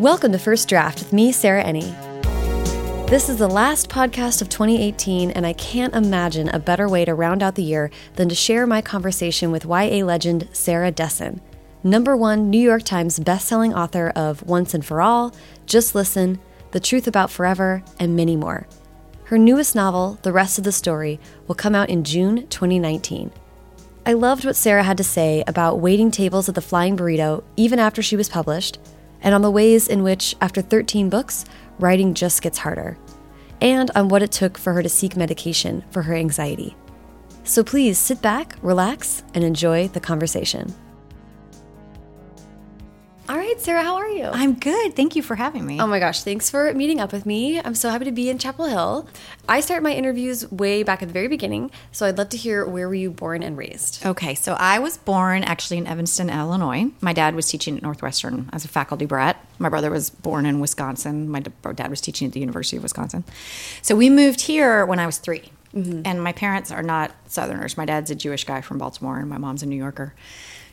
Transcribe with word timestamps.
Welcome 0.00 0.32
to 0.32 0.38
First 0.38 0.66
Draft 0.66 1.00
with 1.00 1.12
me, 1.12 1.30
Sarah 1.30 1.62
Enni. 1.62 1.94
This 3.10 3.28
is 3.28 3.36
the 3.36 3.46
last 3.46 3.90
podcast 3.90 4.40
of 4.40 4.48
2018, 4.48 5.30
and 5.30 5.46
I 5.46 5.52
can't 5.52 5.94
imagine 5.94 6.48
a 6.48 6.58
better 6.58 6.88
way 6.88 7.04
to 7.04 7.14
round 7.14 7.42
out 7.42 7.54
the 7.54 7.62
year 7.62 7.90
than 8.16 8.30
to 8.30 8.34
share 8.34 8.66
my 8.66 8.80
conversation 8.80 9.50
with 9.52 9.66
YA 9.66 10.02
legend 10.02 10.48
Sarah 10.54 10.90
Dessen, 10.90 11.42
number 11.84 12.16
one 12.16 12.48
New 12.48 12.62
York 12.62 12.82
Times 12.82 13.20
bestselling 13.20 13.76
author 13.76 14.08
of 14.16 14.42
Once 14.44 14.72
and 14.72 14.82
For 14.82 15.02
All, 15.02 15.34
Just 15.66 15.94
Listen, 15.94 16.40
The 16.70 16.80
Truth 16.80 17.06
About 17.06 17.30
Forever, 17.30 17.82
and 17.98 18.16
many 18.16 18.36
more. 18.36 18.66
Her 19.24 19.36
newest 19.36 19.74
novel, 19.74 20.18
The 20.22 20.32
Rest 20.32 20.56
of 20.56 20.64
the 20.64 20.72
Story, 20.72 21.20
will 21.46 21.54
come 21.54 21.74
out 21.74 21.90
in 21.90 22.04
June 22.04 22.46
2019. 22.46 23.32
I 24.06 24.14
loved 24.14 24.46
what 24.46 24.56
Sarah 24.56 24.82
had 24.82 24.96
to 24.96 25.04
say 25.04 25.44
about 25.46 25.80
waiting 25.80 26.10
tables 26.10 26.48
at 26.48 26.54
the 26.54 26.62
Flying 26.62 26.96
Burrito 26.96 27.44
even 27.58 27.78
after 27.78 28.00
she 28.00 28.16
was 28.16 28.30
published, 28.30 28.78
and 29.22 29.34
on 29.34 29.42
the 29.42 29.50
ways 29.50 29.88
in 29.88 30.02
which, 30.02 30.34
after 30.40 30.62
13 30.62 31.08
books, 31.08 31.44
writing 31.78 32.14
just 32.14 32.42
gets 32.42 32.58
harder, 32.58 32.98
and 33.60 33.90
on 33.94 34.08
what 34.08 34.22
it 34.22 34.32
took 34.32 34.56
for 34.56 34.72
her 34.72 34.82
to 34.82 34.88
seek 34.88 35.16
medication 35.16 35.84
for 35.90 36.02
her 36.02 36.14
anxiety. 36.14 36.76
So 37.44 37.64
please 37.64 37.98
sit 37.98 38.22
back, 38.22 38.56
relax, 38.62 39.22
and 39.34 39.42
enjoy 39.42 39.88
the 39.88 40.00
conversation. 40.00 40.74
All 43.30 43.38
right, 43.38 43.60
Sarah, 43.60 43.84
how 43.84 43.94
are 43.94 44.08
you? 44.08 44.24
I'm 44.24 44.54
good. 44.54 44.96
Thank 44.96 45.14
you 45.14 45.22
for 45.22 45.36
having 45.36 45.64
me. 45.64 45.80
Oh 45.80 45.86
my 45.86 46.00
gosh, 46.00 46.24
thanks 46.24 46.50
for 46.50 46.74
meeting 46.74 46.98
up 46.98 47.12
with 47.12 47.24
me. 47.24 47.60
I'm 47.60 47.76
so 47.76 47.88
happy 47.88 48.06
to 48.06 48.10
be 48.10 48.28
in 48.28 48.38
Chapel 48.38 48.64
Hill. 48.64 49.08
I 49.48 49.60
start 49.60 49.84
my 49.84 49.92
interviews 49.92 50.50
way 50.50 50.82
back 50.82 51.00
at 51.00 51.06
the 51.06 51.14
very 51.14 51.28
beginning, 51.28 51.70
so 51.92 52.06
I'd 52.06 52.18
love 52.18 52.30
to 52.30 52.36
hear 52.36 52.66
where 52.66 52.88
were 52.88 52.94
you 52.96 53.12
born 53.12 53.44
and 53.44 53.56
raised? 53.56 54.04
Okay, 54.04 54.34
so 54.34 54.54
I 54.54 54.80
was 54.80 54.98
born 54.98 55.44
actually 55.44 55.78
in 55.78 55.86
Evanston, 55.86 56.28
Illinois. 56.28 56.90
My 57.00 57.12
dad 57.12 57.36
was 57.36 57.46
teaching 57.46 57.76
at 57.76 57.84
Northwestern 57.84 58.50
as 58.52 58.64
a 58.64 58.68
faculty 58.68 59.06
brat. 59.06 59.36
My 59.60 59.68
brother 59.68 59.92
was 59.92 60.10
born 60.10 60.44
in 60.44 60.58
Wisconsin. 60.58 61.28
My 61.28 61.38
dad 61.38 61.88
was 61.88 62.00
teaching 62.00 62.26
at 62.26 62.32
the 62.32 62.40
University 62.40 62.78
of 62.78 62.82
Wisconsin. 62.82 63.22
So 63.80 63.94
we 63.94 64.10
moved 64.10 64.40
here 64.40 64.84
when 64.84 64.98
I 64.98 65.06
was 65.06 65.18
3 65.18 65.38
mm-hmm. 65.72 66.02
And 66.04 66.20
my 66.20 66.32
parents 66.32 66.72
are 66.72 66.82
not 66.82 67.14
Southerners. 67.28 67.76
My 67.76 67.84
dad's 67.84 68.10
a 68.10 68.16
Jewish 68.16 68.42
guy 68.42 68.60
from 68.60 68.78
Baltimore, 68.78 69.20
and 69.20 69.30
my 69.30 69.38
mom's 69.38 69.62
a 69.62 69.66
New 69.66 69.76
Yorker. 69.76 70.14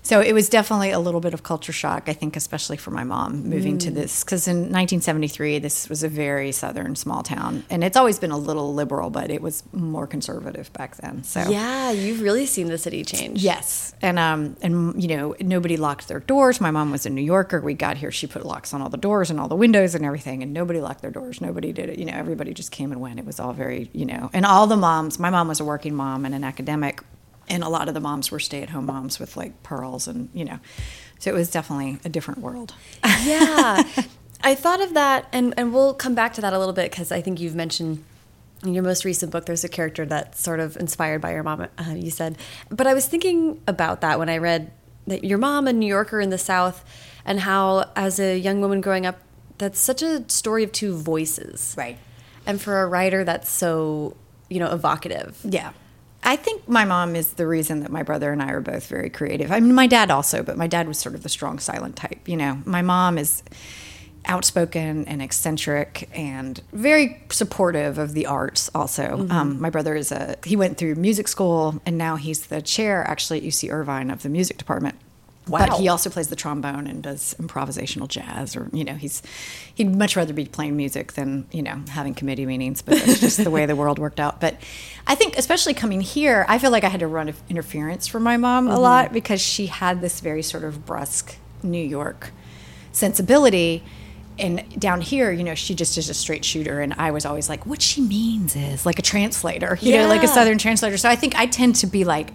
So 0.08 0.22
it 0.22 0.32
was 0.32 0.48
definitely 0.48 0.92
a 0.92 1.00
little 1.00 1.20
bit 1.20 1.34
of 1.34 1.44
culture 1.44 1.74
shock, 1.74 2.08
I 2.08 2.14
think, 2.14 2.38
especially 2.38 2.78
for 2.78 2.92
my 2.92 3.04
mom 3.04 3.44
moving 3.44 3.76
mm. 3.76 3.82
to 3.82 3.92
this. 3.92 4.24
Because 4.24 4.48
in 4.48 4.56
1973, 4.56 5.60
this 5.60 5.90
was 5.90 6.02
a 6.02 6.08
very 6.08 6.54
southern 6.54 6.96
small 6.96 7.24
town. 7.24 7.66
And 7.70 7.84
it's 7.84 7.98
always 7.98 8.18
been 8.18 8.32
a 8.32 8.38
little 8.38 8.74
liberal, 8.74 9.10
but 9.10 9.30
it 9.30 9.42
was 9.42 9.64
more 9.74 10.08
conservative 10.08 10.72
back 10.72 10.96
then. 10.96 11.26
So 11.26 11.50
Yeah, 11.50 11.92
you've 11.92 12.22
really 12.22 12.46
seen 12.46 12.68
the 12.68 12.78
city 12.78 13.04
change. 13.04 13.44
Yes. 13.44 13.96
And, 14.02 14.18
um, 14.18 14.56
and 14.62 15.04
you 15.04 15.10
know, 15.10 15.36
nobody 15.42 15.76
locked 15.76 16.08
their 16.08 16.22
doors. 16.22 16.62
My 16.62 16.72
mom 16.72 16.90
was 16.90 17.06
a 17.06 17.10
New 17.10 17.22
Yorker. 17.22 17.60
We 17.60 17.74
got 17.74 17.98
here, 17.98 18.10
she 18.10 18.28
put 18.28 18.46
locks 18.46 18.74
on 18.74 18.82
all 18.82 18.88
the 18.88 18.96
doors 18.96 19.30
and 19.30 19.42
all 19.42 19.50
the 19.50 19.58
windows 19.58 19.94
and 19.94 20.06
everything. 20.06 20.42
And 20.42 20.54
nobody 20.54 20.80
locked 20.80 21.02
their 21.02 21.12
doors. 21.12 21.42
Nobody 21.42 21.74
did 21.74 21.90
it. 21.90 22.00
You 22.00 22.06
know, 22.06 22.14
everybody 22.14 22.54
just 22.54 22.72
came 22.72 22.94
and 22.94 23.02
went. 23.02 23.20
It 23.20 23.26
was 23.26 23.42
all 23.42 23.52
very, 23.52 23.90
you 23.92 24.06
know, 24.06 24.30
and 24.32 24.46
all 24.46 24.68
the 24.68 24.78
moms, 24.78 25.20
my 25.20 25.30
mom 25.30 25.50
was 25.50 25.60
a 25.60 25.66
working 25.66 25.96
mom 25.96 26.24
and 26.24 26.34
an 26.34 26.46
academic 26.46 27.02
and 27.48 27.64
a 27.64 27.70
lot 27.70 27.88
of 27.88 27.94
the 27.94 28.00
moms 28.00 28.32
were 28.32 28.40
stay-at-home 28.40 28.86
moms 28.86 29.20
with 29.20 29.38
like 29.38 29.64
pearls 29.64 30.08
and 30.08 30.30
you 30.34 30.46
know. 30.46 30.60
So 31.20 31.32
it 31.32 31.34
was 31.34 31.50
definitely 31.50 32.00
a 32.06 32.10
different 32.10 32.42
world. 32.42 32.74
Yeah. 33.24 33.84
I 34.44 34.56
thought 34.56 34.82
of 34.82 34.94
that 34.94 35.28
and 35.32 35.54
and 35.58 35.74
we'll 35.74 35.94
come 35.94 36.16
back 36.16 36.34
to 36.34 36.42
that 36.42 36.54
a 36.54 36.60
little 36.60 36.74
bit 36.74 36.92
because 36.92 37.12
i 37.12 37.22
think 37.22 37.40
you've 37.40 37.56
mentioned 37.56 38.04
in 38.64 38.74
your 38.74 38.84
most 38.84 39.04
recent 39.04 39.32
book 39.32 39.46
there's 39.46 39.64
a 39.64 39.70
character 39.70 40.06
that's 40.06 40.40
sort 40.40 40.60
of 40.60 40.78
inspired 40.78 41.22
by 41.22 41.34
your 41.34 41.44
mom 41.44 41.62
uh, 41.62 41.92
you 41.92 42.12
said. 42.12 42.38
But 42.70 42.88
i 42.88 42.94
was 42.94 43.08
thinking 43.08 43.62
about 43.68 44.02
that 44.02 44.20
when 44.20 44.30
i 44.30 44.38
read 44.38 44.72
that 45.08 45.24
your 45.24 45.38
mom 45.38 45.68
a 45.68 45.74
new 45.74 45.88
yorker 45.88 46.22
in 46.22 46.30
the 46.30 46.38
south 46.38 46.86
and 47.26 47.40
how 47.40 47.90
as 47.96 48.20
a 48.20 48.38
young 48.38 48.62
woman 48.62 48.80
growing 48.82 49.06
up 49.06 49.18
that's 49.58 49.80
such 49.80 50.04
a 50.04 50.30
story 50.30 50.64
of 50.64 50.72
two 50.72 50.96
voices. 50.96 51.74
Right. 51.76 51.98
And 52.46 52.62
for 52.62 52.84
a 52.84 52.88
writer 52.88 53.24
that's 53.24 53.50
so 53.50 54.16
you 54.50 54.60
know 54.60 54.72
evocative. 54.72 55.40
Yeah 55.44 55.72
I 56.24 56.36
think 56.36 56.68
my 56.68 56.84
mom 56.84 57.16
is 57.16 57.34
the 57.34 57.48
reason 57.48 57.82
that 57.82 57.92
my 57.92 58.04
brother 58.04 58.32
and 58.32 58.42
I 58.42 58.52
are 58.52 58.62
both 58.62 58.88
very 58.88 59.10
creative. 59.10 59.52
I 59.52 59.60
mean, 59.60 59.74
my 59.74 59.88
dad 59.88 60.12
also, 60.12 60.44
but 60.44 60.58
my 60.58 60.68
dad 60.68 60.88
was 60.88 60.98
sort 60.98 61.16
of 61.16 61.24
the 61.24 61.30
strong, 61.30 61.60
silent 61.60 61.96
type. 61.96 62.28
You 62.28 62.36
know, 62.36 62.62
my 62.66 62.82
mom 62.82 63.18
is 63.18 63.44
outspoken 64.28 65.06
and 65.06 65.22
eccentric 65.22 66.10
and 66.14 66.62
very 66.74 67.22
supportive 67.30 67.98
of 67.98 68.14
the 68.14 68.26
arts 68.26 68.70
also 68.76 69.04
mm-hmm. 69.04 69.32
um, 69.32 69.62
my 69.62 69.70
brother 69.70 69.96
is 69.96 70.12
a 70.12 70.36
he 70.44 70.56
went 70.56 70.78
through 70.78 70.96
music 70.96 71.28
school 71.28 71.82
and 71.86 71.98
now 71.98 72.18
he's 72.18 72.48
the 72.48 72.62
chair 72.62 73.04
actually 73.08 73.40
at 73.40 73.46
uc 73.46 73.72
irvine 73.72 74.10
of 74.12 74.24
the 74.24 74.30
music 74.30 74.58
department 74.58 74.96
Wow. 75.48 75.68
But 75.68 75.78
he 75.80 75.88
also 75.88 76.10
plays 76.10 76.28
the 76.28 76.36
trombone 76.36 76.88
and 76.88 77.02
does 77.02 77.36
improvisational 77.40 78.08
jazz, 78.08 78.56
or 78.56 78.70
you 78.74 78.84
know, 78.84 78.96
he's 78.96 79.22
he'd 79.76 79.96
much 79.96 80.16
rather 80.16 80.34
be 80.34 80.46
playing 80.46 80.76
music 80.76 81.14
than 81.14 81.48
you 81.52 81.62
know 81.62 81.82
having 81.90 82.14
committee 82.14 82.46
meetings. 82.46 82.82
But 82.82 83.00
that's 83.00 83.20
just 83.20 83.44
the 83.44 83.52
way 83.52 83.66
the 83.66 83.76
world 83.76 84.00
worked 84.00 84.20
out. 84.20 84.42
But 84.42 84.58
I 85.06 85.16
think, 85.16 85.38
especially 85.38 85.74
coming 85.74 86.02
here, 86.02 86.46
I 86.48 86.60
feel 86.60 86.72
like 86.72 86.84
I 86.84 86.90
had 86.90 87.00
to 87.00 87.08
run 87.08 87.34
interference 87.50 88.08
for 88.08 88.20
my 88.20 88.38
mom 88.38 88.66
mm-hmm. 88.66 88.76
a 88.76 88.80
lot 88.80 89.14
because 89.14 89.42
she 89.42 89.68
had 89.68 90.02
this 90.02 90.20
very 90.20 90.42
sort 90.42 90.64
of 90.64 90.86
brusque 90.86 91.36
New 91.64 91.84
York 91.84 92.32
sensibility. 92.92 93.84
And 94.40 94.80
down 94.80 95.02
here, 95.02 95.32
you 95.32 95.44
know, 95.44 95.56
she 95.56 95.74
just 95.74 95.98
is 95.98 96.10
a 96.10 96.14
straight 96.14 96.46
shooter, 96.46 96.80
and 96.80 96.94
I 96.94 97.10
was 97.10 97.26
always 97.26 97.50
like, 97.50 97.66
what 97.66 97.82
she 97.82 98.02
means 98.02 98.56
is 98.56 98.86
like 98.86 99.00
a 99.00 99.02
translator, 99.02 99.80
you 99.82 99.94
yeah. 99.94 100.04
know, 100.04 100.10
like 100.10 100.22
a 100.22 100.28
Southern 100.28 100.60
translator. 100.60 100.96
So 100.98 101.10
I 101.10 101.16
think 101.16 101.36
I 101.36 101.48
tend 101.48 101.78
to 101.78 101.88
be 101.88 102.04
like 102.04 102.30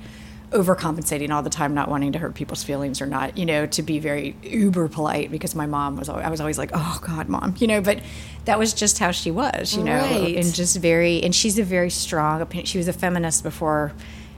overcompensating 0.52 1.30
all 1.30 1.42
the 1.42 1.50
time, 1.50 1.74
not 1.74 1.88
wanting 1.88 2.12
to 2.12 2.18
hurt 2.18 2.34
people's 2.34 2.62
feelings 2.62 3.00
or 3.00 3.06
not, 3.06 3.36
you 3.36 3.46
know, 3.46 3.66
to 3.66 3.82
be 3.82 3.98
very 3.98 4.36
uber 4.42 4.88
polite 4.88 5.30
because 5.30 5.54
my 5.54 5.66
mom 5.66 5.96
was, 5.96 6.08
always, 6.08 6.24
I 6.24 6.30
was 6.30 6.40
always 6.40 6.58
like, 6.58 6.70
oh 6.74 6.98
God, 7.02 7.28
mom, 7.28 7.54
you 7.58 7.66
know, 7.66 7.80
but 7.80 8.00
that 8.44 8.58
was 8.58 8.72
just 8.72 8.98
how 8.98 9.10
she 9.10 9.30
was, 9.30 9.74
you 9.74 9.82
know, 9.82 9.96
right. 9.96 10.36
and 10.36 10.54
just 10.54 10.76
very, 10.76 11.22
and 11.22 11.34
she's 11.34 11.58
a 11.58 11.64
very 11.64 11.90
strong 11.90 12.40
opinion. 12.40 12.66
She 12.66 12.78
was 12.78 12.88
a 12.88 12.92
feminist 12.92 13.42
before 13.42 13.92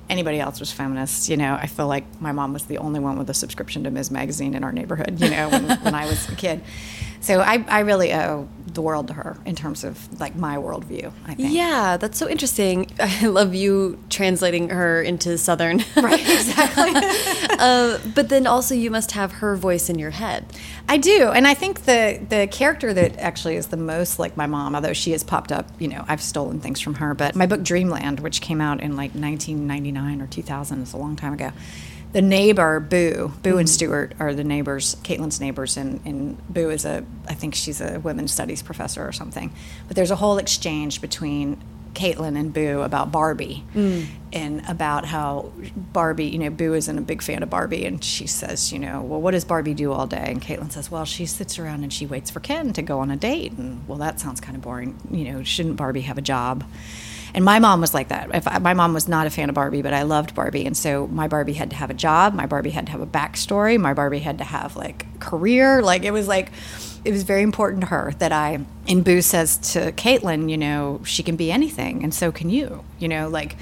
anybody 0.09 0.39
else 0.39 0.61
was 0.61 0.71
feminist. 0.71 1.29
You 1.29 1.37
know, 1.37 1.55
I 1.55 1.67
feel 1.67 1.87
like 1.87 2.21
my 2.21 2.33
mom 2.33 2.53
was 2.53 2.67
the 2.67 2.79
only 2.79 3.01
one 3.01 3.19
with 3.19 3.31
a 3.31 3.35
subscription 3.35 3.85
to 3.85 3.91
Ms. 3.91 4.11
Magazine 4.11 4.55
in 4.55 4.65
our 4.65 4.73
neighborhood, 4.73 5.21
you 5.21 5.31
know, 5.31 5.49
when, 5.49 5.65
when 5.81 5.95
I 5.95 6.07
was 6.07 6.29
a 6.29 6.35
kid. 6.35 6.63
So 7.21 7.41
I, 7.41 7.65
I 7.69 7.81
really 7.81 8.13
owe 8.13 8.49
the 8.75 8.83
world 8.83 9.09
to 9.09 9.15
her 9.15 9.37
in 9.45 9.55
terms 9.55 9.85
of 9.85 10.21
like 10.21 10.37
my 10.37 10.57
worldview. 10.57 11.13
I 11.27 11.35
think. 11.35 11.53
Yeah, 11.53 11.97
that's 11.97 12.19
so 12.19 12.29
interesting. 12.29 12.91
I 13.01 13.27
love 13.27 13.55
you 13.55 13.99
translating 14.11 14.71
her 14.71 15.03
into 15.03 15.39
Southern. 15.39 15.85
Right, 15.97 16.21
exactly. 16.29 16.93
uh, 17.59 17.99
but 18.15 18.29
then 18.29 18.47
also 18.47 18.75
you 18.75 18.91
must 18.91 19.13
have 19.13 19.33
her 19.33 19.57
voice 19.57 19.89
in 19.89 19.99
your 19.99 20.11
head. 20.11 20.47
I 20.89 20.97
do, 20.99 21.29
and 21.29 21.47
I 21.47 21.55
think 21.55 21.85
the 21.85 22.25
the 22.29 22.47
character 22.51 22.93
that 22.93 23.19
actually 23.19 23.57
is 23.57 23.69
the 23.69 23.77
most 23.77 24.19
like 24.19 24.37
my 24.37 24.47
mom, 24.47 24.75
although 24.75 24.93
she 24.93 25.13
has 25.13 25.25
popped 25.25 25.53
up, 25.53 25.69
you 25.79 25.89
know, 25.89 26.05
I've 26.09 26.23
stolen 26.23 26.61
things 26.61 26.81
from 26.81 26.97
her. 26.97 27.15
But 27.15 27.35
my 27.35 27.47
book 27.47 27.63
Dreamland, 27.63 28.21
which 28.21 28.41
came 28.41 28.61
out 28.61 28.81
in 28.81 28.97
like 28.97 29.13
1999 29.13 30.21
or 30.21 30.27
2000, 30.27 30.83
is 30.83 30.93
a 30.93 30.97
long 30.97 31.17
time 31.17 31.33
ago 31.33 31.53
the 32.15 32.23
neighbor 32.23 32.79
Boo, 32.79 33.33
Boo 33.43 33.51
mm-hmm. 33.51 33.59
and 33.59 33.69
Stuart 33.69 34.15
are 34.21 34.33
the 34.33 34.45
neighbors, 34.45 34.95
Caitlin's 35.03 35.41
neighbors, 35.41 35.77
and, 35.77 36.01
and 36.07 36.39
Boo 36.49 36.71
is 36.71 36.85
a, 36.85 37.05
I 37.29 37.35
think 37.35 37.57
she's 37.57 37.81
a 37.81 37.99
women's 37.99 38.33
studies 38.33 38.63
professor 38.63 39.07
or 39.07 39.11
something. 39.11 39.53
But 39.89 39.97
there's 39.97 40.13
a 40.13 40.17
whole 40.17 40.39
exchange 40.39 41.01
between 41.01 41.61
Caitlin 41.93 42.39
and 42.39 42.55
Boo 42.55 42.83
about 42.83 43.11
Barbie 43.11 43.65
mm. 43.75 44.07
and 44.33 44.63
about 44.69 45.07
how 45.07 45.53
Barbie, 45.75 46.27
you 46.27 46.39
know, 46.39 46.51
Boo 46.51 46.75
isn't 46.75 46.97
a 46.97 47.03
big 47.03 47.21
fan 47.21 47.43
of 47.43 47.51
Barbie. 47.51 47.85
And 47.85 48.03
she 48.03 48.29
says, 48.29 48.73
you 48.73 48.79
know, 48.79 49.03
well, 49.03 49.21
what 49.21 49.33
does 49.33 49.45
Barbie 49.45 49.75
do 49.75 49.93
all 49.93 50.07
day? 50.07 50.27
And 50.29 50.41
Caitlin 50.41 50.71
says, 50.71 50.93
well, 50.93 51.05
she 51.05 51.27
sits 51.27 51.59
around 51.59 51.83
and 51.83 51.93
she 51.93 52.07
waits 52.07 52.31
for 52.31 52.39
Ken 52.39 52.73
to 52.75 52.83
go 52.83 53.01
on 53.01 53.11
a 53.11 53.17
date. 53.17 53.53
And 53.53 53.87
well, 53.89 53.99
that 53.99 54.21
sounds 54.21 54.41
kind 54.41 54.57
of 54.57 54.63
boring. 54.63 54.97
You 55.11 55.33
know, 55.33 55.43
shouldn't 55.43 55.77
Barbie 55.77 56.03
have 56.03 56.19
a 56.19 56.23
job? 56.23 56.65
And 57.35 57.45
my 57.45 57.59
mom 57.59 57.81
was 57.81 57.93
like 57.93 58.09
that. 58.09 58.33
If 58.33 58.47
I, 58.47 58.59
my 58.59 58.75
mom 58.75 58.95
was 58.95 59.09
not 59.09 59.27
a 59.27 59.31
fan 59.31 59.49
of 59.49 59.57
Barbie, 59.57 59.83
but 59.83 59.93
I 59.93 60.03
loved 60.03 60.35
Barbie, 60.37 60.67
and 60.67 60.77
so 60.77 61.09
my 61.09 61.27
Barbie 61.27 61.55
had 61.55 61.71
to 61.71 61.77
have 61.77 61.91
a 61.91 61.95
job. 61.95 62.33
My 62.33 62.47
Barbie 62.47 62.71
had 62.71 62.87
to 62.87 62.93
have 62.93 63.01
a 63.01 63.07
backstory. 63.07 63.79
My 63.79 63.93
Barbie 63.93 64.21
had 64.21 64.39
to 64.39 64.45
have 64.45 64.77
like 64.77 65.19
career. 65.19 65.83
Like 65.83 66.05
it 66.05 66.13
was 66.13 66.29
like 66.29 66.53
it 67.05 67.11
was 67.11 67.25
very 67.25 67.43
important 67.43 67.81
to 67.83 67.87
her 67.89 68.15
that 68.19 68.31
I. 68.31 68.65
And 68.87 69.05
Boo 69.05 69.21
says 69.21 69.59
to 69.73 69.91
Caitlin, 69.93 70.49
you 70.49 70.57
know, 70.57 71.01
she 71.05 71.25
can 71.25 71.35
be 71.35 71.51
anything, 71.51 72.05
and 72.05 72.15
so 72.15 72.31
can 72.31 72.51
you. 72.51 72.85
You 73.01 73.09
know, 73.09 73.29
like 73.29 73.57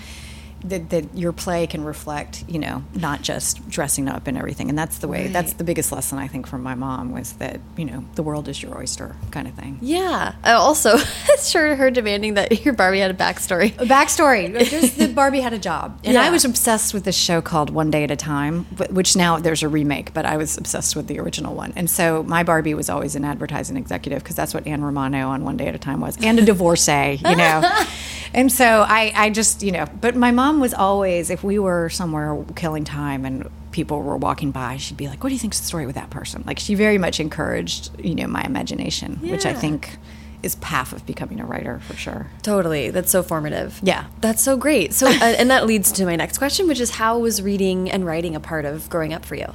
that, 0.64 0.90
that 0.90 1.16
your 1.16 1.32
play 1.32 1.66
can 1.66 1.84
reflect, 1.84 2.44
you 2.48 2.58
know, 2.58 2.84
not 2.94 3.22
just 3.22 3.68
dressing 3.68 4.08
up 4.08 4.26
and 4.26 4.36
everything. 4.38 4.68
And 4.68 4.78
that's 4.78 4.98
the 4.98 5.08
way, 5.08 5.24
right. 5.24 5.32
that's 5.32 5.54
the 5.54 5.64
biggest 5.64 5.92
lesson 5.92 6.18
I 6.18 6.28
think 6.28 6.46
from 6.46 6.62
my 6.62 6.74
mom 6.74 7.12
was 7.12 7.34
that, 7.34 7.60
you 7.76 7.84
know, 7.84 8.04
the 8.14 8.22
world 8.22 8.48
is 8.48 8.62
your 8.62 8.76
oyster 8.76 9.16
kind 9.30 9.48
of 9.48 9.54
thing. 9.54 9.78
Yeah. 9.80 10.34
I 10.42 10.52
also, 10.52 10.96
sure 11.42 11.76
her 11.76 11.90
demanding 11.90 12.34
that 12.34 12.64
your 12.64 12.74
Barbie 12.74 13.00
had 13.00 13.10
a 13.10 13.14
backstory. 13.14 13.74
A 13.80 13.84
backstory. 13.84 14.52
Just 14.70 14.98
that 14.98 15.14
Barbie 15.14 15.40
had 15.40 15.52
a 15.52 15.58
job. 15.58 15.98
And 16.04 16.14
yeah. 16.14 16.22
I 16.22 16.30
was 16.30 16.44
obsessed 16.44 16.94
with 16.94 17.04
this 17.04 17.16
show 17.16 17.40
called 17.40 17.70
One 17.70 17.90
Day 17.90 18.04
at 18.04 18.10
a 18.10 18.16
Time, 18.16 18.64
which 18.90 19.16
now 19.16 19.38
there's 19.38 19.62
a 19.62 19.68
remake, 19.68 20.14
but 20.14 20.24
I 20.24 20.36
was 20.36 20.56
obsessed 20.56 20.96
with 20.96 21.06
the 21.06 21.18
original 21.18 21.54
one. 21.54 21.72
And 21.76 21.90
so 21.90 22.22
my 22.22 22.42
Barbie 22.42 22.74
was 22.74 22.88
always 22.88 23.16
an 23.16 23.24
advertising 23.24 23.76
executive 23.76 24.22
because 24.22 24.36
that's 24.36 24.54
what 24.54 24.66
Anne 24.66 24.82
Romano 24.82 25.28
on 25.28 25.44
One 25.44 25.56
Day 25.56 25.66
at 25.66 25.74
a 25.74 25.78
Time 25.78 26.00
was, 26.00 26.16
and 26.22 26.38
a 26.38 26.44
divorcee, 26.44 27.20
you 27.24 27.36
know. 27.36 27.60
and 28.34 28.50
so 28.50 28.84
I, 28.86 29.12
I 29.14 29.30
just, 29.30 29.62
you 29.62 29.72
know, 29.72 29.86
but 30.00 30.16
my 30.16 30.30
mom 30.30 30.60
was 30.60 30.74
always, 30.74 31.30
if 31.30 31.42
we 31.44 31.58
were 31.58 31.88
somewhere 31.88 32.44
killing 32.56 32.84
time 32.84 33.24
and 33.24 33.48
people 33.70 34.02
were 34.02 34.16
walking 34.16 34.50
by, 34.50 34.76
she'd 34.76 34.96
be 34.96 35.08
like, 35.08 35.22
"What 35.22 35.30
do 35.30 35.34
you 35.34 35.38
think's 35.38 35.60
the 35.60 35.66
story 35.66 35.86
with 35.86 35.94
that 35.94 36.10
person?" 36.10 36.44
Like 36.46 36.58
she 36.58 36.74
very 36.74 36.98
much 36.98 37.20
encouraged, 37.20 37.90
you 37.98 38.14
know, 38.14 38.26
my 38.26 38.42
imagination, 38.42 39.16
which 39.22 39.46
I 39.46 39.54
think 39.54 39.98
is 40.42 40.56
half 40.62 40.92
of 40.92 41.06
becoming 41.06 41.40
a 41.40 41.46
writer 41.46 41.78
for 41.80 41.94
sure. 41.94 42.26
Totally. 42.42 42.90
That's 42.90 43.10
so 43.10 43.22
formative. 43.22 43.80
Yeah. 43.82 44.06
That's 44.20 44.42
so 44.42 44.56
great. 44.56 44.92
So, 44.92 45.06
uh, 45.06 45.12
and 45.20 45.50
that 45.50 45.66
leads 45.66 45.92
to 45.92 46.04
my 46.04 46.16
next 46.16 46.38
question, 46.38 46.66
which 46.66 46.80
is 46.80 46.90
how 46.90 47.18
was 47.18 47.40
reading 47.40 47.90
and 47.90 48.04
writing 48.04 48.34
a 48.34 48.40
part 48.40 48.64
of 48.64 48.90
growing 48.90 49.12
up 49.12 49.24
for 49.24 49.36
you? 49.36 49.46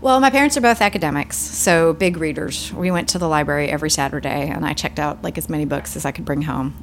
Well, 0.00 0.20
my 0.20 0.30
parents 0.30 0.56
are 0.56 0.60
both 0.60 0.80
academics, 0.80 1.36
so 1.36 1.94
big 1.94 2.16
readers. 2.18 2.72
We 2.72 2.90
went 2.90 3.08
to 3.10 3.18
the 3.18 3.28
library 3.28 3.68
every 3.68 3.90
Saturday, 3.90 4.48
and 4.48 4.64
I 4.64 4.72
checked 4.72 4.98
out 5.00 5.22
like 5.24 5.36
as 5.36 5.48
many 5.48 5.64
books 5.64 5.96
as 5.96 6.04
I 6.04 6.12
could 6.12 6.24
bring 6.24 6.42
home. 6.42 6.74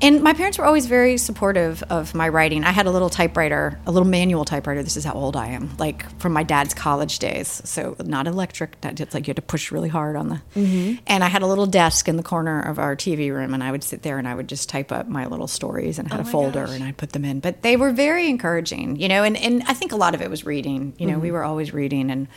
And 0.00 0.22
my 0.22 0.34
parents 0.34 0.58
were 0.58 0.64
always 0.64 0.86
very 0.86 1.16
supportive 1.16 1.82
of 1.84 2.14
my 2.14 2.28
writing. 2.28 2.64
I 2.64 2.72
had 2.72 2.86
a 2.86 2.90
little 2.90 3.08
typewriter, 3.08 3.78
a 3.86 3.92
little 3.92 4.08
manual 4.08 4.44
typewriter. 4.44 4.82
This 4.82 4.96
is 4.96 5.04
how 5.04 5.14
old 5.14 5.36
I 5.36 5.48
am, 5.48 5.70
like 5.78 6.18
from 6.20 6.32
my 6.32 6.42
dad's 6.42 6.74
college 6.74 7.18
days. 7.18 7.62
So 7.64 7.96
not 8.04 8.26
electric. 8.26 8.80
that- 8.82 9.00
It's 9.00 9.14
like 9.14 9.26
you 9.26 9.30
had 9.30 9.36
to 9.36 9.42
push 9.42 9.72
really 9.72 9.88
hard 9.88 10.16
on 10.16 10.28
the. 10.28 10.42
Mm-hmm. 10.56 11.02
And 11.06 11.24
I 11.24 11.28
had 11.28 11.42
a 11.42 11.46
little 11.46 11.66
desk 11.66 12.08
in 12.08 12.16
the 12.16 12.22
corner 12.22 12.60
of 12.60 12.78
our 12.78 12.96
TV 12.96 13.32
room, 13.32 13.54
and 13.54 13.62
I 13.62 13.70
would 13.70 13.84
sit 13.84 14.02
there 14.02 14.18
and 14.18 14.28
I 14.28 14.34
would 14.34 14.48
just 14.48 14.68
type 14.68 14.92
up 14.92 15.08
my 15.08 15.26
little 15.26 15.48
stories 15.48 15.98
and 15.98 16.08
I 16.08 16.16
had 16.16 16.26
oh 16.26 16.28
a 16.28 16.30
folder 16.30 16.66
gosh. 16.66 16.74
and 16.74 16.84
I'd 16.84 16.96
put 16.96 17.12
them 17.12 17.24
in. 17.24 17.40
But 17.40 17.62
they 17.62 17.76
were 17.76 17.92
very 17.92 18.28
encouraging, 18.28 18.96
you 18.96 19.08
know. 19.08 19.22
And 19.24 19.36
and 19.36 19.62
I 19.66 19.74
think 19.74 19.92
a 19.92 19.96
lot 19.96 20.14
of 20.14 20.22
it 20.22 20.30
was 20.30 20.44
reading. 20.44 20.94
You 20.98 21.06
know, 21.06 21.18
we 21.18 21.28
mm-hmm. 21.28 21.36
were 21.36 21.44
always 21.44 21.72
reading 21.72 22.10
and 22.10 22.28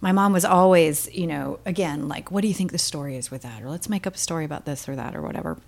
my 0.00 0.12
mom 0.12 0.32
was 0.32 0.44
always, 0.44 1.12
you 1.12 1.26
know, 1.26 1.58
again, 1.66 2.08
like, 2.08 2.30
what 2.30 2.42
do 2.42 2.48
you 2.48 2.54
think 2.54 2.70
the 2.70 2.78
story 2.78 3.16
is 3.16 3.30
with 3.30 3.42
that? 3.42 3.62
Or 3.62 3.68
let's 3.68 3.88
make 3.88 4.06
up 4.06 4.14
a 4.14 4.18
story 4.18 4.44
about 4.44 4.64
this 4.64 4.88
or 4.88 4.94
that 4.96 5.16
or 5.16 5.22
whatever. 5.22 5.58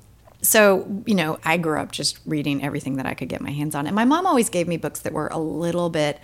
So, 0.43 1.03
you 1.07 1.15
know, 1.15 1.39
I 1.45 1.57
grew 1.59 1.79
up 1.79 1.93
just 1.93 2.19
reading 2.27 2.63
everything 2.65 2.97
that 2.97 3.07
I 3.07 3.15
could 3.15 3.29
get 3.29 3.41
my 3.41 3.51
hands 3.51 3.75
on. 3.75 3.87
And 3.87 3.95
my 3.95 4.05
mom 4.05 4.27
always 4.27 4.49
gave 4.49 4.67
me 4.69 4.77
books 4.77 5.01
that 5.01 5.13
were 5.13 5.29
a 5.29 5.39
little 5.39 5.91
bit 5.91 6.19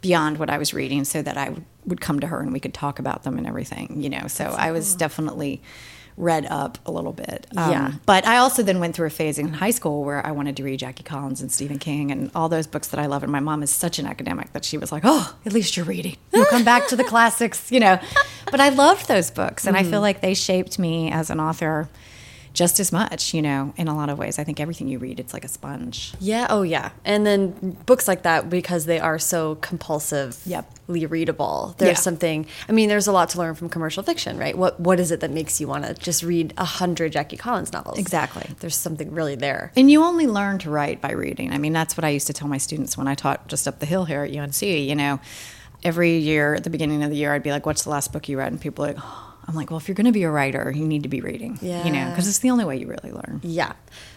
beyond 0.00 0.38
what 0.38 0.50
I 0.50 0.58
was 0.58 0.74
reading 0.74 1.04
so 1.04 1.22
that 1.22 1.36
I 1.38 1.48
would- 1.50 1.64
would 1.86 2.00
come 2.00 2.20
to 2.20 2.26
her 2.26 2.40
and 2.40 2.52
we 2.52 2.60
could 2.60 2.74
talk 2.74 2.98
about 2.98 3.22
them 3.22 3.38
and 3.38 3.46
everything, 3.46 4.00
you 4.02 4.10
know. 4.10 4.26
So 4.26 4.54
I 4.58 4.70
was 4.72 4.94
definitely 4.94 5.62
read 6.16 6.46
up 6.46 6.78
a 6.86 6.92
little 6.92 7.12
bit. 7.12 7.46
Um, 7.56 7.70
Yeah. 7.70 7.92
But 8.06 8.24
I 8.26 8.36
also 8.36 8.62
then 8.62 8.78
went 8.80 8.94
through 8.94 9.06
a 9.08 9.10
phase 9.10 9.36
in 9.38 9.52
high 9.54 9.70
school 9.72 10.04
where 10.04 10.24
I 10.24 10.30
wanted 10.30 10.56
to 10.58 10.62
read 10.62 10.78
Jackie 10.78 11.02
Collins 11.02 11.40
and 11.40 11.50
Stephen 11.50 11.78
King 11.78 12.10
and 12.12 12.30
all 12.36 12.48
those 12.48 12.66
books 12.68 12.88
that 12.88 13.00
I 13.00 13.06
love. 13.06 13.22
And 13.24 13.32
my 13.32 13.40
mom 13.40 13.62
is 13.64 13.70
such 13.70 13.98
an 13.98 14.06
academic 14.06 14.52
that 14.52 14.64
she 14.64 14.78
was 14.78 14.92
like, 14.92 15.02
"Oh, 15.04 15.34
at 15.44 15.52
least 15.52 15.76
you're 15.76 15.86
reading. 15.86 16.16
You'll 16.32 16.44
come 16.46 16.64
back 16.64 16.86
to 16.88 16.96
the 16.96 17.02
classics," 17.12 17.70
you 17.72 17.80
know. 17.80 17.98
But 18.50 18.60
I 18.60 18.68
loved 18.68 19.08
those 19.08 19.30
books, 19.30 19.66
and 19.66 19.76
I 19.76 19.82
feel 19.82 20.00
like 20.00 20.20
they 20.20 20.34
shaped 20.34 20.78
me 20.78 21.10
as 21.10 21.30
an 21.30 21.40
author 21.40 21.88
just 22.54 22.78
as 22.80 22.92
much, 22.92 23.34
you 23.34 23.42
know, 23.42 23.74
in 23.76 23.88
a 23.88 23.94
lot 23.96 24.08
of 24.08 24.16
ways. 24.16 24.38
I 24.38 24.44
think 24.44 24.60
everything 24.60 24.86
you 24.88 24.98
read, 25.00 25.18
it's 25.20 25.34
like 25.34 25.44
a 25.44 25.48
sponge. 25.48 26.14
Yeah. 26.20 26.46
Oh, 26.48 26.62
yeah. 26.62 26.90
And 27.04 27.26
then 27.26 27.76
books 27.84 28.06
like 28.08 28.22
that, 28.22 28.48
because 28.48 28.86
they 28.86 29.00
are 29.00 29.18
so 29.18 29.56
compulsively 29.56 30.38
Yep. 30.46 30.70
readable, 30.88 31.74
there's 31.78 31.98
Yeah. 31.98 32.00
something, 32.00 32.46
I 32.68 32.72
mean, 32.72 32.88
there's 32.88 33.06
a 33.08 33.12
lot 33.12 33.28
to 33.30 33.38
learn 33.38 33.54
from 33.56 33.68
commercial 33.68 34.02
fiction, 34.04 34.38
right? 34.38 34.56
What 34.56 34.78
What 34.80 35.00
is 35.00 35.10
it 35.10 35.20
that 35.20 35.30
makes 35.32 35.60
you 35.60 35.66
want 35.66 35.84
to 35.84 35.94
just 35.94 36.22
read 36.22 36.54
a 36.56 36.64
hundred 36.64 37.12
Jackie 37.12 37.36
Collins 37.36 37.72
novels? 37.72 37.98
Exactly. 37.98 38.48
There's 38.60 38.76
something 38.76 39.10
really 39.12 39.34
there. 39.34 39.72
And 39.76 39.90
you 39.90 40.04
only 40.04 40.26
learn 40.26 40.58
to 40.60 40.70
write 40.70 41.00
by 41.00 41.12
reading. 41.12 41.52
I 41.52 41.58
mean, 41.58 41.72
that's 41.72 41.96
what 41.96 42.04
I 42.04 42.10
used 42.10 42.28
to 42.28 42.32
tell 42.32 42.46
my 42.48 42.58
students 42.58 42.96
when 42.96 43.08
I 43.08 43.14
taught 43.16 43.48
just 43.48 43.66
up 43.66 43.80
the 43.80 43.86
hill 43.86 44.04
here 44.04 44.22
at 44.22 44.30
UNC. 44.30 44.62
You 44.62 44.94
know, 44.94 45.18
every 45.82 46.18
year 46.18 46.54
at 46.54 46.62
the 46.64 46.70
beginning 46.70 47.02
of 47.02 47.10
the 47.10 47.16
year, 47.16 47.34
I'd 47.34 47.42
be 47.42 47.50
like, 47.50 47.66
"What's 47.66 47.82
the 47.82 47.90
last 47.90 48.12
book 48.12 48.28
you 48.28 48.38
read?" 48.38 48.52
And 48.52 48.60
people 48.60 48.84
like, 48.84 48.96
oh. 49.00 49.33
"I'm 49.46 49.54
like, 49.54 49.70
well, 49.70 49.78
if 49.78 49.88
you're 49.88 49.94
going 49.94 50.06
to 50.06 50.12
be 50.12 50.22
a 50.24 50.30
writer, 50.30 50.72
you 50.74 50.86
need 50.86 51.02
to 51.02 51.08
be 51.08 51.20
reading." 51.20 51.58
yeah. 51.62 51.84
You 51.84 51.92
know, 51.92 52.10
because 52.10 52.28
it's 52.28 52.38
the 52.38 52.50
only 52.50 52.64
way 52.64 52.76
you 52.78 52.86
really 52.86 53.12
learn. 53.12 53.40
Yeah. 53.42 53.72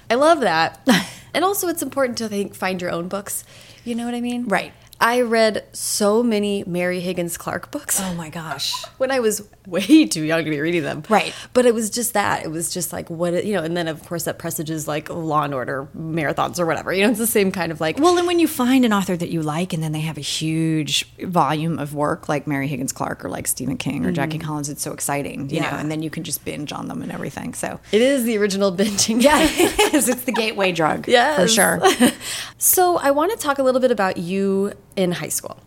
I 0.10 0.16
love 0.16 0.42
that. 0.42 0.88
and 1.34 1.44
also, 1.44 1.68
it's 1.68 1.82
important 1.82 2.18
to 2.20 2.30
think 2.30 2.56
find 2.56 2.82
your 2.82 2.92
own 2.92 3.08
books. 3.08 3.44
You 3.84 3.96
know 3.96 4.06
what 4.06 4.16
I 4.16 4.22
mean? 4.22 4.46
Right. 4.48 4.74
I 5.00 5.22
read 5.22 5.64
so 5.74 6.24
many 6.24 6.64
Mary 6.66 7.00
Higgins 7.00 7.38
Clark 7.38 7.72
books. 7.72 8.00
Oh 8.02 8.14
my 8.16 8.30
gosh. 8.30 8.74
when 8.98 9.12
I 9.12 9.20
was 9.20 9.48
way 9.68 10.06
too 10.08 10.24
young 10.24 10.44
to 10.46 10.50
be 10.50 10.60
reading 10.60 10.84
them. 10.84 11.04
Right. 11.10 11.34
But 11.54 11.66
it 11.66 11.74
was 11.74 11.90
just 11.90 12.14
that. 12.14 12.44
It 12.46 12.50
was 12.50 12.74
just 12.74 12.94
like 12.94 13.10
what 13.10 13.34
it, 13.34 13.46
you 13.46 13.54
know, 13.54 13.64
and 13.64 13.76
then 13.76 13.88
of 13.88 14.04
course 14.06 14.24
that 14.24 14.40
presages 14.40 14.88
like 14.88 15.10
Law 15.10 15.44
and 15.44 15.54
Order 15.54 15.88
marathons 15.96 16.60
or 16.60 16.66
whatever. 16.66 16.94
You 16.94 17.04
know, 17.04 17.10
it's 17.10 17.20
the 17.20 17.28
same 17.28 17.52
kind 17.52 17.72
of 17.72 17.82
like 17.82 18.00
Well, 18.00 18.18
and 18.18 18.26
when 18.28 18.40
you 18.40 18.48
find 18.48 18.86
an 18.86 18.94
author 18.94 19.16
that 19.18 19.30
you 19.30 19.42
like, 19.42 19.74
and 19.74 19.84
then 19.84 19.92
they 19.92 20.02
have 20.02 20.18
a 20.18 20.22
huge 20.22 21.12
volume 21.20 21.80
of 21.80 21.94
work 21.94 22.30
like 22.30 22.48
Mary 22.48 22.68
Higgins 22.68 22.94
Clark 22.94 23.26
or 23.26 23.30
like 23.30 23.48
Stephen 23.48 23.78
King 23.78 24.06
or 24.06 24.12
Jackie 24.12 24.38
mm-hmm. 24.38 24.48
Collins, 24.48 24.70
it's 24.70 24.82
so 24.82 24.94
exciting, 24.94 25.50
you 25.50 25.58
Yeah. 25.58 25.72
know, 25.72 25.78
and 25.78 25.92
then 25.92 26.02
you 26.02 26.10
can 26.10 26.24
just 26.24 26.46
binge 26.46 26.72
on 26.72 26.88
them 26.88 27.02
and 27.02 27.12
everything. 27.12 27.54
So, 27.54 27.80
it 27.92 28.02
is 28.02 28.24
the 28.24 28.38
original 28.38 28.72
binging. 28.76 29.22
yeah, 29.22 29.40
it 29.50 29.94
is. 29.94 30.08
It's 30.10 30.24
the 30.24 30.32
gateway 30.32 30.72
drug. 30.72 31.08
Yeah. 31.08 31.36
For 31.36 31.48
sure. 31.48 31.82
So 32.58 32.98
I 32.98 33.12
want 33.12 33.32
to 33.32 33.38
talk 33.38 33.60
a 33.60 33.64
little 33.64 33.80
bit 33.82 33.92
about 33.92 34.18
you 34.18 34.74
in 34.96 35.12
high 35.12 35.30
school 35.30 35.60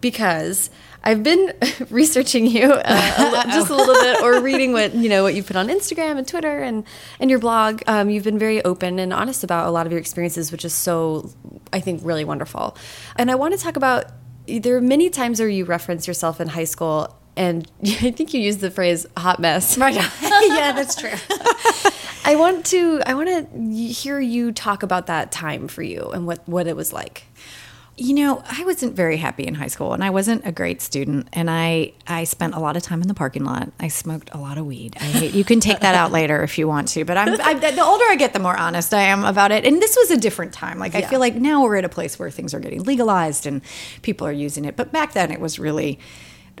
because 0.00 0.70
I've 1.02 1.22
been 1.22 1.52
researching 1.90 2.46
you 2.46 2.72
uh, 2.72 3.42
a 3.44 3.48
just 3.50 3.70
a 3.70 3.74
little 3.74 3.94
bit, 3.94 4.22
or 4.22 4.40
reading 4.40 4.72
what 4.72 4.94
you 4.94 5.08
know 5.08 5.22
what 5.22 5.34
you 5.34 5.42
put 5.42 5.56
on 5.56 5.68
Instagram 5.68 6.18
and 6.18 6.26
Twitter 6.26 6.58
and 6.62 6.84
and 7.18 7.30
your 7.30 7.38
blog. 7.38 7.82
Um, 7.86 8.10
you've 8.10 8.24
been 8.24 8.38
very 8.38 8.62
open 8.64 8.98
and 8.98 9.12
honest 9.12 9.42
about 9.44 9.66
a 9.66 9.70
lot 9.70 9.86
of 9.86 9.92
your 9.92 10.00
experiences, 10.00 10.52
which 10.52 10.64
is 10.64 10.74
so 10.74 11.30
I 11.72 11.80
think 11.80 12.00
really 12.04 12.24
wonderful. 12.24 12.76
And 13.16 13.30
I 13.30 13.34
want 13.34 13.54
to 13.54 13.60
talk 13.60 13.76
about 13.76 14.06
there 14.46 14.76
are 14.76 14.80
many 14.80 15.10
times 15.10 15.40
where 15.40 15.48
you 15.48 15.64
reference 15.64 16.06
yourself 16.06 16.40
in 16.40 16.48
high 16.48 16.64
school. 16.64 17.16
And 17.36 17.70
I 17.82 18.10
think 18.10 18.34
you 18.34 18.40
used 18.40 18.60
the 18.60 18.70
phrase 18.70 19.06
"hot 19.16 19.40
mess." 19.40 19.78
Right. 19.78 19.94
yeah, 19.94 20.72
that's 20.72 20.96
true. 20.96 21.12
I 22.24 22.36
want 22.36 22.66
to 22.66 23.00
I 23.06 23.14
want 23.14 23.28
to 23.28 23.92
hear 23.92 24.20
you 24.20 24.52
talk 24.52 24.82
about 24.82 25.06
that 25.06 25.32
time 25.32 25.68
for 25.68 25.82
you 25.82 26.10
and 26.10 26.26
what 26.26 26.46
what 26.46 26.66
it 26.66 26.76
was 26.76 26.92
like. 26.92 27.24
You 28.00 28.14
know, 28.14 28.42
I 28.50 28.64
wasn't 28.64 28.96
very 28.96 29.18
happy 29.18 29.46
in 29.46 29.54
high 29.54 29.66
school, 29.66 29.92
and 29.92 30.02
I 30.02 30.08
wasn't 30.08 30.46
a 30.46 30.52
great 30.52 30.80
student. 30.80 31.28
And 31.34 31.50
I, 31.50 31.92
I 32.06 32.24
spent 32.24 32.54
a 32.54 32.58
lot 32.58 32.74
of 32.74 32.82
time 32.82 33.02
in 33.02 33.08
the 33.08 33.14
parking 33.14 33.44
lot. 33.44 33.70
I 33.78 33.88
smoked 33.88 34.30
a 34.32 34.38
lot 34.38 34.56
of 34.56 34.64
weed. 34.64 34.96
I 34.98 35.04
hate, 35.04 35.34
you 35.34 35.44
can 35.44 35.60
take 35.60 35.80
that 35.80 35.94
out 35.94 36.10
later 36.10 36.42
if 36.42 36.56
you 36.56 36.66
want 36.66 36.88
to, 36.88 37.04
but 37.04 37.18
I'm, 37.18 37.38
I, 37.38 37.52
the 37.52 37.84
older 37.84 38.04
I 38.08 38.16
get, 38.16 38.32
the 38.32 38.38
more 38.38 38.56
honest 38.56 38.94
I 38.94 39.02
am 39.02 39.22
about 39.22 39.52
it. 39.52 39.66
And 39.66 39.82
this 39.82 39.98
was 40.00 40.10
a 40.10 40.16
different 40.16 40.54
time. 40.54 40.78
Like 40.78 40.94
I 40.94 41.02
feel 41.02 41.20
like 41.20 41.34
now 41.34 41.62
we're 41.62 41.76
at 41.76 41.84
a 41.84 41.90
place 41.90 42.18
where 42.18 42.30
things 42.30 42.54
are 42.54 42.60
getting 42.60 42.84
legalized 42.84 43.44
and 43.44 43.60
people 44.00 44.26
are 44.26 44.32
using 44.32 44.64
it. 44.64 44.76
But 44.76 44.92
back 44.92 45.12
then, 45.12 45.30
it 45.30 45.38
was 45.38 45.58
really 45.58 45.98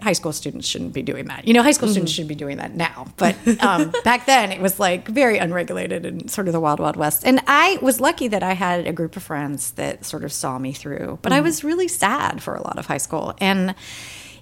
high 0.02 0.12
school 0.12 0.32
students 0.32 0.66
shouldn't 0.66 0.92
be 0.92 1.02
doing 1.02 1.26
that. 1.26 1.46
You 1.46 1.54
know, 1.54 1.62
high 1.62 1.72
school 1.72 1.88
students 1.88 2.12
should 2.12 2.28
be 2.28 2.34
doing 2.34 2.58
that 2.58 2.74
now. 2.74 3.06
But 3.16 3.36
um, 3.62 3.92
back 4.04 4.26
then, 4.26 4.52
it 4.52 4.60
was 4.60 4.80
like 4.80 5.08
very 5.08 5.38
unregulated 5.38 6.06
and 6.06 6.30
sort 6.30 6.46
of 6.46 6.52
the 6.52 6.60
wild, 6.60 6.80
wild 6.80 6.96
west. 6.96 7.22
And 7.24 7.40
I 7.46 7.78
was 7.82 8.00
lucky 8.00 8.28
that 8.28 8.42
I 8.42 8.54
had 8.54 8.86
a 8.86 8.92
group 8.92 9.16
of 9.16 9.22
friends 9.22 9.72
that 9.72 10.04
sort 10.04 10.24
of 10.24 10.32
saw 10.32 10.58
me 10.58 10.72
through. 10.72 11.18
But 11.22 11.32
I 11.32 11.40
was 11.40 11.64
really 11.64 11.88
sad 11.88 12.42
for 12.42 12.54
a 12.54 12.62
lot 12.62 12.78
of 12.78 12.86
high 12.86 12.98
school. 12.98 13.34
And 13.38 13.74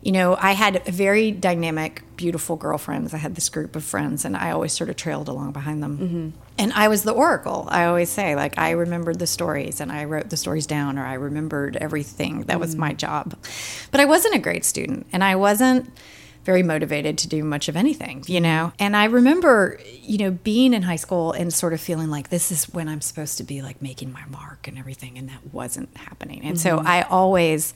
you 0.02 0.12
know, 0.12 0.36
I 0.40 0.52
had 0.52 0.84
very 0.86 1.30
dynamic, 1.30 2.02
beautiful 2.16 2.56
girlfriends. 2.56 3.12
I 3.14 3.18
had 3.18 3.34
this 3.34 3.48
group 3.48 3.76
of 3.76 3.84
friends, 3.84 4.24
and 4.24 4.36
I 4.36 4.50
always 4.50 4.72
sort 4.72 4.90
of 4.90 4.96
trailed 4.96 5.28
along 5.28 5.52
behind 5.52 5.82
them. 5.82 5.98
Mm-hmm. 5.98 6.28
And 6.58 6.72
I 6.72 6.88
was 6.88 7.02
the 7.02 7.12
oracle. 7.12 7.66
I 7.70 7.84
always 7.84 8.08
say, 8.08 8.34
like, 8.34 8.58
I 8.58 8.70
remembered 8.70 9.18
the 9.18 9.26
stories 9.26 9.80
and 9.80 9.92
I 9.92 10.04
wrote 10.04 10.30
the 10.30 10.36
stories 10.36 10.66
down, 10.66 10.98
or 10.98 11.04
I 11.04 11.14
remembered 11.14 11.76
everything. 11.76 12.42
That 12.42 12.58
was 12.58 12.74
my 12.74 12.92
mm. 12.94 12.96
job. 12.96 13.36
But 13.90 14.00
I 14.00 14.04
wasn't 14.04 14.34
a 14.34 14.38
great 14.38 14.64
student, 14.64 15.06
and 15.12 15.22
I 15.22 15.36
wasn't 15.36 15.92
very 16.44 16.62
motivated 16.62 17.18
to 17.18 17.28
do 17.28 17.44
much 17.44 17.68
of 17.68 17.76
anything, 17.76 18.24
you 18.26 18.40
know? 18.40 18.72
And 18.78 18.96
I 18.96 19.04
remember, 19.04 19.78
you 20.00 20.16
know, 20.16 20.30
being 20.30 20.72
in 20.72 20.80
high 20.80 20.96
school 20.96 21.32
and 21.32 21.52
sort 21.52 21.74
of 21.74 21.80
feeling 21.80 22.08
like 22.08 22.30
this 22.30 22.50
is 22.50 22.64
when 22.72 22.88
I'm 22.88 23.02
supposed 23.02 23.36
to 23.36 23.44
be 23.44 23.60
like 23.60 23.82
making 23.82 24.12
my 24.12 24.24
mark 24.30 24.66
and 24.66 24.78
everything. 24.78 25.18
And 25.18 25.28
that 25.28 25.52
wasn't 25.52 25.94
happening. 25.94 26.42
And 26.44 26.58
so 26.58 26.78
mm-hmm. 26.78 26.86
I 26.86 27.02
always, 27.02 27.74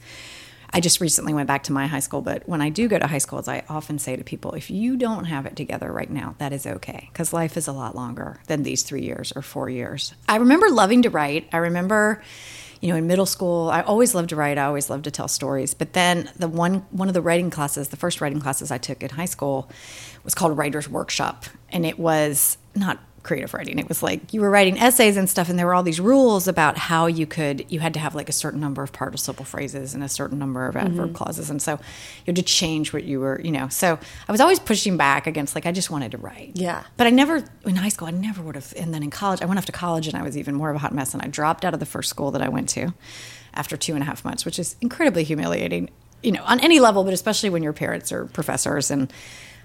I 0.75 0.79
just 0.79 0.99
recently 0.99 1.35
went 1.35 1.47
back 1.47 1.63
to 1.63 1.71
my 1.71 1.85
high 1.85 1.99
school, 1.99 2.21
but 2.21 2.49
when 2.49 2.59
I 2.59 2.69
do 2.69 2.87
go 2.87 2.97
to 2.97 3.05
high 3.05 3.19
schools, 3.19 3.47
I 3.47 3.63
often 3.69 3.99
say 3.99 4.15
to 4.15 4.23
people, 4.23 4.53
if 4.53 4.71
you 4.71 4.97
don't 4.97 5.25
have 5.25 5.45
it 5.45 5.55
together 5.55 5.91
right 5.91 6.09
now, 6.09 6.33
that 6.39 6.51
is 6.51 6.65
okay, 6.65 7.09
because 7.11 7.31
life 7.31 7.55
is 7.57 7.67
a 7.67 7.71
lot 7.71 7.95
longer 7.95 8.39
than 8.47 8.63
these 8.63 8.81
three 8.81 9.03
years 9.03 9.31
or 9.35 9.43
four 9.43 9.69
years. 9.69 10.15
I 10.27 10.37
remember 10.37 10.69
loving 10.69 11.03
to 11.03 11.11
write. 11.11 11.47
I 11.53 11.57
remember, 11.57 12.23
you 12.81 12.89
know, 12.89 12.95
in 12.95 13.05
middle 13.05 13.27
school, 13.27 13.69
I 13.69 13.81
always 13.81 14.15
loved 14.15 14.29
to 14.29 14.35
write. 14.35 14.57
I 14.57 14.65
always 14.65 14.89
loved 14.89 15.03
to 15.03 15.11
tell 15.11 15.27
stories. 15.27 15.75
But 15.75 15.93
then 15.93 16.31
the 16.37 16.47
one 16.47 16.85
one 16.89 17.07
of 17.07 17.13
the 17.13 17.21
writing 17.21 17.51
classes, 17.51 17.89
the 17.89 17.97
first 17.97 18.19
writing 18.19 18.39
classes 18.39 18.71
I 18.71 18.79
took 18.79 19.03
in 19.03 19.11
high 19.11 19.25
school, 19.25 19.69
was 20.23 20.33
called 20.33 20.57
Writer's 20.57 20.89
Workshop, 20.89 21.45
and 21.69 21.85
it 21.85 21.99
was 21.99 22.57
not 22.75 22.99
creative 23.23 23.53
writing. 23.53 23.79
It 23.79 23.87
was 23.87 24.03
like 24.03 24.33
you 24.33 24.41
were 24.41 24.49
writing 24.49 24.77
essays 24.77 25.17
and 25.17 25.29
stuff, 25.29 25.49
and 25.49 25.57
there 25.57 25.65
were 25.65 25.73
all 25.73 25.81
these 25.83 25.99
rules 25.99 26.47
about 26.47 26.77
how 26.77 27.07
you 27.07 27.25
could, 27.25 27.65
you 27.71 27.79
had 27.79 27.93
to 27.93 27.99
have 27.99 28.15
like 28.15 28.29
a 28.29 28.33
certain 28.33 28.59
number 28.59 28.83
of 28.83 28.91
participle 28.91 29.45
phrases 29.45 29.93
and 29.93 30.03
a 30.03 30.09
certain 30.09 30.37
number 30.37 30.67
of 30.67 30.75
adverb 30.75 31.09
Mm-hmm. 31.09 31.15
clauses. 31.15 31.49
And 31.49 31.61
so 31.61 31.73
you 31.73 32.25
had 32.27 32.35
to 32.35 32.43
change 32.43 32.93
what 32.93 33.03
you 33.05 33.19
were, 33.19 33.39
you 33.41 33.51
know. 33.51 33.69
So 33.69 33.97
I 34.27 34.31
was 34.31 34.41
always 34.41 34.59
pushing 34.59 34.97
back 34.97 35.25
against, 35.25 35.55
like, 35.55 35.65
I 35.65 35.71
just 35.71 35.89
wanted 35.89 36.11
to 36.11 36.17
write. 36.17 36.51
Yeah. 36.55 36.83
But 36.97 37.07
I 37.07 37.09
never, 37.09 37.43
in 37.65 37.75
high 37.77 37.89
school, 37.89 38.07
I 38.07 38.11
never 38.11 38.41
would 38.41 38.55
have. 38.55 38.73
And 38.77 38.93
then 38.93 39.03
in 39.03 39.09
college, 39.09 39.41
I 39.41 39.45
went 39.45 39.57
off 39.57 39.65
to 39.67 39.71
college 39.71 40.07
and 40.07 40.17
I 40.17 40.21
was 40.21 40.37
even 40.37 40.53
more 40.55 40.69
of 40.69 40.75
a 40.75 40.79
hot 40.79 40.93
mess. 40.93 41.13
And 41.13 41.23
I 41.23 41.27
dropped 41.27 41.63
out 41.65 41.73
of 41.73 41.79
the 41.79 41.85
first 41.85 42.09
school 42.09 42.31
that 42.31 42.41
I 42.41 42.49
went 42.49 42.69
to 42.69 42.93
after 43.53 43.77
two 43.77 43.93
and 43.93 44.01
a 44.03 44.05
half 44.05 44.25
months, 44.25 44.45
which 44.45 44.59
is 44.59 44.75
incredibly 44.81 45.23
humiliating, 45.23 45.89
you 46.21 46.31
know, 46.31 46.43
on 46.43 46.59
any 46.59 46.79
level, 46.79 47.03
but 47.03 47.13
especially 47.13 47.49
when 47.49 47.63
your 47.63 47.73
parents 47.73 48.11
are 48.11 48.25
professors. 48.25 48.91
And, 48.91 49.11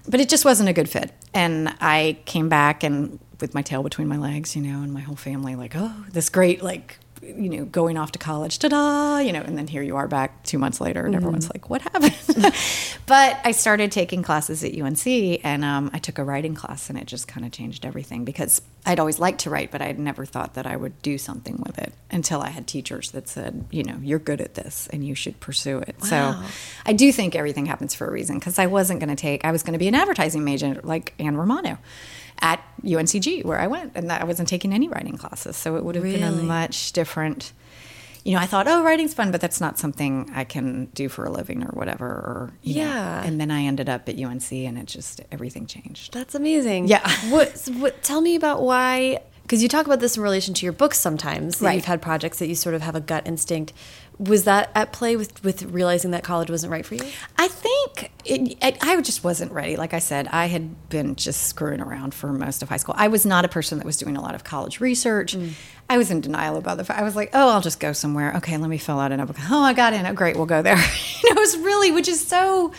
but 0.07 0.19
it 0.19 0.29
just 0.29 0.45
wasn't 0.45 0.69
a 0.69 0.73
good 0.73 0.87
fit. 0.89 1.11
And 1.33 1.75
I 1.81 2.19
came 2.25 2.49
back 2.49 2.83
and 2.83 3.19
with 3.41 3.53
my 3.53 3.61
tail 3.61 3.83
between 3.83 4.07
my 4.07 4.17
legs, 4.17 4.55
you 4.55 4.61
know, 4.61 4.81
and 4.81 4.93
my 4.93 5.01
whole 5.01 5.15
family, 5.15 5.55
like, 5.55 5.73
oh, 5.75 5.93
this 6.11 6.29
great, 6.29 6.61
like, 6.61 6.97
you 7.21 7.49
know, 7.49 7.65
going 7.65 7.97
off 7.97 8.13
to 8.13 8.19
college, 8.19 8.59
ta-da, 8.59 9.17
you 9.19 9.33
know, 9.33 9.41
and 9.41 9.57
then 9.57 9.67
here 9.67 9.81
you 9.81 9.97
are 9.97 10.07
back 10.07 10.41
two 10.43 10.57
months 10.57 10.79
later, 10.79 11.05
and 11.05 11.13
everyone's 11.15 11.49
Mm-hmm. 11.49 11.57
like, 11.57 11.69
"What 11.69 11.81
happened?" 11.81 12.53
but 13.05 13.37
I 13.43 13.51
started 13.51 13.91
taking 13.91 14.23
classes 14.23 14.63
at 14.63 14.73
UNC, 14.73 15.05
and 15.43 15.65
um, 15.65 15.91
I 15.93 15.99
took 15.99 16.17
a 16.17 16.23
writing 16.23 16.55
class, 16.55 16.89
and 16.89 16.97
it 16.97 17.07
just 17.07 17.27
kind 17.27 17.45
of 17.45 17.51
changed 17.51 17.85
everything 17.85 18.23
because 18.23 18.61
I'd 18.85 19.01
always 19.01 19.19
liked 19.19 19.41
to 19.41 19.49
write, 19.49 19.69
but 19.69 19.81
I'd 19.81 19.99
never 19.99 20.25
thought 20.25 20.53
that 20.53 20.65
I 20.65 20.77
would 20.77 21.01
do 21.01 21.17
something 21.17 21.61
with 21.65 21.77
it 21.77 21.93
until 22.09 22.39
I 22.39 22.49
had 22.51 22.67
teachers 22.67 23.11
that 23.11 23.27
said, 23.27 23.65
"You 23.69 23.83
know, 23.83 23.97
you're 24.01 24.19
good 24.19 24.39
at 24.39 24.53
this, 24.53 24.87
and 24.93 25.05
you 25.05 25.13
should 25.13 25.41
pursue 25.41 25.79
it." 25.79 26.01
So 26.01 26.41
I 26.85 26.93
do 26.93 27.11
think 27.11 27.35
everything 27.35 27.65
happens 27.65 27.93
for 27.93 28.07
a 28.07 28.11
reason 28.11 28.39
because 28.39 28.57
I 28.57 28.67
wasn't 28.67 29.01
going 29.01 29.09
to 29.13 29.21
take, 29.21 29.43
I 29.43 29.51
was 29.51 29.61
going 29.61 29.73
to 29.73 29.79
be 29.79 29.89
an 29.89 29.95
advertising 29.95 30.45
major 30.45 30.79
like 30.83 31.13
Anne 31.19 31.35
Romano 31.35 31.79
at 32.41 32.63
UNCG 32.83 33.43
where 33.45 33.59
I 33.59 33.67
went, 33.67 33.93
and 33.95 34.11
I 34.11 34.23
wasn't 34.23 34.47
taking 34.47 34.73
any 34.73 34.87
writing 34.87 35.17
classes. 35.17 35.55
So 35.55 35.75
it 35.75 35.83
would 35.83 35.95
have 35.95 36.03
been 36.03 36.23
a 36.23 36.31
much 36.31 36.91
different. 36.93 37.53
You 38.25 38.33
know, 38.33 38.39
I 38.39 38.45
thought, 38.45 38.67
oh, 38.67 38.83
writing's 38.83 39.13
fun, 39.13 39.31
but 39.31 39.39
that's 39.39 39.61
not 39.61 39.79
something 39.79 40.29
I 40.35 40.43
can 40.43 40.85
do 40.87 41.07
for 41.07 41.23
a 41.23 41.31
living 41.31 41.63
or 41.63 41.69
whatever. 41.69 42.05
Or 42.05 42.53
you 42.61 42.75
know. 42.75 42.81
Yeah. 42.81 43.23
And 43.23 43.39
then 43.39 43.49
I 43.49 43.63
ended 43.63 43.89
up 43.89 44.09
at 44.09 44.19
UNC, 44.19 44.51
and 44.51 44.77
it 44.77 44.85
just 44.87 45.21
everything 45.31 45.67
changed. 45.67 46.13
That's 46.13 46.35
amazing. 46.35 46.87
Yeah. 46.87 47.09
What, 47.29 47.69
what 47.77 48.01
tell 48.01 48.21
me 48.21 48.35
about 48.35 48.61
why 48.61 49.19
because 49.49 49.63
you 49.63 49.69
talk 49.69 49.87
about 49.87 49.99
this 49.99 50.15
in 50.15 50.21
relation 50.21 50.53
to 50.53 50.65
your 50.65 50.73
books 50.73 50.99
sometimes. 50.99 51.59
Right. 51.59 51.73
You've 51.73 51.85
had 51.85 52.03
projects 52.03 52.37
that 52.37 52.47
you 52.47 52.53
sort 52.53 52.75
of 52.75 52.83
have 52.83 52.95
a 52.95 53.01
gut 53.01 53.25
instinct. 53.25 53.73
Was 54.19 54.43
that 54.43 54.69
at 54.75 54.91
play 54.91 55.15
with 55.15 55.43
with 55.43 55.63
realizing 55.63 56.11
that 56.11 56.23
college 56.23 56.49
wasn't 56.49 56.71
right 56.71 56.85
for 56.85 56.95
you? 56.95 57.05
I 57.37 57.47
think 57.47 58.11
it, 58.25 58.57
I, 58.61 58.77
I 58.81 59.01
just 59.01 59.23
wasn't 59.23 59.51
ready. 59.53 59.77
Like 59.77 59.93
I 59.93 59.99
said, 59.99 60.27
I 60.27 60.47
had 60.47 60.89
been 60.89 61.15
just 61.15 61.43
screwing 61.43 61.79
around 61.79 62.13
for 62.13 62.31
most 62.33 62.61
of 62.61 62.69
high 62.69 62.77
school. 62.77 62.95
I 62.97 63.07
was 63.07 63.25
not 63.25 63.45
a 63.45 63.47
person 63.47 63.77
that 63.77 63.85
was 63.85 63.97
doing 63.97 64.17
a 64.17 64.21
lot 64.21 64.35
of 64.35 64.43
college 64.43 64.81
research. 64.81 65.37
Mm. 65.37 65.53
I 65.89 65.97
was 65.97 66.11
in 66.11 66.21
denial 66.21 66.57
about 66.57 66.77
the 66.77 66.83
fact. 66.83 66.99
I 66.99 67.03
was 67.03 67.15
like, 67.15 67.31
oh, 67.33 67.49
I'll 67.49 67.61
just 67.61 67.79
go 67.79 67.93
somewhere. 67.93 68.33
Okay, 68.37 68.57
let 68.57 68.69
me 68.69 68.77
fill 68.77 68.99
out 68.99 69.11
an 69.11 69.19
application. 69.19 69.51
Oh, 69.51 69.61
I 69.61 69.73
got 69.73 69.93
in. 69.93 70.05
Oh, 70.05 70.13
great, 70.13 70.35
we'll 70.35 70.45
go 70.45 70.61
there. 70.61 70.77
you 71.23 71.33
know, 71.33 71.37
it 71.37 71.39
was 71.39 71.57
really, 71.57 71.91
which 71.91 72.07
is 72.07 72.25
so. 72.25 72.73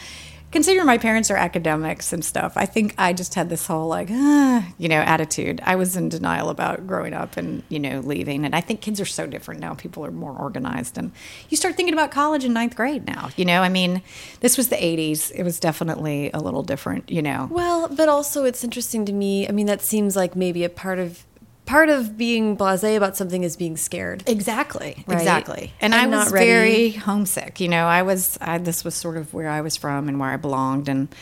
Considering 0.52 0.85
my 0.85 0.99
parents 0.99 1.30
are 1.30 1.37
academics 1.37 2.12
and 2.12 2.25
stuff, 2.25 2.54
I 2.57 2.66
think 2.66 2.95
I 2.99 3.12
just 3.12 3.35
had 3.35 3.49
this 3.49 3.69
whole 3.69 3.87
like, 3.87 4.09
ah, 4.11 4.66
you 4.78 4.88
know, 4.88 5.00
attitude. 5.00 5.61
I 5.64 5.76
was 5.76 5.97
in 5.97 6.09
denial 6.09 6.49
about 6.49 6.88
growing 6.88 7.12
up 7.12 7.37
and 7.37 7.62
you 7.69 7.78
know 7.78 8.00
leaving, 8.00 8.45
and 8.45 8.54
I 8.54 8.61
think 8.61 8.80
kids 8.80 9.00
are 9.00 9.07
so 9.07 9.28
different 9.28 9.61
now. 9.61 9.75
People 9.75 10.04
are 10.04 10.11
more 10.11 10.33
organized, 10.33 10.99
and 10.99 11.12
you 11.50 11.57
start 11.57 11.76
thinking 11.76 11.95
about 11.95 12.11
college 12.11 12.45
in 12.45 12.52
ninth 12.52 12.75
grade 12.75 13.07
now. 13.07 13.30
You 13.37 13.45
know, 13.45 13.62
I 13.62 13.69
mean, 13.69 14.02
this 14.40 14.57
was 14.57 14.71
the 14.71 14.76
'80s. 14.76 15.30
It 15.33 15.45
was 15.45 15.61
definitely 15.61 16.30
a 16.35 16.40
little 16.40 16.64
different. 16.64 17.11
You 17.11 17.23
know, 17.23 17.49
Well, 17.50 17.88
but 17.88 18.09
also 18.09 18.45
it's 18.45 18.64
interesting 18.64 19.04
to 19.04 19.12
me. 19.12 19.49
I 19.49 19.52
mean, 19.52 19.66
that 19.66 19.83
seems 19.83 20.16
like 20.16 20.35
maybe 20.35 20.64
a 20.64 20.69
part 20.69 20.99
of 20.99 21.25
part 21.71 21.89
of 21.89 22.19
being 22.19 22.57
blasé 22.57 22.97
about 22.97 23.17
something 23.17 23.45
is 23.45 23.57
being 23.57 23.77
scared. 23.77 24.25
Exactly. 24.27 25.05
Right? 25.07 25.19
Exactly. 25.19 25.73
And, 25.81 25.95
And 25.95 26.03
I 26.03 26.07
was 26.07 26.33
not 26.33 26.33
very 26.37 26.91
homesick. 26.91 27.61
You 27.61 27.69
know, 27.69 27.87
I 27.87 28.03
was, 28.03 28.37
I, 28.41 28.59
this 28.59 28.85
was 28.85 28.97
sort 28.97 29.17
of 29.17 29.33
where 29.33 29.49
I 29.49 29.61
was 29.61 29.77
from 29.77 30.09
and 30.09 30.19
where 30.19 30.31
I 30.31 30.37
belonged. 30.37 30.89
And 30.89 31.15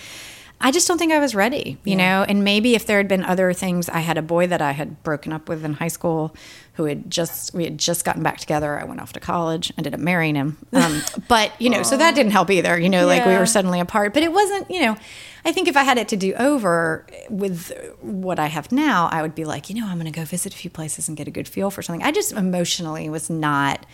I 0.61 0.73
just 0.73 0.89
don't 0.89 0.99
think 0.99 1.13
I 1.13 1.21
was 1.21 1.37
ready, 1.37 1.79
you 1.85 1.95
know? 1.95 2.25
And 2.29 2.43
maybe 2.43 2.75
if 2.75 2.85
there 2.85 2.97
had 2.97 3.07
been 3.07 3.25
other 3.25 3.53
things, 3.53 3.89
I 3.89 4.01
had 4.01 4.19
a 4.19 4.23
boy 4.23 4.49
that 4.49 4.61
I 4.61 4.73
had 4.73 5.03
broken 5.05 5.33
up 5.33 5.49
with 5.49 5.65
in 5.65 5.75
high 5.75 5.89
school 5.89 6.35
who 6.73 6.85
had 6.87 7.09
just, 7.11 7.55
we 7.55 7.63
had 7.63 7.79
just 7.79 8.05
gotten 8.05 8.25
back 8.25 8.39
together. 8.39 8.79
I 8.79 8.85
went 8.85 9.01
off 9.01 9.13
to 9.13 9.21
college, 9.21 9.73
ended 9.79 9.95
up 9.95 10.01
marrying 10.01 10.35
him. 10.35 10.59
Um, 10.79 11.03
but, 11.27 11.51
you 11.61 11.71
know, 11.71 11.83
so 11.83 11.97
that 11.97 12.15
didn't 12.15 12.31
help 12.31 12.51
either, 12.51 12.79
you 12.79 12.89
know, 12.89 13.05
like 13.05 13.27
we 13.27 13.35
were 13.37 13.47
suddenly 13.47 13.81
apart. 13.81 14.15
But 14.15 14.23
it 14.23 14.33
wasn't, 14.33 14.71
you 14.71 14.81
know, 14.81 14.97
I 15.45 15.51
think 15.51 15.67
if 15.67 15.77
I 15.77 15.83
had 15.83 15.99
it 15.99 16.07
to 16.09 16.17
do 16.17 16.35
over 16.35 17.05
with 17.29 17.73
what 18.01 18.39
I 18.39 18.47
have 18.47 18.71
now, 18.71 19.09
I 19.11 19.23
would 19.23 19.35
be 19.35 19.45
like, 19.45 19.69
you 19.69 19.75
know, 19.75 19.87
I'm 19.87 19.99
going 19.99 20.11
to 20.11 20.17
go 20.17 20.25
visit 20.25 20.55
a 20.55 20.57
few 20.57 20.71
places 20.71 21.09
and 21.09 21.17
get 21.17 21.27
a 21.27 21.33
good 21.33 21.49
feel 21.49 21.71
for 21.73 21.83
something. 21.83 22.05
I 22.05 22.13
just 22.13 22.33
emotionally 22.33 23.09
was 23.09 23.29
not 23.29 23.87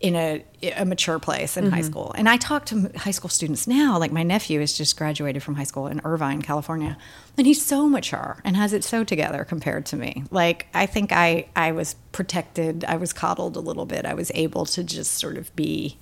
in 0.00 0.16
a, 0.16 0.42
a 0.76 0.84
mature 0.86 1.18
place 1.18 1.58
in 1.58 1.70
high 1.70 1.80
mm-hmm. 1.80 1.86
school. 1.86 2.12
And 2.16 2.28
I 2.28 2.38
talk 2.38 2.64
to 2.66 2.90
high 2.96 3.10
school 3.10 3.28
students 3.28 3.66
now, 3.66 3.98
like 3.98 4.10
my 4.10 4.22
nephew 4.22 4.60
has 4.60 4.72
just 4.72 4.96
graduated 4.96 5.42
from 5.42 5.56
high 5.56 5.64
school 5.64 5.86
in 5.86 6.00
Irvine, 6.04 6.40
California, 6.40 6.96
and 7.36 7.46
he's 7.46 7.64
so 7.64 7.86
mature 7.86 8.40
and 8.42 8.56
has 8.56 8.72
it 8.72 8.82
so 8.82 9.04
together 9.04 9.44
compared 9.44 9.84
to 9.86 9.96
me. 9.96 10.24
Like 10.30 10.66
I 10.72 10.86
think 10.86 11.12
I 11.12 11.48
I 11.54 11.72
was 11.72 11.96
protected, 12.12 12.84
I 12.84 12.96
was 12.96 13.12
coddled 13.12 13.56
a 13.56 13.60
little 13.60 13.84
bit. 13.84 14.06
I 14.06 14.14
was 14.14 14.32
able 14.34 14.64
to 14.66 14.82
just 14.82 15.12
sort 15.12 15.36
of 15.36 15.54
be 15.54 15.98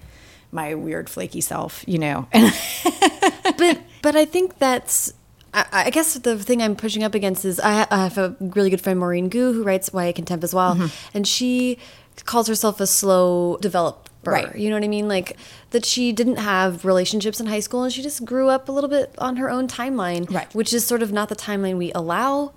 my 0.53 0.75
weird 0.75 1.11
flaky 1.11 1.41
self, 1.41 1.85
you 1.87 1.99
know. 1.99 2.29
but 2.33 3.81
but 4.03 4.17
I 4.17 4.25
think 4.25 4.59
that's. 4.59 5.13
I, 5.55 5.67
I 5.73 5.91
guess 5.91 6.13
the 6.15 6.39
thing 6.39 6.63
I'm 6.63 6.77
pushing 6.77 7.03
up 7.03 7.15
against 7.15 7.47
is 7.47 7.59
I, 7.59 7.87
I 7.91 8.05
have 8.05 8.19
a 8.19 8.37
really 8.39 8.69
good 8.69 8.83
friend 8.83 9.01
Maurene 9.01 9.31
Goo 9.31 9.55
who 9.55 9.63
writes 9.63 9.91
Why 9.95 10.07
YA 10.07 10.13
Contempt 10.13 10.45
as 10.45 10.55
well, 10.55 10.75
mm-hmm. 10.75 10.87
and 11.15 11.27
she 11.27 11.79
calls 12.25 12.49
herself 12.49 12.81
a 12.81 12.87
slow 12.87 13.57
developer. 13.61 14.03
Right. 14.25 14.57
You 14.57 14.69
know 14.69 14.77
what 14.77 14.85
I 14.85 14.89
mean? 14.89 15.09
Like 15.09 15.37
that 15.71 15.87
she 15.87 16.13
didn't 16.13 16.37
have 16.37 16.85
relationships 16.85 17.41
in 17.41 17.47
high 17.47 17.61
school 17.61 17.85
and 17.85 17.93
she 17.93 18.03
just 18.03 18.25
grew 18.25 18.49
up 18.49 18.69
a 18.69 18.73
little 18.73 18.91
bit 18.91 19.15
on 19.19 19.37
her 19.37 19.49
own 19.49 19.69
timeline, 19.69 20.31
Right. 20.31 20.53
which 20.55 20.73
is 20.75 20.85
sort 20.87 21.03
of 21.03 21.13
not 21.13 21.29
the 21.31 21.37
timeline 21.37 21.79
we 21.79 21.93
allow 21.93 22.53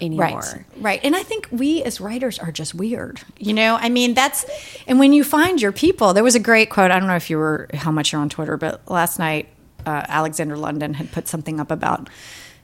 anymore. 0.00 0.40
Right. 0.40 0.64
Right. 0.76 1.00
And 1.04 1.14
I 1.14 1.22
think 1.22 1.48
we 1.50 1.82
as 1.82 2.00
writers 2.00 2.38
are 2.38 2.50
just 2.50 2.74
weird. 2.74 3.20
You 3.38 3.52
know, 3.52 3.76
I 3.78 3.90
mean, 3.90 4.14
that's, 4.14 4.46
and 4.86 4.98
when 4.98 5.12
you 5.12 5.22
find 5.24 5.60
your 5.60 5.72
people, 5.72 6.14
there 6.14 6.24
was 6.24 6.34
a 6.34 6.40
great 6.40 6.70
quote. 6.70 6.90
I 6.90 6.98
don't 6.98 7.08
know 7.08 7.16
if 7.16 7.28
you 7.28 7.36
were, 7.36 7.68
how 7.74 7.90
much 7.90 8.12
you're 8.12 8.20
on 8.22 8.30
Twitter, 8.30 8.56
but 8.56 8.88
last 8.90 9.18
night, 9.18 9.48
uh, 9.84 10.04
Alexander 10.08 10.56
London 10.56 10.94
had 10.94 11.12
put 11.12 11.28
something 11.28 11.60
up 11.60 11.70
about, 11.70 12.08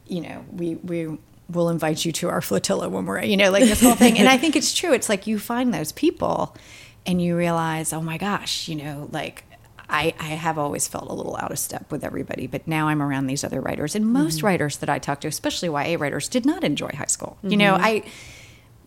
you 0.07 0.23
know, 0.23 0.45
we, 0.51 0.77
we, 0.77 1.19
will 1.51 1.69
invite 1.69 2.05
you 2.05 2.13
to 2.13 2.29
our 2.29 2.41
flotilla 2.41 2.89
when 2.89 3.07
we're, 3.07 3.23
you 3.23 3.37
know, 3.37 3.51
like 3.51 3.65
this 3.65 3.81
whole 3.81 3.95
thing. 3.95 4.19
And 4.19 4.29
I 4.29 4.37
think 4.37 4.57
it's 4.57 4.75
true. 4.75 4.93
It's 4.93 5.09
like 5.09 5.27
you 5.27 5.39
find 5.39 5.73
those 5.73 5.93
people 5.93 6.57
and 7.05 7.23
you 7.23 7.37
realize, 7.37 7.93
oh 7.93 8.01
my 8.01 8.19
gosh, 8.19 8.67
you 8.69 8.75
know, 8.75 9.09
like 9.13 9.45
I, 9.89 10.13
I 10.19 10.25
have 10.31 10.59
always 10.59 10.89
felt 10.89 11.09
a 11.09 11.13
little 11.13 11.37
out 11.37 11.53
of 11.53 11.59
step 11.61 11.93
with 11.93 12.03
everybody, 12.03 12.49
but 12.49 12.67
now 12.67 12.89
I'm 12.89 13.01
around 13.01 13.29
these 13.29 13.45
other 13.45 13.61
writers. 13.61 13.95
And 13.95 14.13
most 14.13 14.43
writers 14.43 14.79
that 14.79 14.91
I 14.91 14.99
talk 14.99 15.21
to, 15.21 15.29
especially 15.29 15.69
YA 15.69 15.97
writers, 16.01 16.29
did 16.29 16.45
not 16.45 16.65
enjoy 16.65 16.89
high 16.95 17.05
school. 17.07 17.39
You 17.45 17.57
know, 17.57 17.75
I 17.75 18.03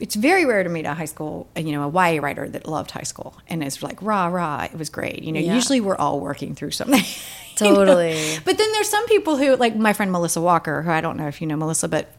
it's 0.01 0.15
very 0.15 0.45
rare 0.45 0.63
to 0.63 0.69
meet 0.69 0.85
a 0.85 0.93
high 0.93 1.05
school, 1.05 1.47
uh, 1.57 1.59
you 1.59 1.73
know, 1.73 1.83
a 1.83 1.89
YA 2.13 2.21
writer 2.21 2.47
that 2.49 2.65
loved 2.65 2.91
high 2.91 3.03
school 3.03 3.35
and 3.47 3.61
is 3.63 3.83
like 3.83 4.01
rah 4.01 4.27
rah. 4.27 4.63
It 4.63 4.77
was 4.77 4.89
great. 4.89 5.23
You 5.23 5.31
know, 5.33 5.39
Yeah. 5.41 5.55
usually 5.55 5.81
we're 5.81 5.97
all 5.97 6.19
working 6.19 6.55
through 6.55 6.71
something. 6.71 6.99
you 7.61 7.69
know? 7.69 7.75
Totally. 7.75 8.37
But 8.45 8.57
then 8.57 8.71
there's 8.73 8.89
some 8.89 9.05
people 9.07 9.35
who, 9.37 9.55
like 9.57 9.75
my 9.75 9.91
friend 9.93 10.11
Melissa 10.11 10.39
Walker, 10.41 10.83
who 10.83 10.91
I 10.91 11.01
don't 11.01 11.17
know 11.17 11.27
if 11.27 11.41
you 11.41 11.47
know 11.47 11.57
Melissa, 11.57 11.87
but 11.89 12.13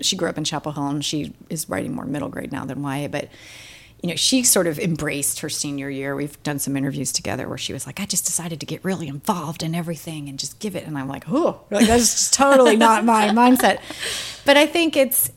she 0.00 0.16
grew 0.16 0.28
up 0.28 0.38
in 0.38 0.44
Chapel 0.44 0.72
Hill 0.72 0.86
and 0.88 1.04
she 1.04 1.34
is 1.48 1.68
writing 1.68 1.94
more 1.94 2.04
middle 2.04 2.28
grade 2.28 2.52
now 2.52 2.64
than 2.64 2.82
YA. 2.82 3.08
But 3.08 3.28
you 4.02 4.08
know, 4.08 4.16
she 4.16 4.42
sort 4.42 4.66
of 4.66 4.78
embraced 4.78 5.40
her 5.40 5.50
senior 5.50 5.90
year. 5.90 6.16
We've 6.16 6.42
done 6.42 6.58
some 6.58 6.76
interviews 6.76 7.12
together 7.12 7.46
where 7.48 7.58
she 7.58 7.74
was 7.74 7.86
like, 7.86 8.00
I 8.00 8.06
just 8.06 8.24
decided 8.24 8.58
to 8.60 8.66
get 8.66 8.82
really 8.82 9.08
involved 9.08 9.62
in 9.62 9.74
everything 9.74 10.28
and 10.28 10.38
just 10.38 10.58
give 10.58 10.74
it. 10.74 10.86
And 10.86 10.96
I'm 10.96 11.08
like, 11.08 11.24
oh, 11.28 11.60
like, 11.70 11.86
that's 11.86 12.10
just 12.10 12.34
totally 12.34 12.76
not 12.76 13.04
my 13.04 13.28
mindset. 13.28 13.80
But 14.46 14.56
I 14.56 14.64
think 14.64 14.96
it's, 14.96 15.30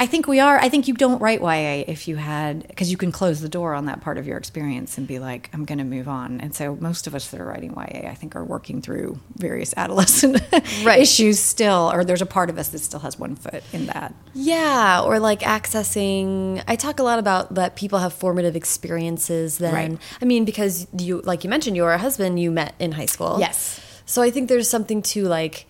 I 0.00 0.06
think 0.06 0.26
we 0.26 0.40
are. 0.40 0.58
I 0.58 0.70
think 0.70 0.88
you 0.88 0.94
don't 0.94 1.20
write 1.20 1.42
YA 1.42 1.84
if 1.86 2.08
you 2.08 2.16
had, 2.16 2.66
because 2.66 2.90
you 2.90 2.96
can 2.96 3.12
close 3.12 3.42
the 3.42 3.50
door 3.50 3.74
on 3.74 3.84
that 3.84 4.00
part 4.00 4.16
of 4.16 4.26
your 4.26 4.38
experience 4.38 4.96
and 4.96 5.06
be 5.06 5.18
like, 5.18 5.50
I'm 5.52 5.66
going 5.66 5.76
to 5.76 5.84
move 5.84 6.08
on. 6.08 6.40
And 6.40 6.54
so 6.54 6.74
most 6.76 7.06
of 7.06 7.14
us 7.14 7.28
that 7.28 7.38
are 7.40 7.44
writing 7.44 7.72
YA, 7.76 8.08
I 8.08 8.14
think, 8.14 8.34
are 8.34 8.42
working 8.42 8.80
through 8.80 9.20
various 9.36 9.74
adolescent 9.76 10.40
Right. 10.82 11.00
issues 11.00 11.38
still, 11.38 11.90
or 11.92 12.02
there's 12.02 12.22
a 12.22 12.26
part 12.26 12.48
of 12.48 12.56
us 12.56 12.68
that 12.68 12.78
still 12.78 13.00
has 13.00 13.18
one 13.18 13.36
foot 13.36 13.62
in 13.74 13.86
that. 13.86 14.14
Yeah, 14.32 15.02
or 15.02 15.20
like 15.20 15.40
accessing. 15.40 16.64
I 16.66 16.76
talk 16.76 16.98
a 16.98 17.02
lot 17.02 17.18
about 17.18 17.54
that 17.56 17.76
people 17.76 17.98
have 17.98 18.14
formative 18.14 18.56
experiences. 18.56 19.58
Then, 19.58 19.74
Right. 19.74 19.98
I 20.22 20.24
mean, 20.24 20.46
because 20.46 20.86
you, 20.98 21.20
like 21.22 21.44
you 21.44 21.50
mentioned, 21.50 21.76
your 21.76 21.94
husband 21.98 22.40
you 22.40 22.50
met 22.50 22.74
in 22.78 22.92
high 22.92 23.04
school. 23.04 23.36
Yes. 23.38 23.78
So 24.06 24.22
I 24.22 24.30
think 24.30 24.48
there's 24.48 24.68
something 24.68 25.02
to 25.12 25.24
like 25.26 25.66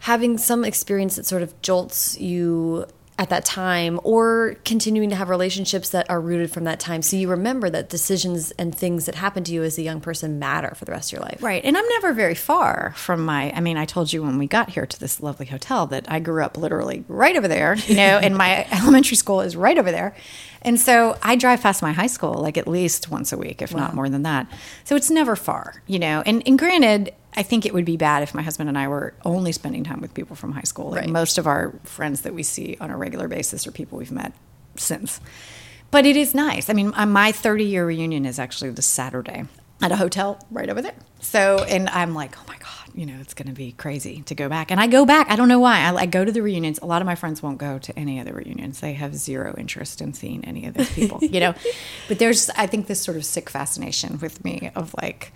having 0.00 0.36
some 0.36 0.62
experience 0.62 1.16
that 1.16 1.24
sort 1.24 1.40
of 1.42 1.58
jolts 1.62 2.18
you 2.20 2.84
at 3.18 3.28
that 3.28 3.44
time, 3.44 4.00
or 4.04 4.56
continuing 4.64 5.10
to 5.10 5.16
have 5.16 5.28
relationships 5.28 5.90
that 5.90 6.08
are 6.08 6.20
rooted 6.20 6.50
from 6.50 6.64
that 6.64 6.80
time, 6.80 7.02
so 7.02 7.16
you 7.16 7.28
remember 7.28 7.68
that 7.70 7.88
decisions 7.88 8.50
and 8.52 8.74
things 8.74 9.06
that 9.06 9.14
happen 9.16 9.44
to 9.44 9.52
you 9.52 9.62
as 9.62 9.78
a 9.78 9.82
young 9.82 10.00
person 10.00 10.38
matter 10.38 10.74
for 10.74 10.84
the 10.84 10.92
rest 10.92 11.12
of 11.12 11.18
your 11.18 11.22
life. 11.22 11.42
Right. 11.42 11.62
And 11.64 11.76
I'm 11.76 11.86
never 11.88 12.12
very 12.12 12.34
far 12.34 12.94
from 12.96 13.24
my, 13.24 13.52
I 13.52 13.60
mean, 13.60 13.76
I 13.76 13.84
told 13.84 14.12
you 14.12 14.22
when 14.22 14.38
we 14.38 14.46
got 14.46 14.70
here 14.70 14.86
to 14.86 14.98
this 14.98 15.20
lovely 15.20 15.46
hotel 15.46 15.86
that 15.88 16.10
I 16.10 16.20
grew 16.20 16.42
up 16.42 16.56
literally 16.56 17.04
right 17.06 17.36
over 17.36 17.48
there, 17.48 17.74
you 17.74 17.96
know, 17.96 18.18
and 18.18 18.36
my 18.36 18.66
elementary 18.72 19.16
school 19.16 19.42
is 19.42 19.56
right 19.56 19.76
over 19.76 19.90
there. 19.90 20.16
And 20.62 20.80
so 20.80 21.18
I 21.22 21.36
drive 21.36 21.60
past 21.60 21.82
my 21.82 21.92
high 21.92 22.06
school 22.06 22.34
like 22.34 22.56
at 22.56 22.66
least 22.66 23.10
once 23.10 23.32
a 23.32 23.36
week, 23.36 23.60
if 23.62 23.74
not 23.74 23.94
more 23.94 24.08
than 24.08 24.22
that. 24.22 24.46
So 24.84 24.96
it's 24.96 25.10
never 25.10 25.36
far, 25.36 25.82
you 25.86 25.98
know. 25.98 26.22
And, 26.24 26.42
and 26.46 26.58
granted, 26.58 27.12
I 27.34 27.42
think 27.42 27.64
it 27.64 27.72
would 27.72 27.84
be 27.84 27.96
bad 27.96 28.22
if 28.22 28.34
my 28.34 28.42
husband 28.42 28.68
and 28.68 28.76
I 28.76 28.88
were 28.88 29.14
only 29.24 29.52
spending 29.52 29.84
time 29.84 30.00
with 30.00 30.12
people 30.14 30.36
from 30.36 30.52
high 30.52 30.62
school. 30.62 30.90
Like 30.90 31.00
Right. 31.02 31.08
most 31.08 31.38
of 31.38 31.46
our 31.46 31.72
friends 31.84 32.22
that 32.22 32.34
we 32.34 32.42
see 32.42 32.76
on 32.80 32.90
a 32.90 32.96
regular 32.96 33.28
basis 33.28 33.66
are 33.66 33.72
people 33.72 33.98
we've 33.98 34.12
met 34.12 34.32
since. 34.76 35.20
But 35.90 36.06
it 36.06 36.16
is 36.16 36.34
nice. 36.34 36.68
I 36.70 36.72
mean, 36.72 36.92
uh, 36.96 37.06
my 37.06 37.32
30 37.32 37.64
year 37.64 37.86
reunion 37.86 38.24
is 38.26 38.38
actually 38.38 38.70
this 38.70 38.86
Saturday 38.86 39.44
at 39.80 39.92
a 39.92 39.96
hotel 39.96 40.38
right 40.50 40.68
over 40.68 40.80
there. 40.82 40.94
So, 41.20 41.64
and 41.68 41.88
I'm 41.88 42.14
like, 42.14 42.36
oh 42.38 42.44
my 42.48 42.56
God, 42.56 42.94
you 42.94 43.04
know, 43.06 43.16
it's 43.20 43.34
going 43.34 43.48
to 43.48 43.54
be 43.54 43.72
crazy 43.72 44.22
to 44.22 44.34
go 44.34 44.48
back. 44.48 44.70
And 44.70 44.80
I 44.80 44.86
go 44.86 45.04
back. 45.04 45.30
I 45.30 45.36
don't 45.36 45.48
know 45.48 45.58
why. 45.58 45.80
I, 45.80 45.94
I, 45.94 46.06
go 46.06 46.24
to 46.24 46.32
the 46.32 46.42
reunions. 46.42 46.78
A 46.82 46.86
lot 46.86 47.02
of 47.02 47.06
my 47.06 47.14
friends 47.14 47.42
won't 47.42 47.58
go 47.58 47.78
to 47.78 47.98
any 47.98 48.18
of 48.20 48.26
the 48.26 48.32
reunions. 48.32 48.80
They 48.80 48.92
have 48.94 49.14
zero 49.14 49.54
interest 49.58 50.00
in 50.00 50.14
seeing 50.14 50.44
any 50.44 50.66
of 50.66 50.74
those 50.74 50.90
people, 50.90 51.18
you 51.22 51.40
know. 51.40 51.54
But 52.08 52.18
there's, 52.18 52.48
I 52.50 52.66
think, 52.66 52.86
this 52.86 53.00
sort 53.00 53.16
of 53.16 53.24
sick 53.24 53.48
fascination 53.50 54.18
with 54.18 54.44
me 54.44 54.70
of 54.74 54.94
like, 55.00 55.32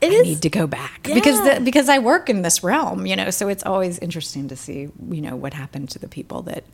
it 0.00 0.12
I 0.12 0.14
is, 0.14 0.22
need 0.22 0.42
to 0.42 0.50
go 0.50 0.66
back 0.66 1.06
yeah. 1.08 1.14
because 1.14 1.42
the, 1.42 1.60
because 1.60 1.88
I 1.88 1.98
work 1.98 2.28
in 2.28 2.42
this 2.42 2.62
realm, 2.62 3.06
you 3.06 3.16
know. 3.16 3.30
So 3.30 3.48
it's 3.48 3.64
always 3.64 3.98
interesting 3.98 4.48
to 4.48 4.56
see, 4.56 4.88
you 5.10 5.20
know, 5.20 5.36
what 5.36 5.54
happened 5.54 5.90
to 5.90 5.98
the 5.98 6.08
people 6.08 6.42
that 6.42 6.64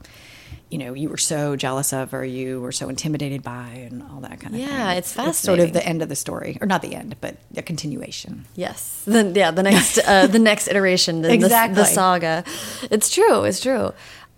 you 0.71 0.79
know 0.79 0.95
you 0.95 1.11
were 1.11 1.19
so 1.19 1.55
jealous 1.55 1.93
of 1.93 2.14
or 2.14 2.25
you 2.25 2.61
were 2.61 2.73
so 2.73 2.88
intimidated 2.88 3.43
by 3.43 3.69
and 3.69 4.02
all 4.02 4.21
that 4.21 4.41
kind 4.41 4.55
of 4.55 4.61
yeah, 4.61 4.67
thing. 4.67 4.76
Yeah, 4.76 4.93
it's 4.95 5.12
fascinating. 5.12 5.31
It's 5.31 5.38
sort 5.38 5.61
of 5.61 5.73
the 5.75 5.87
end 5.87 6.02
of 6.02 6.09
the 6.09 6.17
story, 6.17 6.59
or 6.61 6.67
not 6.67 6.83
the 6.83 6.95
end, 6.95 7.17
but 7.21 7.37
the 7.50 7.62
continuation. 7.62 8.47
Yes, 8.57 9.02
then 9.07 9.35
yeah, 9.35 9.50
the 9.50 9.62
next 9.62 9.99
uh, 9.99 10.26
the 10.26 10.38
next 10.38 10.69
iteration, 10.69 11.23
the, 11.23 11.33
exactly. 11.33 11.75
the, 11.75 11.83
the 11.83 11.87
saga. 11.87 12.45
It's 12.91 13.11
true. 13.11 13.45
It's 13.45 13.61
true. 13.61 13.93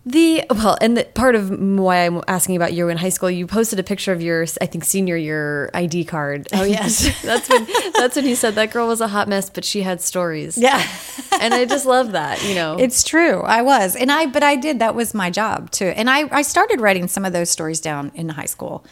The 0.06 0.44
well, 0.50 0.76
and 0.82 0.98
the, 0.98 1.04
part 1.04 1.34
of 1.34 1.50
why 1.50 2.04
I'm 2.04 2.20
asking 2.28 2.56
about 2.56 2.74
you 2.74 2.90
in 2.90 2.98
high 2.98 3.08
school, 3.08 3.30
you 3.30 3.46
posted 3.46 3.78
a 3.78 3.82
picture 3.82 4.12
of 4.12 4.20
your, 4.20 4.42
I 4.60 4.66
think, 4.66 4.84
senior 4.84 5.16
year 5.16 5.70
ID 5.72 6.04
card. 6.04 6.46
Oh 6.52 6.62
yes, 6.62 7.08
that's 7.22 7.48
when 7.48 7.66
that's 7.94 8.16
when 8.16 8.26
you 8.26 8.36
said 8.36 8.54
that 8.56 8.70
girl 8.70 8.86
was 8.86 9.00
a 9.00 9.08
hot 9.08 9.28
mess, 9.28 9.48
but 9.48 9.64
she 9.64 9.80
had 9.80 10.02
stories. 10.02 10.58
Yeah, 10.58 10.86
and 11.40 11.54
I 11.54 11.64
just 11.64 11.86
love 11.86 12.12
that. 12.12 12.44
You 12.44 12.54
know, 12.54 12.76
it's 12.78 13.02
true. 13.02 13.40
I 13.42 13.62
was, 13.62 13.96
and 13.96 14.12
I, 14.12 14.26
but 14.26 14.42
I 14.42 14.56
did. 14.56 14.78
That 14.78 14.94
was 14.94 15.14
my 15.14 15.30
job 15.30 15.70
too, 15.70 15.86
and 15.96 16.10
I, 16.10 16.28
I 16.30 16.42
started 16.42 16.82
writing 16.82 17.08
some 17.08 17.24
of 17.24 17.32
those 17.32 17.48
stories 17.48 17.80
down 17.80 18.12
in 18.14 18.28
high 18.28 18.44
school 18.44 18.84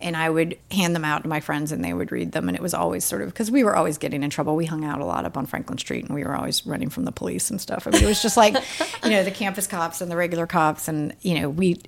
and 0.00 0.16
I 0.16 0.30
would 0.30 0.58
hand 0.70 0.94
them 0.94 1.04
out 1.04 1.22
to 1.22 1.28
my 1.28 1.40
friends 1.40 1.72
and 1.72 1.84
they 1.84 1.92
would 1.92 2.10
read 2.10 2.32
them. 2.32 2.48
And 2.48 2.56
it 2.56 2.62
was 2.62 2.74
always 2.74 3.04
sort 3.04 3.22
of 3.22 3.28
because 3.28 3.50
we 3.50 3.62
were 3.62 3.76
always 3.76 3.98
getting 3.98 4.22
in 4.22 4.30
trouble. 4.30 4.56
We 4.56 4.66
hung 4.66 4.84
out 4.84 5.00
a 5.00 5.04
lot 5.04 5.24
up 5.24 5.36
on 5.36 5.46
Franklin 5.46 5.78
Street 5.78 6.04
and 6.06 6.14
we 6.14 6.24
were 6.24 6.34
always 6.34 6.66
running 6.66 6.88
from 6.88 7.04
the 7.04 7.12
police 7.12 7.50
and 7.50 7.60
stuff. 7.60 7.86
I 7.86 7.90
mean, 7.90 8.02
it 8.02 8.06
was 8.06 8.22
just 8.22 8.36
like, 8.36 8.54
you 9.04 9.10
know, 9.10 9.22
the 9.22 9.30
campus 9.30 9.66
cops 9.66 10.00
and 10.00 10.10
the 10.10 10.16
regular 10.16 10.46
cops. 10.46 10.88
And, 10.88 11.14
you 11.20 11.38
know, 11.40 11.50
we, 11.50 11.80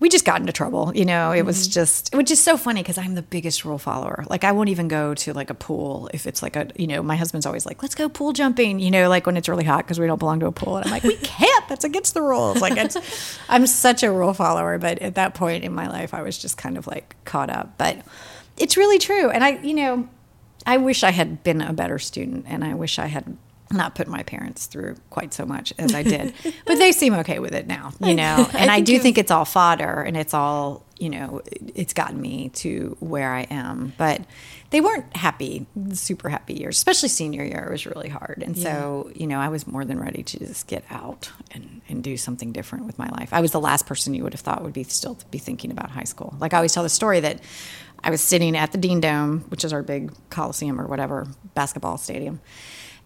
we 0.00 0.08
just 0.08 0.24
got 0.24 0.40
into 0.40 0.52
trouble. 0.52 0.92
You 0.94 1.04
know, 1.04 1.30
it 1.30 1.38
mm-hmm. 1.38 1.46
was 1.46 1.68
just, 1.68 2.14
which 2.14 2.30
is 2.30 2.40
so 2.40 2.56
funny 2.56 2.82
because 2.82 2.96
I'm 2.96 3.14
the 3.14 3.22
biggest 3.22 3.66
rule 3.66 3.78
follower. 3.78 4.24
Like, 4.28 4.44
I 4.44 4.52
won't 4.52 4.70
even 4.70 4.88
go 4.88 5.14
to 5.14 5.32
like 5.34 5.50
a 5.50 5.54
pool 5.54 6.08
if 6.14 6.26
it's 6.26 6.42
like 6.42 6.56
a, 6.56 6.68
you 6.74 6.86
know, 6.86 7.02
my 7.02 7.16
husband's 7.16 7.44
always 7.44 7.66
like, 7.66 7.82
let's 7.82 7.94
go 7.94 8.08
pool 8.08 8.32
jumping, 8.32 8.80
you 8.80 8.90
know, 8.90 9.10
like 9.10 9.26
when 9.26 9.36
it's 9.36 9.48
really 9.48 9.64
hot 9.64 9.84
because 9.84 10.00
we 10.00 10.06
don't 10.06 10.18
belong 10.18 10.40
to 10.40 10.46
a 10.46 10.52
pool. 10.52 10.78
And 10.78 10.86
I'm 10.86 10.90
like, 10.90 11.04
we 11.04 11.16
can't, 11.22 11.68
that's 11.68 11.84
against 11.84 12.14
the 12.14 12.22
rules. 12.22 12.60
Like, 12.60 12.76
it's, 12.76 13.38
I'm 13.48 13.66
such 13.66 14.02
a 14.02 14.10
rule 14.10 14.32
follower. 14.32 14.78
But 14.78 15.00
at 15.00 15.16
that 15.16 15.34
point 15.34 15.64
in 15.64 15.74
my 15.74 15.86
life, 15.86 16.14
I 16.14 16.22
was 16.22 16.38
just 16.38 16.56
kind 16.56 16.78
of 16.78 16.86
like 16.86 17.14
caught 17.26 17.50
up. 17.50 17.76
But 17.76 17.98
it's 18.56 18.78
really 18.78 18.98
true. 18.98 19.28
And 19.28 19.44
I, 19.44 19.58
you 19.58 19.74
know, 19.74 20.08
I 20.64 20.78
wish 20.78 21.04
I 21.04 21.10
had 21.10 21.42
been 21.42 21.60
a 21.60 21.72
better 21.72 21.98
student 21.98 22.46
and 22.48 22.64
I 22.64 22.74
wish 22.74 22.98
I 22.98 23.06
had 23.06 23.36
not 23.72 23.94
put 23.94 24.08
my 24.08 24.22
parents 24.24 24.66
through 24.66 24.96
quite 25.10 25.32
so 25.32 25.46
much 25.46 25.72
as 25.78 25.94
I 25.94 26.02
did. 26.02 26.34
but 26.66 26.76
they 26.76 26.90
seem 26.90 27.14
okay 27.14 27.38
with 27.38 27.54
it 27.54 27.66
now, 27.66 27.92
you 28.00 28.14
know. 28.14 28.48
And 28.60 28.70
I, 28.70 28.76
I 28.76 28.80
do 28.80 28.98
think 28.98 29.16
it's 29.16 29.30
all 29.30 29.44
fodder 29.44 30.02
and 30.02 30.16
it's 30.16 30.34
all, 30.34 30.84
you 30.98 31.08
know, 31.08 31.40
it's 31.74 31.94
gotten 31.94 32.20
me 32.20 32.50
to 32.50 32.96
where 33.00 33.32
I 33.32 33.42
am. 33.42 33.92
But 33.96 34.22
they 34.70 34.80
weren't 34.80 35.16
happy, 35.16 35.66
super 35.92 36.28
happy 36.28 36.54
years, 36.54 36.76
especially 36.76 37.08
senior 37.08 37.44
year 37.44 37.68
was 37.70 37.86
really 37.86 38.08
hard. 38.08 38.42
And 38.44 38.56
yeah. 38.56 38.72
so, 38.72 39.10
you 39.14 39.26
know, 39.26 39.38
I 39.38 39.48
was 39.48 39.66
more 39.66 39.84
than 39.84 40.00
ready 40.00 40.22
to 40.24 40.38
just 40.38 40.66
get 40.66 40.84
out 40.90 41.30
and, 41.52 41.80
and 41.88 42.02
do 42.02 42.16
something 42.16 42.52
different 42.52 42.86
with 42.86 42.98
my 42.98 43.08
life. 43.08 43.32
I 43.32 43.40
was 43.40 43.52
the 43.52 43.60
last 43.60 43.86
person 43.86 44.14
you 44.14 44.24
would 44.24 44.34
have 44.34 44.40
thought 44.40 44.62
would 44.62 44.72
be 44.72 44.84
still 44.84 45.16
be 45.30 45.38
thinking 45.38 45.70
about 45.70 45.90
high 45.90 46.04
school. 46.04 46.34
Like 46.40 46.52
I 46.52 46.56
always 46.56 46.72
tell 46.72 46.82
the 46.82 46.88
story 46.88 47.20
that 47.20 47.40
I 48.02 48.10
was 48.10 48.20
sitting 48.20 48.56
at 48.56 48.72
the 48.72 48.78
Dean 48.78 49.00
Dome, 49.00 49.40
which 49.48 49.64
is 49.64 49.72
our 49.72 49.82
big 49.82 50.12
coliseum 50.30 50.80
or 50.80 50.86
whatever 50.86 51.28
basketball 51.54 51.98
stadium 51.98 52.40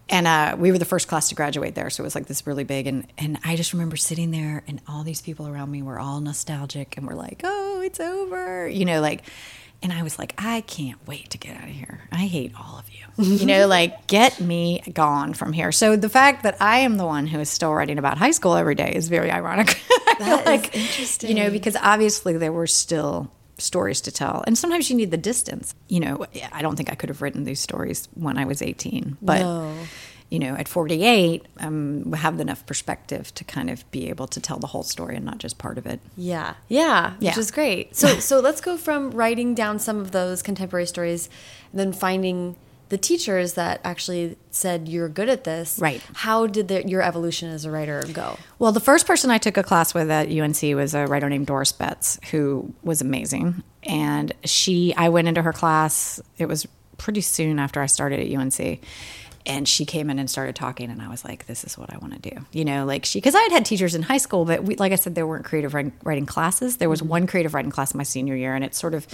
and 0.09 0.27
uh, 0.27 0.55
we 0.57 0.71
were 0.71 0.77
the 0.77 0.85
first 0.85 1.07
class 1.07 1.29
to 1.29 1.35
graduate 1.35 1.75
there, 1.75 1.89
so 1.89 2.03
it 2.03 2.05
was 2.05 2.15
like 2.15 2.27
this 2.27 2.45
really 2.45 2.63
big. 2.63 2.87
And 2.87 3.07
and 3.17 3.39
I 3.43 3.55
just 3.55 3.73
remember 3.73 3.97
sitting 3.97 4.31
there, 4.31 4.63
and 4.67 4.81
all 4.87 5.03
these 5.03 5.21
people 5.21 5.47
around 5.47 5.71
me 5.71 5.81
were 5.81 5.99
all 5.99 6.19
nostalgic, 6.21 6.97
and 6.97 7.07
we're 7.07 7.15
like, 7.15 7.41
"Oh, 7.43 7.81
it's 7.81 7.99
over," 7.99 8.67
you 8.67 8.85
know, 8.85 9.01
like. 9.01 9.23
And 9.83 9.93
I 9.93 10.01
was 10.01 10.17
like, 10.17 10.33
I 10.39 10.61
can't 10.61 10.97
wait 11.05 11.29
to 11.31 11.37
get 11.37 11.57
out 11.57 11.65
of 11.65 11.69
here. 11.69 12.07
I 12.11 12.25
hate 12.25 12.53
all 12.57 12.79
of 12.79 12.85
you. 12.89 13.05
you 13.35 13.45
know, 13.45 13.67
like 13.67 14.07
get 14.07 14.39
me 14.39 14.81
gone 14.93 15.35
from 15.35 15.53
here. 15.53 15.71
So 15.71 15.95
the 15.95 16.09
fact 16.09 16.41
that 16.41 16.59
I 16.59 16.79
am 16.79 16.97
the 16.97 17.05
one 17.05 17.27
who 17.27 17.39
is 17.39 17.49
still 17.49 17.71
writing 17.71 17.99
about 17.99 18.17
high 18.17 18.31
school 18.31 18.55
every 18.55 18.73
day 18.73 18.93
is 18.95 19.09
very 19.09 19.29
ironic. 19.29 19.79
That 20.17 20.45
like, 20.45 20.73
interesting. 20.73 21.29
You 21.29 21.35
know, 21.35 21.51
because 21.51 21.75
obviously 21.75 22.37
there 22.37 22.53
were 22.53 22.67
still 22.67 23.33
stories 23.57 24.01
to 24.01 24.11
tell. 24.11 24.43
And 24.47 24.57
sometimes 24.57 24.89
you 24.89 24.95
need 24.95 25.11
the 25.11 25.17
distance. 25.17 25.75
You 25.87 25.99
know, 25.99 26.25
I 26.51 26.61
don't 26.61 26.75
think 26.75 26.91
I 26.91 26.95
could 26.95 27.09
have 27.09 27.21
written 27.21 27.43
these 27.43 27.59
stories 27.59 28.07
when 28.13 28.37
I 28.37 28.45
was 28.45 28.61
18, 28.61 29.17
but 29.21 29.39
no. 29.39 29.73
you 30.29 30.39
know, 30.39 30.55
at 30.55 30.67
48, 30.67 31.45
um, 31.59 32.11
have 32.13 32.39
enough 32.39 32.65
perspective 32.65 33.33
to 33.35 33.43
kind 33.43 33.69
of 33.69 33.89
be 33.91 34.09
able 34.09 34.27
to 34.27 34.39
tell 34.39 34.59
the 34.59 34.67
whole 34.67 34.83
story 34.83 35.15
and 35.15 35.25
not 35.25 35.37
just 35.37 35.57
part 35.57 35.77
of 35.77 35.85
it. 35.85 35.99
Yeah. 36.17 36.55
Yeah, 36.67 37.13
yeah. 37.19 37.31
which 37.31 37.37
is 37.37 37.51
great. 37.51 37.95
So 37.95 38.19
so 38.19 38.39
let's 38.39 38.61
go 38.61 38.77
from 38.77 39.11
writing 39.11 39.55
down 39.55 39.79
some 39.79 39.99
of 39.99 40.11
those 40.11 40.41
contemporary 40.41 40.87
stories 40.87 41.29
and 41.71 41.79
then 41.79 41.93
finding 41.93 42.55
the 42.89 42.97
teachers 42.97 43.53
that 43.53 43.81
actually 43.83 44.37
said 44.51 44.87
you're 44.87 45.09
good 45.09 45.29
at 45.29 45.43
this. 45.43 45.79
Right. 45.79 46.01
How 46.13 46.47
did 46.47 46.67
the, 46.67 46.87
your 46.87 47.01
evolution 47.01 47.49
as 47.49 47.65
a 47.65 47.71
writer 47.71 48.03
go? 48.13 48.37
Well 48.59 48.71
the 48.71 48.79
first 48.79 49.07
person 49.07 49.29
i 49.31 49.37
took 49.37 49.57
a 49.57 49.63
class 49.63 49.93
with 49.93 50.09
at 50.09 50.29
unc 50.29 50.61
was 50.75 50.93
a 50.93 51.05
writer 51.07 51.29
named 51.29 51.47
doris 51.47 51.71
betts 51.71 52.19
who 52.31 52.73
was 52.83 53.01
amazing. 53.01 53.63
And 53.83 54.33
she 54.43 54.93
i 54.95 55.09
went 55.09 55.27
into 55.27 55.41
her 55.41 55.53
class 55.53 56.21
it 56.37 56.47
was 56.47 56.67
pretty 56.97 57.21
soon 57.21 57.59
after 57.59 57.81
i 57.81 57.85
started 57.87 58.19
at 58.19 58.37
unc 58.37 58.79
and 59.47 59.67
she 59.67 59.85
came 59.85 60.09
in 60.09 60.17
and 60.17 60.29
started 60.29 60.55
talking 60.55 60.89
and 60.89 61.01
i 61.01 61.09
was 61.09 61.25
like 61.25 61.45
this 61.47 61.63
is 61.63 61.77
what 61.77 61.93
i 61.93 61.97
want 61.97 62.13
to 62.21 62.29
do. 62.29 62.45
You 62.51 62.65
know 62.65 62.85
like 62.85 63.05
she 63.05 63.19
because 63.19 63.35
i 63.35 63.41
had 63.41 63.51
had 63.51 63.65
teachers 63.65 63.95
in 63.95 64.03
high 64.03 64.17
school 64.17 64.45
but 64.45 64.63
we, 64.63 64.75
like 64.75 64.91
i 64.91 64.95
said 64.95 65.15
there 65.15 65.27
weren't 65.27 65.45
creative 65.45 65.73
writing, 65.73 65.93
writing 66.03 66.25
classes. 66.25 66.77
There 66.77 66.89
was 66.89 67.01
mm-hmm. 67.01 67.09
one 67.09 67.27
creative 67.27 67.53
writing 67.53 67.71
class 67.71 67.93
my 67.93 68.03
senior 68.03 68.35
year 68.35 68.53
and 68.55 68.63
it 68.63 68.75
sort 68.75 68.93
of 68.93 69.07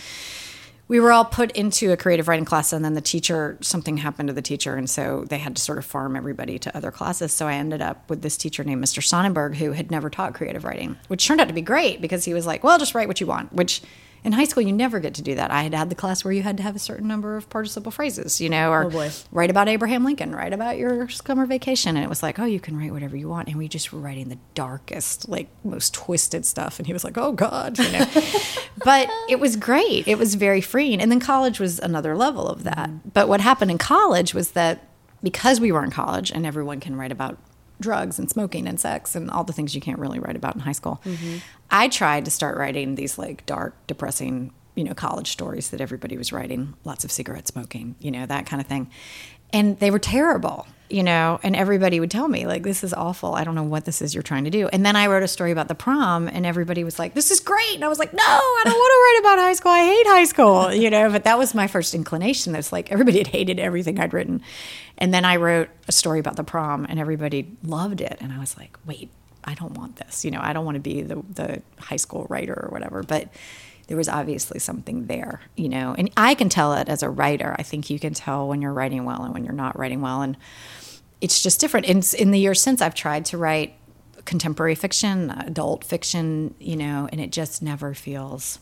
we 0.91 0.99
were 0.99 1.13
all 1.13 1.23
put 1.23 1.51
into 1.51 1.93
a 1.93 1.95
creative 1.95 2.27
writing 2.27 2.43
class 2.43 2.73
and 2.73 2.84
then 2.84 2.95
the 2.95 3.01
teacher 3.01 3.58
something 3.62 3.95
happened 3.95 4.27
to 4.27 4.34
the 4.34 4.41
teacher 4.41 4.75
and 4.75 4.89
so 4.89 5.23
they 5.30 5.38
had 5.38 5.56
to 5.56 5.62
sort 5.62 5.77
of 5.77 5.86
farm 5.86 6.17
everybody 6.17 6.60
to 6.60 6.75
other 6.75 6.91
classes. 6.91 7.32
So 7.32 7.47
i 7.47 7.54
ended 7.54 7.82
up 7.82 8.10
with 8.10 8.21
this 8.21 8.36
teacher 8.36 8.62
named 8.65 8.84
mr 8.84 9.01
sonnenberg 9.01 9.56
who 9.56 9.71
had 9.71 9.89
never 9.89 10.10
taught 10.10 10.34
creative 10.34 10.65
writing 10.65 10.97
which 11.08 11.25
turned 11.25 11.39
out 11.39 11.47
to 11.47 11.54
be 11.54 11.62
great 11.62 12.01
because 12.01 12.25
he 12.25 12.34
was 12.34 12.45
like 12.45 12.62
well 12.62 12.77
just 12.77 12.93
write 12.93 13.08
what 13.08 13.21
you 13.21 13.25
want 13.25 13.54
which 13.54 13.82
in 14.23 14.34
high 14.34 14.43
school 14.43 14.63
you 14.63 14.71
never 14.71 14.99
get 14.99 15.13
to 15.15 15.21
do 15.21 15.36
that. 15.36 15.51
I 15.51 15.63
had 15.63 15.73
had 15.73 15.89
the 15.89 15.95
class 15.95 16.23
where 16.23 16.31
you 16.31 16.43
had 16.43 16.57
to 16.57 16.63
have 16.63 16.75
a 16.75 16.79
certain 16.79 17.07
number 17.07 17.38
of 17.38 17.49
participle 17.49 17.91
phrases 17.91 18.39
you 18.41 18.49
know 18.49 18.71
or 18.71 18.91
oh 18.91 19.12
write 19.31 19.49
about 19.49 19.67
abraham 19.67 20.03
lincoln 20.03 20.34
write 20.34 20.53
about 20.53 20.77
your 20.77 21.10
summer 21.10 21.45
vacation. 21.45 21.95
And 21.95 22.03
it 22.03 22.10
was 22.10 22.23
like 22.23 22.39
oh 22.39 22.45
you 22.45 22.60
can 22.60 22.77
write 22.77 22.91
whatever 22.91 23.15
you 23.15 23.29
want. 23.29 23.47
And 23.47 23.57
we 23.57 23.67
just 23.67 23.91
were 23.91 23.99
writing 23.99 24.29
the 24.29 24.39
darkest 24.53 25.29
like 25.29 25.49
most 25.63 25.93
twisted 25.93 26.45
stuff. 26.45 26.79
And 26.79 26.88
he 26.88 26.93
was 26.93 27.03
like 27.03 27.17
oh 27.17 27.31
god 27.34 27.77
you 27.79 27.91
know. 27.91 28.05
But 28.84 29.10
it 29.29 29.39
was 29.39 29.57
great. 29.57 30.07
It 30.07 30.17
was 30.17 30.36
very 30.36 30.62
freeing. 30.62 31.01
And 31.01 31.12
then 31.12 31.19
college 31.19 31.60
was 31.60 31.77
another 31.79 32.15
level 32.15 32.47
of 32.47 32.63
that. 32.63 33.13
But 33.13 33.27
what 33.27 33.41
happened 33.41 33.69
in 33.69 33.77
college 33.77 34.34
was 34.34 34.51
that 34.51 34.88
because 35.21 35.60
we 35.60 35.71
were 35.71 35.84
in 35.84 35.91
college 35.91 36.31
and 36.31 36.45
everyone 36.45 36.79
can 36.79 36.95
write 36.95 37.12
about 37.12 37.38
drugs 37.82 38.17
and 38.20 38.30
smoking 38.30 38.67
and 38.67 38.80
sex 38.80 39.15
and 39.15 39.30
all 39.30 39.44
the 39.44 39.54
things 39.54 39.76
you 39.76 39.82
can't 39.82 40.00
really 40.00 40.20
write 40.20 40.36
about 40.36 40.56
in 40.56 40.62
high 40.62 40.72
school. 40.72 41.02
Mm-hmm. 41.06 41.38
I 41.70 41.88
tried 41.88 42.26
to 42.26 42.32
start 42.32 42.58
writing 42.58 42.96
these 42.96 43.17
like 43.17 43.46
dark, 43.46 43.76
depressing, 43.88 44.54
you 44.76 44.84
know, 44.84 44.94
college 44.94 45.32
stories 45.32 45.70
that 45.72 45.82
everybody 45.82 46.17
was 46.17 46.32
writing, 46.32 46.76
lots 46.84 47.04
of 47.04 47.12
cigarette 47.12 47.48
smoking, 47.48 47.96
you 48.00 48.12
know, 48.12 48.26
that 48.26 48.46
kind 48.46 48.62
of 48.62 48.67
thing. 48.67 48.89
And 49.53 49.79
they 49.79 49.91
were 49.91 49.99
terrible 49.99 50.65
you 50.91 51.03
know, 51.03 51.39
and 51.41 51.55
everybody 51.55 51.99
would 51.99 52.11
tell 52.11 52.27
me, 52.27 52.45
like, 52.45 52.63
this 52.63 52.83
is 52.83 52.93
awful. 52.93 53.33
I 53.33 53.43
don't 53.43 53.55
know 53.55 53.63
what 53.63 53.85
this 53.85 54.01
is 54.01 54.13
you're 54.13 54.23
trying 54.23 54.43
to 54.43 54.49
do. 54.49 54.67
And 54.67 54.85
then 54.85 54.95
I 54.95 55.07
wrote 55.07 55.23
a 55.23 55.27
story 55.27 55.51
about 55.51 55.67
the 55.67 55.75
prom, 55.75 56.27
and 56.27 56.45
everybody 56.45 56.83
was 56.83 56.99
like, 56.99 57.13
this 57.13 57.31
is 57.31 57.39
great. 57.39 57.75
And 57.75 57.85
I 57.85 57.87
was 57.87 57.97
like, 57.97 58.13
no, 58.13 58.23
I 58.23 58.61
don't 58.65 58.73
want 58.73 58.91
to 58.91 59.29
write 59.29 59.33
about 59.33 59.43
high 59.43 59.53
school. 59.53 59.71
I 59.71 59.83
hate 59.85 60.07
high 60.07 60.25
school, 60.25 60.73
you 60.83 60.89
know, 60.89 61.09
but 61.09 61.23
that 61.23 61.37
was 61.37 61.55
my 61.55 61.67
first 61.67 61.93
inclination. 61.93 62.53
That's 62.53 62.71
like, 62.71 62.91
everybody 62.91 63.19
had 63.19 63.27
hated 63.27 63.59
everything 63.59 63.99
I'd 63.99 64.13
written. 64.13 64.41
And 64.97 65.13
then 65.13 65.25
I 65.25 65.37
wrote 65.37 65.69
a 65.87 65.91
story 65.91 66.19
about 66.19 66.35
the 66.35 66.43
prom, 66.43 66.85
and 66.89 66.99
everybody 66.99 67.55
loved 67.63 68.01
it. 68.01 68.17
And 68.19 68.33
I 68.33 68.39
was 68.39 68.57
like, 68.57 68.77
wait, 68.85 69.09
I 69.43 69.53
don't 69.53 69.73
want 69.73 69.95
this. 69.95 70.25
You 70.25 70.31
know, 70.31 70.41
I 70.41 70.53
don't 70.53 70.65
want 70.65 70.75
to 70.75 70.81
be 70.81 71.01
the, 71.01 71.23
the 71.33 71.61
high 71.79 71.95
school 71.95 72.27
writer 72.29 72.53
or 72.53 72.69
whatever. 72.69 73.01
But 73.01 73.29
there 73.91 73.97
was 73.97 74.08
obviously 74.08 74.58
something 74.58 75.08
there, 75.08 75.41
you 75.58 75.67
know. 75.67 75.93
And 75.97 76.10
I 76.15 76.34
can 76.34 76.47
tell 76.47 76.71
it 76.75 76.88
as 76.88 77.04
a 77.04 77.10
writer. 77.10 77.54
I 77.60 77.63
think 77.63 77.89
you 77.89 77.99
can 77.99 78.13
tell 78.13 78.47
when 78.47 78.62
you're 78.62 78.71
writing 78.71 79.04
well 79.04 79.21
and 79.23 79.34
when 79.34 79.43
you're 79.43 79.51
not 79.51 79.77
writing 79.77 79.99
well. 79.99 80.21
And 80.21 80.38
it's 81.19 81.43
just 81.43 81.60
different. 81.60 81.88
In, 81.88 82.01
in 82.17 82.32
the 82.32 82.39
years 82.39 82.62
since, 82.62 82.82
I've 82.82 82.95
tried 82.95 83.25
to 83.25 83.38
write 83.38 83.73
contemporary 84.23 84.75
fiction, 84.75 85.30
adult 85.30 85.84
fiction, 85.84 86.56
you 86.58 86.77
know, 86.77 87.10
and 87.12 87.19
it 87.19 87.34
just 87.34 87.62
never 87.62 87.93
feels 87.93 88.60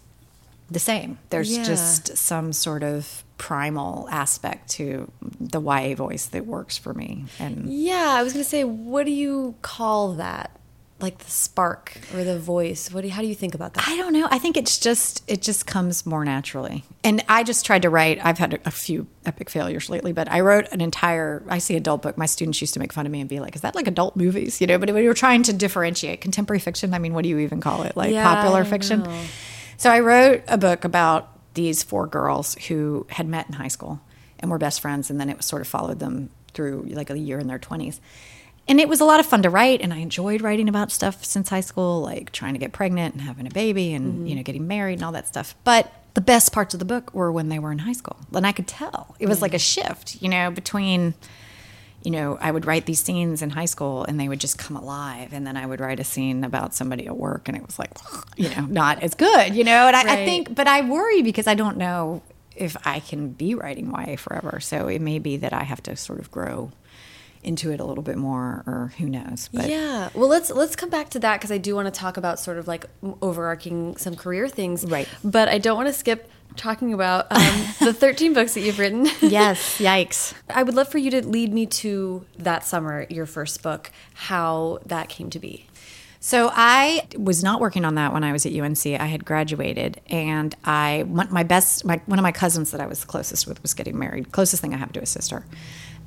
the 0.67 0.79
same. 0.79 1.19
There's 1.29 1.55
yeah. 1.55 1.63
just 1.63 2.17
some 2.17 2.51
sort 2.51 2.81
of 2.81 3.23
primal 3.37 4.07
aspect 4.09 4.67
to 4.71 5.11
the 5.39 5.61
YA 5.61 5.93
voice 5.93 6.25
that 6.25 6.47
works 6.47 6.75
for 6.75 6.95
me. 6.95 7.25
And 7.37 7.71
yeah, 7.71 8.15
I 8.17 8.23
was 8.23 8.33
going 8.33 8.43
to 8.43 8.49
say, 8.49 8.63
what 8.63 9.05
do 9.05 9.11
you 9.11 9.53
call 9.61 10.13
that? 10.13 10.58
Like 11.01 11.17
the 11.19 11.31
spark 11.31 11.97
or 12.13 12.23
the 12.23 12.37
voice? 12.37 12.91
What 12.91 13.01
do 13.01 13.07
you, 13.07 13.13
how 13.13 13.21
do 13.21 13.27
you 13.27 13.35
think 13.35 13.55
about 13.55 13.73
that? 13.73 13.87
I 13.87 13.95
don't 13.97 14.13
know. 14.13 14.27
I 14.29 14.39
think 14.39 14.57
it's 14.57 14.77
just 14.77 15.23
it 15.27 15.41
just 15.41 15.65
comes 15.65 16.05
more 16.05 16.25
naturally. 16.25 16.83
And 17.03 17.23
I 17.29 17.43
just 17.43 17.65
tried 17.65 17.83
to 17.83 17.89
write. 17.89 18.19
I've 18.23 18.37
had 18.37 18.59
a, 18.65 18.71
few 18.71 19.07
epic 19.25 19.49
failures 19.49 19.89
lately, 19.89 20.13
but 20.13 20.31
I 20.31 20.41
wrote 20.41 20.67
an 20.71 20.81
entire. 20.81 21.43
I 21.47 21.57
see 21.59 21.75
adult 21.75 22.01
book. 22.01 22.17
My 22.17 22.25
students 22.25 22.61
used 22.61 22.73
to 22.73 22.79
make 22.79 22.93
fun 22.93 23.05
of 23.05 23.11
me 23.11 23.19
and 23.21 23.29
be 23.29 23.39
like, 23.39 23.55
"Is 23.55 23.61
that 23.61 23.75
like 23.75 23.87
adult 23.87 24.15
movies?" 24.15 24.61
You 24.61 24.67
know. 24.67 24.77
But 24.77 24.93
we 24.93 25.07
were 25.07 25.13
trying 25.13 25.43
to 25.43 25.53
differentiate 25.53 26.21
contemporary 26.21 26.59
fiction. 26.59 26.93
I 26.93 26.99
mean, 26.99 27.13
what 27.13 27.23
do 27.23 27.29
you 27.29 27.39
even 27.39 27.61
call 27.61 27.83
it? 27.83 27.95
Like 27.95 28.11
Yeah, 28.11 28.23
popular 28.23 28.65
fiction. 28.65 29.05
So 29.77 29.89
I 29.89 30.01
wrote 30.01 30.43
a 30.47 30.57
book 30.57 30.83
about 30.83 31.29
these 31.53 31.83
four 31.83 32.07
girls 32.07 32.55
who 32.67 33.07
had 33.09 33.27
met 33.27 33.47
in 33.47 33.53
high 33.53 33.69
school 33.69 34.01
and 34.39 34.51
were 34.51 34.57
best 34.57 34.81
friends, 34.81 35.09
and 35.09 35.19
then 35.19 35.29
it 35.29 35.37
was 35.37 35.45
sort 35.45 35.61
of 35.61 35.67
followed 35.67 35.99
them 35.99 36.29
through 36.53 36.85
like 36.89 37.09
a 37.09 37.17
year 37.17 37.39
in 37.39 37.47
their 37.47 37.59
twenties. 37.59 38.01
And 38.69 38.79
it 38.79 38.87
was 38.87 39.01
a 39.01 39.05
lot 39.05 39.19
of 39.19 39.25
fun 39.25 39.41
to 39.41 39.49
write, 39.49 39.81
and 39.81 39.91
I 39.91 39.97
enjoyed 39.97 40.41
writing 40.41 40.69
about 40.69 40.91
stuff 40.91 41.25
since 41.25 41.49
high 41.49 41.61
school, 41.61 42.01
like 42.01 42.31
trying 42.31 42.53
to 42.53 42.59
get 42.59 42.71
pregnant 42.71 43.15
and 43.15 43.23
having 43.23 43.47
a 43.47 43.49
baby, 43.49 43.93
and 43.93 44.13
mm-hmm. 44.13 44.25
you 44.27 44.35
know, 44.35 44.43
getting 44.43 44.67
married 44.67 44.93
and 44.93 45.03
all 45.03 45.11
that 45.11 45.27
stuff. 45.27 45.55
But 45.63 45.91
the 46.13 46.21
best 46.21 46.53
parts 46.53 46.75
of 46.75 46.79
the 46.79 46.85
book 46.85 47.13
were 47.13 47.31
when 47.31 47.49
they 47.49 47.57
were 47.57 47.71
in 47.71 47.79
high 47.79 47.93
school, 47.93 48.17
and 48.31 48.45
I 48.45 48.51
could 48.51 48.67
tell 48.67 49.15
it 49.19 49.27
was 49.27 49.41
like 49.41 49.53
a 49.53 49.57
mm. 49.57 49.73
shift, 49.73 50.21
you 50.21 50.29
know, 50.29 50.51
between 50.51 51.15
you 52.03 52.11
know, 52.11 52.37
I 52.39 52.51
would 52.51 52.65
write 52.65 52.85
these 52.85 53.01
scenes 53.01 53.41
in 53.41 53.49
high 53.49 53.65
school 53.65 54.05
and 54.05 54.19
they 54.19 54.29
would 54.29 54.39
just 54.39 54.57
come 54.57 54.77
alive. 54.77 55.33
And 55.33 55.45
then 55.45 55.57
I 55.57 55.65
would 55.65 55.79
write 55.79 55.99
a 55.99 56.03
scene 56.03 56.43
about 56.43 56.73
somebody 56.73 57.07
at 57.07 57.17
work 57.17 57.47
and 57.47 57.57
it 57.57 57.65
was 57.65 57.77
like, 57.77 57.91
you 58.37 58.49
know, 58.55 58.65
not 58.67 59.03
as 59.03 59.15
good, 59.15 59.53
you 59.53 59.63
know? 59.63 59.87
And 59.87 59.95
I, 59.95 60.13
I 60.13 60.25
think, 60.25 60.55
but 60.55 60.67
I 60.67 60.87
worry 60.87 61.21
because 61.21 61.45
I 61.45 61.55
don't 61.55 61.77
know 61.77 62.21
if 62.55 62.77
I 62.85 62.99
can 63.01 63.29
be 63.29 63.53
writing 63.53 63.91
YA 63.91 64.15
forever. 64.15 64.59
So 64.61 64.87
it 64.87 65.01
may 65.01 65.19
be 65.19 65.37
that 65.37 65.51
I 65.51 65.63
have 65.63 65.83
to 65.83 65.95
sort 65.95 66.19
of 66.19 66.31
grow 66.31 66.71
into 67.43 67.71
it 67.71 67.79
a 67.79 67.85
little 67.85 68.03
bit 68.03 68.17
more 68.17 68.63
or 68.65 68.93
who 68.97 69.09
knows. 69.09 69.49
But 69.53 69.69
yeah. 69.69 70.09
Well, 70.13 70.27
let's 70.27 70.49
let's 70.49 70.75
come 70.75 70.89
back 70.89 71.09
to 71.09 71.19
that 71.19 71.37
because 71.37 71.51
I 71.51 71.57
do 71.57 71.75
want 71.75 71.93
to 71.93 71.97
talk 71.97 72.17
about 72.17 72.39
sort 72.39 72.57
of 72.57 72.67
like 72.67 72.85
overarching 73.21 73.97
some 73.97 74.15
career 74.15 74.49
things. 74.49 74.85
Right. 74.85 75.07
But 75.23 75.49
I 75.49 75.57
don't 75.57 75.77
want 75.77 75.87
to 75.87 75.93
skip 75.93 76.29
talking 76.55 76.93
about 76.93 77.27
um, 77.31 77.67
the 77.79 77.93
13 77.93 78.33
books 78.33 78.53
that 78.53 78.61
you've 78.61 78.79
written. 78.79 79.05
yes, 79.21 79.79
yikes. 79.79 80.33
I 80.49 80.63
would 80.63 80.75
love 80.75 80.89
for 80.89 80.97
you 80.97 81.11
to 81.11 81.25
lead 81.25 81.53
me 81.53 81.65
to 81.67 82.25
that 82.37 82.65
summer, 82.65 83.05
your 83.09 83.25
first 83.25 83.63
book, 83.63 83.91
how 84.13 84.79
that 84.85 85.09
came 85.09 85.29
to 85.31 85.39
be. 85.39 85.65
So 86.21 86.51
I 86.53 87.07
was 87.17 87.43
not 87.43 87.61
working 87.61 87.85
on 87.85 87.95
that 87.95 88.11
when 88.11 88.25
I 88.25 88.33
was 88.33 88.45
at 88.45 88.53
UNC. 88.53 88.85
I 88.85 89.05
had 89.05 89.23
graduated, 89.23 90.01
and 90.07 90.53
I 90.65 91.05
my 91.07 91.43
best 91.43 91.85
my, 91.85 92.01
one 92.07 92.19
of 92.19 92.23
my 92.23 92.33
cousins 92.33 92.71
that 92.71 92.81
I 92.81 92.87
was 92.87 92.99
the 92.99 93.07
closest 93.07 93.47
with 93.47 93.61
was 93.61 93.73
getting 93.73 93.97
married. 93.97 94.33
Closest 94.33 94.61
thing 94.61 94.73
I 94.73 94.77
have 94.77 94.91
to 94.93 95.01
a 95.01 95.05
sister, 95.05 95.45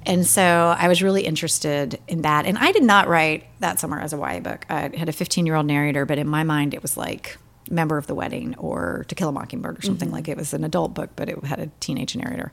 and 0.06 0.26
so 0.26 0.74
I 0.76 0.88
was 0.88 1.02
really 1.02 1.22
interested 1.22 2.00
in 2.08 2.22
that. 2.22 2.46
And 2.46 2.58
I 2.58 2.72
did 2.72 2.82
not 2.82 3.08
write 3.08 3.46
that 3.60 3.80
summer 3.80 4.00
as 4.00 4.12
a 4.12 4.16
YA 4.16 4.40
book. 4.40 4.66
I 4.68 4.90
had 4.96 5.08
a 5.08 5.12
15 5.12 5.46
year 5.46 5.54
old 5.54 5.66
narrator, 5.66 6.06
but 6.06 6.18
in 6.18 6.28
my 6.28 6.42
mind 6.42 6.74
it 6.74 6.82
was 6.82 6.96
like 6.96 7.38
Member 7.70 7.96
of 7.96 8.06
the 8.06 8.14
Wedding 8.14 8.54
or 8.58 9.04
To 9.08 9.14
Kill 9.14 9.28
a 9.28 9.32
Mockingbird 9.32 9.78
or 9.78 9.82
something 9.82 10.08
mm-hmm. 10.08 10.16
like 10.16 10.28
it 10.28 10.36
was 10.36 10.52
an 10.52 10.64
adult 10.64 10.94
book, 10.94 11.10
but 11.16 11.28
it 11.28 11.42
had 11.44 11.60
a 11.60 11.68
teenage 11.80 12.16
narrator. 12.16 12.52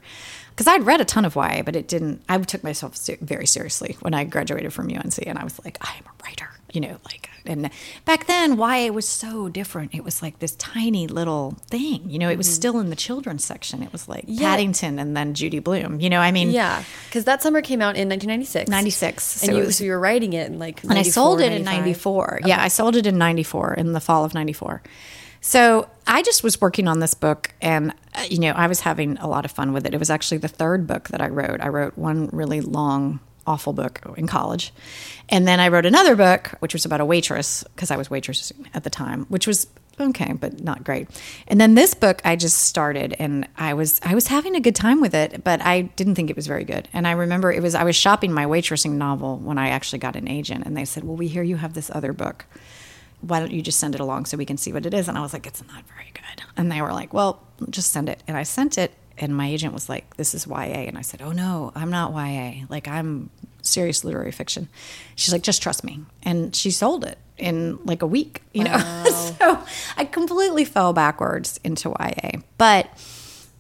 Because 0.52 0.68
I'd 0.68 0.86
read 0.86 1.02
a 1.02 1.06
ton 1.06 1.26
of 1.26 1.36
YA, 1.36 1.64
but 1.64 1.76
it 1.76 1.88
didn't. 1.88 2.22
I 2.30 2.38
took 2.40 2.64
myself 2.64 2.98
very 3.22 3.48
seriously 3.48 3.98
when 4.02 4.14
I 4.14 4.24
graduated 4.26 4.74
from 4.74 4.90
UNC, 4.90 5.26
and 5.26 5.38
I 5.38 5.44
was 5.44 5.60
like, 5.64 5.78
I 5.82 5.94
am 5.98 6.04
a 6.06 6.24
writer, 6.24 6.50
you 6.74 6.82
know, 6.82 6.98
like. 7.06 7.30
And 7.46 7.70
back 8.06 8.28
then, 8.28 8.58
YA 8.60 8.92
was 8.92 9.08
so 9.08 9.50
different. 9.50 9.96
It 9.96 10.04
was 10.04 10.22
like 10.22 10.38
this 10.40 10.52
tiny 10.58 11.08
little 11.08 11.58
thing, 11.70 12.08
you 12.10 12.20
know. 12.20 12.30
It 12.30 12.38
was 12.38 12.54
still 12.54 12.80
in 12.80 12.90
the 12.92 12.96
children's 12.96 13.44
section. 13.44 13.82
It 13.82 13.92
was 13.92 14.08
like 14.08 14.26
Yeah. 14.28 14.50
Paddington 14.52 15.00
and 15.00 15.16
then 15.18 15.34
Judy 15.34 15.60
Blume, 15.60 16.00
you 16.00 16.10
know. 16.10 16.20
I 16.20 16.32
mean, 16.32 16.52
Yeah, 16.52 16.84
because 17.08 17.24
that 17.26 17.42
summer 17.42 17.62
came 17.62 17.82
out 17.82 17.96
in 17.96 18.08
1996. 18.10 18.70
96. 18.70 19.42
And 19.44 19.50
So 19.52 19.58
you, 19.58 19.66
was- 19.66 19.78
so 19.78 19.84
you 19.86 19.92
were 19.92 20.00
writing 20.00 20.34
it 20.34 20.52
in 20.52 20.60
like 20.60 20.84
and 20.84 20.94
I 20.94 21.02
sold 21.04 21.40
it 21.42 21.52
in 21.52 21.64
95. 21.64 21.80
94. 21.86 22.40
Yeah, 22.46 22.62
I 22.62 22.68
sold 22.68 22.96
it 22.96 23.08
in 23.08 23.18
94, 23.18 23.74
in 23.76 23.94
the 23.94 24.00
fall 24.02 24.26
of 24.26 24.34
94. 24.34 24.84
So 25.42 25.90
I 26.06 26.22
just 26.22 26.44
was 26.44 26.60
working 26.60 26.88
on 26.88 27.00
this 27.00 27.14
book 27.14 27.54
and, 27.62 27.94
uh, 28.14 28.26
you 28.30 28.40
know, 28.40 28.52
I 28.52 28.68
was 28.68 28.82
having 28.82 29.18
a 29.20 29.28
lot 29.28 29.46
of 29.46 29.52
fun 29.52 29.72
with 29.72 29.86
it. 29.88 29.94
It 29.94 29.98
was 29.98 30.10
actually 30.10 30.40
the 30.40 30.50
third 30.50 30.86
book 30.86 31.08
that 31.10 31.22
I 31.22 31.30
wrote. 31.30 31.62
I 31.62 31.70
wrote 31.70 31.98
one 31.98 32.30
really 32.34 32.60
long, 32.62 33.22
awful 33.50 33.74
book 33.74 34.02
in 34.16 34.28
college. 34.28 34.72
And 35.28 35.48
then 35.48 35.60
I 35.60 35.68
wrote 35.68 35.86
another 35.86 36.16
book, 36.16 36.52
which 36.60 36.74
was 36.74 36.86
about 36.86 37.02
a 37.02 37.06
waitress, 37.06 37.64
because 37.76 37.92
I 37.92 37.98
was 37.98 38.10
waitressing 38.10 38.68
at 38.74 38.84
the 38.84 38.90
time, 38.90 39.26
which 39.30 39.48
was 39.48 39.68
okay 40.00 40.34
but 40.34 40.64
not 40.64 40.84
great. 40.84 41.10
And 41.48 41.60
then 41.60 41.76
this 41.76 41.94
book 41.94 42.22
i 42.24 42.38
just 42.38 42.58
started 42.58 43.16
and 43.20 43.46
i 43.58 43.74
was 43.74 44.00
i 44.04 44.16
was 44.16 44.28
having 44.28 44.56
a 44.56 44.62
good 44.62 44.76
time 44.76 45.02
with 45.02 45.14
it 45.14 45.44
but 45.44 45.62
i 45.62 45.82
didn't 45.82 46.16
think 46.16 46.30
it 46.30 46.38
was 46.38 46.48
very 46.48 46.64
good. 46.64 46.88
And 46.94 47.06
i 47.06 47.12
remember 47.12 47.52
it 47.52 47.62
was 47.62 47.76
i 47.76 47.84
was 47.84 47.98
shopping 47.98 48.32
my 48.32 48.46
waitressing 48.46 48.92
novel 48.92 49.38
when 49.38 49.58
i 49.58 49.70
actually 49.70 50.00
got 50.00 50.16
an 50.16 50.28
agent 50.28 50.66
and 50.66 50.78
they 50.78 50.86
said 50.86 51.04
well 51.04 51.18
we 51.18 51.28
hear 51.28 51.44
you 51.44 51.58
have 51.58 51.74
this 51.74 51.92
other 51.94 52.14
book. 52.14 52.46
Why 53.22 53.42
don't 53.42 53.52
you 53.52 53.62
just 53.62 53.80
send 53.80 53.94
it 53.96 54.00
along 54.00 54.26
so 54.26 54.38
we 54.38 54.46
can 54.46 54.56
see 54.58 54.72
what 54.72 54.86
it 54.86 54.94
is? 54.94 55.10
And 55.10 55.18
i 55.18 55.22
was 55.22 55.34
like 55.34 55.46
it's 55.46 55.64
not 55.68 55.84
very 55.88 56.12
good. 56.14 56.44
And 56.56 56.72
they 56.72 56.82
were 56.82 56.94
like 56.94 57.14
well 57.14 57.46
just 57.70 57.92
send 57.92 58.08
it. 58.08 58.24
And 58.28 58.38
i 58.38 58.44
sent 58.44 58.78
it 58.78 58.94
and 59.20 59.36
my 59.36 59.48
agent 59.48 59.74
was 59.74 59.90
like 59.90 60.16
this 60.18 60.34
is 60.34 60.48
ya 60.48 60.56
and 60.56 60.98
i 60.98 61.02
said 61.02 61.22
oh 61.22 61.32
no 61.32 61.72
i'm 61.76 61.92
not 61.92 62.12
ya 62.14 62.66
like 62.70 62.88
i'm 62.88 63.30
serious 63.62 64.04
literary 64.04 64.32
fiction. 64.32 64.70
She's 65.16 65.34
like 65.34 65.44
just 65.44 65.62
trust 65.62 65.84
me. 65.84 66.00
And 66.24 66.56
she 66.56 66.72
sold 66.72 67.04
it 67.04 67.18
in 67.38 67.80
like 67.86 68.02
a 68.02 68.08
week 68.08 68.42
you 68.54 68.64
know? 68.64 69.06
So 69.40 69.64
i 69.96 70.04
completely 70.04 70.66
fell 70.66 70.92
backwards 70.92 71.60
into 71.64 71.90
ya 71.90 72.40
but 72.58 72.90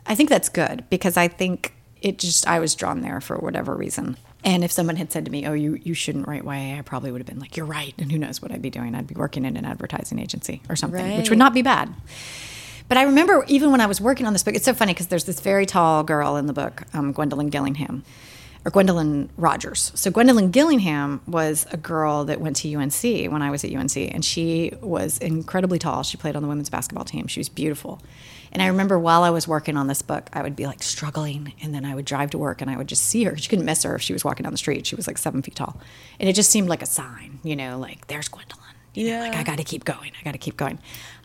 i 0.05 0.13
think 0.15 0.29
that's 0.29 0.49
good 0.49 0.83
because 0.89 1.15
i 1.15 1.29
think 1.29 1.73
it 2.01 2.17
just 2.19 2.45
i 2.47 2.59
was 2.59 2.75
drawn 2.75 3.01
there 3.01 3.21
for 3.21 3.37
whatever 3.37 3.75
reason. 3.75 4.17
And 4.43 4.63
if 4.63 4.71
someone 4.71 4.95
had 4.95 5.11
said 5.11 5.25
to 5.25 5.31
me 5.31 5.45
oh 5.45 5.53
you, 5.53 5.75
you 5.83 5.93
shouldn't 5.93 6.27
write 6.27 6.43
ya 6.43 6.79
i 6.79 6.81
probably 6.85 7.11
would 7.11 7.21
have 7.21 7.27
been 7.27 7.39
like 7.39 7.55
you're 7.55 7.65
right. 7.65 7.93
And 7.97 8.11
who 8.11 8.17
knows 8.17 8.41
what 8.41 8.51
i'd 8.51 8.61
be 8.61 8.69
doing. 8.69 8.95
I'd 8.95 9.07
be 9.07 9.15
working 9.15 9.45
in 9.45 9.55
an 9.55 9.65
advertising 9.65 10.19
agency 10.19 10.61
or 10.69 10.75
something 10.75 11.17
which 11.17 11.29
would 11.29 11.39
not 11.39 11.53
be 11.53 11.61
bad 11.61 11.93
but 12.89 12.97
I 12.97 13.03
remember 13.03 13.45
even 13.47 13.71
when 13.71 13.79
I 13.79 13.85
was 13.85 14.01
working 14.01 14.25
on 14.25 14.33
this 14.33 14.43
book, 14.43 14.55
it's 14.55 14.65
so 14.65 14.73
funny 14.73 14.93
because 14.93 15.07
there's 15.07 15.25
this 15.25 15.39
very 15.39 15.65
tall 15.65 16.03
girl 16.03 16.35
in 16.35 16.47
the 16.47 16.53
book, 16.53 16.83
um, 16.93 17.11
Gwendolyn 17.13 17.49
Gillingham, 17.49 18.03
or 18.65 18.71
Gwendolyn 18.71 19.29
Rogers. 19.37 19.91
So 19.93 20.09
Gwendolyn 20.09 20.49
Gillingham 20.49 21.21
was 21.27 21.67
a 21.71 21.77
girl 21.77 22.25
that 22.25 22.41
went 22.41 22.57
to 22.57 22.75
UNC 22.75 23.31
when 23.31 23.41
I 23.43 23.51
was 23.51 23.63
at 23.63 23.71
UNC, 23.71 23.95
and 23.95 24.25
she 24.25 24.73
was 24.81 25.19
incredibly 25.19 25.77
tall. 25.77 26.01
She 26.01 26.17
played 26.17 26.35
on 26.35 26.41
the 26.41 26.49
women's 26.49 26.71
basketball 26.71 27.05
team. 27.05 27.27
She 27.27 27.39
was 27.39 27.47
beautiful. 27.47 28.01
And 28.51 28.63
I 28.63 28.67
remember 28.67 28.97
while 28.97 29.21
I 29.21 29.29
was 29.29 29.47
working 29.47 29.77
on 29.77 29.85
this 29.85 30.01
book, 30.01 30.27
I 30.33 30.41
would 30.41 30.55
be 30.55 30.65
like 30.65 30.81
struggling, 30.81 31.53
and 31.61 31.73
then 31.73 31.85
I 31.85 31.93
would 31.93 32.05
drive 32.05 32.31
to 32.31 32.39
work 32.39 32.61
and 32.61 32.71
I 32.71 32.77
would 32.77 32.87
just 32.87 33.03
see 33.03 33.23
her. 33.25 33.35
You 33.35 33.47
couldn't 33.47 33.65
miss 33.65 33.83
her 33.83 33.95
if 33.95 34.01
she 34.01 34.13
was 34.13 34.25
walking 34.25 34.43
down 34.43 34.51
the 34.51 34.57
street. 34.57 34.87
She 34.87 34.95
was 34.95 35.05
like 35.05 35.19
seven 35.19 35.43
feet 35.43 35.55
tall. 35.55 35.79
And 36.19 36.27
it 36.27 36.33
just 36.33 36.49
seemed 36.49 36.67
like 36.67 36.81
a 36.81 36.87
sign, 36.87 37.39
you 37.43 37.55
know, 37.55 37.77
like 37.77 38.07
there's 38.07 38.27
Gwendolyn. 38.27 38.68
You 38.93 39.11
know, 39.11 39.19
like 39.19 39.35
I 39.35 39.43
got 39.43 39.57
to 39.57 39.63
keep 39.63 39.85
going. 39.85 40.11
I 40.19 40.23
got 40.23 40.31
to 40.31 40.37
keep 40.37 40.57
going. 40.57 40.79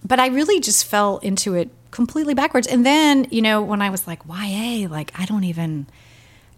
But 0.05 0.21
I 0.21 0.29
really 0.29 0.61
just 0.61 0.85
fell 0.85 1.19
into 1.19 1.55
it 1.55 1.71
completely 1.91 2.35
backwards. 2.35 2.67
And 2.67 2.85
then, 2.85 3.27
you 3.31 3.41
know, 3.41 3.63
when 3.63 3.81
I 3.81 3.91
was 3.91 4.07
like, 4.07 4.21
YA, 4.29 4.89
like 4.89 5.13
I 5.19 5.25
don't 5.25 5.45
even 5.45 5.87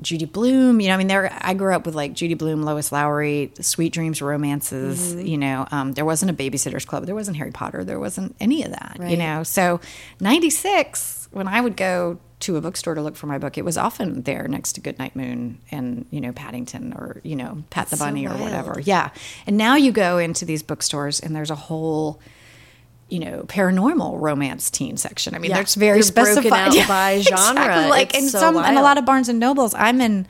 Judy 0.01 0.27
Blume, 0.27 0.81
you 0.81 0.89
know, 0.89 0.95
I 0.95 0.97
mean, 0.99 1.07
there. 1.07 1.37
I 1.41 1.55
grew 1.55 1.75
up 1.75 1.87
with 1.87 1.95
like 1.95 2.13
Judy 2.13 2.35
Blume, 2.35 2.63
Lois 2.63 2.93
Lowry, 2.93 3.53
Sweet 3.61 3.93
Dreams 3.93 4.21
romances. 4.21 5.15
You 5.15 5.39
know, 5.39 5.67
um, 5.71 5.93
there 5.93 6.05
wasn't 6.05 6.31
a 6.31 6.35
Babysitters 6.35 6.87
Club, 6.87 7.07
there 7.07 7.15
wasn't 7.15 7.37
Harry 7.39 7.51
Potter, 7.51 7.83
there 7.83 7.99
wasn't 7.99 8.37
any 8.39 8.63
of 8.63 8.73
that. 8.73 8.99
You 9.09 9.17
know, 9.17 9.43
so 9.43 9.81
'96 10.21 11.29
when 11.33 11.49
I 11.49 11.61
would 11.61 11.77
go 11.77 12.19
to 12.41 12.57
a 12.57 12.61
bookstore 12.61 12.95
to 12.95 13.01
look 13.03 13.17
for 13.17 13.27
my 13.27 13.39
book, 13.39 13.57
it 13.57 13.65
was 13.65 13.79
often 13.79 14.23
there 14.23 14.47
next 14.47 14.75
to 14.75 14.81
Goodnight 14.81 15.17
Moon 15.17 15.59
and 15.71 16.05
you 16.11 16.21
know 16.21 16.33
Paddington 16.33 16.93
or 16.93 17.21
you 17.25 17.37
know 17.37 17.65
Pat 17.71 17.89
the 17.89 17.97
so 17.97 18.05
Bunny 18.05 18.27
or 18.27 18.35
whatever. 18.35 18.81
Yeah, 18.83 19.11
and 19.47 19.57
now 19.57 19.77
you 19.77 19.93
go 19.93 20.19
into 20.19 20.45
these 20.45 20.63
bookstores 20.63 21.21
and 21.21 21.35
there's 21.35 21.51
a 21.51 21.55
whole 21.57 22.21
you 23.09 23.21
know, 23.21 23.45
paranormal 23.47 24.21
romance 24.21 24.69
teen 24.69 24.97
section. 24.97 25.33
I 25.37 25.39
mean, 25.39 25.51
Yeah. 25.53 25.59
there's 25.59 25.77
very 25.77 26.01
broken 26.01 26.43
specified 26.43 26.77
out 26.77 26.89
by 26.89 27.21
genre. 27.21 27.63
Exactly. 27.63 27.89
Like 27.89 28.09
It's 28.15 28.19
and 28.19 28.31
so 28.31 28.39
some 28.41 28.57
and 28.57 28.77
a 28.77 28.83
lot 28.83 28.99
of 28.99 29.05
Barnes 29.05 29.29
and 29.29 29.39
Nobles, 29.39 29.75
I'm 29.75 30.01
in 30.01 30.27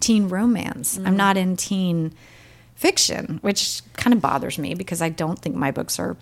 teen 0.00 0.30
romance. 0.30 0.96
Mm. 0.96 1.06
I'm 1.06 1.16
not 1.18 1.36
in 1.36 1.54
teen 1.56 2.14
fiction, 2.76 3.40
which 3.42 3.82
kind 3.92 4.14
of 4.14 4.22
bothers 4.22 4.58
me 4.58 4.74
because 4.74 5.02
I 5.02 5.10
don't 5.10 5.38
think 5.38 5.54
my 5.54 5.70
books 5.70 5.98
are 5.98 6.16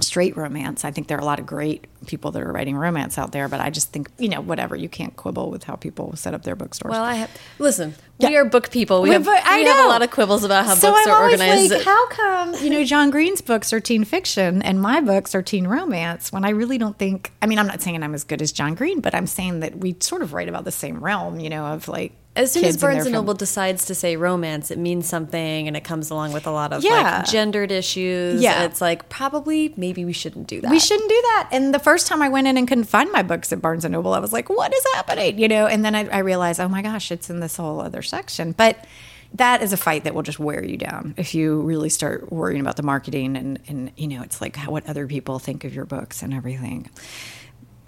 straight 0.00 0.36
romance. 0.36 0.84
I 0.84 0.92
think 0.92 1.08
there 1.08 1.18
are 1.18 1.20
a 1.20 1.24
lot 1.24 1.40
of 1.40 1.46
great 1.46 1.86
people 2.06 2.30
that 2.30 2.40
are 2.42 2.52
writing 2.52 2.76
romance 2.76 3.18
out 3.18 3.32
there, 3.32 3.48
but 3.48 3.60
I 3.60 3.68
just 3.70 3.92
think, 3.92 4.08
you 4.18 4.28
know, 4.28 4.40
whatever, 4.40 4.76
you 4.76 4.88
can't 4.88 5.16
quibble 5.16 5.50
with 5.50 5.64
how 5.64 5.74
people 5.74 6.14
set 6.14 6.34
up 6.34 6.44
their 6.44 6.54
bookstores. 6.54 6.92
Well, 6.92 7.02
I 7.02 7.14
have 7.14 7.30
listen. 7.58 7.94
We 8.20 8.36
are 8.36 8.44
book 8.44 8.70
people. 8.70 9.02
We 9.02 9.10
We- 9.10 9.14
have, 9.14 9.26
I 9.28 9.56
we 9.60 9.64
have 9.66 9.84
a 9.84 9.88
lot 9.88 10.02
of 10.02 10.10
quibbles 10.10 10.44
about 10.44 10.66
how 10.66 10.74
so 10.74 10.90
books 10.90 11.06
I'm 11.06 11.12
are 11.12 11.16
always 11.22 11.40
organized. 11.40 11.72
like, 11.72 11.82
how 11.82 12.08
come 12.10 12.54
you 12.62 12.70
know 12.70 12.84
John 12.84 13.10
Green's 13.10 13.40
books 13.40 13.72
are 13.72 13.80
teen 13.80 14.04
fiction 14.04 14.62
and 14.62 14.80
my 14.80 15.00
books 15.00 15.34
are 15.34 15.42
teen 15.42 15.66
romance? 15.66 16.30
When 16.32 16.44
I 16.44 16.50
really 16.50 16.78
don't 16.78 16.96
think. 16.98 17.32
I 17.42 17.46
mean, 17.46 17.58
I'm 17.58 17.66
not 17.66 17.80
saying 17.82 18.00
I'm 18.02 18.14
as 18.14 18.22
good 18.24 18.40
as 18.40 18.52
John 18.52 18.74
Green, 18.74 19.00
but 19.00 19.14
I'm 19.14 19.26
saying 19.26 19.60
that 19.60 19.78
we 19.78 19.96
sort 20.00 20.22
of 20.22 20.32
write 20.32 20.48
about 20.48 20.64
the 20.64 20.72
same 20.72 21.02
realm, 21.02 21.40
you 21.40 21.50
know, 21.50 21.64
of 21.66 21.88
like 21.88 22.12
as 22.38 22.52
soon 22.52 22.64
as 22.64 22.76
Barnes 22.76 23.04
and 23.04 23.12
Noble 23.12 23.34
decides 23.34 23.84
to 23.86 23.94
say 23.94 24.16
romance, 24.16 24.70
it 24.70 24.78
means 24.78 25.08
something, 25.08 25.66
and 25.68 25.76
it 25.76 25.84
comes 25.84 26.10
along 26.10 26.32
with 26.32 26.46
a 26.46 26.50
lot 26.50 26.72
of 26.72 26.82
Yeah. 26.82 27.18
like 27.18 27.26
gendered 27.26 27.70
issues. 27.70 28.40
Yeah. 28.40 28.64
it's 28.64 28.80
like 28.80 29.08
probably 29.08 29.74
maybe 29.76 30.04
we 30.04 30.12
shouldn't 30.12 30.46
do 30.46 30.60
that. 30.60 30.70
We 30.70 30.78
shouldn't 30.78 31.08
do 31.08 31.20
that. 31.22 31.48
And 31.52 31.74
the 31.74 31.78
first 31.78 32.06
time 32.06 32.22
I 32.22 32.28
went 32.28 32.46
in 32.46 32.56
and 32.56 32.66
couldn't 32.66 32.84
find 32.84 33.10
my 33.12 33.22
books 33.22 33.52
at 33.52 33.60
Barnes 33.60 33.84
and 33.84 33.92
Noble, 33.92 34.14
I 34.14 34.18
was 34.20 34.32
like, 34.32 34.48
"What 34.48 34.72
is 34.72 34.84
happening?" 34.94 35.38
You 35.38 35.48
know. 35.48 35.66
And 35.66 35.84
then 35.84 35.94
I, 35.94 36.06
I 36.08 36.18
realized, 36.18 36.60
oh 36.60 36.68
my 36.68 36.80
gosh, 36.82 37.10
it's 37.12 37.28
in 37.28 37.40
this 37.40 37.56
whole 37.56 37.80
other 37.80 38.02
section. 38.02 38.52
But 38.52 38.86
that 39.34 39.62
is 39.62 39.72
a 39.74 39.76
fight 39.76 40.04
that 40.04 40.14
will 40.14 40.22
just 40.22 40.38
wear 40.38 40.64
you 40.64 40.78
down 40.78 41.12
if 41.18 41.34
you 41.34 41.60
really 41.60 41.90
start 41.90 42.32
worrying 42.32 42.62
about 42.62 42.76
the 42.76 42.82
marketing 42.82 43.36
and 43.36 43.58
and 43.68 43.90
you 43.94 44.08
know 44.08 44.22
it's 44.22 44.40
like 44.40 44.56
how, 44.56 44.70
what 44.70 44.88
other 44.88 45.06
people 45.06 45.38
think 45.38 45.64
of 45.64 45.74
your 45.74 45.84
books 45.84 46.22
and 46.22 46.32
everything 46.32 46.88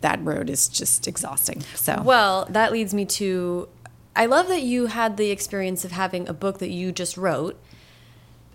that 0.02 0.22
road 0.22 0.50
is 0.50 0.68
just 0.68 1.08
exhausting 1.08 1.62
so 1.74 2.02
Well, 2.02 2.46
that 2.50 2.72
leads 2.72 2.92
me 2.92 3.06
to 3.06 3.68
I 4.16 4.26
love 4.26 4.48
that 4.48 4.62
you 4.62 4.86
had 4.86 5.16
the 5.16 5.30
experience 5.30 5.84
of 5.84 5.92
having 5.92 6.28
a 6.28 6.32
book 6.32 6.58
that 6.58 6.70
you 6.70 6.92
just 6.92 7.16
wrote 7.16 7.58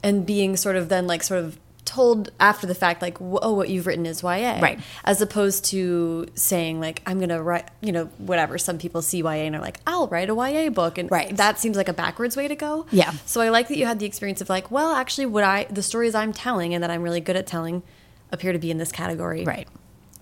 and 0.04 0.26
being 0.26 0.56
sort 0.58 0.76
of 0.76 0.90
then 0.90 1.08
like 1.08 1.24
sort 1.24 1.44
of 1.44 1.58
told 1.86 2.32
after 2.40 2.66
the 2.66 2.74
fact 2.74 3.00
like 3.02 3.18
oh 3.22 3.54
what 3.54 3.70
you've 3.70 3.86
written 3.86 4.08
is 4.08 4.24
YA 4.24 4.60
Right. 4.60 4.80
as 5.04 5.22
opposed 5.22 5.66
to 5.66 6.26
saying 6.34 6.80
like 6.80 7.04
I'm 7.06 7.20
going 7.20 7.30
to 7.30 7.42
write 7.42 7.70
you 7.80 7.92
know 7.92 8.06
whatever 8.18 8.58
some 8.58 8.80
people 8.80 9.04
see 9.04 9.20
YA 9.20 9.30
and 9.30 9.56
are 9.56 9.62
like 9.62 9.80
I'll 9.86 10.08
write 10.08 10.30
a 10.32 10.36
YA 10.36 10.70
book 10.72 10.98
and 10.98 11.12
Right. 11.12 11.36
that 11.38 11.60
seems 11.60 11.78
like 11.78 11.88
a 11.88 11.94
backwards 11.94 12.36
way 12.36 12.48
to 12.48 12.56
go 12.56 12.88
Yeah. 12.90 13.12
so 13.28 13.40
I 13.40 13.50
like 13.50 13.68
that 13.68 13.78
you 13.78 13.86
had 13.86 14.00
the 14.00 14.08
experience 14.08 14.42
of 14.42 14.50
like 14.50 14.72
well 14.72 14.94
actually 14.94 15.28
what 15.28 15.44
I 15.44 15.66
the 15.70 15.84
stories 15.84 16.16
I'm 16.16 16.34
telling 16.34 16.74
and 16.74 16.84
that 16.84 16.90
I'm 16.90 17.04
really 17.04 17.22
good 17.22 17.36
at 17.36 17.46
telling 17.46 17.84
appear 18.32 18.52
to 18.52 18.60
be 18.60 18.72
in 18.72 18.80
this 18.80 18.92
category 18.92 19.44
right 19.46 19.68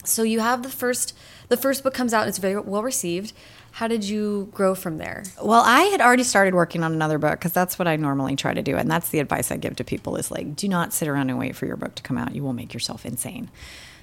so 0.04 0.22
you 0.22 0.41
have 0.41 0.63
the 0.63 0.69
first 0.69 1.15
the 1.49 1.58
first 1.58 1.84
book 1.84 1.93
comes 1.93 2.13
out, 2.13 2.27
it's 2.27 2.38
very 2.38 2.60
well 2.60 2.84
received. 2.84 3.34
How 3.71 3.88
did 3.88 4.03
you 4.03 4.49
grow 4.53 4.75
from 4.75 4.99
there? 4.99 5.23
Well, 5.41 5.63
I 5.65 5.82
had 5.84 5.99
already 5.99 6.23
started 6.23 6.53
working 6.53 6.84
on 6.84 6.93
another 6.93 7.17
book 7.17 7.39
because 7.39 7.53
that's 7.53 7.79
what 7.79 7.88
I 7.88 7.95
normally 7.95 8.36
try 8.36 8.53
to 8.53 8.62
do, 8.62 8.77
and 8.77 8.89
that's 8.89 9.10
the 9.10 9.19
advice 9.19 9.51
I 9.51 9.58
give 9.58 9.75
to 9.77 9.84
people: 9.84 10.15
is 10.15 10.29
like, 10.29 10.56
do 10.56 10.67
not 10.67 10.93
sit 10.93 11.08
around 11.08 11.29
and 11.29 11.39
wait 11.39 11.56
for 11.56 11.65
your 11.65 11.77
book 11.77 11.95
to 11.95 12.03
come 12.03 12.17
out. 12.17 12.36
You 12.36 12.43
will 12.43 12.53
make 12.53 12.73
yourself 12.73 13.06
insane. 13.06 13.49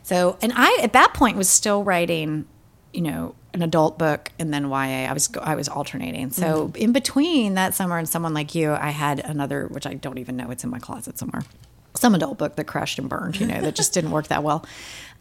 So, 0.02 0.38
and 0.42 0.52
I 0.56 0.78
at 0.82 0.92
that 0.94 1.14
point 1.14 1.36
was 1.36 1.48
still 1.48 1.84
writing, 1.84 2.46
you 2.92 3.02
know, 3.02 3.34
an 3.52 3.62
adult 3.62 3.98
book 3.98 4.30
and 4.38 4.52
then 4.52 4.68
YA. 4.68 5.08
I 5.08 5.12
was 5.12 5.30
I 5.40 5.54
was 5.54 5.68
alternating. 5.68 6.30
So 6.30 6.68
mm-hmm. 6.68 6.76
in 6.76 6.92
between 6.92 7.54
that 7.54 7.74
summer 7.74 7.98
and 7.98 8.08
someone 8.08 8.34
like 8.34 8.54
you, 8.54 8.72
I 8.72 8.90
had 8.90 9.20
another, 9.20 9.66
which 9.66 9.86
I 9.86 9.94
don't 9.94 10.18
even 10.18 10.36
know, 10.36 10.50
it's 10.50 10.64
in 10.64 10.70
my 10.70 10.78
closet 10.78 11.18
somewhere, 11.18 11.42
some 11.94 12.14
adult 12.14 12.38
book 12.38 12.56
that 12.56 12.64
crashed 12.64 12.98
and 12.98 13.08
burned. 13.08 13.40
You 13.40 13.46
know, 13.46 13.60
that 13.60 13.74
just 13.74 13.92
didn't 13.92 14.10
work 14.10 14.28
that 14.28 14.42
well. 14.42 14.64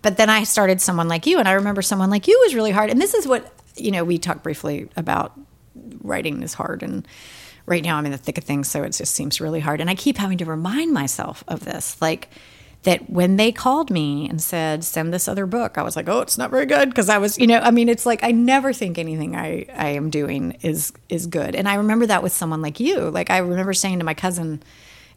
But 0.01 0.17
then 0.17 0.29
I 0.29 0.43
started 0.43 0.79
someone 0.79 1.07
like 1.07 1.25
you, 1.25 1.39
and 1.39 1.47
I 1.47 1.53
remember 1.53 1.81
someone 1.81 2.09
like 2.09 2.27
you 2.27 2.39
was 2.43 2.55
really 2.55 2.71
hard. 2.71 2.89
And 2.89 3.01
this 3.01 3.13
is 3.13 3.27
what 3.27 3.53
you 3.75 3.91
know 3.91 4.03
we 4.03 4.17
talked 4.17 4.43
briefly 4.43 4.89
about 4.95 5.37
writing 6.01 6.43
is 6.43 6.53
hard. 6.53 6.83
And 6.83 7.07
right 7.69 7.83
now 7.83 7.97
i'm 7.97 8.05
in 8.05 8.11
the 8.11 8.17
thick 8.17 8.37
of 8.39 8.43
things 8.43 8.67
so 8.67 8.81
it 8.81 8.89
just 8.89 9.13
seems 9.13 9.39
really 9.39 9.59
hard. 9.59 9.79
And 9.79 9.89
i 9.89 9.95
keep 9.95 10.17
having 10.17 10.39
to 10.39 10.45
remind 10.45 10.91
myself 10.91 11.43
of 11.47 11.63
this 11.63 12.01
like 12.01 12.29
that 12.83 13.09
when 13.09 13.35
they 13.35 13.51
called 13.51 13.91
me 13.91 14.27
and 14.27 14.41
said 14.41 14.83
send 14.83 15.13
this 15.13 15.27
other 15.27 15.45
book 15.45 15.77
i 15.77 15.83
was 15.83 15.95
like 15.95 16.09
oh 16.09 16.21
it's 16.21 16.37
not 16.37 16.49
very 16.49 16.65
good. 16.65 16.89
Because 16.89 17.09
i 17.09 17.17
was 17.17 17.37
you 17.37 17.47
know 17.47 17.59
i 17.59 17.71
mean 17.71 17.87
it's 17.87 18.05
like 18.05 18.23
i 18.23 18.31
never 18.31 18.73
think 18.73 18.97
anything 18.97 19.35
i 19.35 19.65
i 19.75 19.89
am 19.89 20.09
doing 20.09 20.57
is 20.61 20.91
is 21.07 21.27
good. 21.27 21.55
And 21.55 21.69
i 21.69 21.75
remember 21.75 22.07
that 22.07 22.23
with 22.23 22.33
someone 22.33 22.61
like 22.61 22.79
you. 22.79 22.99
Like 23.11 23.29
i 23.29 23.37
remember 23.37 23.73
saying 23.73 23.99
to 23.99 24.05
my 24.05 24.15
cousin 24.15 24.63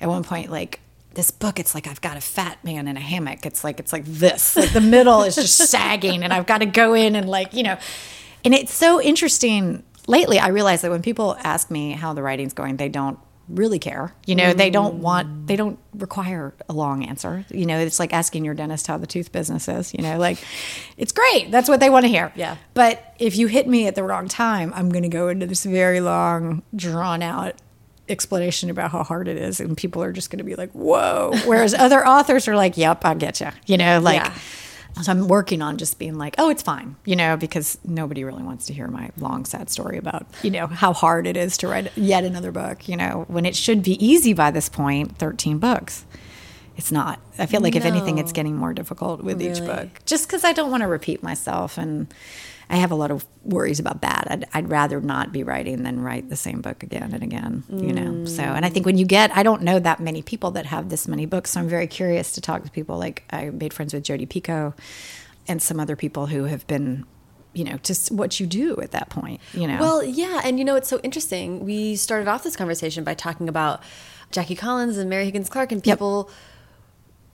at 0.00 0.08
one 0.08 0.22
point 0.22 0.50
like 0.50 0.80
this 1.14 1.30
book 1.30 1.58
it's 1.58 1.74
like 1.74 1.86
i've 1.86 2.00
got 2.00 2.16
a 2.16 2.20
fat 2.20 2.62
man 2.64 2.88
in 2.88 2.96
a 2.96 3.00
hammock. 3.00 3.44
It's 3.46 3.64
like 3.64 3.80
it's 3.80 3.92
like 3.92 4.04
this. 4.04 4.56
Like 4.56 4.72
the 4.72 4.80
middle 4.80 5.22
is 5.22 5.34
just 5.34 5.56
sagging 5.70 6.22
and 6.22 6.32
i've 6.32 6.46
got 6.46 6.58
to 6.58 6.66
go 6.66 6.94
in 6.94 7.16
and 7.16 7.28
like 7.28 7.54
you 7.54 7.62
know. 7.62 7.78
And 8.44 8.54
it's 8.54 8.74
so 8.74 9.00
interesting. 9.00 9.84
Lately 10.08 10.38
i 10.38 10.48
realize 10.48 10.82
that 10.82 10.90
when 10.90 11.02
people 11.02 11.36
ask 11.44 11.70
me 11.70 11.92
how 11.92 12.12
the 12.12 12.22
writing's 12.22 12.52
going 12.52 12.76
they 12.76 12.88
don't 12.88 13.18
really 13.48 13.78
care. 13.78 14.14
You 14.26 14.34
know 14.34 14.52
they 14.52 14.70
don't 14.70 15.00
want 15.02 15.28
mm. 15.28 15.46
they 15.46 15.56
don't 15.56 15.78
require 15.94 16.54
a 16.68 16.72
long 16.72 17.04
answer. 17.04 17.44
You 17.50 17.66
know 17.66 17.78
it's 17.78 17.98
like 17.98 18.12
asking 18.12 18.44
your 18.44 18.54
dentist 18.54 18.86
how 18.86 18.98
the 18.98 19.06
tooth 19.06 19.30
business 19.32 19.68
is 19.68 19.92
you 19.94 20.02
know 20.02 20.18
like 20.18 20.38
it's 20.96 21.12
great. 21.12 21.50
That's 21.50 21.68
what 21.68 21.80
they 21.80 21.90
want 21.90 22.04
to 22.04 22.08
hear. 22.08 22.32
Yeah. 22.34 22.56
but 22.74 23.14
if 23.18 23.36
you 23.36 23.46
hit 23.46 23.68
me 23.68 23.86
at 23.86 23.94
the 23.94 24.02
wrong 24.02 24.26
time 24.26 24.72
i'm 24.74 24.88
going 24.88 25.04
to 25.04 25.08
go 25.08 25.28
into 25.28 25.46
this 25.46 25.64
very 25.64 26.00
long 26.00 26.62
drawn 26.74 27.22
out 27.22 27.54
explanation 28.08 28.68
about 28.70 28.90
how 28.90 29.02
hard 29.04 29.28
it 29.28 29.36
is 29.36 29.60
and 29.60 29.76
people 29.76 30.02
are 30.02 30.12
just 30.12 30.30
going 30.30 30.38
to 30.38 30.44
be 30.44 30.54
like 30.54 30.70
whoa 30.72 31.32
whereas 31.46 31.72
other 31.72 32.06
authors 32.06 32.48
are 32.48 32.56
like 32.56 32.76
yep 32.76 33.04
i 33.04 33.14
get 33.14 33.40
you 33.40 33.48
you 33.66 33.76
know 33.76 34.00
like 34.00 34.22
Yeah. 34.22 34.34
so 35.02 35.10
I'm 35.12 35.28
working 35.28 35.62
on 35.62 35.78
just 35.78 35.98
being 35.98 36.18
like, 36.18 36.34
oh, 36.36 36.50
it's 36.50 36.62
fine, 36.62 36.96
you 37.06 37.16
know, 37.16 37.38
because 37.38 37.78
nobody 37.82 38.24
really 38.24 38.42
wants 38.42 38.66
to 38.66 38.74
hear 38.74 38.88
my 38.88 39.08
long, 39.16 39.46
sad 39.46 39.70
story 39.70 39.96
about, 39.96 40.26
you 40.42 40.50
know, 40.50 40.66
how 40.66 40.92
hard 40.92 41.26
it 41.26 41.34
is 41.34 41.56
to 41.58 41.68
write 41.68 41.96
yet 41.96 42.24
another 42.24 42.52
book, 42.52 42.86
you 42.88 42.96
know, 42.98 43.24
when 43.28 43.46
it 43.46 43.56
should 43.56 43.82
be 43.82 43.92
easy 44.04 44.34
by 44.34 44.50
this 44.50 44.68
point, 44.68 45.16
13 45.16 45.56
books. 45.58 46.04
It's 46.76 46.92
not. 46.92 47.20
I 47.38 47.46
feel 47.46 47.62
like 47.62 47.74
if 47.74 47.86
anything, 47.86 48.18
it's 48.18 48.32
getting 48.32 48.54
more 48.56 48.74
difficult 48.74 49.22
with 49.24 49.40
each 49.40 49.60
book, 49.60 49.88
just 50.04 50.26
because 50.26 50.44
I 50.44 50.52
don't 50.52 50.70
want 50.70 50.82
to 50.82 50.88
repeat 50.88 51.22
myself. 51.22 51.78
And 51.78 52.12
I 52.72 52.76
have 52.76 52.90
a 52.90 52.94
lot 52.94 53.10
of 53.10 53.26
worries 53.44 53.78
about 53.78 54.00
that. 54.00 54.26
I'd, 54.30 54.46
I'd 54.54 54.70
rather 54.70 54.98
not 55.02 55.30
be 55.30 55.44
writing 55.44 55.82
than 55.82 56.00
write 56.00 56.30
the 56.30 56.36
same 56.36 56.62
book 56.62 56.82
again 56.82 57.12
and 57.12 57.22
again, 57.22 57.62
you 57.68 57.92
know? 57.92 58.24
So, 58.24 58.42
and 58.42 58.64
I 58.64 58.70
think 58.70 58.86
when 58.86 58.96
you 58.96 59.04
get, 59.04 59.30
I 59.36 59.42
don't 59.42 59.60
know 59.60 59.78
that 59.78 60.00
many 60.00 60.22
people 60.22 60.52
that 60.52 60.64
have 60.64 60.88
this 60.88 61.06
many 61.06 61.26
books. 61.26 61.50
So 61.50 61.60
I'm 61.60 61.68
very 61.68 61.86
curious 61.86 62.32
to 62.32 62.40
talk 62.40 62.64
to 62.64 62.70
people. 62.70 62.96
Like 62.98 63.24
I 63.30 63.50
made 63.50 63.74
friends 63.74 63.92
with 63.92 64.04
Jodi 64.04 64.24
Picoult 64.26 64.72
and 65.46 65.60
some 65.60 65.78
other 65.78 65.96
people 65.96 66.28
who 66.28 66.44
have 66.44 66.66
been, 66.66 67.04
you 67.52 67.64
know, 67.64 67.76
just 67.82 68.10
what 68.10 68.40
you 68.40 68.46
do 68.46 68.80
at 68.80 68.92
that 68.92 69.10
point, 69.10 69.42
you 69.52 69.66
know? 69.68 69.76
Well, 69.78 70.02
yeah, 70.02 70.40
and 70.42 70.58
you 70.58 70.64
know 70.64 70.74
it's 70.74 70.88
so 70.88 70.98
interesting. 71.00 71.66
We 71.66 71.94
started 71.96 72.26
off 72.26 72.42
this 72.42 72.56
conversation 72.56 73.04
by 73.04 73.12
talking 73.12 73.50
about 73.50 73.82
Jackie 74.30 74.56
Collins 74.56 74.96
and 74.96 75.10
Mary 75.10 75.26
Higgins 75.26 75.50
Clark 75.50 75.72
and 75.72 75.86
Yep. 75.86 75.98
people 75.98 76.30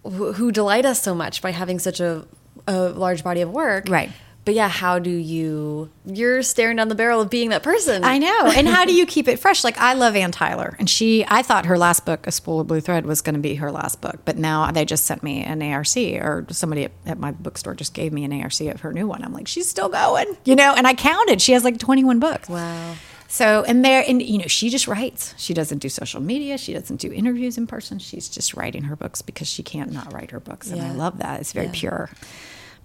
who, 0.02 0.32
who 0.32 0.50
delight 0.50 0.84
us 0.84 1.00
so 1.00 1.14
much 1.14 1.42
by 1.42 1.52
having 1.52 1.78
such 1.78 2.00
a, 2.00 2.26
a 2.66 2.88
large 2.88 3.22
body 3.22 3.40
of 3.40 3.50
work. 3.52 3.88
Right. 3.88 4.10
But 4.48 4.54
yeah, 4.54 4.68
how 4.70 4.98
do 4.98 5.10
you? 5.10 5.90
You're 6.06 6.42
staring 6.42 6.76
down 6.78 6.88
the 6.88 6.94
barrel 6.94 7.20
of 7.20 7.28
being 7.28 7.50
that 7.50 7.62
person. 7.62 8.02
I 8.02 8.16
know. 8.16 8.46
And 8.46 8.66
how 8.66 8.86
do 8.86 8.94
you 8.94 9.04
keep 9.04 9.28
it 9.28 9.38
fresh? 9.38 9.62
Like 9.62 9.76
I 9.76 9.92
love 9.92 10.16
Anne 10.16 10.30
Tyler, 10.32 10.74
and 10.78 10.88
she. 10.88 11.22
I 11.28 11.42
thought 11.42 11.66
her 11.66 11.76
last 11.76 12.06
book, 12.06 12.26
A 12.26 12.32
Spool 12.32 12.60
of 12.60 12.66
Blue 12.66 12.80
Thread, 12.80 13.04
was 13.04 13.20
going 13.20 13.34
to 13.34 13.42
be 13.42 13.56
her 13.56 13.70
last 13.70 14.00
book, 14.00 14.20
but 14.24 14.38
now 14.38 14.70
they 14.70 14.86
just 14.86 15.04
sent 15.04 15.22
me 15.22 15.42
an 15.44 15.60
ARC, 15.60 15.94
or 15.98 16.46
somebody 16.48 16.84
at, 16.84 16.92
at 17.04 17.18
my 17.18 17.30
bookstore 17.32 17.74
just 17.74 17.92
gave 17.92 18.10
me 18.10 18.24
an 18.24 18.32
ARC 18.40 18.58
of 18.62 18.80
her 18.80 18.90
new 18.94 19.06
one. 19.06 19.22
I'm 19.22 19.34
like, 19.34 19.48
she's 19.48 19.68
still 19.68 19.90
going, 19.90 20.34
you 20.46 20.56
know. 20.56 20.72
And 20.74 20.86
I 20.86 20.94
counted; 20.94 21.42
she 21.42 21.52
has 21.52 21.62
like 21.62 21.78
21 21.78 22.18
books. 22.18 22.48
Wow. 22.48 22.94
So 23.28 23.64
and 23.68 23.84
there, 23.84 24.02
and 24.08 24.22
you 24.22 24.38
know, 24.38 24.46
she 24.46 24.70
just 24.70 24.88
writes. 24.88 25.34
She 25.36 25.52
doesn't 25.52 25.80
do 25.80 25.90
social 25.90 26.22
media. 26.22 26.56
She 26.56 26.72
doesn't 26.72 27.02
do 27.02 27.12
interviews 27.12 27.58
in 27.58 27.66
person. 27.66 27.98
She's 27.98 28.30
just 28.30 28.54
writing 28.54 28.84
her 28.84 28.96
books 28.96 29.20
because 29.20 29.46
she 29.46 29.62
can't 29.62 29.92
not 29.92 30.14
write 30.14 30.30
her 30.30 30.40
books, 30.40 30.70
and 30.70 30.80
I 30.80 30.92
love 30.92 31.18
that. 31.18 31.40
It's 31.40 31.52
very 31.52 31.66
Yeah. 31.66 31.72
pure. 31.74 32.10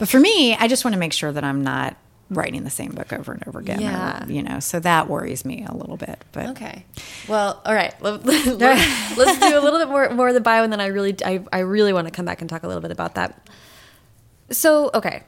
But 0.04 0.10
for 0.10 0.20
me, 0.20 0.54
I 0.54 0.68
just 0.68 0.84
want 0.84 0.96
to 0.96 1.00
make 1.00 1.14
sure 1.14 1.32
that 1.32 1.46
I'm 1.46 1.64
not 1.64 1.96
writing 2.30 2.66
the 2.66 2.70
same 2.70 2.92
book 2.92 3.14
over 3.14 3.32
and 3.32 3.48
over 3.48 3.60
again. 3.60 3.80
or, 3.80 3.84
Yeah. 3.84 4.26
you 4.28 4.44
know, 4.44 4.60
so 4.60 4.82
that 4.82 5.08
worries 5.08 5.46
me 5.46 5.66
a 5.66 5.74
little 5.74 5.96
bit. 5.96 6.22
But 6.34 6.48
Okay. 6.50 6.84
Well, 7.30 7.62
all 7.66 7.74
right. 7.74 7.94
Let, 8.02 8.26
let, 8.26 8.58
let's 9.18 9.40
do 9.40 9.58
a 9.58 9.62
little 9.62 9.80
bit 9.80 9.88
more 9.88 10.10
more 10.10 10.28
of 10.28 10.34
the 10.34 10.42
bio, 10.42 10.62
and 10.62 10.74
then 10.74 10.82
I 10.82 10.88
really, 10.88 11.16
I, 11.24 11.42
I 11.54 11.60
really 11.60 11.94
want 11.94 12.08
to 12.08 12.12
come 12.12 12.26
back 12.26 12.42
and 12.42 12.50
talk 12.50 12.64
a 12.64 12.68
little 12.68 12.82
bit 12.82 12.92
about 12.92 13.16
that. 13.16 13.48
So, 14.50 14.92
okay, 14.94 15.24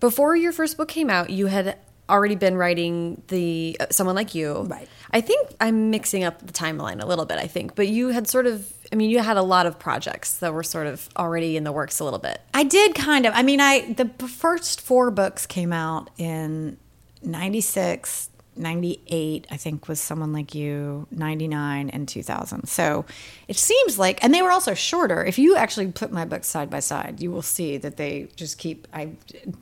before 0.00 0.34
your 0.34 0.50
first 0.50 0.76
book 0.76 0.88
came 0.88 1.08
out, 1.08 1.30
you 1.30 1.46
had 1.46 1.78
already 2.10 2.34
been 2.34 2.56
writing 2.56 3.22
the 3.28 3.76
uh, 3.78 3.86
someone 3.92 4.16
like 4.16 4.34
you. 4.34 4.62
Right. 4.62 4.88
I 5.12 5.20
think 5.20 5.48
I'm 5.60 5.90
mixing 5.90 6.24
up 6.24 6.44
the 6.44 6.52
timeline 6.52 7.00
a 7.00 7.06
little 7.06 7.24
bit. 7.24 7.38
I 7.38 7.46
think, 7.46 7.76
but 7.76 7.86
you 7.86 8.08
had 8.08 8.26
sort 8.26 8.46
of. 8.48 8.66
I 8.92 8.94
mean, 8.94 9.08
you 9.08 9.20
had 9.20 9.38
a 9.38 9.42
lot 9.42 9.64
of 9.64 9.78
projects 9.78 10.38
that 10.40 10.52
were 10.52 10.62
sort 10.62 10.86
of 10.86 11.08
already 11.16 11.56
in 11.56 11.64
the 11.64 11.72
works 11.72 11.98
a 11.98 12.04
little 12.04 12.18
bit. 12.18 12.42
I 12.52 12.62
did 12.64 12.94
kind 12.94 13.24
of. 13.24 13.32
I 13.34 13.42
mean, 13.42 13.60
I 13.60 13.92
the 13.94 14.06
first 14.28 14.80
four 14.82 15.10
books 15.10 15.46
came 15.46 15.72
out 15.72 16.10
in 16.18 16.76
96, 17.22 18.28
98, 18.54 19.46
I 19.50 19.56
think 19.56 19.88
was 19.88 19.98
Someone 19.98 20.32
Like 20.34 20.54
You, 20.54 21.06
99 21.10 21.88
and 21.88 22.06
2000. 22.06 22.66
So 22.66 23.06
it 23.48 23.56
seems 23.56 23.98
like 23.98 24.22
and 24.22 24.34
they 24.34 24.42
were 24.42 24.50
also 24.50 24.74
shorter. 24.74 25.24
If 25.24 25.38
you 25.38 25.56
actually 25.56 25.90
put 25.90 26.12
my 26.12 26.26
books 26.26 26.48
side 26.48 26.68
by 26.68 26.80
side, 26.80 27.20
you 27.22 27.30
will 27.30 27.42
see 27.42 27.78
that 27.78 27.96
they 27.96 28.28
just 28.36 28.58
keep 28.58 28.86
I 28.92 29.12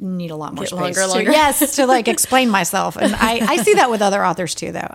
need 0.00 0.32
a 0.32 0.36
lot 0.36 0.54
more 0.54 0.64
Get 0.64 0.70
space. 0.70 0.80
longer, 0.80 1.00
to- 1.02 1.06
longer. 1.06 1.30
yes, 1.30 1.76
to 1.76 1.86
like 1.86 2.08
explain 2.08 2.50
myself. 2.50 2.96
And 2.96 3.14
I 3.14 3.38
I 3.46 3.56
see 3.58 3.74
that 3.74 3.90
with 3.90 4.02
other 4.02 4.24
authors 4.24 4.54
too 4.56 4.72
though. 4.72 4.92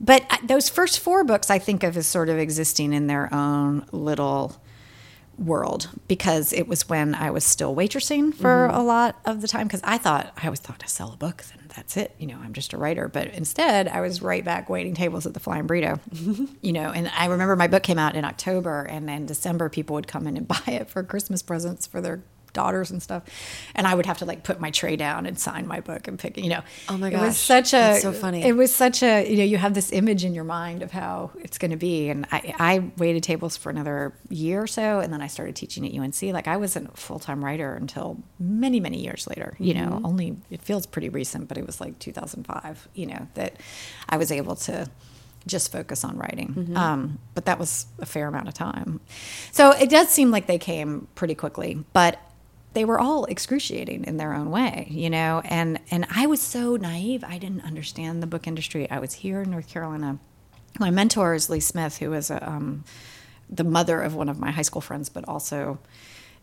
But 0.00 0.24
those 0.42 0.68
first 0.68 0.98
four 1.00 1.24
books 1.24 1.50
I 1.50 1.58
think 1.58 1.82
of 1.82 1.96
as 1.96 2.06
sort 2.06 2.28
of 2.28 2.38
existing 2.38 2.92
in 2.92 3.06
their 3.06 3.32
own 3.32 3.86
little 3.92 4.56
world 5.40 5.88
because 6.06 6.52
it 6.52 6.68
was 6.68 6.88
when 6.88 7.14
I 7.14 7.30
was 7.30 7.44
still 7.44 7.74
waitressing 7.74 8.34
for 8.34 8.68
mm-hmm. 8.68 8.76
a 8.76 8.82
lot 8.82 9.16
of 9.24 9.40
the 9.40 9.48
time 9.48 9.66
because 9.66 9.80
I 9.82 9.96
thought 9.96 10.32
I 10.36 10.44
always 10.44 10.60
thought 10.60 10.80
to 10.80 10.88
sell 10.88 11.12
a 11.12 11.16
book 11.16 11.42
then 11.44 11.66
that's 11.74 11.96
it. 11.96 12.14
You 12.18 12.26
know 12.26 12.38
I'm 12.42 12.52
just 12.52 12.72
a 12.72 12.76
writer. 12.76 13.08
But 13.08 13.28
instead 13.28 13.88
I 13.88 14.00
was 14.00 14.20
right 14.20 14.44
back 14.44 14.68
waiting 14.68 14.94
tables 14.94 15.26
at 15.26 15.34
the 15.34 15.40
Flying 15.40 15.66
Burrito 15.66 15.98
you 16.62 16.72
know 16.72 16.90
and 16.90 17.10
I 17.16 17.26
remember 17.26 17.56
my 17.56 17.68
book 17.68 17.82
came 17.82 17.98
out 17.98 18.16
in 18.16 18.24
October 18.24 18.82
and 18.82 19.08
in 19.08 19.26
December 19.26 19.68
people 19.68 19.94
would 19.94 20.08
come 20.08 20.26
in 20.26 20.36
and 20.36 20.48
buy 20.48 20.62
it 20.66 20.90
for 20.90 21.02
Christmas 21.02 21.42
presents 21.42 21.86
for 21.86 22.00
their 22.00 22.22
daughters 22.52 22.90
and 22.90 23.02
stuff 23.02 23.22
and 23.74 23.86
I 23.86 23.94
would 23.94 24.06
have 24.06 24.18
to 24.18 24.24
like 24.24 24.42
put 24.44 24.60
my 24.60 24.70
tray 24.70 24.96
down 24.96 25.26
and 25.26 25.38
sign 25.38 25.66
my 25.66 25.80
book 25.80 26.08
and 26.08 26.18
pick 26.18 26.36
you 26.36 26.48
know 26.48 26.60
Oh 26.88 26.96
my 26.96 27.10
god. 27.10 27.22
it 27.22 27.26
was 27.26 27.36
such 27.38 27.68
a 27.72 27.76
that's 27.76 28.02
so 28.02 28.12
funny. 28.12 28.42
it 28.42 28.52
was 28.56 28.74
such 28.74 29.02
a 29.02 29.28
you 29.30 29.36
know 29.38 29.44
you 29.44 29.56
have 29.58 29.74
this 29.74 29.92
image 29.92 30.24
in 30.24 30.34
your 30.34 30.44
mind 30.44 30.82
of 30.82 30.90
how 30.90 31.30
it's 31.40 31.58
going 31.58 31.70
to 31.70 31.76
be 31.76 32.08
and 32.08 32.26
I, 32.32 32.54
I 32.58 32.90
waited 32.98 33.22
tables 33.22 33.56
for 33.56 33.70
another 33.70 34.12
year 34.28 34.62
or 34.62 34.66
so 34.66 35.00
and 35.00 35.12
then 35.12 35.22
i 35.22 35.26
started 35.26 35.56
teaching 35.56 35.86
at 35.86 35.98
unc 36.00 36.20
like 36.22 36.48
i 36.48 36.56
wasn't 36.56 36.88
a 36.92 36.96
full-time 36.96 37.44
writer 37.44 37.74
until 37.74 38.18
many 38.38 38.80
many 38.80 39.02
years 39.02 39.26
later 39.26 39.54
you 39.58 39.74
know 39.74 39.80
Mm-hmm. 39.90 40.06
only 40.06 40.36
it 40.50 40.62
feels 40.62 40.86
pretty 40.86 41.08
recent 41.08 41.48
but 41.48 41.56
it 41.58 41.66
was 41.66 41.80
like 41.80 41.98
2005 41.98 42.88
you 42.94 43.06
know 43.06 43.26
that 43.34 43.54
i 44.08 44.16
was 44.16 44.30
able 44.32 44.56
to 44.56 44.88
just 45.46 45.72
focus 45.72 46.04
on 46.04 46.18
writing. 46.18 46.72
Um, 46.76 47.18
but 47.34 47.46
that 47.46 47.58
was 47.58 47.86
a 47.98 48.04
fair 48.04 48.28
amount 48.28 48.48
of 48.48 48.52
time. 48.52 49.00
So 49.52 49.70
it 49.70 49.88
does 49.88 50.10
seem 50.10 50.30
like 50.30 50.46
they 50.46 50.58
came 50.58 51.08
pretty 51.14 51.34
quickly, 51.34 51.82
but 51.94 52.20
they 52.72 52.84
were 52.84 53.00
all 53.00 53.24
excruciating 53.24 54.04
in 54.04 54.16
their 54.16 54.32
own 54.32 54.50
way, 54.50 54.86
you 54.90 55.10
know. 55.10 55.42
And 55.44 55.80
and 55.90 56.06
I 56.14 56.26
was 56.26 56.40
so 56.40 56.76
naive; 56.76 57.24
I 57.24 57.38
didn't 57.38 57.64
understand 57.64 58.22
the 58.22 58.26
book 58.26 58.46
industry. 58.46 58.90
I 58.90 58.98
was 58.98 59.12
here 59.12 59.42
in 59.42 59.50
North 59.50 59.68
Carolina. 59.68 60.18
My 60.78 60.90
mentor 60.90 61.34
is 61.34 61.50
Lee 61.50 61.60
Smith, 61.60 61.98
who 61.98 62.10
was 62.10 62.30
a, 62.30 62.48
um, 62.48 62.84
the 63.48 63.64
mother 63.64 64.00
of 64.00 64.14
one 64.14 64.28
of 64.28 64.38
my 64.38 64.52
high 64.52 64.62
school 64.62 64.80
friends, 64.80 65.08
but 65.08 65.26
also, 65.26 65.80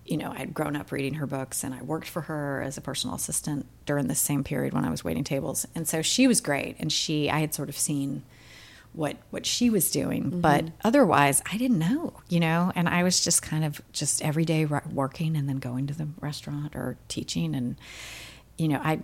you 0.06 0.18
know, 0.18 0.34
I'd 0.36 0.54
grown 0.54 0.76
up 0.76 0.92
reading 0.92 1.16
her 1.16 1.26
books, 1.26 1.64
and 1.64 1.74
I 1.74 1.82
worked 1.82 2.10
for 2.10 2.24
her 2.24 2.62
as 2.62 2.78
a 2.78 2.82
personal 2.82 3.16
assistant 3.16 3.66
during 3.86 4.08
the 4.08 4.16
same 4.16 4.44
period 4.44 4.74
when 4.74 4.84
I 4.84 4.90
was 4.90 5.04
waiting 5.04 5.24
tables. 5.24 5.66
And 5.76 5.88
so 5.88 6.02
she 6.02 6.28
was 6.28 6.42
great, 6.42 6.76
and 6.80 6.92
she 6.92 7.30
I 7.30 7.40
had 7.40 7.54
sort 7.54 7.70
of 7.70 7.78
seen 7.78 8.24
what 8.98 9.16
what 9.30 9.46
she 9.46 9.70
was 9.70 9.92
doing 9.92 10.24
mm-hmm. 10.24 10.42
but 10.42 10.66
otherwise 10.84 11.42
i 11.52 11.58
didn't 11.58 11.78
know 11.78 12.14
you 12.30 12.40
know? 12.40 12.72
And 12.76 12.90
i 12.90 13.04
was 13.04 13.24
just 13.24 13.42
kind 13.42 13.64
of 13.64 13.80
just 13.94 14.22
every 14.24 14.44
day 14.44 14.66
working 14.66 15.38
and 15.38 15.48
then 15.48 15.58
going 15.58 15.88
to 15.88 15.94
the 15.94 16.08
restaurant 16.20 16.76
or 16.76 16.98
teaching 17.08 17.56
and 17.56 17.78
you 18.58 18.68
know 18.68 18.82
i 18.84 19.00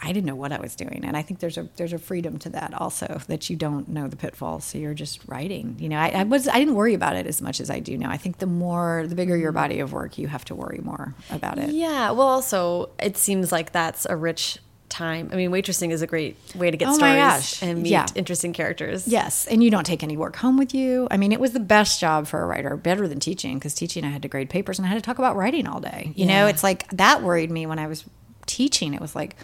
i 0.00 0.08
didn't 0.08 0.26
know 0.26 0.34
what 0.34 0.52
i 0.52 0.60
was 0.60 0.74
doing. 0.74 1.04
And 1.04 1.16
i 1.16 1.22
think 1.22 1.38
there's 1.40 1.56
a 1.56 1.68
there's 1.76 1.92
a 1.92 1.98
freedom 1.98 2.38
to 2.40 2.48
that 2.50 2.74
also 2.74 3.20
that 3.28 3.48
you 3.48 3.56
don't 3.56 3.88
know 3.88 4.08
the 4.08 4.16
pitfalls. 4.16 4.64
So 4.64 4.78
you're 4.78 4.94
just 4.94 5.20
writing 5.26 5.76
you 5.78 5.88
know? 5.88 5.98
I, 5.98 6.08
I 6.08 6.22
was 6.24 6.48
i 6.48 6.58
didn't 6.58 6.74
worry 6.74 6.94
about 6.94 7.14
it 7.16 7.26
as 7.26 7.40
much 7.40 7.60
as 7.60 7.70
i 7.70 7.78
do 7.78 7.96
now. 7.96 8.10
I 8.10 8.16
think 8.16 8.38
the 8.38 8.46
more 8.46 9.04
the 9.06 9.14
bigger 9.14 9.36
your 9.36 9.50
mm-hmm. 9.50 9.62
body 9.62 9.80
of 9.80 9.92
work 9.92 10.18
you 10.18 10.26
have 10.26 10.44
to 10.46 10.54
worry 10.54 10.80
more 10.82 11.14
about 11.30 11.58
it. 11.58 11.70
Yeah. 11.70 12.10
Well, 12.10 12.28
also, 12.28 12.90
it 12.98 13.16
seems 13.16 13.52
like 13.52 13.72
that's 13.72 14.04
a 14.04 14.16
rich 14.16 14.58
time. 14.88 15.28
I 15.32 15.36
mean, 15.36 15.50
waitressing 15.50 15.90
is 15.90 16.02
a 16.02 16.06
great 16.06 16.36
way 16.54 16.70
to 16.70 16.76
get 16.76 16.88
Oh 16.88 16.94
stories 16.94 17.62
and 17.62 17.82
meet 17.82 17.90
Yeah. 17.90 18.06
interesting 18.14 18.52
characters. 18.52 19.06
Yes, 19.06 19.46
and 19.46 19.62
you 19.62 19.70
don't 19.70 19.84
take 19.84 20.02
any 20.02 20.16
work 20.16 20.36
home 20.36 20.56
with 20.56 20.74
you. 20.74 21.08
I 21.10 21.16
mean, 21.16 21.32
it 21.32 21.40
was 21.40 21.52
the 21.52 21.60
best 21.60 22.00
job 22.00 22.26
for 22.26 22.42
a 22.42 22.46
writer, 22.46 22.76
better 22.76 23.06
than 23.08 23.20
teaching, 23.20 23.58
because 23.58 23.74
teaching 23.74 24.04
I 24.04 24.08
had 24.08 24.22
to 24.22 24.28
grade 24.28 24.50
papers 24.50 24.78
and 24.78 24.86
I 24.86 24.88
had 24.88 24.96
to 24.96 25.02
talk 25.02 25.18
about 25.18 25.36
writing 25.36 25.66
all 25.66 25.80
day. 25.80 26.12
You 26.14 26.26
know, 26.26 26.46
it's 26.46 26.62
like 26.62 26.88
that 26.90 27.22
worried 27.22 27.50
me 27.50 27.66
when 27.66 27.78
I 27.78 27.86
was 27.86 28.04
teaching. 28.46 28.94
It 28.94 29.00
was 29.00 29.14
like, 29.14 29.36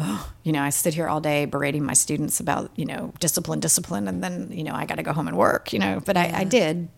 oh, 0.00 0.30
you 0.44 0.52
know, 0.52 0.62
I 0.62 0.70
sit 0.70 0.94
here 0.94 1.08
all 1.08 1.20
day 1.20 1.44
berating 1.44 1.84
my 1.84 1.94
students 1.94 2.38
about, 2.38 2.70
you 2.76 2.84
know, 2.84 3.12
discipline, 3.18 3.58
discipline, 3.60 4.06
and 4.06 4.22
then, 4.22 4.48
you 4.52 4.62
know, 4.62 4.72
I 4.74 4.86
got 4.86 4.94
to 4.96 5.02
go 5.02 5.12
home 5.12 5.26
and 5.28 5.36
work, 5.36 5.72
you 5.72 5.80
know, 5.80 6.00
but 6.04 6.16
I, 6.16 6.30
I 6.32 6.44
did 6.44 6.88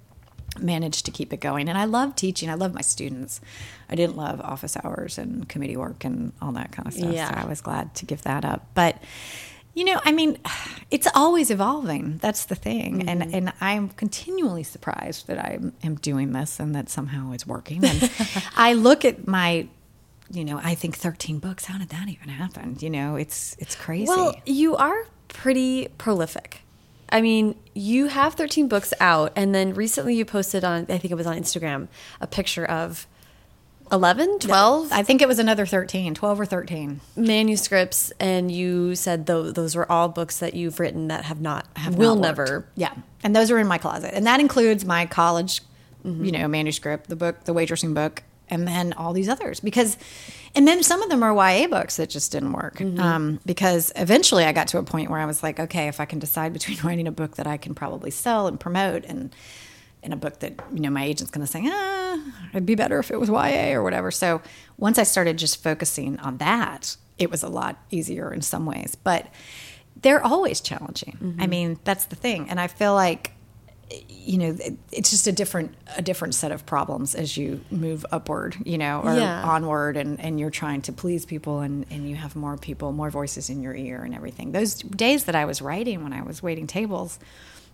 manage 0.62 1.02
to 1.04 1.10
keep 1.10 1.32
it 1.32 1.40
going. 1.40 1.68
And 1.68 1.76
I 1.76 1.84
love 1.84 2.16
teaching. 2.16 2.50
I 2.50 2.54
love 2.54 2.74
my 2.74 2.80
students. 2.80 3.40
I 3.88 3.94
didn't 3.94 4.16
love 4.16 4.40
office 4.40 4.76
hours 4.82 5.18
and 5.18 5.48
committee 5.48 5.76
work 5.76 6.04
and 6.04 6.32
all 6.40 6.52
that 6.52 6.72
kind 6.72 6.86
of 6.88 6.94
stuff. 6.94 7.12
Yeah. 7.12 7.28
So 7.30 7.46
I 7.46 7.48
was 7.48 7.60
glad 7.60 7.94
to 7.96 8.06
give 8.06 8.22
that 8.22 8.44
up. 8.44 8.66
But 8.74 8.96
you 9.74 9.84
know, 9.84 10.00
I 10.04 10.12
mean, 10.12 10.38
it's 10.90 11.06
always 11.14 11.50
evolving. 11.50 12.18
That's 12.18 12.46
the 12.46 12.56
thing. 12.56 13.08
And 13.08 13.22
mm-hmm. 13.22 13.34
and 13.34 13.52
I'm 13.60 13.90
continually 13.90 14.62
surprised 14.62 15.26
that 15.28 15.38
I 15.38 15.58
am 15.82 15.94
doing 15.96 16.32
this 16.32 16.60
and 16.60 16.74
that 16.74 16.88
somehow 16.88 17.32
it's 17.32 17.46
working. 17.46 17.84
And 17.84 18.10
I 18.56 18.72
look 18.72 19.04
at 19.04 19.26
my 19.26 19.68
you 20.32 20.44
know, 20.44 20.60
I 20.62 20.76
think 20.76 20.96
13 20.96 21.40
books. 21.40 21.64
How 21.64 21.76
did 21.78 21.88
that 21.88 22.08
even 22.08 22.28
happen? 22.28 22.76
You 22.80 22.90
know, 22.90 23.16
it's 23.16 23.56
it's 23.58 23.74
crazy. 23.74 24.06
Well, 24.06 24.34
you 24.46 24.76
are 24.76 25.06
pretty 25.28 25.88
prolific. 25.98 26.62
I 27.10 27.20
mean, 27.20 27.56
you 27.74 28.06
have 28.06 28.34
13 28.34 28.68
books 28.68 28.94
out, 29.00 29.32
and 29.36 29.54
then 29.54 29.74
recently 29.74 30.14
you 30.14 30.24
posted 30.24 30.64
on, 30.64 30.82
I 30.88 30.98
think 30.98 31.10
it 31.10 31.16
was 31.16 31.26
on 31.26 31.36
Instagram, 31.36 31.88
a 32.20 32.26
picture 32.26 32.64
of 32.64 33.06
11, 33.92 34.38
12 34.38 34.92
I 34.92 35.02
think 35.02 35.20
it 35.20 35.26
was 35.26 35.38
another 35.38 35.66
13, 35.66 36.14
12 36.14 36.40
or 36.40 36.46
13. 36.46 37.00
manuscripts, 37.16 38.12
and 38.20 38.50
you 38.50 38.94
said 38.94 39.26
tho- 39.26 39.50
those 39.50 39.74
were 39.74 39.90
all 39.90 40.08
books 40.08 40.38
that 40.38 40.54
you've 40.54 40.78
written 40.78 41.08
that 41.08 41.24
have 41.24 41.40
not, 41.40 41.66
have 41.76 41.96
will 41.96 42.14
not 42.14 42.22
never. 42.22 42.66
Yeah, 42.76 42.94
and 43.24 43.34
those 43.34 43.50
are 43.50 43.58
in 43.58 43.66
my 43.66 43.78
closet, 43.78 44.12
and 44.14 44.26
that 44.26 44.38
includes 44.38 44.84
my 44.84 45.06
college, 45.06 45.62
mm-hmm. 46.04 46.24
you 46.24 46.32
know, 46.32 46.46
manuscript, 46.46 47.08
the 47.08 47.16
book, 47.16 47.44
the 47.44 47.54
waitressing 47.54 47.94
book, 47.94 48.22
and 48.48 48.66
then 48.66 48.92
all 48.92 49.12
these 49.12 49.28
others. 49.28 49.58
Because, 49.58 49.96
and 50.54 50.66
then 50.66 50.82
some 50.82 51.02
of 51.02 51.10
them 51.10 51.22
are 51.22 51.32
YA 51.34 51.68
books 51.68 51.96
that 51.96 52.10
just 52.10 52.32
didn't 52.32 52.52
work. 52.52 52.80
Um, 52.80 53.40
because 53.46 53.92
eventually 53.96 54.44
I 54.44 54.52
got 54.52 54.68
to 54.68 54.78
a 54.78 54.82
point 54.82 55.10
where 55.10 55.20
I 55.20 55.26
was 55.26 55.42
like, 55.42 55.60
okay, 55.60 55.88
if 55.88 56.00
I 56.00 56.04
can 56.04 56.18
decide 56.18 56.52
between 56.52 56.78
writing 56.84 57.06
a 57.06 57.12
book 57.12 57.36
that 57.36 57.46
I 57.46 57.56
can 57.56 57.74
probably 57.74 58.10
sell 58.10 58.46
and 58.46 58.58
promote 58.58 59.04
and 59.04 59.34
in 60.02 60.12
a 60.12 60.16
book 60.16 60.38
that 60.40 60.54
you 60.72 60.80
know 60.80 60.88
my 60.88 61.04
agent's 61.04 61.30
going 61.30 61.46
to 61.46 61.50
say 61.50 61.60
ah 61.62 62.18
it'd 62.52 62.64
be 62.64 62.74
better 62.74 62.98
if 62.98 63.10
it 63.10 63.20
was 63.20 63.28
YA 63.28 63.72
or 63.72 63.82
whatever. 63.82 64.10
So 64.10 64.40
once 64.78 64.98
I 64.98 65.02
started 65.02 65.36
just 65.36 65.62
focusing 65.62 66.18
on 66.20 66.38
that 66.38 66.96
it 67.18 67.30
was 67.30 67.42
a 67.42 67.48
lot 67.48 67.76
easier 67.90 68.32
in 68.32 68.40
some 68.40 68.64
ways. 68.64 68.94
But 68.94 69.26
they're 70.00 70.24
always 70.24 70.62
challenging. 70.62 71.36
I 71.38 71.46
mean 71.46 71.78
that's 71.84 72.06
the 72.06 72.16
thing. 72.16 72.48
And 72.48 72.58
I 72.58 72.66
feel 72.66 72.94
like 72.94 73.32
you 74.08 74.38
know 74.38 74.56
it's 74.92 75.10
just 75.10 75.26
a 75.26 75.32
different 75.32 75.74
a 75.96 76.02
different 76.02 76.34
set 76.34 76.52
of 76.52 76.64
problems 76.64 77.14
as 77.14 77.36
you 77.36 77.60
move 77.70 78.06
upward 78.12 78.56
you 78.64 78.78
know 78.78 79.00
or 79.02 79.16
Yeah. 79.16 79.42
onward 79.42 79.96
and 79.96 80.20
and 80.20 80.38
you're 80.38 80.50
trying 80.50 80.82
to 80.82 80.92
please 80.92 81.26
people 81.26 81.60
and 81.60 81.86
and 81.90 82.08
you 82.08 82.14
have 82.16 82.36
more 82.36 82.56
people 82.56 82.92
more 82.92 83.10
voices 83.10 83.50
in 83.50 83.60
your 83.62 83.74
ear 83.74 84.02
and 84.02 84.14
everything 84.14 84.52
those 84.52 84.74
days 84.74 85.24
that 85.24 85.34
I 85.34 85.44
was 85.44 85.60
writing 85.60 86.04
when 86.04 86.12
I 86.12 86.22
was 86.22 86.42
waiting 86.42 86.66
tables 86.68 87.18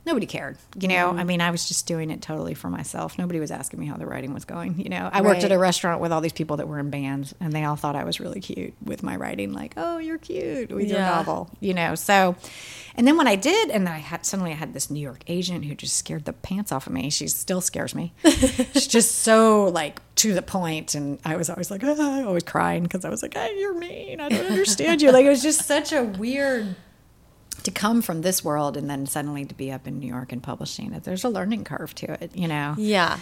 nobody 0.07 0.27
cared 0.27 0.57
you 0.79 0.88
know? 0.88 1.11
Mm-hmm. 1.11 1.19
i 1.19 1.25
mean 1.25 1.40
i 1.40 1.51
was 1.51 1.66
just 1.69 1.87
doing 1.87 2.11
it 2.11 2.23
totally 2.23 2.55
for 2.55 2.71
myself. 2.71 3.19
Nobody 3.19 3.40
was 3.40 3.51
asking 3.51 3.81
me 3.81 3.87
how 3.87 3.97
the 3.97 4.07
writing 4.07 4.33
was 4.33 4.45
going 4.45 4.79
you 4.79 4.88
know? 4.88 5.11
I 5.12 5.21
worked 5.21 5.45
at 5.45 5.53
a 5.53 5.59
restaurant 5.59 6.01
with 6.01 6.12
all 6.12 6.21
these 6.21 6.33
people 6.33 6.57
that 6.59 6.69
were 6.69 6.79
in 6.79 6.90
bands 6.90 7.35
and 7.40 7.53
they 7.53 7.64
all 7.64 7.77
thought 7.77 7.97
i 7.97 8.05
was 8.05 8.21
really 8.21 8.40
cute 8.40 8.75
with 8.85 9.03
my 9.03 9.16
writing 9.16 9.53
like 9.53 9.75
oh 9.77 9.99
you're 9.99 10.19
cute 10.19 10.71
with 10.71 10.88
your 10.88 11.01
novel 11.01 11.51
you 11.61 11.75
know? 11.75 11.95
So 11.95 12.37
and 12.95 13.07
then 13.07 13.16
when 13.16 13.27
i 13.27 13.37
did 13.37 13.71
and 13.71 13.88
i 13.88 13.99
had 13.99 14.25
suddenly 14.25 14.53
i 14.53 14.55
had 14.55 14.73
this 14.73 14.90
new 14.90 15.01
york 15.01 15.23
agent 15.27 15.64
who 15.64 15.75
just 15.75 15.97
scared 15.97 16.25
the 16.25 16.33
pants 16.33 16.73
off 16.73 16.87
of 16.87 16.92
me. 16.92 17.11
She 17.11 17.29
still 17.29 17.61
scares 17.61 17.95
me. 17.95 18.12
She's 18.25 18.87
just 18.87 19.16
so 19.21 19.64
like 19.64 20.01
to 20.16 20.33
the 20.33 20.42
point 20.42 20.95
and 20.95 21.19
i 21.25 21.37
was 21.37 21.51
always 21.51 21.71
like 21.71 21.83
ah, 21.85 22.25
always 22.25 22.45
crying 22.45 22.85
because 22.85 23.05
i 23.05 23.11
was 23.11 23.23
like 23.23 23.35
hey, 23.35 23.59
you're 23.59 23.75
mean. 23.75 24.21
I 24.21 24.29
don't 24.29 24.47
understand 24.47 25.03
you. 25.03 25.11
Like 25.12 25.27
it 25.27 25.31
was 25.31 25.42
just 25.42 25.66
such 25.66 25.92
a 25.92 26.03
weird 26.03 26.75
to 27.66 27.70
come 27.70 28.00
from 28.00 28.22
this 28.22 28.42
world 28.42 28.76
and 28.76 28.88
then 28.88 29.07
suddenly 29.07 29.44
to 29.44 29.55
be 29.55 29.70
up 29.70 29.87
in 29.87 29.98
New 29.98 30.07
York 30.09 30.33
and 30.33 30.42
publishing 30.42 30.92
it. 30.92 31.05
There's 31.05 31.24
a 31.24 31.29
learning 31.29 31.64
curve 31.64 31.94
to 31.96 32.22
it, 32.22 32.35
you 32.35 32.48
know. 32.48 32.74
Yeah. 32.79 33.18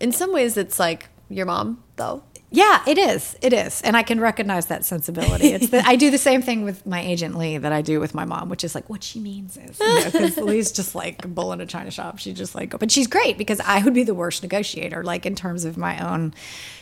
In 0.00 0.12
some 0.12 0.32
ways, 0.32 0.56
it's 0.56 0.78
like 0.78 1.08
your 1.28 1.46
mom, 1.46 1.82
though. 1.96 2.22
Yeah, 2.50 2.82
it 2.86 2.96
is. 2.96 3.36
It 3.42 3.52
is. 3.52 3.82
And 3.82 3.94
I 3.94 4.02
can 4.02 4.20
recognize 4.20 4.66
that 4.66 4.84
sensibility. 4.84 5.48
It's 5.48 5.68
the, 5.68 5.86
I 5.86 5.96
do 5.96 6.10
the 6.10 6.18
same 6.18 6.40
thing 6.40 6.64
with 6.64 6.86
my 6.86 7.00
agent 7.00 7.36
Lee 7.36 7.58
that 7.58 7.72
I 7.72 7.82
do 7.82 8.00
with 8.00 8.14
my 8.14 8.24
mom, 8.24 8.48
which 8.48 8.64
is 8.64 8.74
like 8.74 8.88
what 8.88 9.02
she 9.02 9.20
means 9.20 9.58
is 9.58 9.78
because 9.78 10.36
Lee's 10.38 10.72
just 10.72 10.94
like 10.94 11.24
a 11.24 11.28
bull 11.28 11.52
in 11.52 11.60
a 11.60 11.66
china 11.66 11.90
shop. 11.90 12.18
She 12.18 12.32
just 12.32 12.54
like, 12.54 12.78
but 12.78 12.90
she's 12.90 13.06
great 13.06 13.36
because 13.36 13.60
I 13.60 13.82
would 13.82 13.92
be 13.92 14.04
the 14.04 14.14
worst 14.14 14.42
negotiator, 14.42 15.04
like 15.04 15.26
in 15.26 15.34
terms 15.34 15.66
of 15.66 15.76
my 15.76 15.98
own 15.98 16.32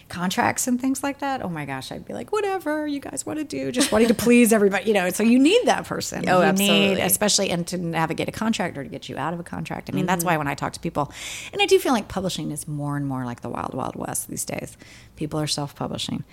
contracts 0.09 0.67
and 0.67 0.81
things 0.81 1.03
like 1.03 1.19
that. 1.19 1.43
Oh 1.43 1.49
my 1.49 1.65
gosh, 1.65 1.91
I'd 1.91 2.05
be 2.05 2.15
like, 2.15 2.33
whatever 2.33 2.87
you 2.87 3.01
guys 3.01 3.27
want 3.27 3.39
to 3.39 3.45
do, 3.45 3.73
just 3.73 3.91
wanting 3.93 4.09
to 4.09 4.15
please 4.27 4.53
everybody, 4.53 4.87
you 4.87 4.95
know. 4.95 5.09
So 5.11 5.23
you 5.23 5.39
need 5.39 5.67
that 5.67 5.85
person. 5.85 6.29
Oh, 6.29 6.39
you 6.39 6.45
absolutely. 6.45 6.95
Need, 6.95 6.99
especially 7.01 7.51
and 7.51 7.67
to 7.69 7.79
navigate 7.79 8.29
a 8.29 8.33
contract 8.33 8.79
or 8.79 8.85
to 8.85 8.89
get 8.89 9.09
you 9.09 9.17
out 9.17 9.35
of 9.35 9.41
a 9.41 9.43
contract. 9.43 9.91
I 9.91 9.93
mean, 9.93 10.07
that's 10.07 10.21
mm-hmm. 10.21 10.35
why 10.35 10.37
when 10.37 10.49
I 10.49 10.55
talk 10.55 10.73
to 10.75 10.81
people, 10.81 11.13
and 11.53 11.61
I 11.61 11.67
do 11.67 11.79
feel 11.79 11.93
like 11.93 12.09
publishing 12.09 12.51
is 12.51 12.69
more 12.69 12.97
and 12.97 13.07
more 13.07 13.25
like 13.25 13.41
the 13.41 13.49
wild, 13.49 13.75
wild 13.75 13.97
west 13.97 14.29
these 14.29 14.45
days. 14.45 14.77
People 15.17 15.41
are 15.41 15.47
self 15.47 15.75
publishing. 15.75 16.25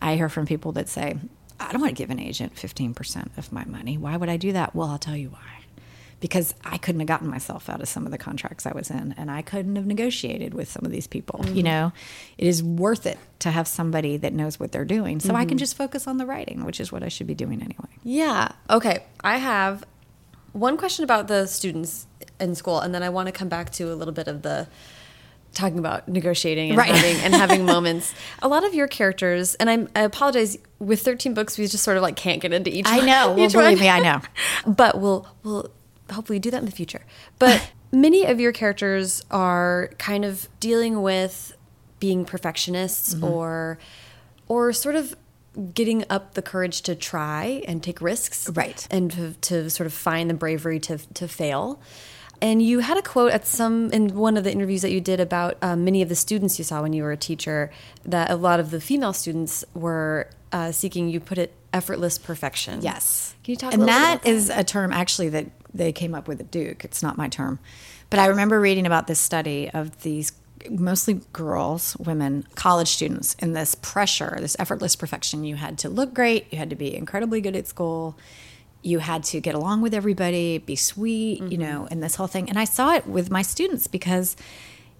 I 0.00 0.16
hear 0.16 0.28
from 0.28 0.46
people 0.46 0.72
that 0.72 0.88
say, 0.88 1.16
I 1.60 1.70
don't 1.70 1.80
want 1.80 1.96
to 1.96 2.02
give 2.02 2.10
an 2.10 2.18
agent 2.18 2.56
15% 2.56 3.38
of 3.38 3.52
my 3.52 3.64
money. 3.64 3.96
Why 3.96 4.16
would 4.16 4.28
I 4.28 4.36
do 4.36 4.52
that? 4.52 4.74
Well, 4.74 4.88
I'll 4.88 4.98
tell 4.98 5.16
you 5.16 5.28
why. 5.28 5.61
Because 6.22 6.54
I 6.64 6.78
couldn't 6.78 7.00
have 7.00 7.08
gotten 7.08 7.28
myself 7.28 7.68
out 7.68 7.80
of 7.82 7.88
some 7.88 8.06
of 8.06 8.12
the 8.12 8.18
contracts 8.18 8.64
I 8.64 8.72
was 8.72 8.90
in, 8.90 9.12
and 9.18 9.28
I 9.28 9.42
couldn't 9.42 9.74
have 9.74 9.86
negotiated 9.86 10.54
with 10.54 10.70
some 10.70 10.84
of 10.84 10.92
these 10.92 11.08
people. 11.08 11.40
You 11.46 11.54
mm-hmm. 11.54 11.64
know, 11.64 11.92
it 12.38 12.46
is 12.46 12.62
worth 12.62 13.06
it 13.06 13.18
to 13.40 13.50
have 13.50 13.66
somebody 13.66 14.18
that 14.18 14.32
knows 14.32 14.60
what 14.60 14.70
they're 14.70 14.84
doing. 14.84 15.18
So 15.18 15.34
I 15.34 15.40
can 15.40 15.48
mm-hmm. 15.48 15.56
just 15.58 15.76
focus 15.76 16.06
on 16.06 16.18
the 16.18 16.24
writing, 16.24 16.64
which 16.64 16.78
is 16.78 16.92
what 16.92 17.02
I 17.02 17.08
should 17.08 17.26
be 17.26 17.34
doing 17.34 17.60
anyway. 17.60 17.88
Yeah. 18.04 18.52
Okay. 18.70 19.02
I 19.24 19.38
have 19.38 19.82
one 20.52 20.76
question 20.76 21.02
about 21.02 21.26
the 21.26 21.46
students 21.46 22.06
in 22.38 22.54
school, 22.54 22.78
and 22.78 22.94
then 22.94 23.02
I 23.02 23.08
want 23.08 23.26
to 23.26 23.32
come 23.32 23.48
back 23.48 23.70
to 23.72 23.92
a 23.92 23.96
little 23.96 24.14
bit 24.14 24.28
of 24.28 24.42
the 24.42 24.68
talking 25.54 25.78
about 25.78 26.08
negotiating 26.08 26.70
and 26.70 26.78
Right. 26.78 26.94
having 26.94 27.16
and 27.22 27.34
having 27.34 27.66
moments. 27.74 28.14
A 28.42 28.48
lot 28.48 28.64
of 28.64 28.74
your 28.74 28.88
characters, 28.88 29.54
and 29.56 29.68
I'm, 29.68 29.88
I 29.94 30.02
apologize. 30.02 30.56
With 30.78 31.02
13 31.02 31.34
books, 31.34 31.58
we 31.58 31.66
just 31.66 31.84
sort 31.84 31.96
of 31.96 32.02
like 32.02 32.16
can't 32.16 32.40
get 32.40 32.52
into 32.52 32.70
each. 32.70 32.86
I 32.86 32.98
one- 32.98 33.06
know. 33.06 33.28
Well, 33.34 33.38
each 33.40 33.54
one. 33.54 33.64
believe 33.64 33.80
me, 33.80 33.88
I 33.88 34.00
know. 34.00 34.20
but 34.66 35.00
we'll 35.00 35.26
we'll 35.42 35.70
hopefully 36.12 36.38
do 36.38 36.50
that 36.50 36.58
in 36.58 36.66
the 36.66 36.70
future. 36.72 37.02
But 37.38 37.70
many 37.92 38.24
of 38.24 38.40
your 38.40 38.52
characters 38.52 39.22
are 39.30 39.90
kind 39.98 40.24
of 40.24 40.48
dealing 40.60 41.02
with 41.02 41.56
being 42.00 42.24
perfectionists 42.24 43.14
Mm-hmm. 43.14 43.24
or 43.24 43.78
or 44.48 44.72
sort 44.72 44.96
of 44.96 45.14
getting 45.74 46.04
up 46.10 46.34
the 46.34 46.42
courage 46.42 46.80
to 46.82 46.94
try 46.94 47.62
and 47.68 47.82
take 47.82 48.00
risks 48.00 48.48
Right. 48.50 48.86
and 48.90 49.10
to, 49.12 49.34
to 49.42 49.68
sort 49.70 49.86
of 49.86 49.92
find 49.92 50.28
the 50.30 50.34
bravery 50.34 50.80
to 50.80 50.98
to 51.14 51.28
fail 51.28 51.80
and 52.40 52.60
you 52.60 52.80
had 52.80 52.96
a 52.96 53.02
quote 53.02 53.30
at 53.32 53.46
some 53.46 53.90
in 53.92 54.16
one 54.16 54.36
of 54.36 54.42
the 54.44 54.50
interviews 54.50 54.82
that 54.82 54.90
you 54.90 55.00
did 55.00 55.20
about 55.20 55.56
um, 55.62 55.84
many 55.84 56.02
of 56.02 56.08
the 56.08 56.16
students 56.16 56.58
you 56.58 56.64
saw 56.64 56.82
when 56.82 56.92
you 56.92 57.02
were 57.04 57.12
a 57.12 57.16
teacher 57.16 57.70
that 58.04 58.30
a 58.30 58.36
lot 58.36 58.58
of 58.60 58.70
the 58.72 58.80
female 58.80 59.12
students 59.12 59.64
were 59.74 60.28
uh, 60.52 60.72
seeking 60.72 61.08
you 61.08 61.20
put 61.20 61.38
it 61.38 61.52
effortless 61.72 62.18
perfection 62.18 62.80
Yes. 62.82 63.34
can 63.44 63.52
you 63.52 63.56
talk 63.56 63.72
and 63.74 63.82
little 63.82 63.94
bit 63.94 64.00
that 64.00 64.12
about 64.14 64.24
that? 64.24 64.30
is 64.30 64.48
a 64.50 64.64
term 64.64 64.92
actually 64.92 65.28
that 65.28 65.46
they 65.74 65.92
came 65.92 66.14
up 66.14 66.28
with 66.28 66.40
a 66.40 66.44
Duke. 66.44 66.84
It's 66.84 67.02
not 67.02 67.16
my 67.16 67.28
term. 67.28 67.58
But 68.10 68.20
I 68.20 68.26
remember 68.26 68.60
reading 68.60 68.86
about 68.86 69.06
this 69.06 69.20
study 69.20 69.70
of 69.70 70.02
these 70.02 70.32
mostly 70.70 71.20
girls, 71.32 71.96
women, 71.96 72.46
college 72.54 72.88
students, 72.88 73.34
in 73.38 73.52
this 73.52 73.74
pressure, 73.74 74.36
this 74.40 74.56
effortless 74.58 74.96
perfection. 74.96 75.44
You 75.44 75.56
had 75.56 75.78
to 75.78 75.88
look 75.88 76.14
great, 76.14 76.52
you 76.52 76.58
had 76.58 76.70
to 76.70 76.76
be 76.76 76.94
incredibly 76.94 77.40
good 77.40 77.56
at 77.56 77.66
school, 77.66 78.16
you 78.82 78.98
had 78.98 79.24
to 79.24 79.40
get 79.40 79.54
along 79.54 79.80
with 79.82 79.94
everybody, 79.94 80.58
be 80.58 80.76
sweet, 80.76 81.40
mm-hmm. 81.40 81.52
you 81.52 81.58
know, 81.58 81.88
and 81.90 82.02
this 82.02 82.16
whole 82.16 82.26
thing. 82.26 82.48
And 82.48 82.58
I 82.58 82.64
saw 82.64 82.94
it 82.94 83.06
with 83.06 83.30
my 83.30 83.42
students 83.42 83.86
because 83.86 84.36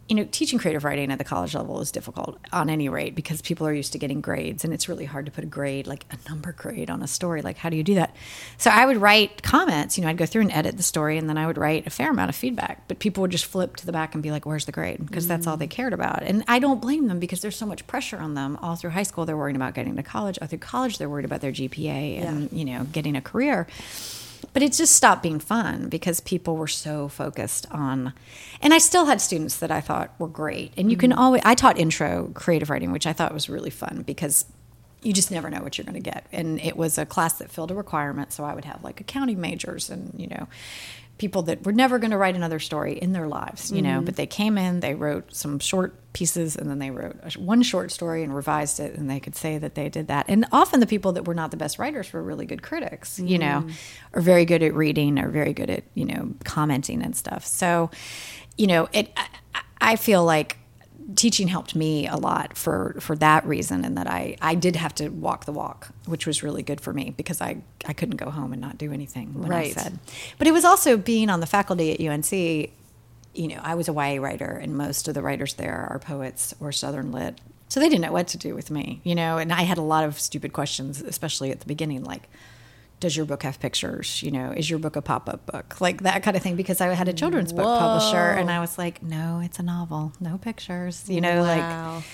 you 0.09 0.17
know, 0.17 0.29
teaching 0.31 0.59
creative 0.59 0.85
writing 0.85 1.11
at 1.11 1.19
the 1.19 1.25
college 1.25 1.55
level 1.55 1.81
is 1.81 1.91
difficult 1.91 2.39
on 2.53 2.69
any 2.69 2.89
rate 2.89 3.15
because 3.15 3.41
people 3.41 3.67
are 3.67 3.73
used 3.73 3.93
to 3.93 3.99
getting 3.99 4.21
grades 4.21 4.65
and 4.65 4.75
it's 4.75 4.89
really 4.89 5.05
hard 5.05 5.27
to 5.27 5.33
put 5.33 5.45
a 5.45 5.47
grade, 5.47 5.87
like 5.87 6.05
a 6.11 6.29
number 6.29 6.53
grade 6.53 6.91
on 6.91 7.03
a 7.03 7.07
story. 7.07 7.41
Like, 7.41 7.57
how 7.57 7.71
do 7.71 7.77
you 7.77 7.83
do 7.83 7.95
that? 7.95 8.15
So 8.59 8.71
I 8.71 8.85
would 8.85 8.97
write 8.97 9.43
comments, 9.43 9.97
you 9.97 10.03
know, 10.03 10.11
I'd 10.11 10.19
go 10.19 10.27
through 10.27 10.43
and 10.43 10.53
edit 10.53 10.77
the 10.77 10.83
story 10.83 11.19
and 11.19 11.29
then 11.29 11.39
I 11.39 11.47
would 11.47 11.57
write 11.57 11.87
a 11.87 11.91
fair 11.91 12.11
amount 12.11 12.31
of 12.31 12.37
feedback. 12.37 12.87
But 12.89 12.99
people 12.99 13.23
would 13.23 13.31
just 13.31 13.47
flip 13.47 13.77
to 13.77 13.87
the 13.87 13.93
back 13.93 14.15
and 14.15 14.23
be 14.23 14.31
like, 14.31 14.45
where's 14.45 14.67
the 14.67 14.73
grade? 14.73 15.05
Because 15.05 15.25
mm 15.25 15.33
that's 15.33 15.47
all 15.47 15.57
they 15.57 15.67
cared 15.67 15.95
about. 15.95 16.23
And 16.23 16.45
I 16.47 16.59
don't 16.59 16.83
blame 16.83 17.09
them 17.09 17.19
because 17.19 17.41
there's 17.41 17.57
so 17.57 17.65
much 17.65 17.87
pressure 17.87 18.19
on 18.19 18.35
them. 18.35 18.59
All 18.61 18.77
through 18.77 18.91
high 18.91 19.03
school, 19.03 19.25
they're 19.25 19.37
worried 19.37 19.57
about 19.57 19.73
getting 19.73 19.97
to 19.97 20.03
college. 20.03 20.39
All 20.43 20.47
through 20.47 20.59
college, 20.59 20.99
they're 20.99 21.09
worried 21.09 21.25
about 21.25 21.41
their 21.41 21.53
GPA 21.53 22.21
and, 22.21 22.53
yeah. 22.53 22.59
you 22.59 22.65
know, 22.67 22.85
getting 22.93 23.17
a 23.17 23.23
career 23.23 23.67
but 24.53 24.63
it 24.63 24.73
just 24.73 24.95
stopped 24.95 25.23
being 25.23 25.39
fun 25.39 25.89
because 25.89 26.21
people 26.21 26.57
were 26.57 26.69
so 26.69 27.09
focused 27.09 27.67
on 27.71 28.13
and 28.61 28.73
i 28.75 28.79
still 28.79 29.07
had 29.07 29.21
students 29.21 29.57
that 29.57 29.71
i 29.71 29.81
thought 29.81 30.13
were 30.19 30.29
great 30.29 30.73
and 30.77 30.91
you 30.91 30.97
mm-hmm. 30.97 31.11
can 31.11 31.13
always 31.13 31.43
i 31.45 31.55
taught 31.55 31.79
intro 31.79 32.31
creative 32.35 32.71
writing 32.71 32.93
which 32.93 33.07
i 33.07 33.13
thought 33.13 33.33
was 33.33 33.49
really 33.49 33.71
fun 33.71 34.03
because 34.07 34.45
you 35.03 35.13
just 35.13 35.33
never 35.33 35.51
know 35.51 35.61
what 35.61 35.77
you're 35.77 35.85
going 35.85 36.01
to 36.01 36.11
get 36.11 36.27
and 36.33 36.61
it 36.61 36.77
was 36.77 36.97
a 36.97 37.05
class 37.05 37.35
that 37.35 37.51
filled 37.51 37.71
a 37.71 37.75
requirement 37.75 38.33
so 38.33 38.45
i 38.45 38.55
would 38.55 38.65
have 38.65 38.83
like 38.85 39.01
accounting 39.01 39.41
majors 39.41 39.91
and 39.91 40.13
you 40.17 40.29
know 40.29 40.47
people 41.23 41.43
that 41.43 41.65
were 41.65 41.71
never 41.71 42.01
going 42.01 42.11
to 42.11 42.17
write 42.17 42.35
another 42.35 42.59
story 42.59 42.99
in 42.99 43.13
their 43.13 43.29
lives, 43.29 43.71
you 43.71 43.81
know, 43.81 43.99
mm-hmm. 43.99 44.07
but 44.07 44.17
they 44.17 44.27
came 44.27 44.59
in, 44.59 44.81
they 44.81 44.93
wrote 44.93 45.33
some 45.33 45.61
short 45.61 45.95
pieces, 46.13 46.57
and 46.57 46.69
then 46.69 46.81
they 46.81 46.91
wrote 46.91 47.15
one 47.37 47.63
short 47.63 47.93
story 47.93 48.25
and 48.25 48.35
revised 48.35 48.81
it, 48.81 48.97
and 48.97 49.09
they 49.09 49.21
could 49.21 49.37
say 49.37 49.57
that 49.57 49.77
they 49.77 49.89
did 49.89 50.09
that. 50.09 50.27
And 50.27 50.47
often 50.51 50.81
the 50.81 50.87
people 50.87 51.13
that 51.13 51.25
were 51.25 51.35
not 51.35 51.53
the 51.53 51.57
best 51.57 51.79
writers 51.79 52.13
were 52.13 52.21
really 52.21 52.45
good 52.45 52.61
critics, 52.61 53.21
mm-hmm. 53.21 53.29
you 53.29 53.39
know, 53.39 53.63
mm. 53.65 53.73
or 54.15 54.21
very 54.21 54.45
good 54.45 54.65
at 54.65 54.75
reading 54.75 55.17
or 55.21 55.29
very 55.29 55.53
good 55.53 55.71
at, 55.71 55.85
you 55.95 56.07
know, 56.07 56.35
commenting 56.43 57.05
and 57.05 57.15
stuff. 57.15 57.47
So, 57.47 57.93
you 58.59 58.67
know, 58.67 58.89
it, 58.93 59.13
I, 59.15 59.63
I 59.81 59.95
feel 59.95 60.25
like 60.25 60.57
teaching 61.17 61.49
helped 61.49 61.75
me 61.75 62.07
a 62.07 62.17
lot 62.17 62.57
for 62.57 62.97
for 63.01 63.17
that 63.17 63.45
reason 63.47 63.85
and 63.85 63.97
that 63.97 64.07
I 64.07 64.37
I 64.41 64.55
did 64.55 64.77
have 64.77 64.95
to 64.97 65.09
walk 65.09 65.45
the 65.45 65.53
walk 65.53 65.89
which 66.07 66.27
was 66.27 66.43
really 66.43 66.63
good 66.63 66.81
for 66.81 66.93
me 66.93 67.15
because 67.17 67.41
I 67.41 67.63
I 67.87 67.93
couldn't 67.93 68.17
go 68.17 68.31
home 68.31 68.53
and 68.53 68.61
not 68.61 68.79
do 68.79 68.93
anything 68.93 69.35
when 69.35 69.49
right. 69.49 69.77
I 69.77 69.83
said 69.83 69.99
but 70.39 70.47
it 70.47 70.53
was 70.53 70.65
also 70.65 70.97
being 70.97 71.31
on 71.31 71.41
the 71.41 71.47
faculty 71.47 71.93
at 71.93 72.01
UNC 72.01 72.33
you 72.33 73.49
know 73.49 73.61
I 73.63 73.75
was 73.75 73.89
a 73.89 73.93
YA 73.93 74.21
writer 74.21 74.51
and 74.51 74.77
most 74.77 75.09
of 75.09 75.15
the 75.15 75.23
writers 75.23 75.55
there 75.55 75.89
are 75.91 75.99
poets 75.99 76.55
or 76.61 76.73
southern 76.73 77.13
lit 77.13 77.41
so 77.69 77.81
they 77.81 77.89
didn't 77.89 78.03
know 78.03 78.13
what 78.13 78.29
to 78.29 78.39
do 78.39 78.55
with 78.55 78.71
me 78.71 79.01
you 79.05 79.15
know 79.15 79.39
and 79.39 79.53
I 79.53 79.63
had 79.63 79.79
a 79.79 79.83
lot 79.83 80.05
of 80.05 80.21
stupid 80.21 80.53
questions 80.53 81.01
especially 81.03 81.51
at 81.51 81.61
the 81.61 81.67
beginning 81.67 82.05
like 82.05 82.29
does 83.03 83.17
your 83.17 83.27
book 83.27 83.43
have 83.43 83.61
pictures? 83.61 84.23
You 84.23 84.31
know, 84.31 84.53
is 84.57 84.71
your 84.71 84.79
book 84.79 84.97
a 84.97 85.03
pop 85.03 85.29
up 85.29 85.45
book? 85.45 85.81
Like 85.81 86.03
that 86.03 86.23
kind 86.23 86.37
of 86.37 86.43
thing. 86.43 86.57
Because 86.57 86.81
I 86.81 86.87
had 86.95 87.09
a 87.09 87.13
children's 87.13 87.53
book 87.53 87.65
publisher 87.65 88.17
and 88.17 88.51
I 88.51 88.61
was 88.61 88.79
like, 88.79 89.03
no, 89.03 89.41
it's 89.45 89.59
a 89.59 89.63
novel, 89.63 90.13
no 90.21 90.39
pictures. 90.39 91.09
You 91.11 91.21
know, 91.21 91.43
wow. 91.43 91.95
like, 91.97 92.05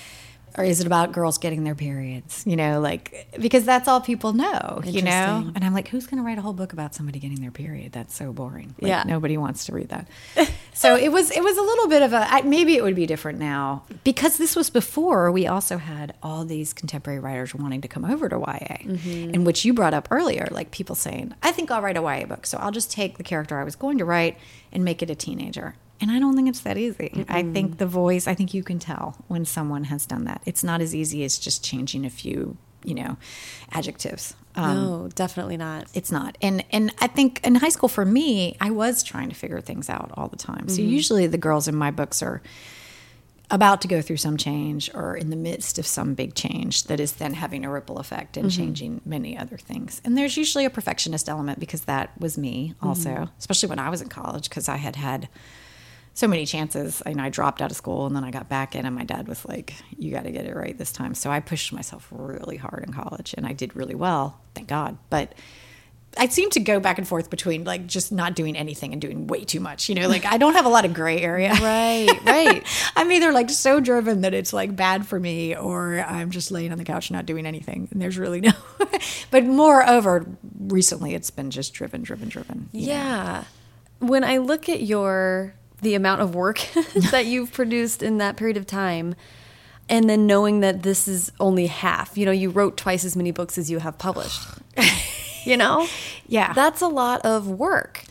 or 0.59 0.65
is 0.65 0.81
it 0.81 0.87
about 0.87 1.13
girls 1.13 1.39
getting 1.39 1.63
their 1.63 1.77
periods? 1.77 2.43
You 2.45 2.57
know, 2.57 2.81
like, 2.81 3.29
because 3.39 3.65
that's 3.65 3.87
all 3.87 4.01
people 4.01 4.33
know, 4.33 4.83
you 4.85 5.03
know? 5.03 5.51
And 5.55 5.65
I'm 5.65 5.73
like, 5.73 5.89
who's 5.89 6.07
going 6.07 6.21
to 6.21 6.27
write 6.27 6.37
a 6.37 6.43
whole 6.43 6.53
book 6.53 6.73
about 6.73 6.97
somebody 6.97 7.21
getting 7.21 7.41
their 7.41 7.53
period? 7.53 7.93
That's 7.93 8.15
so 8.15 8.33
boring. 8.33 8.75
Like, 8.81 8.89
yeah. 8.89 9.05
Nobody 9.07 9.37
wants 9.37 9.67
to 9.67 9.73
read 9.73 9.89
that. 9.91 10.09
so 10.75 10.97
it 10.97 11.13
was, 11.13 11.31
it 11.31 11.43
was 11.43 11.57
a 11.57 11.63
little 11.63 11.87
bit 11.87 12.03
of 12.03 12.13
a, 12.13 12.27
I, 12.29 12.43
maybe 12.43 12.75
it 12.75 12.83
would 12.83 12.97
be 12.97 13.07
different 13.07 13.39
now 13.39 13.85
because 14.03 14.37
this 14.37 14.57
was 14.57 14.69
before 14.69 15.31
we 15.31 15.47
also 15.47 15.79
had 15.79 16.15
all 16.23 16.45
these 16.45 16.73
contemporary 16.73 17.21
writers 17.21 17.55
wanting 17.55 17.81
to 17.83 17.89
come 17.89 18.05
over 18.05 18.29
to 18.29 18.37
YA, 18.37 18.79
mm-hmm. 18.83 19.31
in 19.35 19.45
which 19.45 19.65
you 19.65 19.73
brought 19.73 19.95
up 19.95 20.09
earlier, 20.11 20.49
like 20.51 20.73
people 20.73 20.97
saying, 20.97 21.35
I 21.43 21.53
think 21.53 21.71
I'll 21.71 21.83
write 21.83 21.97
a 21.97 22.03
YA 22.03 22.27
book. 22.27 22.47
So 22.47 22.59
I'll 22.59 22.73
just 22.73 22.91
take 22.91 23.17
the 23.17 23.25
character 23.25 23.61
I 23.61 23.65
was 23.65 23.77
going 23.77 23.99
to 23.99 24.05
write 24.05 24.37
and 24.73 24.85
make 24.85 25.03
it 25.03 25.11
a 25.11 25.15
teenager. 25.15 25.77
And 26.01 26.11
I 26.11 26.19
don't 26.19 26.37
think 26.37 26.49
it's 26.49 26.61
that 26.61 26.77
easy. 26.77 27.11
Mm-hmm. 27.13 27.33
I 27.33 27.43
think 27.43 27.79
the 27.79 27.87
voice, 27.87 28.27
I 28.27 28.35
think 28.35 28.55
you 28.55 28.63
can 28.63 28.79
tell 28.79 29.17
when 29.27 29.45
someone 29.45 29.85
has 29.85 30.07
done 30.07 30.25
that. 30.25 30.43
It's 30.47 30.63
not 30.63 30.81
as 30.81 30.95
easy 30.95 31.25
as 31.25 31.39
just 31.39 31.65
changing 31.65 32.05
a 32.05 32.11
few, 32.11 32.57
you 32.85 32.95
know, 32.95 33.17
adjectives. 33.73 34.35
Um, 34.55 34.77
no, 34.77 35.09
definitely 35.15 35.57
not. 35.57 35.87
It's 35.95 36.11
not. 36.11 36.37
And 36.43 36.65
and 36.71 36.93
I 37.01 37.07
think 37.07 37.41
in 37.45 37.57
high 37.57 37.69
school 37.69 37.89
for 37.89 38.05
me, 38.05 38.57
I 38.61 38.71
was 38.71 39.03
trying 39.03 39.29
to 39.29 39.35
figure 39.35 39.61
things 39.61 39.89
out 39.89 40.11
all 40.15 40.29
the 40.29 40.37
time. 40.37 40.67
Mm-hmm. 40.67 40.77
So 40.77 40.83
usually 40.83 41.27
the 41.27 41.39
girls 41.39 41.69
in 41.69 41.77
my 41.77 41.91
books 41.91 42.23
are 42.23 42.43
about 43.51 43.81
to 43.81 43.89
go 43.89 44.03
through 44.03 44.17
some 44.17 44.37
change 44.37 44.91
or 44.95 45.17
in 45.17 45.31
the 45.31 45.37
midst 45.37 45.79
of 45.79 45.87
some 45.87 46.15
big 46.15 46.35
change 46.35 46.85
that 46.85 47.01
is 47.01 47.13
then 47.13 47.35
having 47.35 47.65
a 47.65 47.71
ripple 47.71 47.99
effect 47.99 48.37
and 48.37 48.51
mm-hmm. 48.51 48.63
changing 48.63 49.01
many 49.07 49.39
other 49.39 49.57
things. 49.57 50.03
And 50.05 50.19
there's 50.19 50.37
usually 50.37 50.65
a 50.65 50.71
perfectionist 50.71 51.29
element 51.29 51.59
because 51.59 51.83
that 51.83 52.11
was 52.21 52.37
me 52.37 52.75
also, 52.83 53.11
mm-hmm. 53.11 53.39
especially 53.39 53.71
when 53.71 53.79
I 53.79 53.89
was 53.89 54.03
in 54.03 54.09
college 54.09 54.51
because 54.51 54.69
I 54.69 54.77
had 54.77 54.97
had 54.97 55.29
so 56.19 56.27
many 56.27 56.47
chances. 56.47 57.01
I 57.07 57.13
know 57.13 57.23
I 57.23 57.29
dropped 57.29 57.63
out 57.63 57.71
of 57.71 57.77
school 57.77 58.07
and 58.07 58.17
then 58.17 58.25
I 58.25 58.33
got 58.33 58.49
back 58.49 58.75
in, 58.75 58.85
and 58.85 58.95
my 58.95 59.05
dad 59.05 59.29
was 59.29 59.45
like, 59.45 59.75
"You 59.97 60.11
got 60.11 60.25
to 60.25 60.33
get 60.33 60.47
it 60.47 60.57
right 60.57 60.77
this 60.77 60.91
time." 60.91 61.15
So 61.15 61.31
I 61.31 61.39
pushed 61.39 61.73
myself 61.73 62.09
really 62.11 62.57
hard 62.57 62.83
in 62.85 62.93
college, 62.93 63.35
and 63.39 63.47
I 63.47 63.53
did 63.53 63.77
really 63.77 63.95
well, 63.95 64.41
thank 64.53 64.67
God. 64.67 64.99
But 65.11 65.35
I 66.17 66.27
seem 66.27 66.51
to 66.51 66.61
go 66.61 66.81
back 66.81 66.99
and 66.99 67.07
forth 67.07 67.31
between 67.31 67.63
like 67.63 67.87
just 67.87 68.11
not 68.11 68.35
doing 68.35 68.57
anything 68.57 68.93
and 68.93 69.01
doing 69.01 69.29
way 69.29 69.45
too 69.45 69.61
much. 69.61 69.89
You 69.89 69.95
know, 69.95 70.09
like 70.09 70.25
I 70.25 70.39
don't 70.39 70.55
have 70.55 70.67
a 70.67 70.69
lot 70.69 70.85
of 70.85 70.93
gray 70.93 71.21
area. 71.21 71.55
Right, 71.69 72.09
right. 72.25 72.67
I'm 72.97 73.13
either 73.13 73.31
like 73.31 73.51
so 73.51 73.79
driven 73.79 74.23
that 74.23 74.35
it's 74.35 74.53
like 74.53 74.75
bad 74.75 75.07
for 75.07 75.21
me, 75.21 75.55
or 75.55 76.01
I'm 76.01 76.31
just 76.31 76.51
laying 76.51 76.73
on 76.73 76.79
the 76.79 76.85
couch 76.85 77.13
not 77.13 77.27
doing 77.27 77.47
anything. 77.47 77.89
And 77.93 78.03
there's 78.03 78.19
really 78.19 78.41
no. 78.41 78.53
but 79.31 79.45
moreover, 79.45 80.27
recently 80.59 81.15
it's 81.15 81.31
been 81.31 81.51
just 81.51 81.75
driven, 81.75 82.03
driven, 82.03 82.29
driven. 82.29 82.71
Yeah. 82.73 83.45
Know? 84.01 84.09
When 84.09 84.25
I 84.25 84.39
look 84.39 84.69
at 84.69 84.83
your 84.83 85.55
the 85.81 85.95
amount 85.95 86.21
of 86.21 86.35
work 86.35 86.59
that 87.11 87.27
you've 87.27 87.53
produced 87.53 88.03
in 88.03 88.19
that 88.19 88.37
period 88.37 88.57
of 88.57 88.67
time 88.67 89.15
and 89.89 90.09
then 90.09 90.27
knowing 90.27 90.61
that 90.61 90.83
this 90.83 91.09
is 91.09 91.33
only 91.41 91.67
half. 91.67 92.19
You 92.19 92.27
know 92.27 92.33
you 92.33 92.51
wrote 92.51 92.77
twice 92.77 93.05
as 93.05 93.17
many 93.17 93.31
books 93.31 93.59
as 93.59 93.71
you 93.71 93.79
have 93.79 93.99
published 93.99 94.43
you 95.45 95.57
know? 95.57 95.87
Yeah. 96.27 96.53
That's 96.53 96.83
a 96.83 96.89
lot 96.89 97.25
of 97.25 97.49
work. 97.49 98.05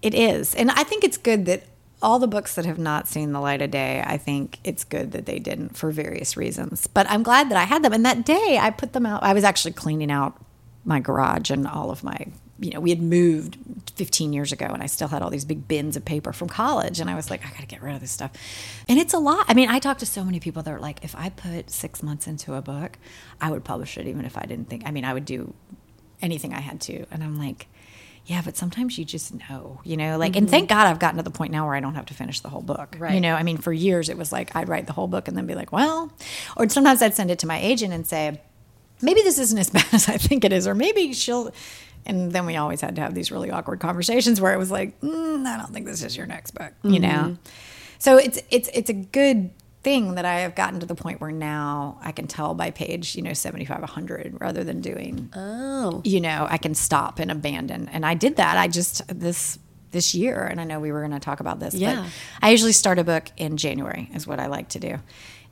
It 0.00 0.14
is. 0.14 0.54
And 0.54 0.70
i 0.70 0.84
think 0.84 1.04
it's 1.04 1.16
good 1.16 1.46
that 1.46 1.64
all 2.00 2.20
the 2.20 2.28
books 2.28 2.54
that 2.54 2.64
have 2.64 2.78
not 2.78 3.08
seen 3.08 3.32
the 3.32 3.40
light 3.40 3.60
of 3.60 3.72
day 3.72 4.00
i 4.06 4.16
think 4.16 4.60
it's 4.62 4.84
good 4.84 5.10
that 5.10 5.26
they 5.26 5.40
didn't 5.40 5.76
for 5.76 5.90
various 5.90 6.36
reasons. 6.36 6.86
But 6.86 7.10
i'm 7.10 7.22
glad 7.22 7.50
that 7.50 7.58
i 7.58 7.64
had 7.64 7.82
them. 7.82 7.92
And 7.92 8.04
that 8.06 8.24
day 8.24 8.58
i 8.60 8.70
put 8.70 8.92
them 8.92 9.06
out. 9.06 9.22
I 9.22 9.32
was 9.32 9.44
actually 9.44 9.72
cleaning 9.72 10.10
out 10.10 10.40
my 10.84 11.00
garage 11.00 11.50
and 11.50 11.66
all 11.66 11.90
of 11.90 12.04
my 12.04 12.26
you 12.60 12.70
know, 12.70 12.80
we 12.80 12.90
had 12.90 13.00
moved 13.00 13.56
15 13.94 14.32
years 14.32 14.52
ago 14.52 14.66
and 14.66 14.82
I 14.82 14.86
still 14.86 15.08
had 15.08 15.22
all 15.22 15.30
these 15.30 15.44
big 15.44 15.68
bins 15.68 15.96
of 15.96 16.04
paper 16.04 16.32
from 16.32 16.48
college. 16.48 17.00
And 17.00 17.08
I 17.08 17.14
was 17.14 17.30
like, 17.30 17.44
I 17.46 17.50
got 17.50 17.60
to 17.60 17.66
get 17.66 17.82
rid 17.82 17.94
of 17.94 18.00
this 18.00 18.10
stuff. 18.10 18.32
And 18.88 18.98
it's 18.98 19.14
a 19.14 19.18
lot. 19.18 19.44
I 19.48 19.54
mean, 19.54 19.68
I 19.68 19.78
talked 19.78 20.00
to 20.00 20.06
so 20.06 20.24
many 20.24 20.40
people 20.40 20.62
that 20.62 20.72
are 20.72 20.80
like, 20.80 21.04
if 21.04 21.14
I 21.16 21.28
put 21.28 21.70
six 21.70 22.02
months 22.02 22.26
into 22.26 22.54
a 22.54 22.62
book, 22.62 22.98
I 23.40 23.50
would 23.50 23.64
publish 23.64 23.96
it 23.96 24.06
even 24.06 24.24
if 24.24 24.36
I 24.36 24.42
didn't 24.42 24.68
think, 24.68 24.82
I 24.86 24.90
mean, 24.90 25.04
I 25.04 25.14
would 25.14 25.24
do 25.24 25.54
anything 26.20 26.52
I 26.52 26.60
had 26.60 26.80
to. 26.82 27.06
And 27.10 27.22
I'm 27.22 27.38
like, 27.38 27.68
yeah, 28.26 28.42
but 28.44 28.56
sometimes 28.56 28.98
you 28.98 29.06
just 29.06 29.32
know, 29.34 29.80
you 29.84 29.96
know, 29.96 30.18
like, 30.18 30.32
mm-hmm. 30.32 30.38
and 30.38 30.50
thank 30.50 30.68
God 30.68 30.86
I've 30.86 30.98
gotten 30.98 31.16
to 31.16 31.22
the 31.22 31.30
point 31.30 31.50
now 31.50 31.64
where 31.64 31.74
I 31.74 31.80
don't 31.80 31.94
have 31.94 32.06
to 32.06 32.14
finish 32.14 32.40
the 32.40 32.50
whole 32.50 32.60
book. 32.60 32.94
Right. 32.98 33.14
You 33.14 33.22
know, 33.22 33.34
I 33.34 33.42
mean, 33.42 33.56
for 33.56 33.72
years 33.72 34.10
it 34.10 34.18
was 34.18 34.32
like 34.32 34.54
I'd 34.54 34.68
write 34.68 34.86
the 34.86 34.92
whole 34.92 35.08
book 35.08 35.28
and 35.28 35.36
then 35.36 35.46
be 35.46 35.54
like, 35.54 35.72
well, 35.72 36.12
or 36.56 36.68
sometimes 36.68 37.00
I'd 37.00 37.14
send 37.14 37.30
it 37.30 37.38
to 37.38 37.46
my 37.46 37.58
agent 37.58 37.94
and 37.94 38.06
say, 38.06 38.38
maybe 39.00 39.22
this 39.22 39.38
isn't 39.38 39.58
as 39.58 39.70
bad 39.70 39.86
as 39.92 40.08
I 40.08 40.18
think 40.18 40.44
it 40.44 40.52
is, 40.52 40.66
or 40.66 40.74
maybe 40.74 41.12
she'll, 41.14 41.52
and 42.06 42.32
then 42.32 42.46
we 42.46 42.56
always 42.56 42.80
had 42.80 42.96
to 42.96 43.02
have 43.02 43.14
these 43.14 43.30
really 43.30 43.50
awkward 43.50 43.80
conversations 43.80 44.40
where 44.40 44.52
it 44.52 44.58
was 44.58 44.70
like, 44.70 45.00
mm, 45.00 45.46
I 45.46 45.56
don't 45.56 45.72
think 45.72 45.86
this 45.86 46.02
is 46.02 46.16
your 46.16 46.26
next 46.26 46.52
book, 46.52 46.72
mm-hmm. 46.82 46.90
you 46.90 47.00
know. 47.00 47.36
So 47.98 48.16
it's 48.16 48.40
it's 48.50 48.68
it's 48.72 48.90
a 48.90 48.94
good 48.94 49.50
thing 49.82 50.16
that 50.16 50.24
I 50.24 50.40
have 50.40 50.54
gotten 50.54 50.80
to 50.80 50.86
the 50.86 50.94
point 50.94 51.20
where 51.20 51.30
now 51.30 51.98
I 52.02 52.12
can 52.12 52.26
tell 52.26 52.54
by 52.54 52.70
page, 52.70 53.14
you 53.14 53.22
know, 53.22 53.32
75, 53.32 53.80
100 53.80 54.40
rather 54.40 54.64
than 54.64 54.80
doing, 54.80 55.30
oh, 55.34 56.02
you 56.04 56.20
know, 56.20 56.46
I 56.50 56.58
can 56.58 56.74
stop 56.74 57.18
and 57.18 57.30
abandon. 57.30 57.88
And 57.88 58.04
I 58.04 58.14
did 58.14 58.36
that. 58.36 58.58
I 58.58 58.66
just, 58.68 59.02
this, 59.06 59.58
this 59.92 60.14
year, 60.14 60.44
and 60.44 60.60
I 60.60 60.64
know 60.64 60.80
we 60.80 60.90
were 60.90 61.00
going 61.00 61.12
to 61.12 61.20
talk 61.20 61.40
about 61.40 61.60
this, 61.60 61.74
yeah. 61.74 62.02
but 62.02 62.12
I 62.42 62.50
usually 62.50 62.72
start 62.72 62.98
a 62.98 63.04
book 63.04 63.30
in 63.36 63.56
January 63.56 64.10
is 64.14 64.26
what 64.26 64.40
I 64.40 64.46
like 64.46 64.68
to 64.70 64.80
do 64.80 64.98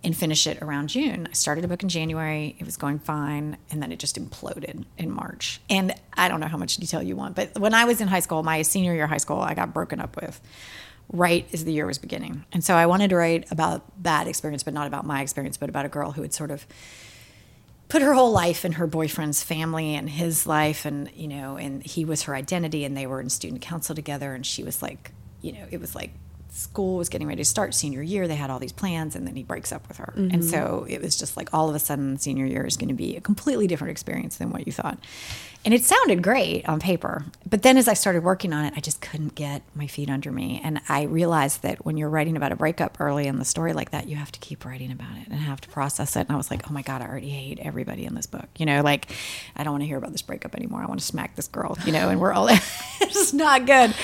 and 0.06 0.16
finish 0.16 0.46
it 0.46 0.62
around 0.62 0.86
June. 0.86 1.26
I 1.28 1.34
started 1.34 1.64
a 1.64 1.68
book 1.68 1.82
in 1.82 1.88
January, 1.88 2.54
it 2.60 2.64
was 2.64 2.76
going 2.76 3.00
fine, 3.00 3.58
and 3.72 3.82
then 3.82 3.90
it 3.90 3.98
just 3.98 4.16
imploded 4.16 4.84
in 4.96 5.10
March. 5.10 5.60
And 5.68 5.92
I 6.14 6.28
don't 6.28 6.38
know 6.38 6.46
how 6.46 6.56
much 6.56 6.76
detail 6.76 7.02
you 7.02 7.16
want, 7.16 7.34
but 7.34 7.58
when 7.58 7.74
I 7.74 7.86
was 7.86 8.00
in 8.00 8.06
high 8.06 8.20
school, 8.20 8.44
my 8.44 8.62
senior 8.62 8.94
year 8.94 9.04
of 9.04 9.10
high 9.10 9.16
school, 9.16 9.40
I 9.40 9.54
got 9.54 9.74
broken 9.74 10.00
up 10.00 10.14
with 10.14 10.40
right 11.12 11.44
as 11.52 11.64
the 11.64 11.72
year 11.72 11.86
was 11.86 11.98
beginning. 11.98 12.44
And 12.52 12.62
so 12.62 12.74
I 12.74 12.86
wanted 12.86 13.10
to 13.10 13.16
write 13.16 13.50
about 13.50 13.82
that 14.04 14.28
experience, 14.28 14.62
but 14.62 14.74
not 14.74 14.86
about 14.86 15.04
my 15.04 15.22
experience, 15.22 15.56
but 15.56 15.68
about 15.68 15.86
a 15.86 15.88
girl 15.88 16.12
who 16.12 16.22
had 16.22 16.32
sort 16.32 16.52
of 16.52 16.68
put 17.88 18.00
her 18.00 18.14
whole 18.14 18.30
life 18.30 18.64
in 18.64 18.72
her 18.72 18.86
boyfriend's 18.86 19.42
family 19.42 19.96
and 19.96 20.08
his 20.08 20.46
life 20.46 20.84
and 20.84 21.10
you 21.14 21.28
know 21.28 21.56
and 21.56 21.84
he 21.84 22.04
was 22.04 22.22
her 22.22 22.34
identity 22.34 22.84
and 22.84 22.96
they 22.96 23.06
were 23.06 23.20
in 23.20 23.30
student 23.30 23.62
council 23.62 23.94
together 23.94 24.34
and 24.34 24.44
she 24.44 24.64
was 24.64 24.82
like 24.82 25.12
you 25.40 25.52
know 25.52 25.64
it 25.70 25.80
was 25.80 25.94
like 25.94 26.10
school 26.56 26.96
was 26.96 27.08
getting 27.08 27.26
ready 27.26 27.42
to 27.42 27.48
start 27.48 27.74
senior 27.74 28.02
year 28.02 28.26
they 28.26 28.34
had 28.34 28.50
all 28.50 28.58
these 28.58 28.72
plans 28.72 29.14
and 29.14 29.26
then 29.26 29.36
he 29.36 29.42
breaks 29.42 29.72
up 29.72 29.86
with 29.88 29.98
her. 29.98 30.14
And 30.16 30.32
mm-hmm. 30.32 30.42
so 30.42 30.86
it 30.88 31.02
was 31.02 31.16
just 31.16 31.36
like 31.36 31.52
all 31.52 31.68
of 31.68 31.74
a 31.74 31.78
sudden 31.78 32.16
senior 32.18 32.46
year 32.46 32.64
is 32.64 32.76
going 32.76 32.88
to 32.88 32.94
be 32.94 33.16
a 33.16 33.20
completely 33.20 33.66
different 33.66 33.90
experience 33.90 34.38
than 34.38 34.50
what 34.50 34.66
you 34.66 34.72
thought. 34.72 34.98
And 35.64 35.74
it 35.74 35.82
sounded 35.82 36.22
great 36.22 36.68
on 36.68 36.78
paper 36.80 37.24
but 37.48 37.62
then 37.62 37.76
as 37.76 37.88
i 37.88 37.94
started 37.94 38.22
working 38.22 38.52
on 38.52 38.64
it 38.64 38.74
i 38.76 38.80
just 38.80 39.00
couldn't 39.00 39.34
get 39.34 39.62
my 39.74 39.86
feet 39.86 40.08
under 40.08 40.30
me. 40.30 40.60
And 40.62 40.80
i 40.88 41.02
realized 41.02 41.62
that 41.62 41.84
when 41.84 41.96
you're 41.96 42.08
writing 42.08 42.36
about 42.36 42.52
a 42.52 42.56
breakup 42.56 43.00
early 43.00 43.26
in 43.26 43.38
the 43.38 43.44
story 43.44 43.72
like 43.72 43.90
that 43.90 44.08
you 44.08 44.16
have 44.16 44.32
to 44.32 44.40
keep 44.40 44.64
writing 44.64 44.92
about 44.92 45.16
it 45.16 45.26
and 45.28 45.34
have 45.40 45.60
to 45.62 45.68
process 45.68 46.16
it. 46.16 46.20
And 46.20 46.30
i 46.30 46.36
was 46.36 46.50
like 46.50 46.70
oh 46.70 46.72
my 46.72 46.82
god 46.82 47.02
i 47.02 47.06
already 47.06 47.30
hate 47.30 47.58
everybody 47.60 48.04
in 48.04 48.14
this 48.14 48.26
book. 48.26 48.48
You 48.56 48.66
know 48.66 48.80
like 48.82 49.10
i 49.56 49.64
don't 49.64 49.72
want 49.72 49.82
to 49.82 49.86
hear 49.86 49.98
about 49.98 50.12
this 50.12 50.22
breakup 50.22 50.54
anymore. 50.54 50.82
I 50.82 50.86
want 50.86 51.00
to 51.00 51.06
smack 51.06 51.36
this 51.36 51.48
girl 51.48 51.76
you 51.84 51.92
know 51.92 52.08
and 52.08 52.20
we're 52.20 52.32
all 52.32 52.48
it's 53.00 53.32
not 53.32 53.66
good 53.66 53.94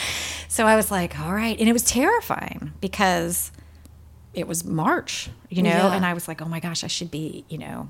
so 0.52 0.66
i 0.66 0.76
was 0.76 0.90
like 0.90 1.18
all 1.18 1.32
right. 1.32 1.58
And 1.58 1.68
it 1.68 1.72
was 1.72 1.84
terrifying 1.84 2.72
because 2.80 3.50
it 4.34 4.46
was 4.46 4.64
march 4.64 5.30
you 5.50 5.62
know 5.62 5.70
Yeah. 5.70 5.94
and 5.94 6.04
i 6.06 6.12
was 6.14 6.26
like 6.28 6.40
oh 6.42 6.48
my 6.54 6.60
gosh 6.60 6.84
i 6.84 6.86
should 6.96 7.10
be 7.10 7.44
you 7.48 7.58
know 7.58 7.88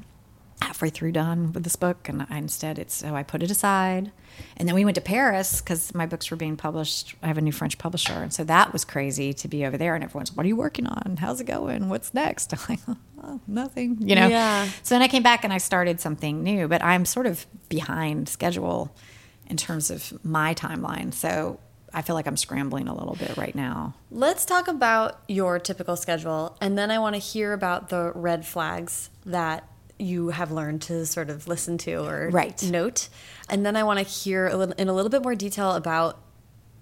halfway 0.61 0.91
through 0.91 1.11
done 1.11 1.53
with 1.53 1.65
this 1.65 1.75
book. 1.75 2.09
And 2.09 2.25
I, 2.31 2.39
instead 2.39 2.79
it's 2.79 2.95
so 2.95 3.17
i 3.17 3.23
put 3.25 3.43
it 3.43 3.51
aside. 3.51 4.13
And 4.57 4.67
then 4.69 4.75
we 4.77 4.85
went 4.85 4.95
to 4.95 5.01
paris 5.01 5.61
because 5.61 5.93
my 5.93 6.07
books 6.07 6.31
were 6.31 6.37
being 6.37 6.57
published. 6.57 7.17
I 7.23 7.27
have 7.27 7.37
a 7.37 7.41
new 7.49 7.51
french 7.53 7.79
publisher. 7.79 8.13
And 8.25 8.33
so 8.33 8.45
that 8.45 8.73
was 8.73 8.85
crazy 8.85 9.33
to 9.35 9.49
be 9.49 9.67
over 9.67 9.77
there. 9.77 9.95
And 9.97 10.05
everyone's 10.05 10.33
what 10.37 10.45
are 10.47 10.49
you 10.49 10.57
working 10.57 10.87
on? 10.87 11.17
How's 11.19 11.41
it 11.41 11.49
going? 11.49 11.89
What's 11.89 12.15
next? 12.15 12.53
I'm 12.55 12.61
like 12.69 12.81
oh, 13.25 13.41
nothing 13.49 13.99
you 14.09 14.15
know? 14.15 14.29
Yeah. 14.29 14.69
so 14.85 14.95
then 14.95 15.03
i 15.03 15.09
came 15.09 15.23
back 15.25 15.43
and 15.45 15.53
i 15.53 15.59
started 15.59 16.01
something 16.01 16.43
new 16.45 16.67
but 16.69 16.81
i'm 16.83 17.05
sort 17.05 17.27
of 17.27 17.45
behind 17.69 18.29
schedule 18.29 18.95
in 19.49 19.57
terms 19.57 19.91
of 19.91 19.99
my 20.25 20.55
timeline. 20.55 21.13
So 21.13 21.59
i 21.95 22.03
feel 22.03 22.15
like 22.15 22.27
i'm 22.27 22.37
scrambling 22.37 22.89
a 22.89 22.95
little 22.95 23.15
bit 23.17 23.37
right 23.37 23.55
now 23.55 23.95
Let's 24.11 24.45
talk 24.45 24.69
about 24.69 25.21
your 25.27 25.59
typical 25.59 25.97
schedule, 25.97 26.57
and 26.61 26.77
then 26.77 26.91
I 26.91 26.99
want 26.99 27.15
to 27.15 27.19
hear 27.19 27.55
about 27.55 27.89
the 27.89 28.13
red 28.15 28.45
flags 28.47 29.09
that 29.25 29.67
you 29.99 30.29
have 30.29 30.51
learned 30.53 30.83
to 30.83 31.07
sort 31.07 31.31
of 31.31 31.49
listen 31.49 31.79
to 31.79 31.95
or 32.05 32.29
Right. 32.31 32.63
note. 32.65 33.09
And 33.49 33.65
then 33.65 33.75
I 33.75 33.85
want 33.85 33.99
to 34.01 34.05
hear 34.05 34.49
a 34.49 34.57
little, 34.57 34.75
in 34.75 34.89
a 34.89 34.93
little 34.93 35.09
bit 35.11 35.23
more 35.23 35.35
detail 35.35 35.73
about 35.73 36.19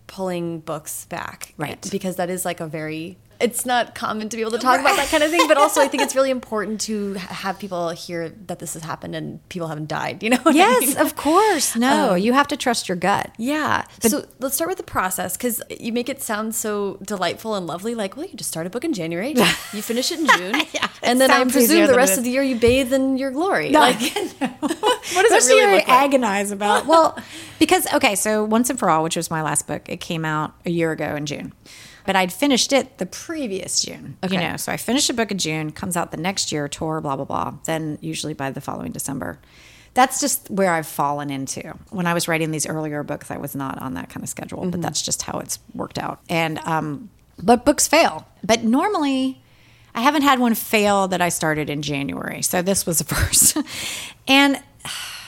pulling 0.08 0.58
books 0.58 1.04
back. 1.04 1.54
Right. 1.56 1.86
Because 1.90 2.16
that 2.16 2.30
is 2.30 2.44
like 2.44 2.58
a 2.60 2.66
very 2.66 3.16
it's 3.40 3.64
not 3.66 3.94
common 3.94 4.28
to 4.28 4.36
be 4.36 4.42
able 4.42 4.52
to 4.52 4.58
talk 4.58 4.80
about 4.80 4.96
that 4.96 5.08
kind 5.08 5.22
of 5.22 5.30
thing, 5.30 5.46
but 5.48 5.56
also 5.56 5.80
I 5.80 5.88
think 5.88 6.02
it's 6.02 6.14
really 6.14 6.30
important 6.30 6.80
to 6.82 7.14
have 7.14 7.58
people 7.58 7.90
hear 7.90 8.28
that 8.46 8.58
this 8.58 8.74
has 8.74 8.82
happened 8.82 9.14
and 9.14 9.46
people 9.48 9.68
haven't 9.68 9.88
died, 9.88 10.22
you 10.22 10.30
know? 10.30 10.36
what 10.38 10.54
I 10.54 10.58
yes 10.58 10.80
mean? 10.88 10.96
of 10.98 11.16
course 11.16 11.76
no 11.76 12.12
um, 12.12 12.18
you 12.18 12.32
have 12.32 12.48
to 12.48 12.56
trust 12.56 12.88
your 12.88 12.96
gut 12.96 13.30
Yeah. 13.38 13.84
so 14.00 14.26
let's 14.38 14.54
start 14.54 14.68
with 14.68 14.78
the 14.78 14.84
process 14.84 15.36
because 15.36 15.62
you 15.78 15.92
make 15.92 16.08
it 16.08 16.22
sound 16.22 16.54
so 16.54 16.98
delightful 17.02 17.54
and 17.54 17.66
lovely. 17.66 17.94
Like, 17.94 18.16
well, 18.16 18.26
you 18.26 18.34
just 18.36 18.50
start 18.50 18.66
a 18.66 18.70
book 18.70 18.84
in 18.84 18.92
January, 18.92 19.30
you 19.72 19.82
finish 19.82 20.12
it 20.12 20.20
in 20.20 20.26
June, 20.36 20.54
Yeah, 20.72 20.88
and 21.02 21.20
then 21.20 21.30
I 21.30 21.42
presume 21.44 21.86
the 21.86 21.94
rest 21.94 22.18
of 22.18 22.24
the 22.24 22.30
year 22.30 22.42
you 22.42 22.56
bathe 22.56 22.92
in 22.92 23.16
your 23.18 23.30
glory. 23.30 23.70
No. 23.70 23.80
Like, 23.80 24.00
what 24.60 25.28
does 25.28 25.48
it 25.48 25.54
really 25.54 25.74
like? 25.74 25.88
agonize 25.88 26.50
about? 26.50 26.86
Well, 26.86 27.18
because 27.58 27.86
okay, 27.94 28.14
so 28.14 28.44
Once 28.44 28.70
and 28.70 28.78
for 28.78 28.90
All, 28.90 29.02
which 29.02 29.16
was 29.16 29.30
my 29.30 29.42
last 29.42 29.66
book, 29.66 29.88
it 29.88 30.00
came 30.00 30.24
out 30.24 30.54
a 30.66 30.70
year 30.70 30.92
ago 30.92 31.16
in 31.16 31.26
June, 31.26 31.52
but 32.06 32.16
I'd 32.16 32.32
finished 32.32 32.72
it 32.72 32.98
the 32.98 33.06
previous 33.06 33.80
June. 33.80 34.16
You 34.22 34.26
Okay. 34.36 34.36
know, 34.50 34.56
so 34.56 34.72
I 34.72 34.76
finished 34.76 35.10
a 35.10 35.14
book 35.14 35.30
in 35.30 35.38
June, 35.38 35.70
comes 35.72 35.96
out 35.96 36.10
the 36.10 36.16
next 36.16 36.52
year, 36.52 36.68
tour, 36.68 37.00
blah 37.00 37.16
blah 37.16 37.24
blah. 37.24 37.54
Then 37.64 37.98
usually 38.00 38.34
by 38.34 38.50
the 38.50 38.60
following 38.60 38.92
December. 38.92 39.38
That's 39.92 40.20
just 40.20 40.48
where 40.50 40.72
I've 40.72 40.86
fallen 40.86 41.30
into. 41.30 41.76
When 41.90 42.06
I 42.06 42.14
was 42.14 42.28
writing 42.28 42.52
these 42.52 42.64
earlier 42.64 43.02
books, 43.02 43.28
I 43.30 43.38
was 43.38 43.56
not 43.56 43.82
on 43.82 43.94
that 43.94 44.08
kind 44.08 44.22
of 44.22 44.28
schedule, 44.28 44.64
but 44.70 44.80
that's 44.80 45.02
just 45.02 45.22
how 45.22 45.40
it's 45.40 45.58
worked 45.74 45.98
out. 45.98 46.20
And 46.28 46.58
um, 46.60 47.10
but 47.42 47.64
books 47.64 47.88
fail. 47.88 48.28
But 48.44 48.62
normally, 48.62 49.42
I 49.92 50.02
haven't 50.02 50.22
had 50.22 50.38
one 50.38 50.54
fail 50.54 51.08
that 51.08 51.20
I 51.20 51.28
started 51.28 51.68
in 51.68 51.82
January. 51.82 52.40
So 52.42 52.62
this 52.62 52.86
was 52.86 52.98
the 52.98 53.04
first. 53.14 53.56
and 54.28 54.62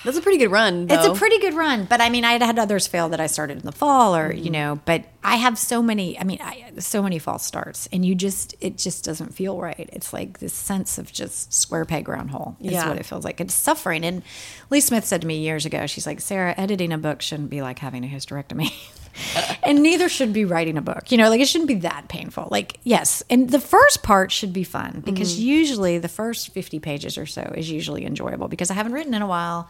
That's 0.04 0.16
a 0.16 0.20
pretty 0.22 0.38
good 0.38 0.50
run. 0.50 0.86
it's 0.90 1.06
a 1.06 1.14
pretty 1.14 1.38
good 1.38 1.54
run, 1.54 1.84
but 1.84 2.00
I 2.00 2.10
mean, 2.10 2.24
I 2.24 2.32
had 2.32 2.42
had 2.42 2.58
others 2.58 2.86
fail 2.86 3.08
that 3.10 3.20
I 3.20 3.26
started 3.28 3.58
in 3.58 3.64
the 3.64 3.72
fall, 3.72 4.16
or 4.16 4.32
Mm-hmm. 4.32 4.44
you 4.44 4.50
know. 4.50 4.80
But 4.84 5.04
I 5.22 5.36
have 5.36 5.56
so 5.58 5.82
many. 5.82 6.18
I 6.18 6.24
mean, 6.24 6.38
I, 6.42 6.72
so 6.78 7.02
many 7.02 7.18
false 7.18 7.44
starts, 7.44 7.88
and 7.92 8.04
you 8.04 8.14
just 8.14 8.54
it 8.60 8.78
just 8.78 9.04
doesn't 9.04 9.34
feel 9.34 9.60
right. 9.60 9.88
It's 9.92 10.12
like 10.12 10.38
this 10.40 10.52
sense 10.54 10.98
of 10.98 11.12
just 11.12 11.52
square 11.54 11.84
peg 11.84 12.08
round 12.08 12.30
hole. 12.30 12.56
Is 12.60 12.72
Yeah. 12.72 12.88
what 12.88 12.98
it 12.98 13.06
feels 13.06 13.24
like. 13.24 13.40
It's 13.40 13.54
suffering. 13.54 14.04
And 14.04 14.22
Lee 14.70 14.80
Smith 14.80 15.04
said 15.04 15.20
to 15.20 15.26
me 15.26 15.38
years 15.38 15.66
ago, 15.66 15.86
she's 15.86 16.06
like, 16.06 16.20
Sarah, 16.20 16.54
editing 16.56 16.92
a 16.92 16.98
book 16.98 17.22
shouldn't 17.22 17.50
be 17.50 17.62
like 17.62 17.78
having 17.78 18.04
a 18.04 18.08
hysterectomy. 18.08 18.72
and 19.62 19.82
neither 19.82 20.08
should 20.08 20.32
be 20.32 20.44
writing 20.44 20.76
a 20.78 20.82
book. 20.82 21.12
You 21.12 21.18
know, 21.18 21.28
like 21.28 21.40
it 21.40 21.46
shouldn't 21.46 21.68
be 21.68 21.74
that 21.76 22.08
painful. 22.08 22.48
Like, 22.50 22.78
yes. 22.82 23.22
And 23.30 23.50
the 23.50 23.60
first 23.60 24.02
part 24.02 24.32
should 24.32 24.52
be 24.52 24.64
fun 24.64 25.02
because 25.04 25.34
Mm-hmm. 25.34 25.42
usually 25.46 25.98
the 25.98 26.08
first 26.08 26.48
50 26.52 26.78
pages 26.80 27.16
or 27.18 27.26
so 27.26 27.42
is 27.56 27.70
usually 27.70 28.04
enjoyable 28.06 28.48
because 28.48 28.70
I 28.70 28.74
haven't 28.74 28.92
written 28.92 29.14
in 29.14 29.22
a 29.22 29.26
while 29.26 29.68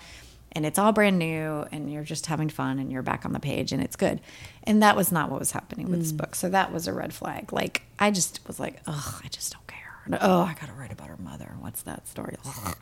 and 0.54 0.64
it's 0.66 0.78
all 0.78 0.92
brand 0.92 1.18
new 1.18 1.64
and 1.72 1.90
you're 1.92 2.04
just 2.04 2.26
having 2.26 2.48
fun 2.48 2.78
and 2.78 2.92
you're 2.92 3.02
back 3.02 3.24
on 3.24 3.32
the 3.32 3.40
page 3.40 3.72
and 3.72 3.82
it's 3.82 3.96
good. 3.96 4.20
And 4.64 4.82
that 4.82 4.96
was 4.96 5.10
not 5.10 5.30
what 5.30 5.38
was 5.40 5.52
happening 5.52 5.88
with 5.90 5.98
Mm. 6.00 6.02
this 6.02 6.12
book. 6.12 6.34
So 6.34 6.48
that 6.50 6.72
was 6.72 6.86
a 6.86 6.92
red 6.92 7.12
flag. 7.12 7.52
Like, 7.52 7.82
I 7.98 8.10
just 8.10 8.40
was 8.46 8.60
like, 8.60 8.80
oh, 8.86 9.20
I 9.24 9.28
just 9.28 9.52
don't 9.52 9.66
care. 9.66 9.78
And, 10.04 10.18
oh, 10.20 10.42
I 10.42 10.54
got 10.60 10.66
to 10.66 10.72
write 10.72 10.92
about 10.92 11.08
her 11.08 11.16
mother. 11.16 11.54
What's 11.60 11.82
that 11.82 12.06
story? 12.08 12.36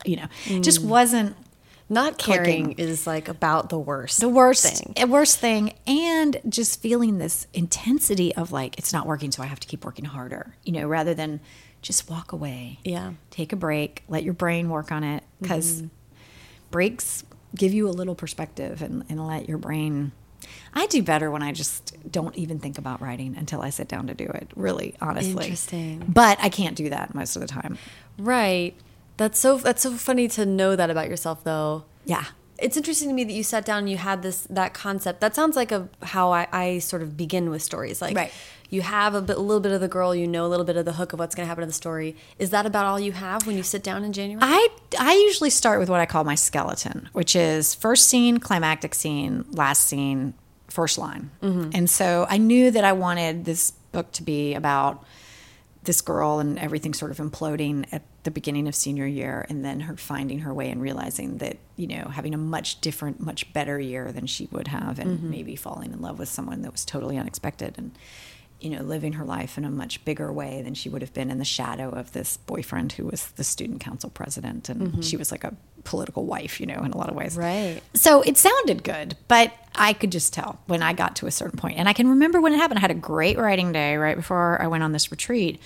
You 0.05 0.17
know, 0.17 0.27
Mm. 0.45 0.63
just 0.63 0.81
wasn't 0.83 1.35
not 1.89 2.17
caring 2.17 2.71
is 2.73 3.05
like 3.05 3.27
about 3.27 3.67
the 3.69 3.77
worst. 3.77 4.21
the 4.21 4.29
worst 4.29 4.63
thing. 4.65 4.93
the 4.97 5.05
worst 5.07 5.39
thing 5.39 5.73
and 5.85 6.37
just 6.47 6.81
feeling 6.81 7.17
this 7.17 7.47
intensity 7.53 8.33
of 8.35 8.49
like 8.53 8.77
it's 8.77 8.93
not 8.93 9.05
working 9.05 9.29
so 9.29 9.43
i 9.43 9.45
have 9.45 9.59
to 9.59 9.67
keep 9.67 9.83
working 9.83 10.05
harder 10.05 10.55
you 10.63 10.71
know 10.71 10.87
rather 10.87 11.13
than 11.13 11.41
just 11.81 12.09
walk 12.09 12.31
away 12.31 12.79
Yeah. 12.85 13.11
take 13.29 13.51
a 13.51 13.57
break 13.57 14.03
let 14.07 14.23
your 14.23 14.33
brain 14.33 14.69
work 14.69 14.89
on 14.89 15.03
it 15.03 15.21
because 15.41 15.83
breaks 16.69 17.25
give 17.55 17.73
you 17.73 17.87
a 17.87 17.91
little 17.91 18.15
perspective 18.15 18.81
and, 18.81 19.03
and 19.09 19.25
let 19.27 19.47
your 19.49 19.57
brain 19.57 20.11
i 20.73 20.87
do 20.87 21.03
better 21.03 21.29
when 21.29 21.43
i 21.43 21.51
just 21.51 21.95
don't 22.11 22.35
even 22.35 22.59
think 22.59 22.77
about 22.77 23.01
writing 23.01 23.35
until 23.37 23.61
i 23.61 23.69
sit 23.69 23.87
down 23.87 24.07
to 24.07 24.13
do 24.13 24.25
it 24.25 24.49
really 24.55 24.95
honestly 25.01 25.31
Interesting. 25.43 26.03
but 26.07 26.37
i 26.41 26.49
can't 26.49 26.75
do 26.75 26.89
that 26.89 27.13
most 27.13 27.35
of 27.35 27.41
the 27.41 27.47
time 27.47 27.77
Right. 28.17 28.75
That's 29.17 29.37
so 29.39 29.57
that's 29.57 29.81
so 29.83 29.91
funny 29.93 30.27
to 30.29 30.45
know 30.45 30.75
that 30.75 30.89
about 30.89 31.09
yourself 31.09 31.43
though. 31.43 31.83
yeah 32.05 32.25
It's 32.61 32.77
interesting 32.77 33.07
to 33.09 33.13
me 33.13 33.23
that 33.23 33.33
you 33.33 33.43
sat 33.43 33.65
down 33.65 33.79
and 33.79 33.89
you 33.89 33.97
had 33.97 34.21
this 34.21 34.41
that 34.49 34.73
concept. 34.73 35.19
That 35.21 35.35
sounds 35.35 35.55
like 35.55 35.71
a 35.71 35.89
how 36.03 36.31
I, 36.31 36.47
I 36.51 36.79
sort 36.79 37.01
of 37.01 37.17
begin 37.17 37.49
with 37.49 37.61
stories. 37.61 38.01
Like 38.01 38.15
Right. 38.15 38.31
you 38.69 38.81
have 38.81 39.15
a, 39.15 39.21
bit, 39.21 39.37
a 39.37 39.39
little 39.39 39.59
bit 39.59 39.71
of 39.71 39.81
the 39.81 39.87
girl, 39.87 40.13
you 40.15 40.27
know 40.27 40.45
a 40.45 40.47
little 40.47 40.65
bit 40.65 40.77
of 40.77 40.85
the 40.85 40.93
hook 40.93 41.11
of 41.13 41.19
what's 41.19 41.35
going 41.35 41.45
to 41.45 41.47
happen 41.47 41.63
in 41.63 41.67
the 41.67 41.73
story. 41.73 42.15
Is 42.39 42.51
that 42.51 42.65
about 42.65 42.85
all 42.85 42.99
you 42.99 43.11
have 43.13 43.45
when 43.47 43.57
you 43.57 43.63
sit 43.63 43.83
down 43.83 44.03
in 44.03 44.13
January? 44.13 44.41
I 44.43 44.67
I 44.99 45.13
usually 45.15 45.49
start 45.49 45.79
with 45.79 45.89
what 45.89 45.99
I 45.99 46.05
call 46.05 46.23
my 46.23 46.35
skeleton, 46.35 47.09
which 47.13 47.35
is 47.35 47.73
first 47.73 48.07
scene, 48.07 48.37
climactic 48.39 48.93
scene, 48.95 49.45
last 49.51 49.87
scene, 49.87 50.33
first 50.69 50.97
line. 50.97 51.31
Mm-hmm. 51.41 51.71
And 51.73 51.89
so 51.89 52.25
I 52.29 52.37
knew 52.37 52.71
that 52.71 52.83
I 52.83 52.93
wanted 52.93 53.45
this 53.45 53.71
book 53.91 54.11
to 54.13 54.23
be 54.23 54.53
about 54.53 55.03
this 55.83 55.99
girl 55.99 56.39
and 56.39 56.59
everything 56.59 56.93
sort 56.93 57.11
of 57.11 57.17
imploding 57.17 57.85
at 57.91 58.03
the 58.23 58.31
beginning 58.31 58.67
of 58.67 58.75
senior 58.75 59.05
year 59.05 59.45
and 59.49 59.65
then 59.65 59.81
her 59.81 59.97
finding 59.97 60.39
her 60.39 60.53
way 60.53 60.69
and 60.69 60.81
realizing 60.81 61.37
that 61.37 61.57
you 61.75 61.87
know 61.87 62.09
having 62.13 62.33
a 62.33 62.37
much 62.37 62.79
different 62.81 63.19
much 63.19 63.51
better 63.53 63.79
year 63.79 64.11
than 64.11 64.27
she 64.27 64.47
would 64.51 64.67
have 64.67 64.99
and 64.99 65.17
mm-hmm. 65.19 65.29
maybe 65.29 65.55
falling 65.55 65.91
in 65.91 66.01
love 66.01 66.19
with 66.19 66.29
someone 66.29 66.61
that 66.61 66.71
was 66.71 66.85
totally 66.85 67.17
unexpected 67.17 67.75
and 67.77 67.91
you 68.59 68.69
know 68.69 68.83
living 68.83 69.13
her 69.13 69.25
life 69.25 69.57
in 69.57 69.65
a 69.65 69.71
much 69.71 70.03
bigger 70.05 70.31
way 70.31 70.61
than 70.61 70.75
she 70.75 70.87
would 70.87 71.01
have 71.01 71.13
been 71.13 71.31
in 71.31 71.39
the 71.39 71.45
shadow 71.45 71.89
of 71.89 72.11
this 72.11 72.37
boyfriend 72.37 72.91
who 72.91 73.05
was 73.05 73.31
the 73.31 73.43
student 73.43 73.79
council 73.79 74.09
president 74.11 74.69
and 74.69 74.81
mm-hmm. 74.81 75.01
she 75.01 75.17
was 75.17 75.31
like 75.31 75.43
a 75.43 75.55
political 75.83 76.25
wife 76.25 76.59
you 76.59 76.67
know 76.67 76.83
in 76.83 76.91
a 76.91 76.97
lot 76.97 77.09
of 77.09 77.15
ways 77.15 77.35
Right. 77.35 77.81
so 77.95 78.21
it 78.21 78.37
sounded 78.37 78.83
good, 78.83 79.17
but 79.27 79.51
I 79.75 79.93
could 79.93 80.11
just 80.11 80.33
tell 80.33 80.59
when 80.67 80.83
I 80.83 80.93
got 80.93 81.15
to 81.17 81.27
a 81.27 81.31
certain. 81.31 81.59
And 81.71 81.87
I 81.87 81.93
can 81.93 82.09
remember 82.09 82.41
when 82.41 82.53
it 82.53 82.57
happened. 82.57 82.79
I 82.79 82.81
had 82.81 82.91
a 82.91 82.95
great 82.95 83.37
writing 83.37 83.71
day 83.71 83.95
right 83.95 84.15
before 84.15 84.61
I 84.61 84.67
went 84.67 84.83
on 84.83 84.91
this 84.91 85.11
retreat. 85.11 85.59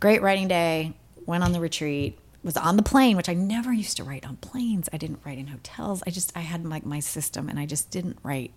Great 0.00 0.22
writing 0.22 0.48
day, 0.48 0.94
went 1.26 1.44
on 1.44 1.52
the 1.52 1.60
retreat, 1.60 2.18
was 2.42 2.56
on 2.56 2.76
the 2.76 2.82
plane, 2.82 3.16
which 3.16 3.28
I 3.28 3.34
never 3.34 3.72
used 3.72 3.96
to 3.98 4.04
write 4.04 4.26
on 4.26 4.36
planes. 4.36 4.88
I 4.92 4.96
didn't 4.96 5.20
write 5.24 5.38
in 5.38 5.48
hotels. 5.48 6.02
I 6.06 6.10
just, 6.10 6.36
I 6.36 6.40
had 6.40 6.66
like 6.66 6.84
my 6.84 7.00
system 7.00 7.48
and 7.48 7.58
I 7.58 7.66
just 7.66 7.90
didn't 7.90 8.18
write 8.22 8.52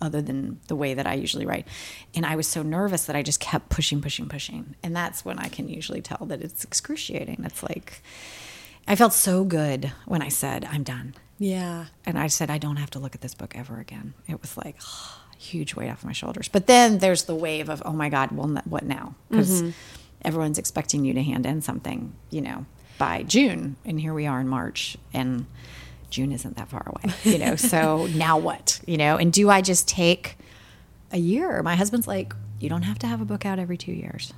other 0.00 0.20
than 0.20 0.58
the 0.66 0.74
way 0.74 0.94
that 0.94 1.06
I 1.06 1.14
usually 1.14 1.46
write. 1.46 1.68
And 2.14 2.26
I 2.26 2.34
was 2.34 2.48
so 2.48 2.62
nervous 2.62 3.04
that 3.06 3.14
I 3.14 3.22
just 3.22 3.38
kept 3.38 3.68
pushing, 3.68 4.00
pushing, 4.00 4.28
pushing. 4.28 4.74
And 4.82 4.96
that's 4.96 5.24
when 5.24 5.38
I 5.38 5.48
can 5.48 5.68
usually 5.68 6.00
tell 6.00 6.26
that 6.26 6.42
it's 6.42 6.64
excruciating. 6.64 7.42
It's 7.44 7.62
like, 7.62 8.02
I 8.88 8.96
felt 8.96 9.12
so 9.12 9.44
good 9.44 9.92
when 10.06 10.20
I 10.20 10.28
said, 10.28 10.64
I'm 10.68 10.82
done 10.82 11.14
Yeah. 11.38 11.86
and 12.04 12.18
I 12.18 12.26
said 12.26 12.50
I 12.50 12.58
don't 12.58 12.76
have 12.76 12.90
to 12.90 12.98
look 12.98 13.14
at 13.14 13.20
this 13.20 13.34
book 13.34 13.54
ever 13.56 13.78
again. 13.78 14.14
It 14.26 14.40
was 14.40 14.56
like 14.56 14.76
huge 15.38 15.76
weight 15.76 15.90
off 15.90 16.04
my 16.04 16.10
shoulders. 16.12 16.48
But 16.48 16.66
then 16.66 16.98
there's 16.98 17.22
the 17.24 17.36
wave 17.36 17.68
of 17.68 17.80
oh 17.84 17.92
my 17.92 18.08
god, 18.08 18.32
well, 18.32 18.48
what 18.64 18.82
now? 18.84 19.14
Because 19.30 19.62
mm-hmm. 19.62 19.70
Everyone's 20.24 20.58
expecting 20.58 21.04
you 21.04 21.14
to 21.14 21.22
hand 21.22 21.46
in 21.46 21.62
something, 21.62 22.14
you 22.30 22.40
know. 22.40 22.66
by 22.98 23.22
June. 23.24 23.76
And 23.84 24.00
here 24.00 24.14
we 24.14 24.26
are 24.26 24.40
in 24.40 24.48
March. 24.48 24.96
And 25.12 25.46
June 26.10 26.30
isn't 26.30 26.56
that 26.56 26.68
far 26.68 26.86
away, 26.86 27.14
you 27.24 27.38
know? 27.38 27.56
so 27.56 28.06
now 28.14 28.38
what, 28.38 28.80
you 28.86 28.96
know? 28.96 29.16
And 29.16 29.32
do 29.32 29.50
I 29.50 29.60
just 29.60 29.88
take 29.88 30.36
a 31.10 31.18
year? 31.18 31.62
My 31.62 31.74
husband's 31.74 32.06
like, 32.06 32.34
you 32.60 32.68
don't 32.68 32.82
have 32.82 32.98
to 33.00 33.06
have 33.06 33.20
a 33.20 33.24
book 33.24 33.44
out 33.44 33.58
every 33.58 33.76
two 33.76 33.92
years. 33.92 34.32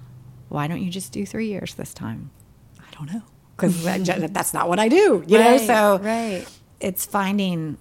Why 0.49 0.67
don't 0.67 0.83
you 0.83 0.91
just 0.91 1.13
do 1.13 1.27
three 1.27 1.49
years 1.49 1.75
this 1.75 1.93
time? 1.93 2.31
I 2.79 2.85
don't 2.97 3.13
know. 3.13 3.23
Because 3.57 3.85
that's 4.33 4.55
not 4.55 4.69
what 4.69 4.79
I 4.79 4.89
do, 4.89 5.23
you 5.27 5.39
know? 5.39 5.59
So 5.59 5.99
right. 5.99 6.47
it's 6.81 7.05
finding 7.07 7.77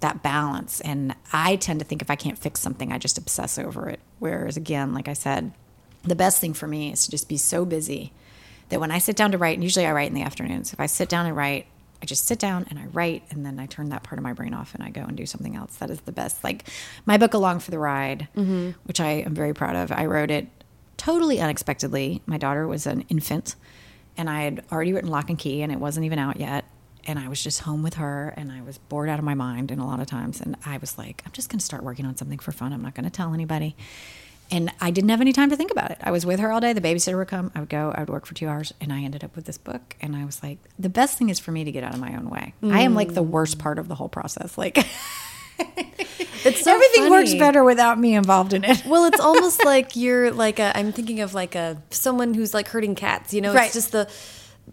that 0.00 0.22
balance. 0.22 0.80
And 0.82 1.14
I 1.32 1.56
tend 1.56 1.80
to 1.80 1.84
think 1.84 2.02
if 2.02 2.10
I 2.10 2.16
can't 2.16 2.38
fix 2.38 2.60
something, 2.60 2.92
I 2.92 2.98
just 2.98 3.18
obsess 3.18 3.58
over 3.58 3.88
it. 3.88 4.00
Whereas, 4.18 4.56
again, 4.56 4.94
like 4.94 5.08
I 5.08 5.12
said, 5.14 5.52
the 6.02 6.16
best 6.16 6.40
thing 6.40 6.54
for 6.54 6.66
me 6.66 6.92
is 6.92 7.04
to 7.04 7.10
just 7.10 7.28
be 7.28 7.36
so 7.36 7.64
busy 7.64 8.12
that 8.68 8.80
when 8.80 8.90
I 8.90 8.98
sit 8.98 9.16
down 9.16 9.32
to 9.32 9.38
write, 9.38 9.54
and 9.54 9.62
usually 9.62 9.86
I 9.86 9.92
write 9.92 10.08
in 10.08 10.14
the 10.14 10.22
afternoons, 10.22 10.72
if 10.72 10.80
I 10.80 10.86
sit 10.86 11.08
down 11.08 11.26
and 11.26 11.36
write, 11.36 11.66
I 12.00 12.06
just 12.06 12.26
sit 12.26 12.38
down 12.38 12.66
and 12.70 12.78
I 12.78 12.86
write, 12.86 13.24
and 13.30 13.44
then 13.44 13.58
I 13.58 13.66
turn 13.66 13.88
that 13.88 14.02
part 14.04 14.18
of 14.18 14.22
my 14.22 14.32
brain 14.32 14.54
off 14.54 14.74
and 14.74 14.84
I 14.84 14.90
go 14.90 15.02
and 15.02 15.16
do 15.16 15.26
something 15.26 15.56
else. 15.56 15.76
That 15.76 15.90
is 15.90 16.00
the 16.02 16.12
best. 16.12 16.44
Like 16.44 16.64
my 17.06 17.16
book, 17.16 17.34
Along 17.34 17.58
for 17.58 17.70
the 17.70 17.78
Ride, 17.78 18.28
mm-hmm. 18.36 18.70
which 18.84 19.00
I 19.00 19.10
am 19.22 19.34
very 19.34 19.52
proud 19.54 19.74
of, 19.74 19.90
I 19.90 20.06
wrote 20.06 20.30
it 20.30 20.46
totally 20.96 21.40
unexpectedly. 21.40 22.22
My 22.26 22.38
daughter 22.38 22.68
was 22.68 22.86
an 22.86 23.04
infant, 23.08 23.56
and 24.16 24.28
I 24.28 24.42
had 24.42 24.64
already 24.70 24.92
written 24.92 25.10
Lock 25.10 25.30
and 25.30 25.38
Key, 25.38 25.62
and 25.62 25.72
it 25.72 25.80
wasn't 25.80 26.06
even 26.06 26.18
out 26.18 26.38
yet. 26.38 26.64
And 27.06 27.18
I 27.18 27.28
was 27.28 27.42
just 27.42 27.60
home 27.60 27.82
with 27.82 27.94
her, 27.94 28.34
and 28.36 28.52
I 28.52 28.60
was 28.60 28.76
bored 28.78 29.08
out 29.08 29.18
of 29.18 29.24
my 29.24 29.34
mind, 29.34 29.70
and 29.70 29.80
a 29.80 29.84
lot 29.84 29.98
of 29.98 30.06
times, 30.06 30.40
and 30.40 30.56
I 30.66 30.76
was 30.78 30.98
like, 30.98 31.22
I'm 31.24 31.32
just 31.32 31.48
going 31.48 31.58
to 31.58 31.64
start 31.64 31.82
working 31.82 32.04
on 32.04 32.16
something 32.16 32.38
for 32.38 32.52
fun. 32.52 32.72
I'm 32.72 32.82
not 32.82 32.94
going 32.94 33.04
to 33.04 33.10
tell 33.10 33.32
anybody. 33.32 33.74
And 34.50 34.72
I 34.80 34.90
didn't 34.90 35.10
have 35.10 35.20
any 35.20 35.32
time 35.32 35.50
to 35.50 35.56
think 35.56 35.70
about 35.70 35.90
it. 35.90 35.98
I 36.02 36.10
was 36.10 36.24
with 36.24 36.40
her 36.40 36.50
all 36.50 36.60
day. 36.60 36.72
The 36.72 36.80
babysitter 36.80 37.18
would 37.18 37.28
come. 37.28 37.50
I 37.54 37.60
would 37.60 37.68
go. 37.68 37.92
I 37.94 38.00
would 38.00 38.08
work 38.08 38.24
for 38.24 38.34
two 38.34 38.48
hours, 38.48 38.72
and 38.80 38.92
I 38.92 39.02
ended 39.02 39.22
up 39.22 39.36
with 39.36 39.44
this 39.44 39.58
book. 39.58 39.94
And 40.00 40.16
I 40.16 40.24
was 40.24 40.42
like, 40.42 40.58
the 40.78 40.88
best 40.88 41.18
thing 41.18 41.28
is 41.28 41.38
for 41.38 41.52
me 41.52 41.64
to 41.64 41.72
get 41.72 41.84
out 41.84 41.92
of 41.92 42.00
my 42.00 42.16
own 42.16 42.30
way. 42.30 42.54
I 42.62 42.80
am 42.80 42.94
like 42.94 43.12
the 43.14 43.22
mm. 43.22 43.28
worst 43.28 43.58
part 43.58 43.78
of 43.78 43.88
the 43.88 43.94
whole 43.94 44.08
process. 44.08 44.56
Like, 44.56 44.78
It's 46.44 46.62
so 46.62 46.72
everything 46.72 47.10
works 47.10 47.34
better 47.34 47.64
without 47.64 47.98
me 47.98 48.14
involved 48.14 48.52
in 48.52 48.64
it. 48.64 48.84
Well, 48.86 49.06
it's 49.06 49.20
almost 49.20 49.64
like 49.64 49.96
you're 49.96 50.30
like 50.30 50.58
a. 50.58 50.76
I'm 50.76 50.92
thinking 50.92 51.20
of 51.20 51.34
like 51.34 51.54
a 51.54 51.82
someone 51.90 52.34
who's 52.34 52.54
like 52.54 52.68
herding 52.68 52.94
cats. 52.94 53.34
You 53.34 53.40
know, 53.40 53.54
Right. 53.54 53.64
it's 53.64 53.74
just 53.74 53.92
the 53.92 54.08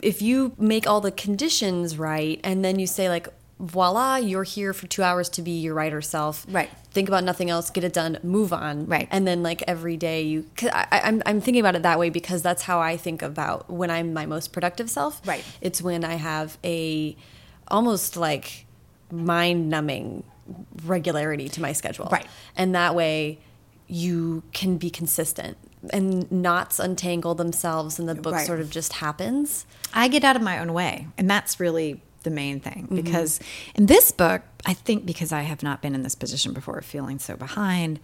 if 0.02 0.22
you 0.22 0.54
make 0.58 0.88
all 0.88 1.02
the 1.02 1.12
conditions 1.12 1.98
right, 1.98 2.40
and 2.44 2.64
then 2.64 2.80
you 2.80 2.88
say 2.88 3.10
like, 3.10 3.28
voila, 3.60 4.18
you're 4.18 4.44
here 4.44 4.74
for 4.74 4.88
two 4.88 5.02
hours 5.04 5.30
to 5.30 5.42
be 5.42 5.52
your 5.52 5.74
writer 5.74 6.02
self. 6.02 6.46
Right. 6.50 6.70
Think 6.92 7.08
about 7.08 7.24
nothing 7.24 7.50
else. 7.50 7.70
Get 7.70 7.84
it 7.84 7.94
done. 7.94 8.18
Move 8.24 8.52
on. 8.52 8.86
Right. 8.88 9.08
And 9.12 9.26
then 9.26 9.44
like 9.44 9.64
every 9.68 9.98
day 9.98 10.24
you. 10.24 10.46
Cause 10.58 10.70
I, 10.74 10.88
I- 10.92 11.02
I'm 11.02 11.22
I'm 11.26 11.42
thinking 11.42 11.62
about 11.62 11.76
it 11.76 11.84
that 11.84 11.98
way 12.00 12.10
because 12.10 12.42
that's 12.42 12.64
how 12.64 12.80
I 12.80 12.98
think 12.98 13.22
about 13.22 13.70
when 13.70 13.90
I'm 13.90 14.14
my 14.14 14.26
most 14.26 14.52
productive 14.52 14.90
self. 14.90 15.22
Right. 15.26 15.44
It's 15.62 15.82
when 15.82 16.04
I 16.04 16.16
have 16.16 16.58
a 16.64 17.16
almost 17.70 18.18
like 18.18 18.66
mind 19.12 19.70
numbing 19.70 20.24
regularity 20.86 21.50
to 21.50 21.62
my 21.62 21.72
schedule. 21.74 22.08
Right. 22.12 22.28
And 22.56 22.76
that 22.76 22.94
way 22.96 23.40
you 23.88 24.44
can 24.52 24.78
be 24.78 24.90
consistent 24.90 25.58
and 25.94 26.30
knots 26.32 26.80
untangle 26.80 27.36
themselves 27.36 28.00
and 28.00 28.10
the 28.10 28.16
book 28.16 28.34
Right. 28.34 28.46
sort 28.46 28.60
of 28.60 28.70
just 28.70 28.94
happens. 28.94 29.66
I 29.94 30.08
get 30.08 30.24
out 30.24 30.36
of 30.36 30.42
my 30.42 30.60
own 30.60 30.74
way. 30.74 31.08
And 31.18 31.30
that's 31.30 31.60
really 31.60 32.02
the 32.26 32.30
main 32.30 32.60
thing. 32.60 32.84
Mm-hmm. 32.84 32.96
Because 32.96 33.40
in 33.76 33.86
this 33.86 34.12
book, 34.12 34.42
I 34.66 34.74
think 34.74 35.06
because 35.06 35.32
I 35.32 35.44
have 35.44 35.64
not 35.64 35.82
been 35.82 35.96
in 35.96 36.04
this 36.04 36.16
position 36.16 36.52
before, 36.52 36.82
feeling 36.82 37.20
so 37.20 37.38
behind, 37.38 38.02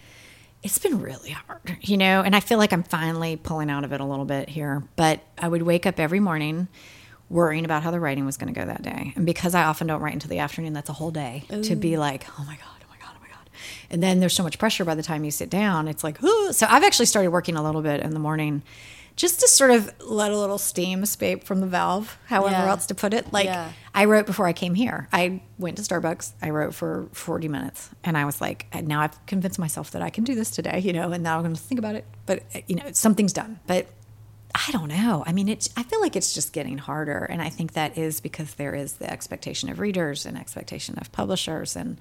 it's 0.64 0.78
been 0.78 1.02
really 1.02 1.32
hard, 1.32 1.78
you 1.82 1.98
know? 1.98 2.22
And 2.22 2.36
I 2.36 2.40
feel 2.40 2.58
like 2.58 2.72
I'm 2.72 2.84
finally 2.84 3.36
pulling 3.36 3.70
out 3.70 3.84
of 3.84 3.92
it 3.92 4.00
a 4.00 4.06
little 4.06 4.26
bit 4.26 4.48
here. 4.48 4.84
But 4.96 5.22
I 5.38 5.48
would 5.48 5.64
wake 5.64 5.86
up 5.86 6.00
every 6.00 6.20
morning 6.20 6.70
worrying 7.30 7.66
about 7.66 7.82
how 7.82 7.92
the 7.92 8.00
writing 8.00 8.26
was 8.26 8.38
going 8.38 8.54
to 8.54 8.60
go 8.60 8.66
that 8.66 8.82
day. 8.82 9.14
And 9.16 9.26
because 9.26 9.56
I 9.56 9.64
often 9.64 9.88
don't 9.88 10.02
write 10.02 10.14
until 10.14 10.30
the 10.30 10.40
afternoon, 10.40 10.74
that's 10.74 10.90
a 10.90 10.94
whole 10.94 11.12
day 11.12 11.44
to 11.64 11.76
be 11.76 11.98
like, 11.98 12.26
oh 12.38 12.44
my 12.44 12.56
God, 12.56 12.84
oh 12.84 12.90
my 12.90 12.98
God, 12.98 13.16
oh 13.16 13.22
my 13.22 13.28
God. 13.28 13.50
And 13.90 14.04
then 14.04 14.20
there's 14.20 14.34
so 14.34 14.44
much 14.44 14.60
pressure 14.60 14.86
by 14.86 14.96
the 14.96 15.04
time 15.04 15.24
you 15.24 15.32
sit 15.32 15.50
down. 15.50 15.88
It's 15.88 16.04
like, 16.04 16.22
Ooh. 16.22 16.52
so 16.52 16.68
I've 16.70 16.84
actually 16.84 17.06
started 17.06 17.32
working 17.32 17.56
a 17.56 17.64
little 17.64 17.82
bit 17.82 18.02
in 18.02 18.14
the 18.14 18.20
morning 18.20 18.64
just 19.22 19.40
to 19.40 19.48
sort 19.48 19.70
of 19.70 19.92
let 20.02 20.32
a 20.32 20.38
little 20.38 20.58
steam 20.58 21.04
escape 21.04 21.44
from 21.44 21.60
the 21.62 21.68
valve, 21.68 22.18
however 22.26 22.56
Yeah. 22.56 22.70
else 22.72 22.88
to 22.88 22.96
put 22.96 23.14
it. 23.14 23.32
Like 23.32 23.46
Yeah. 23.46 23.72
I 23.94 24.06
wrote 24.06 24.26
before 24.26 24.48
I 24.48 24.54
came 24.54 24.74
here. 24.74 25.08
I 25.14 25.42
went 25.60 25.78
to 25.78 25.84
Starbucks. 25.84 26.32
I 26.42 26.50
wrote 26.50 26.74
for 26.74 27.08
40 27.14 27.48
minutes 27.48 27.90
and 28.04 28.18
I 28.18 28.26
was 28.26 28.42
like, 28.42 28.66
now 28.84 29.02
I've 29.02 29.24
convinced 29.28 29.60
myself 29.60 29.92
that 29.92 30.02
I 30.02 30.10
can 30.10 30.24
do 30.24 30.34
this 30.34 30.50
today, 30.50 30.80
you 30.80 30.92
know, 30.92 31.12
and 31.12 31.24
now 31.24 31.36
I'm 31.38 31.44
going 31.44 31.54
to 31.56 31.62
think 31.62 31.78
about 31.78 31.94
it. 31.94 32.06
But, 32.26 32.42
uh, 32.56 32.62
you 32.68 32.76
know, 32.78 32.86
something's 32.94 33.32
done. 33.34 33.60
But 33.68 33.86
I 34.54 34.72
don't 34.72 34.90
know. 34.90 35.24
I 35.28 35.32
mean, 35.34 35.48
it's, 35.48 35.70
I 35.78 35.84
feel 35.84 36.02
like 36.02 36.16
it's 36.16 36.34
just 36.34 36.52
getting 36.52 36.78
harder. 36.80 37.24
And 37.24 37.42
I 37.44 37.50
think 37.50 37.74
that 37.74 37.98
is 37.98 38.20
because 38.22 38.56
there 38.56 38.74
is 38.74 38.94
the 38.94 39.10
expectation 39.10 39.70
of 39.70 39.80
readers 39.80 40.26
and 40.26 40.36
expectation 40.36 40.98
of 41.00 41.12
publishers 41.12 41.76
and 41.78 41.98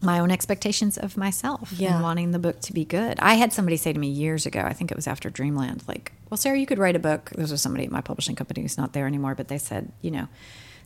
my 0.00 0.18
own 0.18 0.30
expectations 0.30 0.96
of 0.98 1.16
myself 1.16 1.72
Yeah. 1.76 1.94
and 1.94 2.02
wanting 2.02 2.30
the 2.30 2.38
book 2.38 2.60
to 2.62 2.72
be 2.72 2.84
good. 2.84 3.18
I 3.20 3.34
had 3.34 3.52
somebody 3.52 3.76
say 3.76 3.92
to 3.92 3.98
me 3.98 4.08
years 4.08 4.46
ago, 4.46 4.60
I 4.60 4.72
think 4.72 4.90
it 4.90 4.96
was 4.96 5.06
after 5.06 5.28
Dreamland, 5.30 5.82
like, 5.88 6.12
well, 6.30 6.38
Sarah, 6.38 6.58
you 6.58 6.66
could 6.66 6.78
write 6.78 6.96
a 6.96 7.00
book. 7.00 7.30
This 7.36 7.50
was 7.50 7.62
somebody 7.62 7.84
at 7.84 7.90
my 7.90 8.00
publishing 8.00 8.36
company 8.36 8.62
who's 8.62 8.78
not 8.78 8.92
there 8.92 9.06
anymore, 9.06 9.34
but 9.34 9.48
they 9.48 9.58
said, 9.58 9.92
you 10.00 10.10
know, 10.10 10.28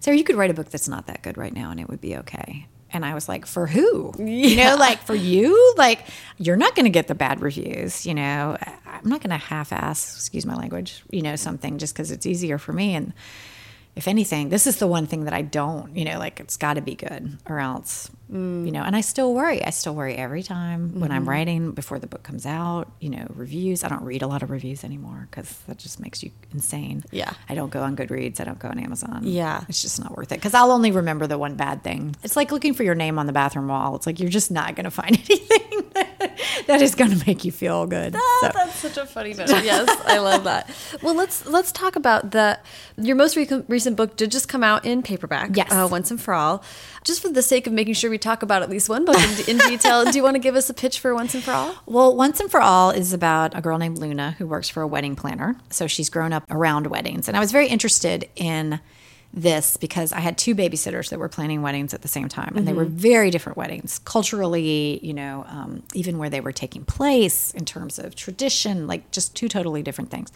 Sarah, 0.00 0.16
you 0.16 0.24
could 0.24 0.36
write 0.36 0.50
a 0.50 0.54
book 0.54 0.70
that's 0.70 0.88
not 0.88 1.06
that 1.06 1.22
good 1.22 1.36
right 1.36 1.52
now 1.52 1.70
and 1.70 1.80
it 1.80 1.88
would 1.88 2.00
be 2.00 2.16
okay. 2.18 2.66
And 2.90 3.04
I 3.04 3.14
was 3.14 3.28
like, 3.28 3.44
for 3.44 3.66
who? 3.66 4.14
You 4.18 4.56
know, 4.56 4.76
like 4.76 5.02
for 5.02 5.14
you? 5.14 5.74
Like, 5.76 6.06
you're 6.38 6.56
not 6.56 6.74
going 6.74 6.84
to 6.84 6.90
get 6.90 7.06
the 7.06 7.14
bad 7.14 7.40
reviews, 7.40 8.06
you 8.06 8.14
know? 8.14 8.56
I'm 8.86 9.08
not 9.08 9.20
going 9.20 9.30
to 9.30 9.36
half 9.36 9.72
ass, 9.72 10.16
excuse 10.16 10.46
my 10.46 10.54
language, 10.54 11.02
you 11.10 11.20
know, 11.20 11.36
something 11.36 11.78
just 11.78 11.94
because 11.94 12.10
it's 12.10 12.24
easier 12.24 12.56
for 12.56 12.72
me. 12.72 12.94
And 12.94 13.12
if 13.96 14.06
anything, 14.08 14.48
this 14.48 14.66
is 14.66 14.76
the 14.76 14.86
one 14.86 15.06
thing 15.06 15.24
that 15.24 15.34
I 15.34 15.42
don't, 15.42 15.96
you 15.96 16.04
know, 16.04 16.18
like 16.18 16.38
it's 16.40 16.56
got 16.56 16.74
to 16.74 16.80
be 16.80 16.94
good 16.94 17.36
or 17.48 17.58
else, 17.60 18.10
Mm. 18.30 18.66
you 18.66 18.72
know, 18.72 18.82
and 18.82 18.94
I 18.94 19.00
still 19.00 19.32
worry. 19.32 19.64
I 19.64 19.70
still 19.70 19.94
worry 19.94 20.14
every 20.14 20.42
time 20.42 21.00
when 21.00 21.10
I'm 21.10 21.26
writing 21.26 21.72
before 21.72 21.98
the 21.98 22.06
book 22.06 22.22
comes 22.22 22.44
out, 22.44 22.92
you 23.00 23.08
know, 23.08 23.26
reviews. 23.30 23.82
I 23.82 23.88
don't 23.88 24.02
read 24.02 24.20
a 24.20 24.26
lot 24.26 24.42
of 24.42 24.50
reviews 24.50 24.84
anymore 24.84 25.28
because 25.30 25.50
that 25.66 25.78
just 25.78 25.98
makes 25.98 26.22
you 26.22 26.30
insane. 26.52 27.04
Yeah. 27.10 27.32
I 27.48 27.54
don't 27.54 27.70
go 27.70 27.82
on 27.82 27.96
Goodreads. 27.96 28.38
I 28.38 28.44
don't 28.44 28.58
go 28.58 28.68
on 28.68 28.78
Amazon. 28.78 29.20
Yeah. 29.24 29.64
It's 29.70 29.80
just 29.80 29.98
not 29.98 30.14
worth 30.14 30.30
it 30.30 30.34
because 30.34 30.52
I'll 30.52 30.72
only 30.72 30.90
remember 30.90 31.26
the 31.26 31.38
one 31.38 31.54
bad 31.54 31.82
thing. 31.82 32.14
It's 32.22 32.36
like 32.36 32.52
looking 32.52 32.74
for 32.74 32.82
your 32.82 32.94
name 32.94 33.18
on 33.18 33.26
the 33.26 33.32
bathroom 33.32 33.68
wall. 33.68 33.96
It's 33.96 34.06
like 34.06 34.20
you're 34.20 34.28
just 34.28 34.50
not 34.50 34.74
going 34.76 34.84
to 34.84 34.90
find 34.90 35.16
anything 35.30 35.90
that 36.66 36.80
is 36.82 36.94
going 36.94 37.10
to 37.16 37.26
make 37.26 37.44
you 37.44 37.52
feel 37.52 37.86
good. 37.86 38.14
So- 38.14 38.50
That's 38.52 38.74
such 38.76 38.96
a 38.96 39.06
funny 39.06 39.34
note. 39.34 39.48
Yes, 39.48 39.88
I 40.06 40.18
love 40.18 40.44
that. 40.44 40.70
Well, 41.02 41.14
let's 41.14 41.46
let's 41.46 41.72
talk 41.72 41.96
about 41.96 42.30
the 42.30 42.58
your 42.96 43.16
most 43.16 43.36
recent 43.36 43.64
recent 43.68 43.96
book 43.96 44.16
did 44.16 44.30
just 44.30 44.48
come 44.48 44.62
out 44.62 44.84
in 44.84 45.02
paperback. 45.02 45.56
Yes. 45.56 45.70
uh, 45.72 45.88
once 45.90 46.10
and 46.10 46.20
for 46.20 46.34
all. 46.34 46.62
Just 47.04 47.22
for 47.22 47.28
the 47.30 47.42
sake 47.42 47.66
of 47.66 47.72
making 47.72 47.94
sure 47.94 48.10
we 48.10 48.18
talk 48.18 48.42
about 48.42 48.62
at 48.62 48.68
least 48.68 48.88
one 48.88 49.04
book 49.04 49.16
in, 49.16 49.56
in 49.56 49.58
detail, 49.68 50.04
do 50.04 50.16
you 50.16 50.22
want 50.22 50.34
to 50.34 50.40
give 50.40 50.56
us 50.56 50.68
a 50.68 50.74
pitch 50.74 50.98
for 51.00 51.14
Once 51.14 51.32
and 51.34 51.42
for 51.42 51.52
All? 51.52 51.74
Well, 51.86 52.14
Once 52.14 52.38
and 52.40 52.50
for 52.50 52.60
All 52.60 52.90
is 52.90 53.12
about 53.12 53.56
a 53.56 53.62
girl 53.62 53.78
named 53.78 53.98
Luna 53.98 54.32
who 54.38 54.46
works 54.46 54.68
for 54.68 54.82
a 54.82 54.86
wedding 54.86 55.16
planner. 55.16 55.56
So 55.70 55.86
she's 55.86 56.10
grown 56.10 56.32
up 56.34 56.44
around 56.50 56.88
weddings. 56.88 57.26
And 57.28 57.36
I 57.36 57.40
was 57.40 57.50
very 57.52 57.68
interested 57.68 58.28
in 58.36 58.80
this 59.32 59.76
because 59.76 60.12
I 60.12 60.20
had 60.20 60.38
two 60.38 60.54
babysitters 60.54 61.10
that 61.10 61.18
were 61.18 61.28
planning 61.28 61.60
weddings 61.62 61.92
at 61.92 62.02
the 62.02 62.08
same 62.08 62.28
time. 62.28 62.54
And 62.56 62.66
they 62.66 62.72
were 62.72 62.86
very 62.86 63.30
different 63.30 63.58
weddings, 63.58 63.98
culturally, 63.98 64.98
you 65.02 65.12
know, 65.12 65.44
um, 65.48 65.82
even 65.94 66.18
where 66.18 66.30
they 66.30 66.40
were 66.40 66.52
taking 66.52 66.84
place 66.84 67.52
in 67.52 67.64
terms 67.64 67.98
of 67.98 68.14
tradition, 68.14 68.86
like 68.86 69.10
just 69.10 69.36
two 69.36 69.48
totally 69.48 69.82
different 69.82 70.10
things. 70.10 70.32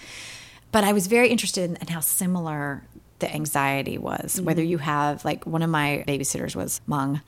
But 0.73 0.85
I 0.85 0.93
was 0.93 1.07
very 1.07 1.29
interested 1.29 1.71
in, 1.71 1.77
in 1.77 1.89
how 1.89 2.01
similar 2.01 2.85
the 3.19 3.35
anxiety 3.35 3.99
was, 3.99 4.41
whether 4.41 4.63
you 4.63 4.79
have, 4.79 5.25
like, 5.25 5.47
one 5.47 5.63
of 5.63 5.71
my 5.71 6.05
babysitters 6.07 6.57
was 6.57 6.81
Hmong. 6.89 7.23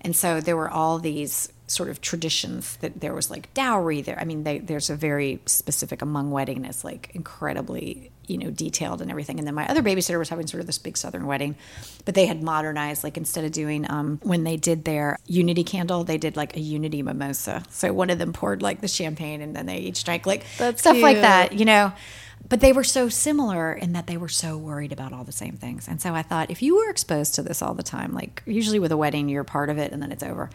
And 0.00 0.14
so 0.14 0.40
there 0.40 0.56
were 0.56 0.70
all 0.70 0.98
these 0.98 1.48
sort 1.66 1.88
of 1.88 2.00
traditions 2.00 2.76
that 2.78 3.00
there 3.00 3.14
was 3.14 3.30
like 3.30 3.52
dowry 3.54 4.02
there. 4.02 4.18
I 4.20 4.24
mean, 4.24 4.44
they, 4.44 4.58
there's 4.58 4.90
a 4.90 4.96
very 4.96 5.40
specific 5.46 6.00
Hmong 6.00 6.28
wedding 6.30 6.64
is 6.64 6.84
like 6.84 7.10
incredibly, 7.14 8.10
you 8.26 8.38
know, 8.38 8.50
detailed 8.50 9.00
and 9.00 9.10
everything. 9.10 9.38
And 9.38 9.46
then 9.46 9.54
my 9.54 9.68
other 9.68 9.82
babysitter 9.82 10.18
was 10.18 10.28
having 10.28 10.46
sort 10.46 10.60
of 10.60 10.66
this 10.66 10.78
big 10.78 10.96
Southern 10.96 11.26
wedding, 11.26 11.56
but 12.04 12.14
they 12.14 12.26
had 12.26 12.42
modernized, 12.42 13.04
like 13.04 13.16
instead 13.16 13.44
of 13.44 13.52
doing, 13.52 13.90
um, 13.90 14.20
when 14.22 14.44
they 14.44 14.56
did 14.56 14.84
their 14.84 15.18
unity 15.26 15.64
candle, 15.64 16.04
they 16.04 16.18
did 16.18 16.36
like 16.36 16.56
a 16.56 16.60
unity 16.60 17.02
mimosa. 17.02 17.62
So 17.70 17.92
one 17.92 18.10
of 18.10 18.18
them 18.18 18.32
poured 18.32 18.62
like 18.62 18.80
the 18.80 18.88
champagne 18.88 19.40
and 19.40 19.54
then 19.54 19.66
they 19.66 19.78
each 19.78 20.04
drank 20.04 20.26
like 20.26 20.44
That's 20.58 20.80
stuff 20.80 21.00
like 21.00 21.20
that, 21.20 21.52
you 21.52 21.64
know. 21.64 21.92
But 22.46 22.60
they 22.60 22.72
were 22.72 22.84
so 22.84 23.08
similar 23.08 23.72
in 23.72 23.94
that 23.94 24.06
they 24.06 24.18
were 24.18 24.28
so 24.28 24.58
worried 24.58 24.92
about 24.92 25.14
all 25.14 25.24
the 25.24 25.32
same 25.32 25.56
things. 25.56 25.88
And 25.88 26.00
so 26.00 26.14
I 26.14 26.20
thought, 26.22 26.50
if 26.50 26.60
you 26.60 26.76
were 26.76 26.90
exposed 26.90 27.34
to 27.36 27.42
this 27.42 27.62
all 27.62 27.72
the 27.72 27.82
time, 27.82 28.12
like 28.12 28.42
usually 28.44 28.78
with 28.78 28.92
a 28.92 28.98
wedding, 28.98 29.30
you're 29.30 29.44
part 29.44 29.70
of 29.70 29.78
it 29.78 29.92
and 29.92 30.02
then 30.02 30.12
it's 30.12 30.22
over. 30.22 30.50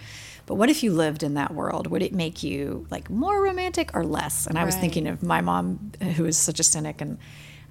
But 0.46 0.56
what 0.56 0.70
if 0.70 0.84
you 0.84 0.94
lived 0.94 1.24
in 1.24 1.36
that 1.36 1.54
world? 1.54 1.88
Would 1.88 2.02
it 2.02 2.14
make 2.14 2.44
you 2.44 2.86
like 2.90 3.10
more 3.10 3.42
romantic 3.42 3.92
or 3.96 4.04
less? 4.04 4.48
And 4.48 4.58
I 4.58 4.66
was 4.66 4.76
thinking 4.76 5.08
of 5.08 5.22
my 5.24 5.42
mom, 5.42 5.92
who 6.16 6.26
is 6.26 6.38
such 6.38 6.60
a 6.60 6.64
cynic, 6.64 7.02
and 7.02 7.18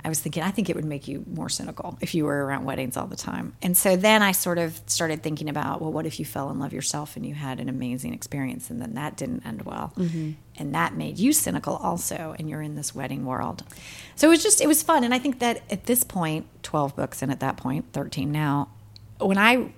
I 0.05 0.09
was 0.09 0.21
thinking, 0.21 0.43
I 0.43 0.51
think 0.51 0.71
it 0.71 0.77
would 0.77 0.85
make 0.85 1.09
you 1.09 1.25
more 1.33 1.49
cynical 1.49 1.99
if 2.01 2.15
you 2.15 2.25
were 2.25 2.45
around 2.45 2.65
weddings 2.65 2.97
all 2.97 3.07
the 3.07 3.17
time. 3.17 3.55
And 3.63 3.77
so 3.77 3.97
then 3.97 4.23
I 4.23 4.33
sort 4.33 4.59
of 4.59 4.81
started 4.87 5.23
thinking 5.23 5.49
about, 5.49 5.81
well, 5.81 5.93
what 5.93 6.07
if 6.07 6.19
you 6.19 6.25
fell 6.25 6.51
in 6.51 6.59
love 6.59 6.73
yourself 6.73 7.17
and 7.17 7.27
you 7.27 7.35
had 7.35 7.59
an 7.61 7.69
amazing 7.69 8.15
experience 8.15 8.71
and 8.71 8.81
then 8.81 8.95
that 8.95 9.17
didn't 9.17 9.45
end 9.45 9.63
well? 9.63 9.93
Mm-hmm. 9.97 10.33
And 10.57 10.75
that 10.75 10.95
made 10.95 11.19
you 11.19 11.33
cynical 11.33 11.77
also, 11.77 12.35
and 12.39 12.49
you're 12.49 12.63
in 12.63 12.75
this 12.75 12.95
wedding 12.95 13.25
world. 13.25 13.65
So 14.17 14.29
it 14.29 14.31
was 14.31 14.43
just, 14.43 14.61
it 14.61 14.67
was 14.67 14.83
fun. 14.83 15.05
And 15.05 15.15
I 15.15 15.19
think 15.19 15.39
that 15.41 15.63
at 15.71 15.87
this 15.87 16.05
point, 16.05 16.47
12 16.63 16.97
books, 16.97 17.23
and 17.23 17.31
at 17.31 17.41
that 17.41 17.57
point, 17.57 17.87
13 17.93 18.31
now, 18.33 18.69
when 19.19 19.39
I 19.39 19.73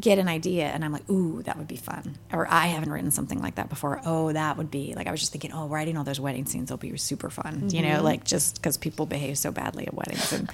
get 0.00 0.18
an 0.18 0.28
idea 0.28 0.66
and 0.66 0.84
I'm 0.84 0.92
like, 0.92 1.08
ooh, 1.08 1.42
that 1.44 1.56
would 1.56 1.68
be 1.68 1.76
fun. 1.76 2.16
Or 2.32 2.46
I 2.50 2.66
haven't 2.66 2.90
written 2.90 3.10
something 3.10 3.40
like 3.40 3.54
that 3.54 3.68
before. 3.68 4.00
Oh, 4.04 4.32
that 4.32 4.58
would 4.58 4.70
be 4.70 4.94
like, 4.94 5.06
I 5.06 5.10
was 5.10 5.20
just 5.20 5.32
thinking, 5.32 5.52
oh, 5.52 5.68
writing 5.68 5.96
all 5.96 6.04
those 6.04 6.20
wedding 6.20 6.44
scenes 6.44 6.70
will 6.70 6.76
be 6.76 6.96
super 6.96 7.30
fun, 7.30 7.56
mm-hmm. 7.56 7.76
you 7.76 7.82
know, 7.82 7.96
mm-hmm. 7.96 8.04
like 8.04 8.24
just 8.24 8.56
because 8.56 8.76
people 8.76 9.06
behave 9.06 9.38
so 9.38 9.50
badly 9.50 9.86
at 9.86 9.94
weddings. 9.94 10.32
And, 10.32 10.50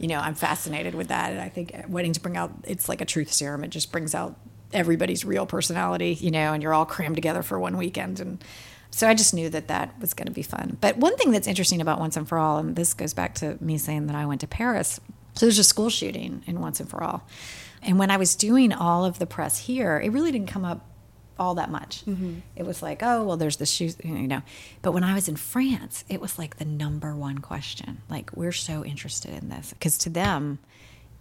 you 0.00 0.08
know, 0.08 0.18
I'm 0.18 0.34
fascinated 0.34 0.94
with 0.94 1.08
that. 1.08 1.32
And 1.32 1.40
I 1.40 1.48
think 1.48 1.72
weddings 1.88 2.18
bring 2.18 2.36
out, 2.36 2.52
it's 2.64 2.88
like 2.88 3.00
a 3.00 3.04
truth 3.04 3.32
serum. 3.32 3.62
It 3.62 3.68
just 3.68 3.92
brings 3.92 4.14
out 4.14 4.36
everybody's 4.72 5.24
real 5.24 5.46
personality, 5.46 6.14
you 6.14 6.30
know, 6.30 6.52
and 6.52 6.62
you're 6.62 6.74
all 6.74 6.86
crammed 6.86 7.16
together 7.16 7.42
for 7.42 7.58
one 7.60 7.76
weekend. 7.76 8.18
And, 8.18 8.42
so 8.92 9.08
I 9.08 9.14
just 9.14 9.34
knew 9.34 9.48
that 9.50 9.68
that 9.68 9.94
was 10.00 10.14
going 10.14 10.26
to 10.26 10.32
be 10.32 10.42
fun. 10.42 10.76
But 10.80 10.96
one 10.96 11.16
thing 11.16 11.30
that's 11.30 11.46
interesting 11.46 11.80
about 11.80 12.00
Once 12.00 12.16
and 12.16 12.28
For 12.28 12.38
All, 12.38 12.58
and 12.58 12.74
this 12.74 12.92
goes 12.92 13.14
back 13.14 13.36
to 13.36 13.56
me 13.60 13.78
saying 13.78 14.08
that 14.08 14.16
I 14.16 14.26
went 14.26 14.40
to 14.40 14.48
Paris. 14.48 14.98
So 15.34 15.46
there's 15.46 15.60
a 15.60 15.64
school 15.64 15.90
shooting 15.90 16.42
in 16.46 16.60
Once 16.60 16.80
and 16.80 16.90
For 16.90 17.02
All. 17.02 17.22
And 17.82 17.98
when 17.98 18.10
I 18.10 18.16
was 18.16 18.34
doing 18.34 18.72
all 18.72 19.04
of 19.04 19.18
the 19.18 19.26
press 19.26 19.58
here, 19.58 19.98
it 19.98 20.10
really 20.10 20.32
didn't 20.32 20.48
come 20.48 20.64
up 20.64 20.86
all 21.38 21.54
that 21.54 21.70
much. 21.70 22.04
Mm-hmm. 22.04 22.40
It 22.54 22.66
was 22.66 22.82
like, 22.82 23.02
oh, 23.02 23.24
well, 23.24 23.38
there's 23.38 23.56
the 23.56 23.64
shoes, 23.64 23.96
you 24.04 24.28
know. 24.28 24.42
But 24.82 24.92
when 24.92 25.04
I 25.04 25.14
was 25.14 25.26
in 25.26 25.36
France, 25.36 26.04
it 26.08 26.20
was 26.20 26.38
like 26.38 26.58
the 26.58 26.66
number 26.66 27.16
one 27.16 27.38
question. 27.38 28.02
Like, 28.10 28.30
we're 28.36 28.52
so 28.52 28.84
interested 28.84 29.42
in 29.42 29.48
this. 29.48 29.72
Because 29.72 29.96
to 29.98 30.10
them, 30.10 30.58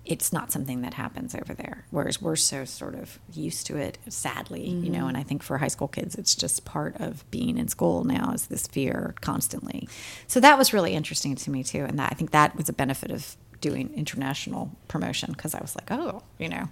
it's 0.05 0.33
not 0.33 0.51
something 0.51 0.81
that 0.81 0.95
happens 0.95 1.33
over 1.35 1.53
there. 1.53 1.85
Whereas 1.91 2.21
we're 2.21 2.35
so 2.35 2.65
sort 2.65 2.95
of 2.95 3.17
used 3.31 3.67
to 3.67 3.77
it, 3.77 3.97
sadly, 4.09 4.67
mm-hmm. 4.67 4.83
you 4.83 4.89
know. 4.91 4.99
Mm-hmm. 4.99 5.07
And 5.07 5.17
I 5.17 5.23
think 5.23 5.41
for 5.41 5.57
high 5.57 5.67
school 5.69 5.87
kids, 5.87 6.15
it's 6.15 6.35
just 6.35 6.65
part 6.65 6.97
of 6.99 7.29
being 7.31 7.57
in 7.57 7.69
school 7.69 8.03
now 8.03 8.33
is 8.33 8.47
this 8.47 8.67
fear 8.67 9.15
constantly. 9.21 9.87
So 10.27 10.41
that 10.41 10.57
was 10.57 10.73
really 10.73 10.95
interesting 10.95 11.35
to 11.35 11.49
me, 11.49 11.63
too. 11.63 11.85
And 11.85 11.97
that, 11.97 12.11
I 12.11 12.15
think 12.15 12.31
that 12.31 12.57
was 12.57 12.67
a 12.67 12.73
benefit 12.73 13.11
of 13.11 13.37
doing 13.61 13.91
international 13.95 14.71
promotion 14.87 15.31
because 15.33 15.53
I 15.53 15.61
was 15.61 15.75
like, 15.75 15.91
oh, 15.91 16.23
you 16.37 16.49
know. 16.49 16.69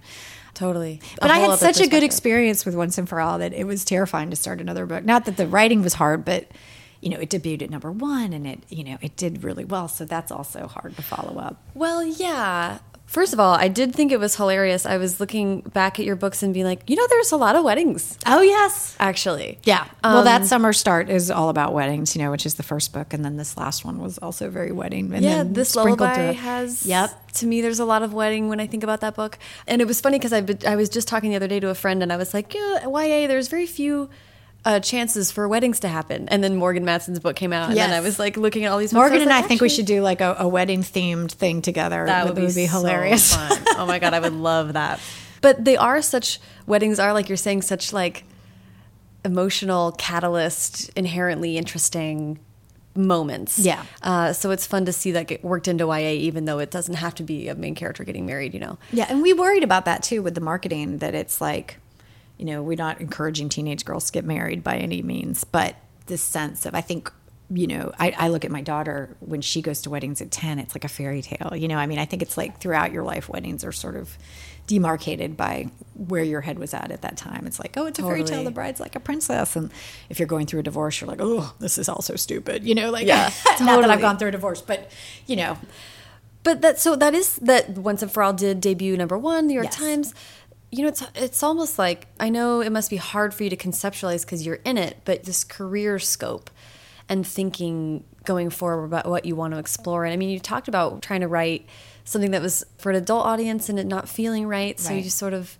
Totally. 0.54 1.00
But 1.20 1.30
I 1.30 1.38
had 1.38 1.58
such 1.58 1.80
a 1.80 1.86
good 1.86 2.02
experience 2.02 2.66
with 2.66 2.74
Once 2.74 2.98
and 2.98 3.08
For 3.08 3.20
All 3.20 3.38
that 3.38 3.52
it 3.52 3.64
was 3.64 3.84
terrifying 3.84 4.30
to 4.30 4.36
start 4.36 4.60
another 4.60 4.86
book. 4.86 5.04
Not 5.04 5.24
that 5.26 5.36
the 5.36 5.46
writing 5.46 5.82
was 5.82 5.94
hard, 5.94 6.24
but 6.24 6.48
you 7.00 7.10
know, 7.10 7.18
it 7.18 7.30
debuted 7.30 7.62
at 7.62 7.70
number 7.70 7.92
one 7.92 8.32
and 8.32 8.46
it, 8.46 8.60
you 8.68 8.82
know, 8.82 8.98
it 9.00 9.16
did 9.16 9.44
really 9.44 9.64
well. 9.64 9.86
So 9.86 10.04
that's 10.04 10.32
also 10.32 10.66
hard 10.66 10.96
to 10.96 11.02
follow 11.02 11.38
up. 11.38 11.62
Well, 11.74 12.04
yeah. 12.04 12.78
First 13.08 13.32
of 13.32 13.40
all, 13.40 13.54
I 13.54 13.68
did 13.68 13.94
think 13.94 14.12
it 14.12 14.20
was 14.20 14.36
hilarious. 14.36 14.84
I 14.84 14.98
was 14.98 15.18
looking 15.18 15.62
back 15.62 15.98
at 15.98 16.04
your 16.04 16.14
books 16.14 16.42
and 16.42 16.52
being 16.52 16.66
like, 16.66 16.88
you 16.90 16.94
know, 16.94 17.06
there's 17.08 17.32
a 17.32 17.38
lot 17.38 17.56
of 17.56 17.64
weddings. 17.64 18.18
Oh, 18.26 18.42
yes. 18.42 18.94
Actually. 19.00 19.58
Yeah. 19.64 19.86
Um, 20.04 20.12
well, 20.12 20.24
that 20.24 20.44
summer 20.44 20.74
start 20.74 21.08
is 21.08 21.30
all 21.30 21.48
about 21.48 21.72
weddings, 21.72 22.14
you 22.14 22.22
know, 22.22 22.30
which 22.30 22.44
is 22.44 22.56
the 22.56 22.62
first 22.62 22.92
book. 22.92 23.14
And 23.14 23.24
then 23.24 23.38
this 23.38 23.56
last 23.56 23.82
one 23.82 23.98
was 23.98 24.18
also 24.18 24.50
very 24.50 24.72
wedding. 24.72 25.10
And 25.14 25.24
yeah, 25.24 25.42
this 25.42 25.74
lullaby 25.74 26.32
has. 26.32 26.84
Yep. 26.84 27.32
To 27.32 27.46
me, 27.46 27.62
there's 27.62 27.80
a 27.80 27.86
lot 27.86 28.02
of 28.02 28.12
wedding 28.12 28.50
when 28.50 28.60
I 28.60 28.66
think 28.66 28.82
about 28.82 29.00
that 29.00 29.14
book. 29.14 29.38
And 29.66 29.80
it 29.80 29.86
was 29.86 30.02
funny 30.02 30.18
because 30.18 30.34
I, 30.34 30.44
I 30.70 30.76
was 30.76 30.90
just 30.90 31.08
talking 31.08 31.30
the 31.30 31.36
other 31.36 31.48
day 31.48 31.60
to 31.60 31.70
a 31.70 31.74
friend 31.74 32.02
and 32.02 32.12
I 32.12 32.18
was 32.18 32.34
like, 32.34 32.52
yeah, 32.52 32.86
YA, 32.86 33.26
there's 33.26 33.48
very 33.48 33.66
few 33.66 34.10
uh, 34.64 34.80
chances 34.80 35.30
for 35.30 35.48
weddings 35.48 35.80
to 35.80 35.88
happen. 35.88 36.28
And 36.28 36.42
then 36.42 36.56
Morgan 36.56 36.84
Matson's 36.84 37.20
book 37.20 37.36
came 37.36 37.52
out, 37.52 37.68
and 37.68 37.76
yes. 37.76 37.88
then 37.88 37.96
I 37.96 38.00
was 38.00 38.18
like 38.18 38.36
looking 38.36 38.64
at 38.64 38.72
all 38.72 38.78
these. 38.78 38.92
Morgan 38.92 39.18
I 39.18 39.22
and 39.22 39.30
like, 39.30 39.44
I 39.44 39.46
think 39.46 39.60
we 39.60 39.68
should 39.68 39.86
do 39.86 40.02
like 40.02 40.20
a, 40.20 40.36
a 40.38 40.48
wedding 40.48 40.82
themed 40.82 41.32
thing 41.32 41.62
together. 41.62 42.04
That 42.06 42.26
would, 42.26 42.34
be, 42.34 42.42
would 42.42 42.54
be 42.54 42.66
hilarious. 42.66 43.30
So 43.30 43.38
oh 43.76 43.86
my 43.86 43.98
god, 43.98 44.14
I 44.14 44.20
would 44.20 44.32
love 44.34 44.74
that. 44.74 45.00
But 45.40 45.64
they 45.64 45.76
are 45.76 46.02
such 46.02 46.40
weddings 46.66 46.98
are 46.98 47.12
like 47.12 47.28
you're 47.28 47.36
saying 47.36 47.62
such 47.62 47.92
like 47.92 48.24
emotional 49.24 49.92
catalyst, 49.92 50.90
inherently 50.90 51.56
interesting 51.56 52.38
moments. 52.94 53.58
Yeah. 53.58 53.84
Uh, 54.02 54.32
so 54.32 54.50
it's 54.50 54.66
fun 54.66 54.84
to 54.86 54.92
see 54.92 55.12
that 55.12 55.28
get 55.28 55.44
worked 55.44 55.68
into 55.68 55.86
YA, 55.86 56.10
even 56.10 56.44
though 56.44 56.58
it 56.58 56.70
doesn't 56.70 56.96
have 56.96 57.14
to 57.16 57.22
be 57.22 57.48
a 57.48 57.54
main 57.54 57.74
character 57.74 58.02
getting 58.04 58.26
married. 58.26 58.52
You 58.54 58.60
know. 58.60 58.78
Yeah, 58.92 59.06
and 59.08 59.22
we 59.22 59.32
worried 59.32 59.64
about 59.64 59.84
that 59.84 60.02
too 60.02 60.22
with 60.22 60.34
the 60.34 60.40
marketing 60.40 60.98
that 60.98 61.14
it's 61.14 61.40
like 61.40 61.78
you 62.38 62.44
know, 62.44 62.62
we're 62.62 62.76
not 62.76 63.00
encouraging 63.00 63.48
teenage 63.48 63.84
girls 63.84 64.06
to 64.06 64.12
get 64.12 64.24
married 64.24 64.62
by 64.62 64.76
any 64.76 65.02
means, 65.02 65.44
but 65.44 65.76
this 66.06 66.22
sense 66.22 66.64
of, 66.64 66.74
I 66.74 66.80
think, 66.80 67.12
you 67.50 67.66
know, 67.66 67.92
I, 67.98 68.14
I, 68.16 68.28
look 68.28 68.44
at 68.44 68.50
my 68.50 68.60
daughter 68.60 69.16
when 69.20 69.40
she 69.40 69.62
goes 69.62 69.82
to 69.82 69.90
weddings 69.90 70.20
at 70.20 70.30
10, 70.30 70.58
it's 70.58 70.74
like 70.74 70.84
a 70.84 70.88
fairy 70.88 71.22
tale. 71.22 71.54
You 71.56 71.66
know, 71.66 71.76
I 71.76 71.86
mean, 71.86 71.98
I 71.98 72.04
think 72.04 72.22
it's 72.22 72.36
like 72.36 72.60
throughout 72.60 72.92
your 72.92 73.04
life, 73.04 73.28
weddings 73.28 73.64
are 73.64 73.72
sort 73.72 73.96
of 73.96 74.16
demarcated 74.66 75.36
by 75.36 75.70
where 75.94 76.22
your 76.22 76.42
head 76.42 76.58
was 76.58 76.74
at 76.74 76.90
at 76.90 77.02
that 77.02 77.16
time. 77.16 77.46
It's 77.46 77.58
like, 77.58 77.76
oh, 77.76 77.86
it's 77.86 77.98
totally. 77.98 78.20
a 78.20 78.26
fairy 78.26 78.36
tale. 78.36 78.44
The 78.44 78.50
bride's 78.50 78.80
like 78.80 78.94
a 78.94 79.00
princess. 79.00 79.56
And 79.56 79.70
if 80.10 80.18
you're 80.18 80.28
going 80.28 80.46
through 80.46 80.60
a 80.60 80.62
divorce, 80.62 81.00
you're 81.00 81.08
like, 81.08 81.20
oh, 81.22 81.54
this 81.58 81.78
is 81.78 81.88
also 81.88 82.16
stupid. 82.16 82.64
You 82.64 82.74
know, 82.74 82.90
like, 82.90 83.06
yeah, 83.06 83.30
totally. 83.30 83.66
not 83.66 83.80
that 83.80 83.90
I've 83.90 84.00
gone 84.00 84.18
through 84.18 84.28
a 84.28 84.32
divorce, 84.32 84.60
but, 84.60 84.90
you 85.26 85.36
know. 85.36 85.58
But 86.44 86.60
that, 86.60 86.78
so 86.78 86.96
that 86.96 87.14
is 87.14 87.36
that 87.36 87.70
Once 87.70 88.02
and 88.02 88.12
For 88.12 88.22
All 88.22 88.32
did 88.32 88.60
debut 88.60 88.96
number 88.96 89.18
one, 89.18 89.46
New 89.46 89.54
York 89.54 89.66
yes. 89.66 89.76
Times 89.76 90.14
you 90.70 90.82
know, 90.82 90.88
it's 90.88 91.02
it's 91.14 91.42
almost 91.42 91.78
like 91.78 92.06
I 92.20 92.28
know 92.28 92.60
it 92.60 92.70
must 92.70 92.90
be 92.90 92.96
hard 92.96 93.34
for 93.34 93.44
you 93.44 93.50
to 93.50 93.56
conceptualize 93.56 94.22
because 94.22 94.44
you're 94.44 94.60
in 94.64 94.76
it, 94.76 94.98
but 95.04 95.24
this 95.24 95.44
career 95.44 95.98
scope 95.98 96.50
and 97.08 97.26
thinking 97.26 98.04
going 98.24 98.50
forward 98.50 98.84
about 98.84 99.06
what 99.06 99.24
you 99.24 99.34
want 99.34 99.54
to 99.54 99.58
explore. 99.58 100.04
And 100.04 100.12
I 100.12 100.16
mean, 100.16 100.28
you 100.28 100.38
talked 100.38 100.68
about 100.68 101.00
trying 101.00 101.20
to 101.20 101.28
write 101.28 101.66
something 102.04 102.32
that 102.32 102.42
was 102.42 102.64
for 102.76 102.90
an 102.90 102.96
adult 102.96 103.24
audience 103.24 103.68
and 103.68 103.78
it 103.78 103.86
not 103.86 104.08
feeling 104.08 104.46
right. 104.46 104.78
So 104.78 104.92
you 104.92 105.02
just 105.02 105.16
sort 105.18 105.32
of 105.32 105.56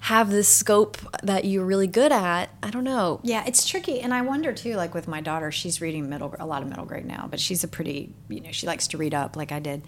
have 0.00 0.30
this 0.30 0.48
scope 0.48 0.96
that 1.22 1.44
you're 1.44 1.64
really 1.64 1.86
good 1.86 2.10
at. 2.10 2.50
I 2.62 2.70
don't 2.70 2.84
know. 2.84 3.20
Yeah, 3.22 3.44
it's 3.46 3.66
tricky. 3.66 4.00
And 4.00 4.14
I 4.14 4.22
wonder 4.22 4.52
too, 4.52 4.74
like 4.74 4.94
with 4.94 5.06
my 5.08 5.20
daughter, 5.20 5.52
she's 5.52 5.80
reading 5.80 6.08
middle 6.08 6.34
a 6.38 6.46
lot 6.46 6.62
of 6.62 6.68
middle 6.68 6.86
grade 6.86 7.04
now, 7.04 7.28
but 7.30 7.38
she's 7.38 7.64
a 7.64 7.68
pretty, 7.68 8.12
you 8.28 8.40
know, 8.40 8.50
she 8.50 8.66
likes 8.66 8.88
to 8.88 8.98
read 8.98 9.14
up 9.14 9.36
like 9.36 9.52
I 9.52 9.60
did. 9.60 9.82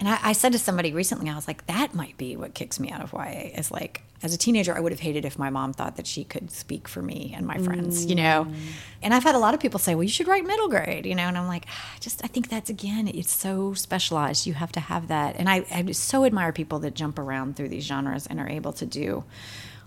And 0.00 0.08
I, 0.08 0.18
I, 0.22 0.32
said 0.32 0.52
to 0.52 0.58
somebody 0.58 0.92
recently, 0.92 1.30
I 1.30 1.36
was 1.36 1.46
like, 1.46 1.66
that 1.66 1.94
might 1.94 2.16
be 2.16 2.36
what 2.36 2.52
kicks 2.52 2.80
me 2.80 2.90
out 2.90 3.00
of 3.00 3.12
YA. 3.12 3.50
Is 3.56 3.70
like, 3.70 4.02
as 4.22 4.34
a 4.34 4.38
teenager, 4.38 4.76
I 4.76 4.80
would 4.80 4.90
have 4.90 5.00
hated 5.00 5.24
if 5.24 5.38
my 5.38 5.50
mom 5.50 5.72
thought 5.72 5.96
that 5.96 6.06
she 6.06 6.24
could 6.24 6.50
speak 6.50 6.88
for 6.88 7.00
me 7.00 7.32
and 7.36 7.46
my 7.46 7.58
friends, 7.58 8.04
mm. 8.04 8.08
you 8.08 8.14
know? 8.16 8.46
Mm. 8.48 8.54
And 9.02 9.14
I've 9.14 9.22
had 9.22 9.34
a 9.34 9.38
lot 9.38 9.54
of 9.54 9.60
people 9.60 9.78
say, 9.78 9.94
well, 9.94 10.02
you 10.02 10.08
should 10.08 10.26
write 10.26 10.44
middle 10.44 10.68
grade, 10.68 11.06
you 11.06 11.14
know? 11.14 11.24
And 11.24 11.38
I'm 11.38 11.46
like, 11.46 11.66
ah, 11.68 11.96
just, 12.00 12.24
I 12.24 12.26
think 12.26 12.48
that's, 12.48 12.70
again, 12.70 13.06
it's 13.06 13.32
so 13.32 13.74
specialized. 13.74 14.46
You 14.46 14.54
have 14.54 14.72
to 14.72 14.80
have 14.80 15.08
that. 15.08 15.36
And 15.36 15.48
I, 15.48 15.64
I 15.70 15.92
so 15.92 16.24
admire 16.24 16.52
people 16.52 16.80
that 16.80 16.94
jump 16.94 17.18
around 17.18 17.56
through 17.56 17.68
these 17.68 17.84
genres 17.84 18.26
and 18.26 18.40
are 18.40 18.48
able 18.48 18.72
to 18.74 18.86
do 18.86 19.24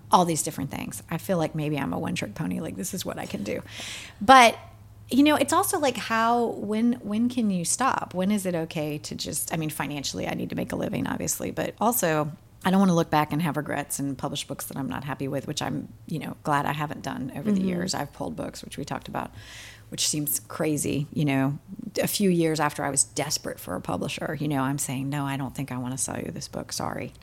all 0.09 0.23
these 0.23 0.41
different 0.41 0.71
things. 0.71 1.03
I 1.11 1.17
feel 1.17 1.37
like 1.37 1.53
maybe 1.53 1.77
I'm 1.77 1.91
a 1.91 1.99
one 1.99 2.15
trick 2.15 2.33
pony, 2.33 2.61
like, 2.61 2.77
this 2.77 2.93
is 2.93 3.03
what 3.03 3.19
I 3.19 3.25
can 3.25 3.43
do. 3.43 3.61
But 4.21 4.57
you 5.09 5.23
know 5.23 5.35
it's 5.35 5.53
also 5.53 5.79
like 5.79 5.97
how 5.97 6.47
when 6.47 6.93
when 6.95 7.29
can 7.29 7.49
you 7.49 7.63
stop? 7.63 8.13
When 8.13 8.31
is 8.31 8.45
it 8.45 8.55
okay 8.55 8.97
to 8.99 9.15
just 9.15 9.53
i 9.53 9.57
mean 9.57 9.69
financially 9.69 10.27
i 10.27 10.33
need 10.33 10.49
to 10.49 10.55
make 10.55 10.71
a 10.71 10.75
living 10.75 11.07
obviously 11.07 11.51
but 11.51 11.73
also 11.79 12.31
i 12.65 12.71
don't 12.71 12.79
want 12.79 12.89
to 12.89 12.95
look 12.95 13.09
back 13.09 13.31
and 13.31 13.41
have 13.41 13.57
regrets 13.57 13.99
and 13.99 14.17
publish 14.17 14.45
books 14.45 14.65
that 14.65 14.77
i'm 14.77 14.89
not 14.89 15.03
happy 15.03 15.27
with 15.27 15.47
which 15.47 15.61
i'm 15.61 15.87
you 16.07 16.19
know 16.19 16.35
glad 16.43 16.65
i 16.65 16.73
haven't 16.73 17.01
done 17.01 17.31
over 17.35 17.49
mm-hmm. 17.49 17.55
the 17.55 17.61
years. 17.61 17.93
I've 17.93 18.11
pulled 18.13 18.35
books 18.35 18.63
which 18.63 18.77
we 18.77 18.85
talked 18.85 19.07
about 19.07 19.31
which 19.89 20.07
seems 20.07 20.39
crazy 20.41 21.07
you 21.13 21.25
know. 21.25 21.57
A 22.01 22.07
few 22.07 22.29
years 22.29 22.59
after 22.59 22.83
i 22.83 22.89
was 22.89 23.03
desperate 23.03 23.59
for 23.59 23.75
a 23.75 23.81
publisher 23.81 24.37
you 24.39 24.47
know 24.47 24.61
i'm 24.61 24.77
saying 24.77 25.09
no 25.09 25.25
i 25.25 25.37
don't 25.37 25.55
think 25.55 25.71
i 25.71 25.77
want 25.77 25.97
to 25.97 25.97
sell 25.97 26.17
you 26.17 26.31
this 26.31 26.47
book. 26.47 26.71
Sorry. 26.73 27.13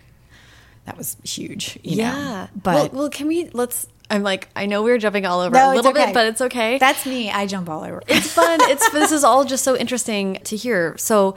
That 0.86 0.98
was 0.98 1.16
huge 1.24 1.78
yeah 1.82 2.12
know? 2.12 2.48
but 2.62 2.74
well, 2.74 3.02
well 3.02 3.10
can 3.10 3.26
we 3.26 3.48
let's 3.50 3.86
I'm 4.10 4.22
like, 4.22 4.48
I 4.54 4.66
know 4.66 4.82
we 4.82 4.92
are 4.92 4.98
jumping 4.98 5.24
all 5.26 5.40
over 5.40 5.54
no, 5.54 5.72
a 5.72 5.74
little 5.74 5.90
okay. 5.90 6.06
bit, 6.06 6.14
but 6.14 6.26
it's 6.26 6.40
okay. 6.40 6.78
That's 6.78 7.06
me. 7.06 7.30
I 7.30 7.46
jump 7.46 7.68
all 7.68 7.82
over. 7.82 8.02
it's 8.06 8.30
fun. 8.32 8.60
It's 8.62 8.88
this 8.90 9.12
is 9.12 9.24
all 9.24 9.44
just 9.44 9.64
so 9.64 9.76
interesting 9.76 10.40
to 10.44 10.56
hear. 10.56 10.96
So 10.98 11.36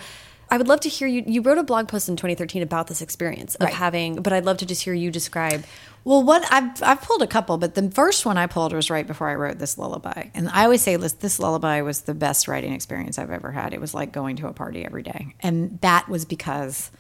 I 0.49 0.57
would 0.57 0.68
love 0.68 0.80
to 0.82 0.89
hear 0.89 1.07
you. 1.07 1.24
You 1.26 1.41
wrote 1.41 1.57
a 1.57 1.63
blog 1.63 1.88
post 1.88 2.07
in 2.09 2.15
2013 2.15 2.61
about 2.61 2.88
this 2.88 3.01
experience 3.01 3.55
of 3.55 3.65
right. 3.65 3.74
having, 3.74 4.22
but 4.22 4.34
I'd 4.34 4.45
love 4.45 4.57
to 4.57 4.65
just 4.65 4.84
hear 4.84 4.93
you 4.93 5.11
describe. 5.11 5.65
Well, 6.03 6.24
what 6.24 6.45
I've 6.51 6.82
I've 6.84 7.01
pulled 7.01 7.22
a 7.22 7.28
couple, 7.28 7.57
but 7.57 7.76
the 7.76 7.89
first 7.91 8.26
one 8.26 8.38
I 8.38 8.47
pulled 8.47 8.74
was 8.74 8.89
right 8.89 9.05
before 9.05 9.30
I 9.30 9.36
wrote 9.36 9.59
this 9.59 9.78
lullaby, 9.78 10.30
and 10.34 10.49
I 10.49 10.63
always 10.63 10.82
say 10.82 10.95
this, 10.95 11.13
this 11.13 11.39
lullaby 11.39 11.82
was 11.82 12.01
the 12.01 12.13
best 12.13 12.47
writing 12.47 12.74
experience 12.74 13.20
I've 13.20 13.32
ever 13.32 13.51
had. 13.51 13.74
It 13.74 13.82
was 13.82 13.93
like 13.93 14.11
going 14.11 14.38
to 14.38 14.47
a 14.47 14.53
party 14.53 14.86
every 14.86 15.03
day, 15.03 15.36
and 15.41 15.80
that 15.82 16.07
was 16.07 16.24
because 16.24 16.91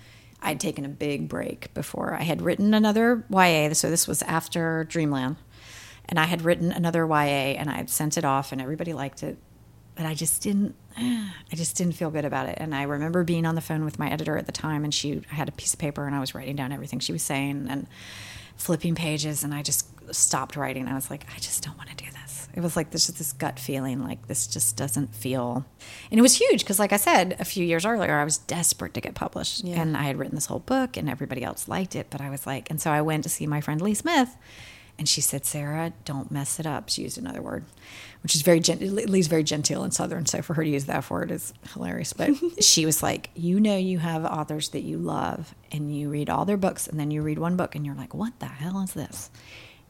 I'd 0.41 0.59
taken 0.59 0.83
a 0.83 0.89
big 0.89 1.29
break 1.29 1.73
before 1.73 2.13
I 2.13 2.23
had 2.23 2.41
written 2.41 2.73
another 2.73 3.23
YA. 3.29 3.73
So 3.73 3.89
this 3.89 4.07
was 4.07 4.21
after 4.23 4.83
Dreamland 4.83 5.37
and 6.09 6.19
I 6.19 6.25
had 6.25 6.41
written 6.43 6.71
another 6.71 7.05
YA 7.05 7.55
and 7.59 7.69
I 7.69 7.73
had 7.77 7.89
sent 7.89 8.17
it 8.17 8.25
off 8.25 8.51
and 8.51 8.61
everybody 8.61 8.93
liked 8.93 9.23
it, 9.23 9.37
but 9.95 10.05
I 10.05 10.13
just 10.13 10.41
didn't. 10.41 10.75
I 10.97 11.55
just 11.55 11.75
didn't 11.75 11.93
feel 11.93 12.09
good 12.09 12.25
about 12.25 12.47
it. 12.49 12.57
And 12.59 12.73
I 12.73 12.83
remember 12.83 13.23
being 13.23 13.45
on 13.45 13.55
the 13.55 13.61
phone 13.61 13.85
with 13.85 13.99
my 13.99 14.09
editor 14.09 14.37
at 14.37 14.45
the 14.45 14.51
time, 14.51 14.83
and 14.83 14.93
she 14.93 15.21
I 15.31 15.35
had 15.35 15.47
a 15.49 15.51
piece 15.51 15.73
of 15.73 15.79
paper 15.79 16.05
and 16.07 16.15
I 16.15 16.19
was 16.19 16.33
writing 16.35 16.55
down 16.55 16.71
everything 16.71 16.99
she 16.99 17.11
was 17.13 17.21
saying 17.23 17.67
and 17.69 17.87
flipping 18.55 18.95
pages, 18.95 19.43
and 19.43 19.53
I 19.53 19.61
just 19.61 19.87
stopped 20.13 20.55
writing. 20.55 20.87
I 20.87 20.95
was 20.95 21.09
like, 21.11 21.25
I 21.35 21.39
just 21.39 21.63
don't 21.63 21.77
want 21.77 21.89
to 21.89 21.95
do 21.95 22.05
this. 22.11 22.47
It 22.55 22.61
was 22.61 22.75
like 22.75 22.89
this 22.89 23.07
is 23.07 23.15
this 23.19 23.33
gut 23.33 23.59
feeling 23.59 24.03
like 24.03 24.27
this 24.27 24.47
just 24.47 24.75
doesn't 24.77 25.13
feel 25.13 25.63
and 26.09 26.17
it 26.17 26.23
was 26.23 26.33
huge 26.39 26.61
because 26.61 26.79
like 26.79 26.91
I 26.91 26.97
said 26.97 27.35
a 27.39 27.45
few 27.45 27.63
years 27.63 27.85
earlier 27.85 28.17
I 28.17 28.23
was 28.23 28.39
desperate 28.39 28.95
to 28.95 29.01
get 29.01 29.13
published 29.13 29.63
Yeah. 29.63 29.79
and 29.79 29.95
I 29.95 30.03
had 30.03 30.17
written 30.17 30.33
this 30.33 30.47
whole 30.47 30.57
book 30.61 30.97
and 30.97 31.07
everybody 31.07 31.43
else 31.43 31.67
liked 31.67 31.95
it 31.95 32.07
but 32.09 32.19
I 32.19 32.31
was 32.31 32.47
like 32.47 32.71
and 32.71 32.81
so 32.81 32.89
I 32.89 33.01
went 33.03 33.23
to 33.25 33.29
see 33.29 33.45
my 33.45 33.61
friend 33.61 33.79
Lee 33.79 33.93
Smith 33.93 34.35
and 34.99 35.07
she 35.07 35.21
said 35.21 35.45
Sarah 35.45 35.93
don't 36.05 36.31
mess 36.31 36.59
it 36.59 36.65
up 36.65 36.89
she 36.89 37.03
used 37.03 37.17
another 37.17 37.41
word 37.41 37.65
which 38.23 38.35
is 38.35 38.41
very 38.41 38.59
gen- 38.59 38.79
Lee's 38.79 39.27
very 39.27 39.43
genteel 39.43 39.83
and 39.83 39.93
southern 39.93 40.25
so 40.25 40.41
for 40.41 40.53
her 40.55 40.63
to 40.63 40.69
use 40.69 40.85
that 40.85 41.09
word 41.09 41.31
is 41.31 41.53
hilarious 41.73 42.13
but 42.13 42.31
she 42.63 42.85
was 42.85 43.03
like 43.03 43.29
you 43.35 43.59
know 43.59 43.77
you 43.77 43.99
have 43.99 44.25
authors 44.25 44.69
that 44.69 44.81
you 44.81 44.97
love 44.97 45.55
and 45.71 45.95
you 45.95 46.09
read 46.09 46.29
all 46.29 46.45
their 46.45 46.57
books 46.57 46.87
and 46.87 46.99
then 46.99 47.11
you 47.11 47.21
read 47.21 47.39
one 47.39 47.55
book 47.55 47.75
and 47.75 47.85
you're 47.85 47.95
like 47.95 48.13
what 48.13 48.39
the 48.39 48.47
hell 48.47 48.81
is 48.81 48.93
this 48.93 49.29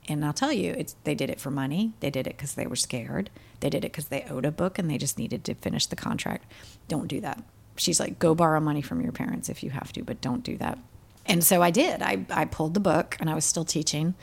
and 0.07 0.23
I'll 0.23 0.33
tell 0.33 0.53
you, 0.53 0.73
it's 0.77 0.95
they 1.03 1.15
did 1.15 1.29
it 1.29 1.39
for 1.39 1.51
money. 1.51 1.93
They 1.99 2.09
did 2.09 2.27
it 2.27 2.37
because 2.37 2.53
they 2.53 2.65
were 2.65 2.75
scared. 2.75 3.29
They 3.59 3.69
did 3.69 3.83
it 3.83 3.91
because 3.91 4.05
they 4.07 4.25
owed 4.29 4.45
a 4.45 4.51
book 4.51 4.79
and 4.79 4.89
they 4.89 4.97
just 4.97 5.17
needed 5.17 5.43
to 5.45 5.55
finish 5.55 5.85
the 5.85 5.95
contract. 5.95 6.51
Don't 6.87 7.07
do 7.07 7.19
that. 7.21 7.43
She's 7.75 7.99
like, 7.99 8.17
go 8.17 8.33
borrow 8.33 8.59
money 8.59 8.81
from 8.81 9.01
your 9.01 9.11
parents 9.11 9.49
if 9.49 9.63
you 9.63 9.69
have 9.71 9.91
to, 9.93 10.03
but 10.03 10.21
don't 10.21 10.43
do 10.43 10.57
that. 10.57 10.79
And 11.25 11.43
so 11.43 11.61
I 11.61 11.71
did. 11.71 12.01
I, 12.01 12.25
I 12.29 12.45
pulled 12.45 12.73
the 12.73 12.79
book 12.79 13.17
and 13.19 13.29
I 13.29 13.35
was 13.35 13.43
still 13.43 13.65
teaching. 13.65 14.15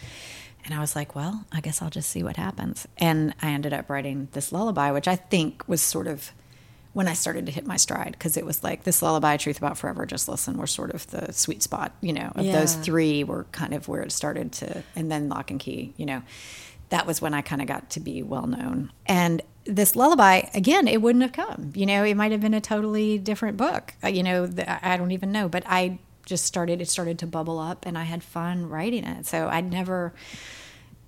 And 0.64 0.74
I 0.74 0.80
was 0.80 0.96
like, 0.96 1.14
well, 1.14 1.44
I 1.52 1.60
guess 1.60 1.82
I'll 1.82 1.90
just 1.90 2.08
see 2.08 2.22
what 2.22 2.36
happens. 2.36 2.88
And 2.96 3.34
I 3.42 3.50
ended 3.50 3.72
up 3.72 3.90
writing 3.90 4.28
this 4.32 4.50
lullaby, 4.50 4.90
which 4.92 5.06
I 5.06 5.16
think 5.16 5.68
was 5.68 5.82
sort 5.82 6.06
of 6.06 6.32
when 6.94 7.08
I 7.08 7.12
started 7.12 7.44
to 7.46 7.52
hit 7.52 7.66
my 7.66 7.76
stride 7.76 8.12
because 8.12 8.36
it 8.36 8.46
was 8.46 8.62
like 8.62 8.84
this 8.84 9.02
lullaby, 9.02 9.36
Truth 9.36 9.58
About 9.58 9.76
Forever, 9.76 10.06
Just 10.06 10.28
Listen 10.28 10.56
were 10.56 10.66
sort 10.66 10.94
of 10.94 11.06
the 11.08 11.32
sweet 11.32 11.62
spot, 11.62 11.92
you 12.00 12.12
know, 12.12 12.32
of 12.36 12.44
those 12.46 12.74
three 12.76 13.24
were 13.24 13.44
kind 13.52 13.74
of 13.74 13.88
where 13.88 14.00
it 14.00 14.12
started 14.12 14.52
to, 14.52 14.82
and 14.94 15.10
then 15.10 15.28
Lock 15.28 15.50
and 15.50 15.58
Key, 15.58 15.92
you 15.96 16.06
know, 16.06 16.22
that 16.90 17.04
was 17.04 17.20
when 17.20 17.34
I 17.34 17.42
kind 17.42 17.60
of 17.60 17.66
got 17.66 17.90
to 17.90 18.00
be 18.00 18.22
well 18.22 18.46
known. 18.46 18.92
And 19.06 19.42
this 19.64 19.96
lullaby, 19.96 20.42
again, 20.54 20.86
it 20.86 21.02
wouldn't 21.02 21.22
have 21.22 21.32
come, 21.32 21.72
you 21.74 21.84
know, 21.84 22.04
it 22.04 22.14
might 22.14 22.30
have 22.30 22.40
been 22.40 22.54
a 22.54 22.60
totally 22.60 23.18
different 23.18 23.56
book, 23.56 23.94
uh, 24.04 24.08
you 24.08 24.22
know, 24.22 24.48
I 24.68 24.96
don't 24.96 25.10
even 25.10 25.32
know, 25.32 25.48
but 25.48 25.64
I 25.66 25.98
just 26.24 26.44
started, 26.44 26.80
it 26.80 26.88
started 26.88 27.18
to 27.20 27.26
bubble 27.26 27.58
up 27.58 27.86
and 27.86 27.96
I 27.96 28.04
had 28.04 28.22
fun 28.22 28.68
writing 28.68 29.04
it. 29.04 29.26
So 29.26 29.48
I'd 29.48 29.70
never, 29.70 30.12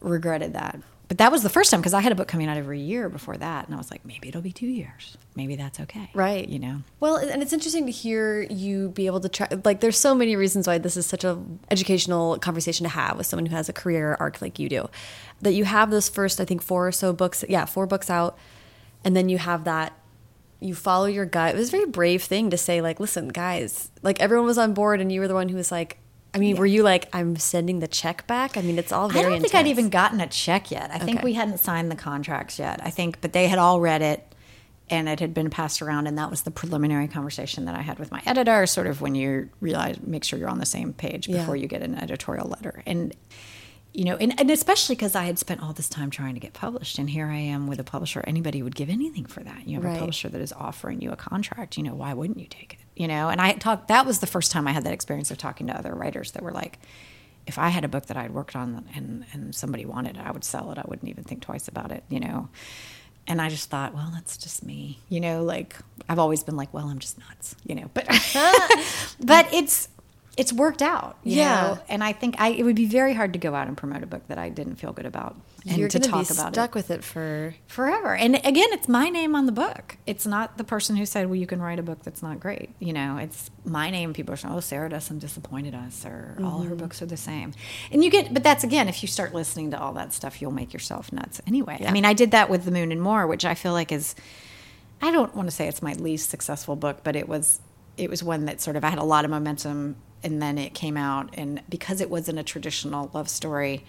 regretted 0.00 0.54
that. 0.54 0.80
But 1.08 1.18
that 1.18 1.30
was 1.30 1.44
the 1.44 1.48
first 1.48 1.70
time 1.70 1.80
because 1.80 1.94
I 1.94 2.00
had 2.00 2.10
a 2.10 2.16
book 2.16 2.26
coming 2.26 2.48
out 2.48 2.56
every 2.56 2.80
year 2.80 3.08
before 3.08 3.36
that, 3.36 3.66
and 3.66 3.74
I 3.74 3.78
was 3.78 3.92
like, 3.92 4.04
maybe 4.04 4.28
it'll 4.28 4.42
be 4.42 4.50
two 4.50 4.66
years. 4.66 5.16
Maybe 5.36 5.54
that's 5.54 5.78
okay. 5.78 6.10
Right. 6.14 6.48
You 6.48 6.58
know. 6.58 6.82
Well, 6.98 7.14
and 7.16 7.42
it's 7.42 7.52
interesting 7.52 7.86
to 7.86 7.92
hear 7.92 8.42
you 8.42 8.88
be 8.88 9.06
able 9.06 9.20
to 9.20 9.28
try. 9.28 9.46
Like, 9.64 9.78
there's 9.78 9.96
so 9.96 10.16
many 10.16 10.34
reasons 10.34 10.66
why 10.66 10.78
this 10.78 10.96
is 10.96 11.06
such 11.06 11.22
a 11.22 11.38
educational 11.70 12.38
conversation 12.40 12.84
to 12.84 12.90
have 12.90 13.16
with 13.16 13.26
someone 13.26 13.46
who 13.46 13.54
has 13.54 13.68
a 13.68 13.72
career 13.72 14.16
arc 14.18 14.42
like 14.42 14.58
you 14.58 14.68
do. 14.68 14.88
That 15.42 15.52
you 15.52 15.64
have 15.64 15.92
those 15.92 16.08
first, 16.08 16.40
I 16.40 16.44
think, 16.44 16.60
four 16.60 16.88
or 16.88 16.92
so 16.92 17.12
books. 17.12 17.44
Yeah, 17.48 17.66
four 17.66 17.86
books 17.86 18.10
out, 18.10 18.36
and 19.04 19.14
then 19.14 19.28
you 19.28 19.38
have 19.38 19.62
that. 19.62 19.92
You 20.60 20.74
follow 20.74 21.06
your 21.06 21.26
gut. 21.26 21.54
It 21.54 21.58
was 21.58 21.68
a 21.68 21.72
very 21.72 21.86
brave 21.86 22.22
thing 22.22 22.50
to 22.50 22.56
say, 22.56 22.80
like, 22.80 22.98
listen, 22.98 23.28
guys, 23.28 23.90
like 24.02 24.20
everyone 24.20 24.46
was 24.46 24.58
on 24.58 24.72
board, 24.74 25.00
and 25.00 25.12
you 25.12 25.20
were 25.20 25.28
the 25.28 25.34
one 25.34 25.48
who 25.48 25.56
was 25.56 25.70
like, 25.70 25.98
I 26.34 26.38
mean, 26.38 26.56
were 26.56 26.66
you 26.66 26.82
like, 26.82 27.08
I'm 27.14 27.36
sending 27.36 27.80
the 27.80 27.88
check 27.88 28.26
back? 28.26 28.56
I 28.58 28.62
mean, 28.62 28.78
it's 28.78 28.92
all 28.92 29.08
very. 29.08 29.24
I 29.26 29.28
don't 29.30 29.40
think 29.40 29.54
I'd 29.54 29.66
even 29.68 29.88
gotten 29.88 30.20
a 30.20 30.26
check 30.26 30.70
yet. 30.70 30.90
I 30.92 30.98
think 30.98 31.22
we 31.22 31.32
hadn't 31.34 31.58
signed 31.60 31.90
the 31.90 31.96
contracts 31.96 32.58
yet. 32.58 32.80
I 32.82 32.90
think, 32.90 33.20
but 33.20 33.32
they 33.32 33.48
had 33.48 33.58
all 33.58 33.80
read 33.80 34.02
it, 34.02 34.34
and 34.90 35.08
it 35.08 35.20
had 35.20 35.32
been 35.34 35.48
passed 35.50 35.80
around, 35.82 36.06
and 36.06 36.18
that 36.18 36.30
was 36.30 36.42
the 36.42 36.50
preliminary 36.50 37.08
conversation 37.08 37.64
that 37.66 37.74
I 37.74 37.80
had 37.82 37.98
with 37.98 38.10
my 38.10 38.22
editor. 38.26 38.66
Sort 38.66 38.86
of 38.86 39.00
when 39.00 39.14
you 39.14 39.48
realize, 39.60 39.98
make 40.02 40.24
sure 40.24 40.38
you're 40.38 40.48
on 40.50 40.58
the 40.58 40.66
same 40.66 40.92
page 40.92 41.26
Yeah. 41.28 41.38
before 41.38 41.56
you 41.56 41.68
get 41.68 41.82
an 41.82 41.94
editorial 41.94 42.48
letter, 42.48 42.82
and 42.86 43.14
you 43.96 44.04
know, 44.04 44.16
and, 44.16 44.38
and 44.38 44.50
especially 44.50 44.94
because 44.94 45.14
I 45.14 45.24
had 45.24 45.38
spent 45.38 45.62
all 45.62 45.72
this 45.72 45.88
time 45.88 46.10
trying 46.10 46.34
to 46.34 46.40
get 46.40 46.52
published, 46.52 46.98
and 46.98 47.08
here 47.08 47.26
I 47.28 47.38
am 47.38 47.66
with 47.66 47.80
a 47.80 47.84
publisher. 47.84 48.22
Anybody 48.26 48.62
would 48.62 48.74
give 48.74 48.90
anything 48.90 49.24
for 49.24 49.40
that. 49.42 49.66
You 49.66 49.76
have 49.76 49.84
Right. 49.84 49.96
a 49.96 49.98
publisher 49.98 50.28
that 50.28 50.40
is 50.40 50.52
offering 50.52 51.00
you 51.00 51.10
a 51.12 51.16
contract. 51.16 51.78
You 51.78 51.82
know, 51.82 51.94
why 51.94 52.12
wouldn't 52.12 52.38
you 52.38 52.46
take 52.46 52.74
it? 52.74 52.80
You 52.94 53.08
know, 53.08 53.30
and 53.30 53.40
I 53.40 53.52
talked. 53.54 53.88
That 53.88 54.04
was 54.04 54.18
the 54.18 54.26
first 54.26 54.52
time 54.52 54.68
I 54.68 54.72
had 54.72 54.84
that 54.84 54.92
experience 54.92 55.30
of 55.30 55.38
talking 55.38 55.66
to 55.68 55.76
other 55.78 55.94
writers 55.94 56.32
that 56.32 56.42
were 56.42 56.52
like, 56.52 56.78
if 57.46 57.58
I 57.58 57.70
had 57.70 57.84
a 57.84 57.88
book 57.88 58.06
that 58.06 58.18
I'd 58.18 58.32
worked 58.34 58.54
on 58.54 58.84
and 58.94 59.24
and 59.32 59.54
somebody 59.54 59.86
wanted 59.86 60.16
it, 60.18 60.22
I 60.22 60.30
would 60.30 60.44
sell 60.44 60.70
it. 60.72 60.78
I 60.78 60.84
wouldn't 60.86 61.08
even 61.08 61.24
think 61.24 61.40
twice 61.42 61.66
about 61.66 61.90
it. 61.90 62.04
You 62.10 62.20
know. 62.20 62.48
And 63.28 63.40
I 63.42 63.48
just 63.48 63.70
thought, 63.70 63.92
well, 63.92 64.10
that's 64.14 64.36
just 64.36 64.64
me, 64.64 65.00
you 65.08 65.18
know. 65.20 65.42
Like 65.42 65.74
I've 66.08 66.18
always 66.20 66.44
been 66.44 66.54
like, 66.56 66.72
well, 66.72 66.88
I'm 66.88 66.98
just 67.00 67.18
nuts, 67.18 67.56
you 67.66 67.74
know. 67.74 67.90
But 67.94 68.06
but 69.20 69.52
it's 69.52 69.88
it's 70.36 70.52
worked 70.52 70.82
out, 70.82 71.16
you 71.24 71.36
Yeah. 71.36 71.60
know? 71.62 71.78
And 71.88 72.04
I 72.04 72.12
think 72.12 72.34
I, 72.38 72.48
it 72.48 72.62
would 72.62 72.76
be 72.76 72.84
very 72.86 73.14
hard 73.14 73.32
to 73.32 73.38
go 73.38 73.54
out 73.54 73.68
and 73.68 73.76
promote 73.76 74.02
a 74.02 74.06
book 74.06 74.26
that 74.28 74.36
I 74.38 74.50
didn't 74.50 74.76
feel 74.76 74.92
good 74.92 75.06
about 75.06 75.34
and 75.66 75.78
You're 75.78 75.88
to 75.88 75.98
talk 75.98 76.30
about 76.30 76.52
stuck 76.52 76.70
it 76.70 76.74
with 76.74 76.90
it 76.90 77.02
for. 77.02 77.54
forever. 77.66 78.14
And 78.14 78.36
again, 78.36 78.68
it's 78.72 78.86
my 78.86 79.08
name 79.08 79.34
on 79.34 79.46
the 79.46 79.52
book. 79.52 79.96
It's 80.06 80.26
not 80.26 80.58
the 80.58 80.62
person 80.64 80.94
who 80.96 81.06
said, 81.06 81.26
"Well, 81.26 81.34
you 81.36 81.46
can 81.46 81.60
write 81.60 81.78
a 81.78 81.82
book 81.82 82.02
that's 82.04 82.22
not 82.22 82.38
great." 82.38 82.70
You 82.78 82.92
know, 82.92 83.16
it's 83.16 83.50
my 83.64 83.90
name. 83.90 84.12
People 84.12 84.34
are 84.34 84.36
saying, 84.36 84.54
"Oh, 84.54 84.60
Sarah 84.60 84.88
Dessen 84.90 85.18
disappointed 85.18 85.74
us," 85.74 86.04
or 86.06 86.36
"All 86.44 86.60
Mm-hmm. 86.60 86.68
her 86.68 86.74
books 86.76 87.02
are 87.02 87.06
the 87.06 87.16
same." 87.16 87.52
And 87.90 88.04
you 88.04 88.10
get, 88.10 88.32
but 88.32 88.44
that's 88.44 88.62
again, 88.62 88.88
if 88.88 89.02
you 89.02 89.08
start 89.08 89.34
listening 89.34 89.72
to 89.72 89.80
all 89.80 89.92
that 89.94 90.12
stuff, 90.12 90.40
you'll 90.40 90.52
make 90.52 90.72
yourself 90.72 91.10
nuts 91.12 91.40
anyway. 91.48 91.78
Yeah. 91.80 91.88
I 91.88 91.92
mean, 91.92 92.04
I 92.04 92.12
did 92.12 92.30
that 92.30 92.48
with 92.48 92.64
The 92.64 92.70
Moon 92.70 92.92
and 92.92 93.00
More, 93.02 93.26
which 93.26 93.44
I 93.44 93.54
feel 93.54 93.72
like 93.72 93.90
is, 93.90 94.14
I 95.02 95.10
don't 95.10 95.34
want 95.34 95.48
to 95.48 95.54
say 95.54 95.66
it's 95.66 95.82
my 95.82 95.94
least 95.94 96.30
successful 96.30 96.76
book, 96.76 96.98
but 97.02 97.16
it 97.16 97.28
was, 97.28 97.58
it 97.96 98.08
was 98.08 98.22
one 98.22 98.44
that 98.44 98.60
sort 98.60 98.76
of 98.76 98.84
I 98.84 98.90
had 98.90 98.98
a 99.00 99.04
lot 99.04 99.24
of 99.24 99.32
momentum, 99.32 99.96
and 100.26 100.42
then 100.42 100.58
it 100.58 100.74
came 100.74 100.96
out, 100.96 101.30
and 101.34 101.62
because 101.68 102.00
it 102.02 102.10
wasn't 102.10 102.38
a 102.38 102.42
traditional 102.42 103.10
love 103.14 103.28
story 103.28 103.84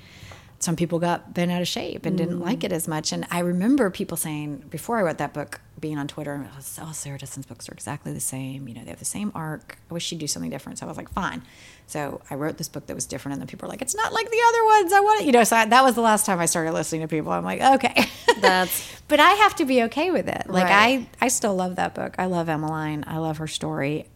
some 0.59 0.75
people 0.75 0.97
got 0.97 1.33
bent 1.33 1.51
out 1.51 1.61
of 1.61 1.67
shape 1.67 2.05
and 2.05 2.17
didn't 2.17 2.39
like 2.39 2.59
mm. 2.59 2.65
it 2.65 2.71
as 2.71 2.88
much. 2.88 3.11
And 3.11 3.27
I 3.29 3.39
remember 3.39 3.91
people 3.91 4.17
saying 4.17 4.63
before 4.69 4.97
I 4.97 5.03
wrote 5.03 5.19
that 5.19 5.33
book, 5.33 5.61
being 5.79 5.99
on 5.99 6.07
Twitter, 6.07 6.49
oh, 6.81 6.91
Sarah 6.93 7.19
Dessen's 7.19 7.45
books 7.45 7.69
are 7.69 7.73
exactly 7.73 8.11
the 8.11 8.19
same. 8.19 8.67
You 8.67 8.73
know, 8.73 8.83
they 8.83 8.89
have 8.89 8.97
the 8.97 9.05
same 9.05 9.31
arc. 9.35 9.77
I 9.91 9.93
wish 9.93 10.05
she'd 10.05 10.17
do 10.17 10.25
something 10.25 10.49
different. 10.49 10.79
So 10.79 10.88
I 10.88 10.89
was 10.89 10.97
like, 10.97 11.11
fine. 11.11 11.43
So 11.85 12.21
I 12.31 12.35
wrote 12.35 12.57
this 12.57 12.69
book 12.69 12.88
that 12.88 12.95
was 12.95 13.05
different, 13.05 13.33
and 13.33 13.41
then 13.41 13.47
people 13.47 13.67
were 13.67 13.71
like, 13.71 13.83
it's 13.83 13.95
not 13.95 14.11
like 14.11 14.31
the 14.31 14.41
other 14.47 14.65
ones. 14.65 14.93
I 14.93 14.99
want 14.99 15.21
it. 15.21 15.25
You 15.27 15.31
know, 15.31 15.43
so 15.43 15.55
I, 15.55 15.65
that 15.65 15.83
was 15.83 15.93
the 15.93 16.01
last 16.01 16.25
time 16.25 16.39
I 16.39 16.47
started 16.47 16.73
listening 16.73 17.01
to 17.01 17.07
people. 17.07 17.31
I'm 17.31 17.45
like, 17.45 17.61
okay, 17.61 18.07
That's- 18.41 19.01
but 19.07 19.19
I 19.19 19.29
have 19.33 19.55
to 19.57 19.65
be 19.65 19.83
okay 19.83 20.09
with 20.09 20.27
it. 20.27 20.49
Like 20.49 20.65
Right. 20.65 21.07
I, 21.21 21.25
I 21.25 21.27
still 21.27 21.55
love 21.55 21.75
that 21.75 21.93
book. 21.93 22.15
I 22.17 22.25
love 22.25 22.49
Emaline. 22.49 23.03
I 23.07 23.19
love 23.19 23.38
her 23.38 23.47
story. 23.47 24.07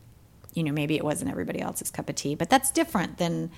You 0.54 0.64
know, 0.64 0.72
maybe 0.72 0.95
it 0.97 1.04
wasn't 1.04 1.32
everybody 1.32 1.62
else's 1.62 1.89
cup 1.91 2.10
of 2.10 2.16
tea, 2.16 2.36
but 2.36 2.49
that's 2.49 2.72
different 2.72 3.18
than 3.18 3.52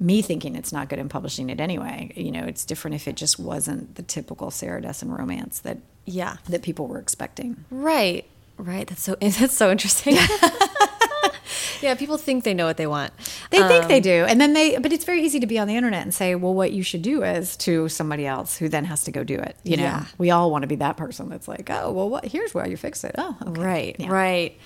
me 0.00 0.22
thinking 0.22 0.54
it's 0.54 0.72
not 0.72 0.88
good 0.88 0.98
and 0.98 1.10
publishing 1.10 1.50
it 1.50 1.58
anyway. 1.60 2.12
You 2.14 2.30
know, 2.30 2.44
it's 2.44 2.64
different 2.64 2.94
if 2.96 3.08
it 3.08 3.16
just 3.16 3.38
wasn't 3.38 3.94
the 3.96 4.02
typical 4.02 4.50
Sarah 4.50 4.80
Dessen 4.82 5.10
romance 5.10 5.58
that 5.60 5.78
Yeah. 6.04 6.36
that 6.48 6.62
people 6.62 6.86
were 6.86 6.98
expecting. 6.98 7.64
Right. 7.70 8.24
Right. 8.56 8.86
That's 8.86 9.02
so 9.02 9.14
that's 9.20 9.56
so 9.56 9.70
interesting. 9.70 10.16
yeah, 11.80 11.94
people 11.94 12.18
think 12.18 12.44
they 12.44 12.54
know 12.54 12.66
what 12.66 12.76
they 12.76 12.86
want. 12.86 13.12
They 13.50 13.58
think 13.66 13.84
Um, 13.84 13.88
they 13.88 14.00
do, 14.00 14.24
and 14.28 14.40
then 14.40 14.52
they. 14.52 14.76
But 14.78 14.92
it's 14.92 15.04
very 15.04 15.22
easy 15.22 15.40
to 15.40 15.46
be 15.46 15.58
on 15.58 15.68
the 15.68 15.76
internet 15.76 16.02
and 16.02 16.12
say, 16.14 16.34
"Well, 16.34 16.54
what 16.54 16.72
you 16.72 16.82
should 16.82 17.02
do 17.02 17.22
is 17.22 17.56
to 17.58 17.88
somebody 17.88 18.26
else 18.26 18.56
who 18.56 18.68
then 18.68 18.84
has 18.84 19.04
to 19.04 19.12
go 19.12 19.22
do 19.24 19.36
it." 19.36 19.56
You 19.62 19.76
know, 19.76 19.82
Yeah. 19.84 20.04
we 20.18 20.30
all 20.30 20.50
want 20.50 20.62
to 20.62 20.66
be 20.68 20.76
that 20.76 20.96
person 20.96 21.28
that's 21.28 21.46
like, 21.48 21.70
"Oh, 21.70 21.92
well, 21.92 22.08
what? 22.10 22.24
Here's 22.24 22.52
where 22.54 22.68
you 22.68 22.76
fix 22.76 23.04
it." 23.04 23.14
Oh, 23.16 23.36
okay. 23.46 23.60
Right. 23.60 23.96
Yeah. 23.98 24.08
Right. 24.10 24.58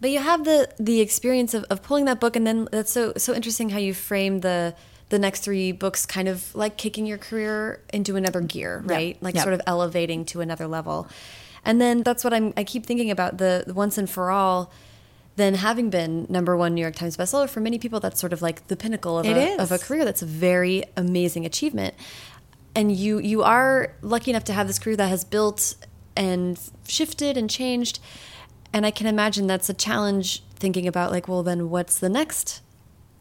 But 0.00 0.10
you 0.10 0.18
have 0.18 0.44
the 0.44 0.68
the 0.78 1.00
experience 1.00 1.54
of, 1.54 1.64
of 1.64 1.82
pulling 1.82 2.04
that 2.06 2.20
book 2.20 2.36
and 2.36 2.46
then 2.46 2.68
that's 2.70 2.92
so 2.92 3.12
so 3.16 3.32
interesting 3.34 3.70
how 3.70 3.78
you 3.78 3.94
frame 3.94 4.40
the 4.40 4.74
the 5.10 5.18
next 5.18 5.40
three 5.40 5.70
books 5.72 6.06
kind 6.06 6.28
of 6.28 6.54
like 6.54 6.76
kicking 6.76 7.06
your 7.06 7.18
career 7.18 7.80
into 7.92 8.16
another 8.16 8.40
gear, 8.40 8.82
right? 8.86 9.16
Like 9.22 9.34
Yep. 9.34 9.42
sort 9.44 9.54
of 9.54 9.60
elevating 9.66 10.24
to 10.26 10.40
another 10.40 10.66
level. 10.66 11.08
And 11.64 11.80
then 11.80 12.02
that's 12.02 12.24
what 12.24 12.34
I'm 12.34 12.52
I 12.56 12.64
keep 12.64 12.84
thinking 12.86 13.10
about 13.10 13.38
the, 13.38 13.64
the 13.66 13.74
once 13.74 13.96
and 13.98 14.08
for 14.08 14.30
all 14.30 14.72
then 15.36 15.54
having 15.54 15.90
been 15.90 16.26
number 16.28 16.56
one 16.56 16.74
New 16.74 16.80
York 16.80 16.94
Times 16.94 17.16
bestseller 17.16 17.48
for 17.48 17.60
many 17.60 17.78
people 17.78 17.98
that's 18.00 18.20
sort 18.20 18.32
of 18.32 18.40
like 18.40 18.68
the 18.68 18.76
pinnacle 18.76 19.18
of 19.18 19.26
It 19.26 19.36
a 19.36 19.62
of 19.62 19.72
a 19.72 19.78
career 19.78 20.04
that's 20.04 20.22
a 20.22 20.26
very 20.26 20.84
amazing 20.96 21.44
achievement 21.44 21.94
and 22.74 22.94
you 22.94 23.18
you 23.18 23.42
are 23.42 23.94
lucky 24.02 24.30
enough 24.30 24.44
to 24.44 24.52
have 24.52 24.66
this 24.66 24.78
career 24.78 24.96
that 24.96 25.08
has 25.08 25.24
built 25.24 25.74
and 26.16 26.58
shifted 26.86 27.36
and 27.36 27.50
changed 27.50 27.98
and 28.74 28.84
i 28.84 28.90
can 28.90 29.06
imagine 29.06 29.46
that's 29.46 29.70
a 29.70 29.74
challenge 29.74 30.42
thinking 30.56 30.86
about 30.86 31.10
like 31.10 31.26
well 31.28 31.42
then 31.42 31.70
what's 31.70 31.98
the 31.98 32.08
next 32.10 32.60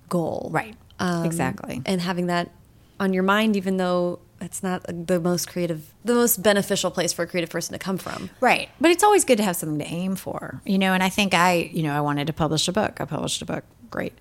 goal 0.10 0.50
Right. 0.52 0.76
Um, 1.00 1.26
exactly. 1.26 1.82
and 1.86 2.02
having 2.02 2.28
that 2.28 2.52
on 3.00 3.14
your 3.14 3.24
mind 3.24 3.56
even 3.56 3.78
though 3.78 4.20
it's 4.42 4.62
not 4.62 4.84
the 5.08 5.20
most 5.20 5.48
creative 5.48 5.94
the 6.06 6.14
most 6.14 6.44
beneficial 6.44 6.92
place 6.92 7.14
for 7.14 7.24
a 7.24 7.28
creative 7.28 7.50
person 7.50 7.74
to 7.74 7.80
come 7.80 7.98
from 7.98 8.30
Right. 8.42 8.70
But 8.82 8.92
it's 8.92 9.04
always 9.04 9.24
good 9.26 9.38
to 9.38 9.44
have 9.44 9.56
something 9.56 9.80
to 9.80 9.86
aim 9.86 10.16
for, 10.16 10.62
you 10.66 10.78
know. 10.78 10.94
And 10.94 11.02
I 11.02 11.08
think 11.10 11.34
I, 11.34 11.70
you 11.74 11.82
know, 11.84 11.94
I 11.96 12.02
wanted 12.02 12.28
to 12.28 12.34
publish 12.34 12.68
a 12.68 12.74
book. 12.74 13.00
I 13.00 13.06
published 13.06 13.42
a 13.42 13.46
book. 13.46 13.64
Great. 13.90 14.14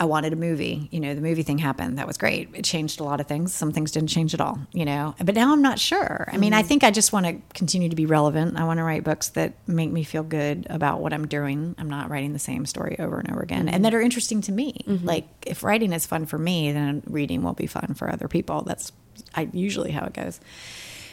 I 0.00 0.04
wanted 0.04 0.32
a 0.32 0.36
movie. 0.36 0.88
You 0.90 0.98
know, 0.98 1.14
the 1.14 1.20
movie 1.20 1.42
thing 1.42 1.58
happened. 1.58 1.98
That 1.98 2.06
was 2.06 2.16
great. 2.16 2.48
It 2.54 2.64
changed 2.64 3.00
a 3.00 3.04
lot 3.04 3.20
of 3.20 3.26
things. 3.26 3.52
Some 3.52 3.70
things 3.70 3.92
didn't 3.92 4.08
change 4.08 4.32
at 4.32 4.40
all, 4.40 4.58
you 4.72 4.86
know. 4.86 5.14
But 5.22 5.34
now 5.34 5.52
I'm 5.52 5.60
not 5.60 5.78
sure. 5.78 6.26
I 6.32 6.38
mean, 6.38 6.54
I 6.54 6.60
mm-hmm. 6.60 6.68
think 6.68 6.84
I 6.84 6.90
just 6.90 7.12
want 7.12 7.26
to 7.26 7.36
continue 7.52 7.90
to 7.90 7.94
be 7.94 8.06
relevant. 8.06 8.56
I 8.56 8.64
want 8.64 8.78
to 8.78 8.82
write 8.82 9.04
books 9.04 9.28
that 9.30 9.52
make 9.68 9.90
me 9.90 10.02
feel 10.02 10.22
good 10.22 10.66
about 10.70 11.00
what 11.00 11.12
I'm 11.12 11.28
doing. 11.28 11.74
I'm 11.76 11.90
not 11.90 12.08
writing 12.08 12.32
the 12.32 12.38
same 12.38 12.64
story 12.64 12.96
over 12.98 13.18
and 13.18 13.30
over 13.30 13.42
again 13.42 13.68
and 13.68 13.68
mm-hmm. 13.68 13.82
that 13.82 13.94
are 13.94 14.00
interesting 14.00 14.40
to 14.42 14.52
me. 14.52 14.84
Mm-hmm. 14.86 15.06
Like, 15.06 15.28
if 15.46 15.62
writing 15.62 15.92
is 15.92 16.06
fun 16.06 16.24
for 16.24 16.38
me, 16.38 16.72
then 16.72 17.02
reading 17.06 17.42
will 17.42 17.52
be 17.52 17.66
fun 17.66 17.92
for 17.94 18.10
other 18.10 18.26
people. 18.26 18.62
That's 18.62 18.92
I, 19.34 19.50
usually 19.52 19.90
how 19.90 20.06
it 20.06 20.14
goes. 20.14 20.40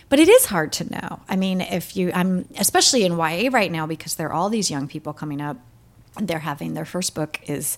But 0.08 0.20
it 0.20 0.30
is 0.30 0.46
hard 0.46 0.72
to 0.74 0.90
know. 0.90 1.20
I 1.28 1.36
mean, 1.36 1.60
if 1.60 1.98
you, 1.98 2.14
I'm 2.14 2.48
especially 2.58 3.04
in 3.04 3.18
YA 3.18 3.50
right 3.52 3.70
now 3.70 3.86
because 3.86 4.16
there 4.16 4.28
are 4.28 4.34
all 4.34 4.50
these 4.50 4.72
young 4.72 4.88
people 4.88 5.12
coming 5.12 5.42
up. 5.42 5.58
They're 6.16 6.40
having 6.40 6.74
their 6.74 6.86
first 6.86 7.14
book 7.14 7.42
is 7.48 7.78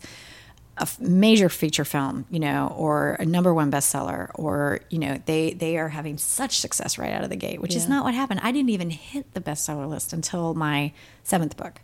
a 0.80 0.88
major 0.99 1.49
feature 1.49 1.86
film, 1.86 2.25
you 2.32 2.39
know, 2.39 2.73
or 2.77 3.13
a 3.19 3.25
number 3.25 3.53
one 3.53 3.69
bestseller, 3.71 4.32
or 4.36 4.80
you 4.89 4.97
know, 4.97 5.21
they 5.25 5.53
they 5.53 5.77
are 5.77 5.89
having 5.89 6.17
such 6.17 6.57
success 6.59 6.97
right 6.97 7.11
out 7.11 7.23
of 7.23 7.30
the 7.30 7.36
gate, 7.36 7.61
which 7.61 7.75
is 7.75 7.88
not 7.89 8.03
what 8.05 8.13
happened. 8.13 8.39
I 8.43 8.51
didn't 8.51 8.69
even 8.69 8.89
hit 8.89 9.34
the 9.34 9.41
bestseller 9.41 9.88
list 9.88 10.13
until 10.13 10.53
my 10.53 10.91
seventh 11.23 11.57
book, 11.57 11.82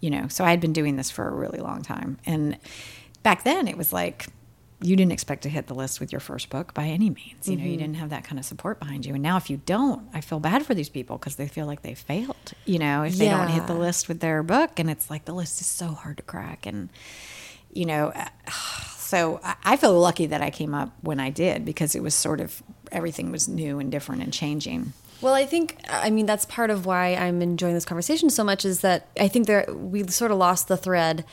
you 0.00 0.10
know. 0.10 0.28
So 0.28 0.44
I 0.44 0.50
had 0.50 0.60
been 0.60 0.72
doing 0.72 0.96
this 0.96 1.10
for 1.10 1.28
a 1.28 1.32
really 1.34 1.58
long 1.58 1.82
time, 1.82 2.18
and 2.24 2.56
back 3.22 3.44
then 3.44 3.66
it 3.68 3.76
was 3.76 3.92
like 3.92 4.26
you 4.82 4.96
didn't 4.96 5.12
expect 5.12 5.42
to 5.42 5.50
hit 5.50 5.66
the 5.66 5.74
list 5.74 6.00
with 6.00 6.10
your 6.10 6.20
first 6.20 6.48
book 6.48 6.72
by 6.72 6.84
any 6.86 7.10
means. 7.10 7.46
You 7.46 7.56
know, 7.56 7.62
Mm-hmm. 7.64 7.70
you 7.70 7.76
didn't 7.76 7.96
have 7.96 8.08
that 8.10 8.24
kind 8.24 8.38
of 8.38 8.46
support 8.46 8.78
behind 8.80 9.04
you. 9.04 9.12
And 9.12 9.22
now, 9.22 9.36
if 9.36 9.50
you 9.50 9.60
don't, 9.66 10.08
I 10.14 10.22
feel 10.22 10.40
bad 10.40 10.64
for 10.64 10.72
these 10.74 10.88
people 10.88 11.18
because 11.18 11.36
they 11.36 11.48
feel 11.48 11.66
like 11.66 11.82
they 11.82 11.92
failed. 11.92 12.52
You 12.64 12.78
know, 12.78 13.02
if 13.02 13.16
they 13.16 13.28
don't 13.28 13.48
hit 13.48 13.66
the 13.66 13.74
list 13.74 14.08
with 14.08 14.20
their 14.20 14.42
book, 14.42 14.78
and 14.78 14.88
it's 14.88 15.10
like 15.10 15.26
the 15.26 15.34
list 15.34 15.60
is 15.60 15.66
so 15.66 15.88
hard 15.88 16.16
to 16.16 16.22
crack, 16.22 16.64
and 16.64 16.88
you 17.72 17.86
know, 17.86 18.08
uh, 18.14 18.28
so 18.98 19.40
I- 19.44 19.56
I 19.64 19.76
feel 19.76 19.98
lucky 19.98 20.26
that 20.26 20.40
I 20.42 20.50
came 20.50 20.74
up 20.74 20.92
when 21.02 21.20
I 21.20 21.30
did 21.30 21.64
because 21.64 21.94
it 21.94 22.02
was 22.02 22.14
sort 22.14 22.40
of 22.40 22.62
everything 22.92 23.30
was 23.30 23.48
new 23.48 23.78
and 23.78 23.90
different 23.90 24.22
and 24.22 24.32
changing. 24.32 24.92
Well, 25.20 25.34
I 25.34 25.44
think 25.46 25.76
I 25.88 26.10
mean 26.10 26.26
that's 26.26 26.44
part 26.46 26.70
of 26.70 26.86
why 26.86 27.14
I'm 27.14 27.42
enjoying 27.42 27.74
this 27.74 27.84
conversation 27.84 28.30
so 28.30 28.42
much 28.42 28.64
is 28.64 28.80
that 28.80 29.08
I 29.20 29.28
think 29.28 29.46
there 29.46 29.66
we 29.72 30.06
sort 30.08 30.30
of 30.30 30.38
lost 30.38 30.68
the 30.68 30.76
thread 30.76 31.24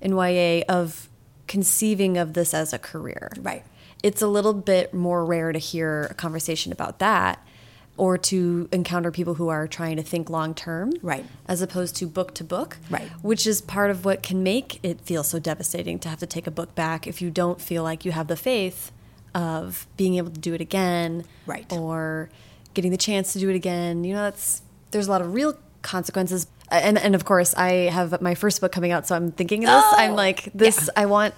in 0.00 0.12
YA 0.16 0.62
of 0.68 1.08
conceiving 1.46 2.18
of 2.18 2.32
this 2.32 2.52
as 2.52 2.72
a 2.72 2.78
career. 2.78 3.30
Right. 3.38 3.64
It's 4.02 4.20
a 4.20 4.26
little 4.26 4.52
bit 4.52 4.92
more 4.92 5.24
rare 5.24 5.52
to 5.52 5.58
hear 5.58 6.04
a 6.10 6.14
conversation 6.14 6.72
about 6.72 6.98
that 6.98 7.45
or 7.98 8.18
to 8.18 8.68
encounter 8.72 9.10
people 9.10 9.34
who 9.34 9.48
are 9.48 9.66
trying 9.66 9.96
to 9.96 10.02
think 10.02 10.28
long 10.28 10.54
term. 10.54 10.92
Right. 11.02 11.24
As 11.46 11.62
opposed 11.62 11.96
to 11.96 12.06
book 12.06 12.34
to 12.34 12.44
book. 12.44 12.76
Right. 12.90 13.08
Which 13.22 13.46
is 13.46 13.60
part 13.60 13.90
of 13.90 14.04
what 14.04 14.22
can 14.22 14.42
make 14.42 14.78
it 14.82 15.00
feel 15.00 15.22
so 15.22 15.38
devastating 15.38 15.98
to 16.00 16.08
have 16.08 16.18
to 16.20 16.26
take 16.26 16.46
a 16.46 16.50
book 16.50 16.74
back 16.74 17.06
if 17.06 17.22
you 17.22 17.30
don't 17.30 17.60
feel 17.60 17.82
like 17.82 18.04
you 18.04 18.12
have 18.12 18.26
the 18.28 18.36
faith 18.36 18.92
of 19.34 19.86
being 19.96 20.14
able 20.16 20.30
to 20.30 20.40
do 20.40 20.54
it 20.54 20.60
again 20.60 21.24
Right. 21.46 21.70
or 21.72 22.30
getting 22.74 22.90
the 22.90 22.96
chance 22.96 23.32
to 23.34 23.38
do 23.38 23.48
it 23.50 23.54
again. 23.56 24.04
You 24.04 24.14
know, 24.14 24.22
that's 24.22 24.62
there's 24.90 25.06
a 25.08 25.10
lot 25.10 25.20
of 25.22 25.32
real 25.34 25.56
consequences. 25.82 26.46
And 26.70 26.98
and 26.98 27.14
of 27.14 27.24
course, 27.24 27.54
I 27.54 27.70
have 27.90 28.20
my 28.20 28.34
first 28.34 28.60
book 28.60 28.72
coming 28.72 28.92
out, 28.92 29.06
so 29.06 29.14
I'm 29.14 29.30
thinking 29.32 29.64
of 29.64 29.68
this. 29.68 29.84
Oh, 29.86 29.94
I'm 29.98 30.14
like 30.14 30.50
this. 30.54 30.84
yeah. 30.94 31.02
I 31.02 31.06
want. 31.06 31.34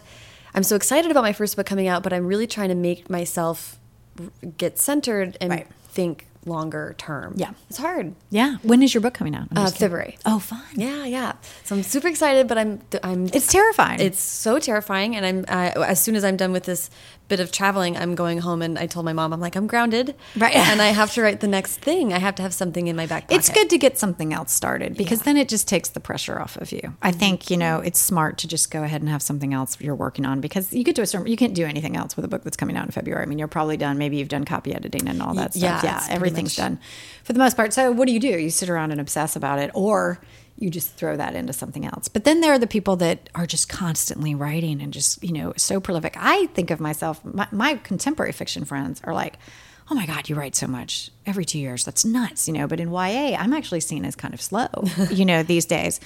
I'm 0.55 0.63
so 0.63 0.75
excited 0.77 1.11
about 1.11 1.23
my 1.23 1.33
first 1.35 1.57
book 1.57 1.67
coming 1.67 1.87
out, 1.87 2.03
but 2.03 2.13
I'm 2.13 2.27
really 2.27 2.47
trying 2.47 2.71
to 2.71 2.75
make 2.75 3.11
myself 3.11 3.79
get 4.57 4.79
centered 4.79 5.37
and 5.41 5.51
Right. 5.51 5.67
think 5.91 6.27
longer 6.47 6.95
term. 6.99 7.35
Yeah. 7.37 7.51
it's 7.69 7.79
hard. 7.79 8.15
Yeah. 8.31 8.57
When 8.63 8.83
is 8.83 8.95
your 8.95 9.01
book 9.01 9.15
coming 9.15 9.35
out? 9.35 9.49
Uh. 9.55 9.71
February. 9.71 10.17
Oh, 10.25 10.39
fun. 10.39 10.63
Yeah, 10.75 11.05
yeah. 11.05 11.33
So 11.65 11.77
I'm 11.77 11.83
super 11.83 12.09
excited, 12.09 12.49
but 12.49 12.59
I'm 12.59 12.81
I'm. 13.03 13.27
It's 13.27 13.47
terrifying. 13.47 14.01
It's 14.01 14.21
so 14.21 14.59
terrifying, 14.59 15.17
and 15.17 15.25
I'm 15.27 15.45
as 15.83 16.01
soon 16.01 16.17
as 16.17 16.25
I'm 16.25 16.37
done 16.37 16.53
with 16.53 16.65
this 16.65 16.91
bit 17.29 17.41
of 17.41 17.53
traveling, 17.53 17.97
I'm 17.97 18.15
going 18.15 18.39
home, 18.39 18.63
and 18.63 18.79
I 18.79 18.87
told 18.87 19.05
my 19.05 19.13
mom, 19.13 19.33
I'm 19.33 19.41
like, 19.41 19.55
I'm 19.55 19.67
grounded, 19.67 20.15
Right. 20.37 20.55
and 20.57 20.81
I 20.81 20.89
have 20.89 21.13
to 21.15 21.23
write 21.23 21.41
the 21.41 21.47
next 21.49 21.77
thing. 21.77 22.13
I 22.13 22.19
have 22.19 22.35
to 22.37 22.43
have 22.43 22.55
something 22.55 22.87
in 22.89 22.97
my 22.97 23.07
back 23.07 23.25
pocket. 23.25 23.37
It's 23.37 23.51
good 23.51 23.69
to 23.71 23.79
get 23.79 23.99
something 23.99 24.33
else 24.33 24.51
started 24.53 24.97
because 24.97 25.21
Yeah. 25.21 25.25
then 25.25 25.37
it 25.37 25.49
just 25.49 25.69
takes 25.69 25.91
the 25.91 26.01
pressure 26.01 26.41
off 26.41 26.57
of 26.57 26.73
you. 26.73 26.95
I 27.03 27.11
mm-hmm. 27.11 27.19
think, 27.21 27.51
you 27.51 27.57
know, 27.57 27.81
it's 27.81 27.99
smart 28.01 28.39
to 28.39 28.49
just 28.49 28.71
go 28.71 28.83
ahead 28.83 29.03
and 29.03 29.11
have 29.11 29.23
something 29.23 29.53
else 29.53 29.77
you're 29.81 29.95
working 29.95 30.25
on 30.25 30.41
because 30.41 30.73
you 30.73 30.83
get 30.85 30.97
to 30.97 31.03
a 31.03 31.07
certain, 31.07 31.27
you 31.27 31.37
can't 31.37 31.55
do 31.55 31.65
anything 31.67 31.97
else 31.97 32.17
with 32.17 32.25
a 32.25 32.29
book 32.29 32.45
that's 32.45 32.57
coming 32.57 32.77
out 32.77 32.87
in 32.87 32.91
February. 32.93 33.23
I 33.23 33.27
mean, 33.27 33.39
you're 33.39 33.49
probably 33.49 33.77
done. 33.77 33.99
Maybe 33.99 34.17
you've 34.17 34.29
done 34.29 34.45
copy 34.45 34.75
editing 34.75 35.07
and 35.09 35.21
all 35.23 35.35
that 35.35 35.53
Y- 35.55 35.61
stuff. 35.61 35.85
yeah, 35.85 36.07
Yeah, 36.07 36.15
everything's 36.15 36.57
done 36.57 36.79
for 37.25 37.33
the 37.35 37.39
most 37.39 37.57
part. 37.57 37.73
So 37.75 37.93
what 37.93 38.07
do 38.07 38.13
you 38.13 38.21
do? 38.21 38.29
You 38.39 38.51
sit 38.51 38.69
around 38.71 38.91
and 38.93 39.01
obsess 39.01 39.37
about 39.37 39.59
it 39.59 39.71
or 39.75 40.21
you 40.59 40.71
just 40.71 40.93
throw 40.95 41.17
that 41.17 41.37
into 41.37 41.53
something 41.53 41.87
else. 41.87 42.09
But 42.09 42.25
then 42.25 42.41
there 42.41 42.53
are 42.53 42.59
the 42.59 42.67
people 42.67 42.97
that 42.97 43.31
are 43.35 43.47
just 43.47 43.69
constantly 43.69 44.35
writing 44.35 44.83
and 44.83 44.93
just, 44.93 45.23
you 45.23 45.33
know, 45.33 45.53
so 45.57 45.81
prolific. 45.81 46.17
I 46.19 46.47
think 46.47 46.71
of 46.71 46.81
myself, 46.81 47.25
my, 47.25 47.47
my 47.53 47.77
contemporary 47.77 48.33
fiction 48.33 48.65
friends 48.65 49.01
are 49.05 49.15
like, 49.15 49.39
oh 49.91 49.95
my 49.95 50.05
God, 50.05 50.29
you 50.29 50.35
write 50.35 50.57
so 50.57 50.67
much 50.67 51.11
every 51.27 51.45
two 51.45 51.59
years. 51.59 51.85
That's 51.85 52.05
nuts, 52.05 52.49
you 52.49 52.55
know. 52.55 52.67
But 52.67 52.81
in 52.81 52.91
YA, 52.91 53.37
I'm 53.39 53.53
actually 53.53 53.81
seen 53.81 54.05
as 54.05 54.17
kind 54.17 54.35
of 54.35 54.43
slow, 54.43 54.69
you 55.11 55.25
know, 55.25 55.43
these 55.43 55.65
days. 55.65 56.01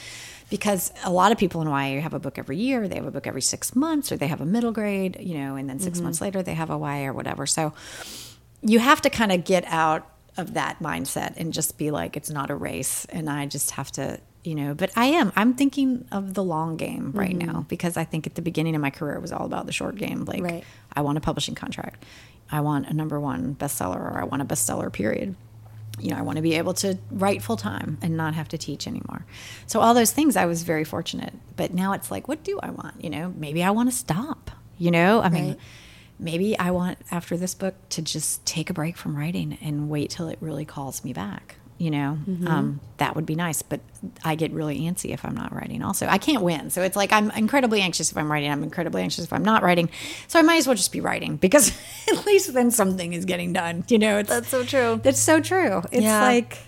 Because 0.51 0.93
a 1.03 1.11
lot 1.11 1.33
of 1.33 1.39
people 1.39 1.63
in 1.63 1.69
YA 1.69 2.03
have 2.03 2.13
a 2.13 2.21
book 2.21 2.39
every 2.39 2.59
year, 2.59 2.87
they 2.87 2.97
have 2.97 3.07
a 3.07 3.11
book 3.11 3.27
every 3.27 3.41
six 3.41 3.75
months, 3.75 4.13
or 4.13 4.19
they 4.19 4.27
have 4.27 4.43
a 4.43 4.47
middle 4.47 4.71
grade, 4.71 5.17
you 5.19 5.39
know, 5.39 5.57
and 5.57 5.69
then 5.69 5.79
6 5.79 6.01
months 6.01 6.19
mm-hmm. 6.19 6.25
later 6.25 6.43
they 6.43 6.55
have 6.55 6.69
a 6.69 6.77
YA 6.79 7.07
or 7.07 7.15
whatever. 7.15 7.47
So 7.47 7.73
you 8.61 8.79
have 8.79 9.01
to 9.03 9.11
kind 9.11 9.33
of 9.33 9.45
get 9.45 9.65
out 9.67 10.07
of 10.37 10.55
that 10.55 10.79
mindset 10.81 11.35
and 11.37 11.53
just 11.53 11.79
be 11.79 11.91
like 11.91 12.17
it's 12.17 12.31
not 12.31 12.51
a 12.51 12.55
race 12.55 13.05
and 13.07 13.29
i 13.29 13.45
just 13.45 13.73
have 13.73 13.91
to 13.93 14.19
you 14.45 14.55
know 14.55 14.75
but 14.75 14.91
i 14.97 15.07
am 15.07 15.33
i'm 15.37 15.55
thinking 15.55 16.05
of 16.11 16.35
the 16.35 16.43
long 16.43 16.77
game 16.77 17.13
right 17.15 17.37
Mm-hmm. 17.39 17.53
now 17.53 17.67
because 17.69 17.97
i 17.97 18.05
think 18.05 18.27
at 18.27 18.35
the 18.35 18.43
beginning 18.43 18.75
of 18.75 18.81
my 18.83 18.91
career 18.91 19.15
it 19.17 19.21
was 19.23 19.33
all 19.33 19.47
about 19.47 19.67
the 19.67 19.73
short 19.73 19.97
game. 19.97 20.25
Like 20.25 20.43
Right. 20.43 20.65
i 20.95 21.01
want 21.01 21.17
a 21.19 21.21
publishing 21.21 21.55
contract. 21.55 22.05
I 22.51 22.61
want 22.61 22.89
a 22.89 22.93
number 22.93 23.19
one 23.21 23.55
bestseller 23.55 24.01
or 24.01 24.19
i 24.21 24.25
want 24.25 24.43
a 24.43 24.45
bestseller 24.45 24.93
period. 24.93 25.37
You 26.01 26.11
know 26.11 26.17
i 26.17 26.23
want 26.23 26.37
to 26.37 26.43
be 26.43 26.55
able 26.55 26.75
to 26.75 26.99
write 27.11 27.41
full 27.43 27.57
time 27.57 27.99
and 28.03 28.17
not 28.17 28.35
have 28.35 28.49
to 28.49 28.59
teach 28.59 28.87
anymore. 28.87 29.25
So 29.67 29.81
all 29.81 29.95
those 29.95 30.11
things 30.11 30.37
i 30.37 30.47
was 30.47 30.63
very 30.65 30.85
fortunate 30.85 31.35
but 31.57 31.73
now 31.73 31.93
it's 31.93 32.11
like 32.11 32.27
what 32.29 32.43
do 32.43 32.59
i 32.63 32.71
want? 32.71 33.03
You 33.05 33.11
know 33.11 33.33
maybe 33.37 33.63
i 33.63 33.71
want 33.71 33.91
to 33.91 33.97
stop 33.97 34.51
you 34.79 34.91
know? 34.91 35.21
I 35.23 35.29
mean 35.29 35.57
maybe 36.19 36.57
I 36.59 36.71
want 36.71 36.99
after 37.11 37.37
this 37.37 37.53
book 37.55 37.75
to 37.91 38.03
just 38.03 38.45
take 38.47 38.71
a 38.71 38.73
break 38.73 38.97
from 38.97 39.17
writing 39.17 39.59
and 39.61 39.89
wait 39.91 40.11
till 40.11 40.29
it 40.29 40.39
really 40.41 40.65
calls 40.65 41.03
me 41.05 41.13
back. 41.13 41.57
You 41.83 41.91
know, 41.91 42.17
um, 42.47 42.81
that 42.99 43.17
would 43.17 43.27
be 43.27 43.35
nice. 43.35 43.63
But 43.63 43.81
I 44.25 44.37
get 44.37 44.53
really 44.53 44.83
antsy 44.83 45.13
if 45.13 45.25
I'm 45.25 45.35
not 45.35 45.53
writing. 45.53 45.83
Also, 45.83 46.07
I 46.07 46.19
can't 46.19 46.43
win, 46.45 46.71
so 46.71 46.81
it's 46.83 46.95
like 46.95 47.13
I'm 47.13 47.33
incredibly 47.33 47.81
anxious 47.81 48.13
if 48.13 48.17
I'm 48.17 48.31
writing. 48.31 48.53
I'm 48.53 48.63
incredibly 48.63 49.03
anxious 49.03 49.25
if 49.25 49.33
I'm 49.33 49.43
not 49.45 49.65
writing. 49.65 49.89
So 50.29 50.39
I 50.39 50.43
might 50.43 50.59
as 50.59 50.69
well 50.69 50.77
just 50.77 50.93
be 50.93 51.01
writing 51.01 51.39
because 51.39 51.73
at 52.09 52.25
least 52.25 52.55
then 52.55 52.71
something 52.71 53.13
is 53.15 53.25
getting 53.25 53.53
done. 53.53 53.83
You 53.89 53.99
know, 53.99 54.19
it's, 54.19 54.29
That's 54.29 54.47
so 54.49 54.63
true. 54.63 55.01
That's 55.03 55.19
so 55.19 55.41
true. 55.41 55.83
It's 55.91 56.03
Yeah. 56.05 56.23
like 56.23 56.59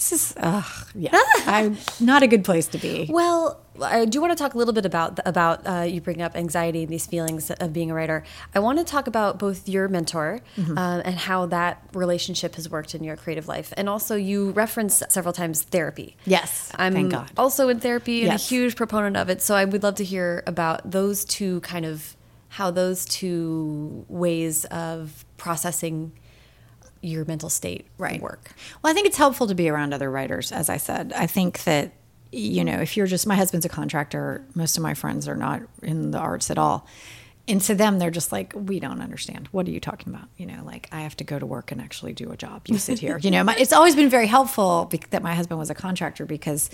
this 0.00 0.12
is, 0.12 0.34
ugh, 0.38 0.64
yeah, 0.94 1.10
I'm 1.46 1.76
not 2.00 2.22
a 2.22 2.26
good 2.26 2.42
place 2.42 2.66
to 2.68 2.78
be. 2.78 3.06
Well, 3.10 3.60
I 3.82 4.06
do 4.06 4.20
want 4.20 4.30
to 4.32 4.42
talk 4.42 4.54
a 4.54 4.58
little 4.58 4.72
bit 4.72 4.86
about 4.86 5.18
about 5.26 5.66
uh, 5.66 5.82
you 5.82 6.00
bring 6.00 6.22
up 6.22 6.34
anxiety 6.36 6.82
and 6.84 6.88
these 6.90 7.04
feelings 7.06 7.50
of 7.50 7.72
being 7.74 7.90
a 7.90 7.94
writer. 7.94 8.22
I 8.54 8.60
want 8.60 8.78
to 8.78 8.84
talk 8.84 9.06
about 9.06 9.38
both 9.38 9.68
your 9.68 9.88
mentor 9.88 10.40
Mm-hmm. 10.56 10.78
uh, 10.78 11.00
and 11.04 11.16
how 11.16 11.46
that 11.46 11.82
relationship 11.92 12.54
has 12.54 12.68
worked 12.70 12.94
in 12.94 13.04
your 13.04 13.16
creative 13.16 13.46
life, 13.46 13.74
and 13.76 13.88
also 13.90 14.16
you 14.16 14.50
reference 14.52 15.02
several 15.10 15.32
times 15.34 15.62
therapy. 15.62 16.16
Yes, 16.24 16.72
I'm 16.76 16.94
thank 16.94 17.10
God. 17.12 17.30
also 17.36 17.68
in 17.68 17.78
therapy 17.80 18.22
and 18.22 18.32
Yes. 18.32 18.46
a 18.50 18.54
huge 18.54 18.76
proponent 18.76 19.16
of 19.18 19.28
it. 19.28 19.42
So 19.42 19.54
I 19.54 19.64
would 19.66 19.82
love 19.82 19.96
to 19.96 20.04
hear 20.04 20.42
about 20.46 20.90
those 20.90 21.24
two 21.26 21.60
kind 21.60 21.84
of 21.84 22.16
how 22.48 22.70
those 22.70 23.04
two 23.04 24.04
ways 24.08 24.64
of 24.66 25.24
processing 25.36 26.12
your 27.02 27.24
mental 27.24 27.48
state 27.48 27.86
right. 27.98 28.20
work. 28.20 28.52
Well, 28.82 28.90
I 28.90 28.94
think 28.94 29.06
it's 29.06 29.16
helpful 29.16 29.46
to 29.46 29.54
be 29.54 29.68
around 29.68 29.94
other 29.94 30.10
writers, 30.10 30.52
as 30.52 30.68
I 30.68 30.76
said. 30.76 31.12
I 31.14 31.26
think 31.26 31.64
that, 31.64 31.92
you 32.32 32.64
know, 32.64 32.80
if 32.80 32.96
you're 32.96 33.06
just, 33.06 33.26
my 33.26 33.36
husband's 33.36 33.66
a 33.66 33.70
contractor, 33.70 34.44
most 34.54 34.76
of 34.76 34.82
my 34.82 34.94
friends 34.94 35.26
are 35.26 35.36
not 35.36 35.62
in 35.82 36.10
the 36.10 36.18
arts 36.18 36.50
at 36.50 36.58
all. 36.58 36.86
And 37.48 37.60
to 37.62 37.74
them, 37.74 37.98
they're 37.98 38.10
just 38.10 38.30
like, 38.30 38.52
we 38.54 38.78
don't 38.78 39.00
understand. 39.00 39.48
What 39.50 39.66
are 39.66 39.70
you 39.70 39.80
talking 39.80 40.12
about? 40.14 40.28
You 40.36 40.46
know, 40.46 40.62
like 40.64 40.88
I 40.92 41.00
have 41.00 41.16
to 41.16 41.24
go 41.24 41.38
to 41.38 41.46
work 41.46 41.72
and 41.72 41.80
actually 41.80 42.12
do 42.12 42.30
a 42.30 42.36
job. 42.36 42.62
You 42.68 42.78
sit 42.78 42.98
here. 42.98 43.18
you 43.22 43.30
know, 43.30 43.42
my, 43.42 43.56
it's 43.56 43.72
always 43.72 43.96
been 43.96 44.10
very 44.10 44.28
helpful 44.28 44.90
that 45.10 45.22
my 45.22 45.34
husband 45.34 45.58
was 45.58 45.70
a 45.70 45.74
contractor 45.74 46.26
because 46.26 46.70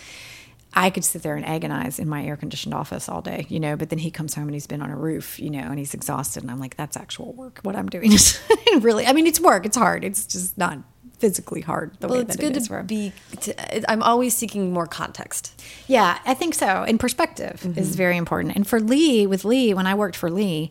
I 0.76 0.90
could 0.90 1.04
sit 1.04 1.22
there 1.22 1.34
and 1.36 1.44
agonize 1.46 1.98
in 1.98 2.06
my 2.08 2.24
air 2.24 2.36
conditioned 2.36 2.74
office 2.74 3.08
all 3.08 3.22
day, 3.22 3.46
you 3.48 3.58
know, 3.58 3.76
but 3.76 3.88
then 3.88 3.98
he 3.98 4.10
comes 4.10 4.34
home 4.34 4.44
and 4.44 4.54
he's 4.54 4.66
been 4.66 4.82
on 4.82 4.90
a 4.90 4.96
roof, 4.96 5.40
you 5.40 5.48
know, 5.50 5.60
and 5.60 5.78
he's 5.78 5.94
exhausted. 5.94 6.42
And 6.42 6.50
I'm 6.52 6.60
like, 6.60 6.76
that's 6.76 6.96
actual 6.98 7.32
work. 7.32 7.60
What 7.62 7.74
I'm 7.74 7.88
doing 7.88 8.12
is 8.18 8.38
really, 8.80 9.06
I 9.06 9.12
mean, 9.14 9.26
it's 9.26 9.40
work, 9.40 9.64
it's 9.64 9.76
hard. 9.76 10.04
It's 10.04 10.26
just 10.26 10.58
not 10.58 10.78
physically 11.18 11.62
hard 11.62 11.96
the 12.00 12.08
Well, 12.08 12.18
way 12.18 12.22
it's 12.24 12.36
that 12.36 12.40
good 12.42 12.52
it 12.52 12.58
is 12.58 12.68
for 12.68 12.76
to 12.78 12.84
be. 12.84 13.10
To, 13.40 13.90
I'm 13.90 14.02
always 14.02 14.36
seeking 14.36 14.70
more 14.74 14.86
context. 14.86 15.58
Yeah, 15.88 16.18
I 16.26 16.34
think 16.34 16.52
so. 16.54 16.66
And 16.86 17.00
perspective 17.00 17.62
Mm-hmm. 17.64 17.78
is 17.78 17.96
very 17.96 18.18
important. 18.18 18.54
And 18.54 18.66
for 18.66 18.78
Lee, 18.78 19.26
with 19.26 19.46
Lee, 19.46 19.72
when 19.72 19.86
I 19.86 19.94
worked 19.94 20.14
for 20.16 20.30
Lee, 20.30 20.70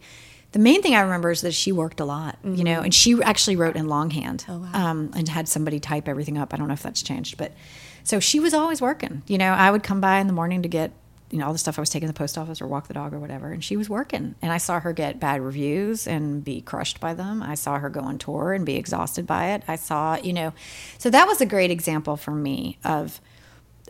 the 0.52 0.60
main 0.60 0.84
thing 0.84 0.94
I 0.94 1.00
remember 1.02 1.32
is 1.32 1.42
that 1.42 1.56
she 1.56 1.72
worked 1.72 2.00
a 2.00 2.06
lot, 2.06 2.38
you 2.44 2.64
know, 2.64 2.82
and 2.82 2.94
she 2.94 3.22
actually 3.24 3.56
wrote 3.56 3.76
in 3.76 3.88
longhand 3.88 4.46
Mm-hmm. 4.48 4.52
Oh, 4.52 4.60
wow. 4.80 4.90
um, 4.92 5.12
and 5.16 5.28
had 5.28 5.48
somebody 5.50 5.80
type 5.80 6.08
everything 6.08 6.38
up. 6.38 6.54
I 6.54 6.58
don't 6.58 6.68
know 6.68 6.74
if 6.76 6.84
that's 6.84 7.02
changed, 7.02 7.38
but 7.38 7.52
so 8.06 8.20
she 8.20 8.40
was 8.40 8.54
always 8.54 8.82
working. 8.82 9.24
You 9.28 9.38
know, 9.38 9.52
I 9.52 9.70
would 9.70 9.84
come 9.84 10.00
by 10.00 10.20
in 10.20 10.28
the 10.28 10.34
morning 10.34 10.62
to 10.62 10.70
get, 10.70 10.92
you 11.32 11.40
know, 11.40 11.48
all 11.48 11.52
the 11.52 11.60
stuff 11.60 11.78
I 11.78 11.82
was 11.82 11.90
taking 11.90 12.08
to 12.08 12.14
the 12.14 12.18
post 12.18 12.38
office 12.38 12.62
or 12.62 12.68
walk 12.68 12.88
the 12.88 12.94
dog 12.94 13.14
or 13.14 13.20
whatever, 13.20 13.52
and 13.52 13.64
she 13.64 13.76
was 13.76 13.90
working. 13.90 14.36
And 14.42 14.54
I 14.54 14.58
saw 14.60 14.80
her 14.80 14.94
get 14.94 15.20
bad 15.20 15.42
reviews 15.42 16.08
and 16.08 16.44
be 16.44 16.62
crushed 16.62 17.00
by 17.00 17.16
them. 17.16 17.42
I 17.42 17.56
saw 17.56 17.80
her 17.80 17.90
go 17.90 18.02
on 18.02 18.20
tour 18.20 18.54
and 18.54 18.66
be 18.66 18.76
exhausted 18.76 19.26
by 19.26 19.52
it. 19.52 19.64
I 19.68 19.76
saw, 19.76 20.18
you 20.18 20.34
know, 20.34 20.54
so 21.00 21.10
that 21.10 21.28
was 21.28 21.42
a 21.42 21.46
great 21.46 21.72
example 21.72 22.16
for 22.16 22.32
me 22.32 22.78
of 22.86 23.20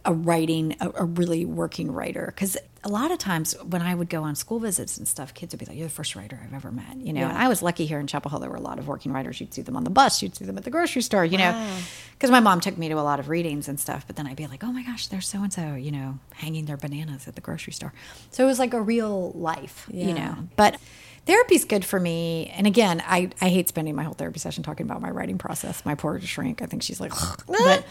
a 0.06 0.14
writing 0.14 0.76
a, 0.80 0.92
a 0.96 1.06
really 1.06 1.46
working 1.46 1.92
writer 1.92 2.32
because 2.34 2.58
a 2.86 2.90
lot 2.90 3.10
of 3.10 3.18
times 3.18 3.56
when 3.64 3.82
I 3.82 3.96
would 3.96 4.10
go 4.10 4.24
on 4.24 4.36
school 4.36 4.60
visits 4.60 4.98
and 4.98 5.08
stuff, 5.08 5.34
kids 5.34 5.54
would 5.54 5.60
be 5.60 5.66
like, 5.66 5.76
"You're 5.76 5.88
the 5.88 5.94
first 5.94 6.16
writer 6.16 6.40
I've 6.44 6.54
ever 6.54 6.72
met," 6.72 6.98
you 6.98 7.14
know. 7.14 7.22
Yeah. 7.22 7.30
And 7.30 7.38
I 7.38 7.48
was 7.48 7.64
lucky 7.64 7.88
here 7.88 8.00
in 8.00 8.06
Chapel 8.06 8.30
Hill. 8.30 8.40
There 8.40 8.50
were 8.50 8.56
a 8.56 8.62
lot 8.62 8.78
of 8.78 8.88
working 8.88 9.12
writers. 9.12 9.42
You'd 9.42 9.54
see 9.54 9.64
them 9.64 9.76
on 9.76 9.84
the 9.84 9.90
bus. 9.90 10.22
You'd 10.22 10.36
see 10.36 10.46
them 10.46 10.56
at 10.56 10.64
the 10.64 10.70
grocery 10.70 11.02
store, 11.02 11.26
you 11.26 11.40
know, 11.40 11.68
because 12.14 12.30
my 12.30 12.40
mom 12.40 12.62
took 12.62 12.78
me 12.78 12.88
to 12.88 12.96
a 12.96 13.02
lot 13.02 13.20
of 13.20 13.28
readings 13.28 13.68
and 13.68 13.80
stuff. 13.80 14.06
But 14.06 14.18
then 14.18 14.28
I'd 14.28 14.36
be 14.38 14.46
like, 14.46 14.64
"Oh 14.64 14.72
my 14.72 14.84
gosh, 14.84 15.08
there's 15.08 15.28
so 15.28 15.42
and 15.42 15.52
so," 15.52 15.74
you 15.74 15.92
know, 15.92 16.20
hanging 16.36 16.66
their 16.66 16.78
bananas 16.78 17.28
at 17.28 17.34
the 17.34 17.42
grocery 17.42 17.74
store. 17.74 17.92
So 18.30 18.44
it 18.44 18.48
was 18.48 18.60
like 18.60 18.76
a 18.76 18.82
real 18.82 19.32
life, 19.32 19.88
you 19.92 20.14
know. 20.14 20.36
But 20.56 20.80
therapy's 21.26 21.66
good 21.66 21.84
for 21.84 22.00
me. 22.00 22.54
And 22.56 22.68
again, 22.68 23.04
I, 23.06 23.32
I 23.42 23.50
hate 23.50 23.68
spending 23.68 23.96
my 23.96 24.04
whole 24.04 24.14
therapy 24.14 24.40
session 24.40 24.64
talking 24.64 24.86
about 24.86 25.02
my 25.02 25.10
writing 25.10 25.40
process. 25.40 25.84
My 25.86 25.96
poor 25.96 26.20
shrink. 26.22 26.62
I 26.62 26.68
think 26.68 26.84
she's 26.84 27.02
like, 27.02 27.14
but, 27.48 27.86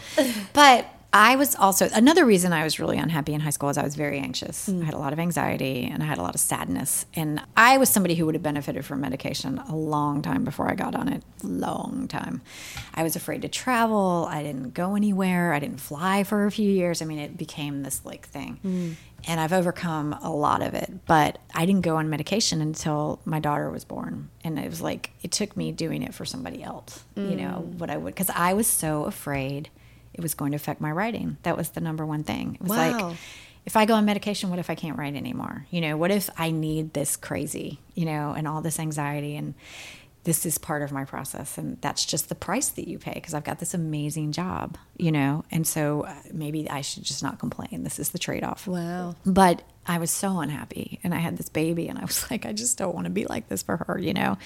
but 0.53 0.87
I 1.15 1.37
was 1.37 1.55
also 1.55 1.87
another 1.93 2.25
reason 2.25 2.51
I 2.51 2.65
was 2.65 2.77
really 2.77 2.97
unhappy 2.97 3.33
in 3.33 3.39
high 3.39 3.49
school 3.51 3.69
is 3.69 3.77
I 3.77 3.83
was 3.83 3.95
very 3.95 4.19
anxious. 4.19 4.67
Mm. 4.67 4.81
I 4.81 4.85
had 4.85 4.93
a 4.93 4.97
lot 4.97 5.13
of 5.13 5.19
anxiety 5.19 5.89
and 5.89 6.03
I 6.03 6.05
had 6.05 6.17
a 6.17 6.21
lot 6.21 6.35
of 6.35 6.41
sadness. 6.41 7.05
And 7.13 7.41
I 7.55 7.77
was 7.77 7.87
somebody 7.87 8.15
who 8.15 8.25
would 8.25 8.35
have 8.35 8.43
benefited 8.43 8.83
from 8.83 8.99
medication 8.99 9.59
a 9.59 9.73
long 9.77 10.21
time 10.21 10.43
before 10.43 10.69
I 10.69 10.75
got 10.75 10.93
on 10.93 11.07
it. 11.07 11.23
Long 11.41 12.09
time. 12.09 12.41
I 12.93 13.03
was 13.03 13.15
afraid 13.15 13.43
to 13.43 13.47
travel. 13.47 14.27
I 14.29 14.43
didn't 14.43 14.73
go 14.73 14.95
anywhere. 14.97 15.53
I 15.53 15.59
didn't 15.59 15.79
fly 15.79 16.25
for 16.25 16.47
a 16.47 16.51
few 16.51 16.69
years. 16.69 17.01
I 17.01 17.05
mean, 17.05 17.19
it 17.19 17.37
became 17.37 17.83
this 17.83 18.03
like 18.03 18.27
thing 18.27 18.59
mm. 18.65 18.95
and 19.25 19.39
I've 19.39 19.53
overcome 19.53 20.17
a 20.21 20.29
lot 20.29 20.61
of 20.61 20.73
it. 20.73 20.91
But 21.07 21.37
I 21.53 21.65
didn't 21.65 21.83
go 21.83 21.95
on 21.95 22.09
medication 22.09 22.59
until 22.59 23.21
my 23.23 23.39
daughter 23.39 23.69
was 23.69 23.85
born, 23.85 24.31
and 24.43 24.59
it 24.59 24.69
was 24.69 24.81
like 24.81 25.11
it 25.21 25.31
took 25.31 25.55
me 25.55 25.71
doing 25.71 26.03
it 26.03 26.13
for 26.13 26.25
somebody 26.25 26.61
else. 26.61 27.05
You 27.15 27.37
know 27.37 27.65
mm. 27.65 27.77
what 27.79 27.89
I 27.89 27.95
would 27.95 28.13
because 28.13 28.29
I 28.31 28.51
was 28.51 28.67
so 28.67 29.05
afraid 29.05 29.69
it 30.17 30.21
was 30.21 30.33
going 30.33 30.51
to 30.51 30.55
affect 30.55 30.81
my 30.81 30.91
writing. 30.91 31.37
That 31.43 31.57
was 31.57 31.69
the 31.69 31.81
number 31.81 32.05
one 32.05 32.23
thing. 32.23 32.55
It 32.55 32.61
was 32.61 32.69
Wow. 32.71 33.07
like 33.09 33.17
if 33.65 33.75
I 33.75 33.85
go 33.85 33.95
on 33.95 34.05
medication, 34.05 34.49
what 34.49 34.59
if 34.59 34.69
I 34.69 34.75
can't 34.75 34.97
write 34.97 35.15
anymore? 35.15 35.65
You 35.71 35.81
know, 35.81 35.97
what 35.97 36.11
if 36.11 36.29
I 36.37 36.51
need 36.51 36.93
this 36.93 37.17
crazy, 37.17 37.79
you 37.95 38.05
know, 38.05 38.33
and 38.37 38.47
all 38.47 38.61
this 38.61 38.79
anxiety 38.79 39.35
and 39.35 39.53
this 40.23 40.43
is 40.45 40.57
part 40.57 40.81
of 40.81 40.91
my 40.91 41.05
process 41.05 41.57
and 41.57 41.79
that's 41.81 42.03
just 42.03 42.29
the 42.29 42.35
price 42.35 42.69
that 42.69 42.87
you 42.87 42.97
pay 42.97 43.13
because 43.13 43.35
I've 43.35 43.43
got 43.43 43.59
this 43.59 43.73
amazing 43.75 44.31
job, 44.31 44.77
you 44.97 45.11
know. 45.11 45.43
And 45.51 45.67
so 45.67 46.01
uh, 46.05 46.15
maybe 46.31 46.67
I 46.69 46.81
should 46.81 47.03
just 47.03 47.21
not 47.21 47.37
complain. 47.37 47.83
This 47.83 47.99
is 47.99 48.09
the 48.09 48.17
trade-off. 48.19 48.67
Wow. 48.67 49.15
But 49.25 49.61
I 49.85 49.99
was 49.99 50.09
so 50.09 50.39
unhappy 50.39 50.99
and 51.03 51.13
I 51.13 51.17
had 51.19 51.37
this 51.37 51.49
baby 51.49 51.87
and 51.89 51.99
I 51.99 52.05
was 52.05 52.25
like 52.31 52.45
I 52.45 52.53
just 52.53 52.77
don't 52.77 52.95
want 52.95 53.05
to 53.05 53.11
be 53.11 53.25
like 53.25 53.49
this 53.49 53.61
for 53.63 53.77
her, 53.77 53.99
you 53.99 54.13
know. 54.13 54.37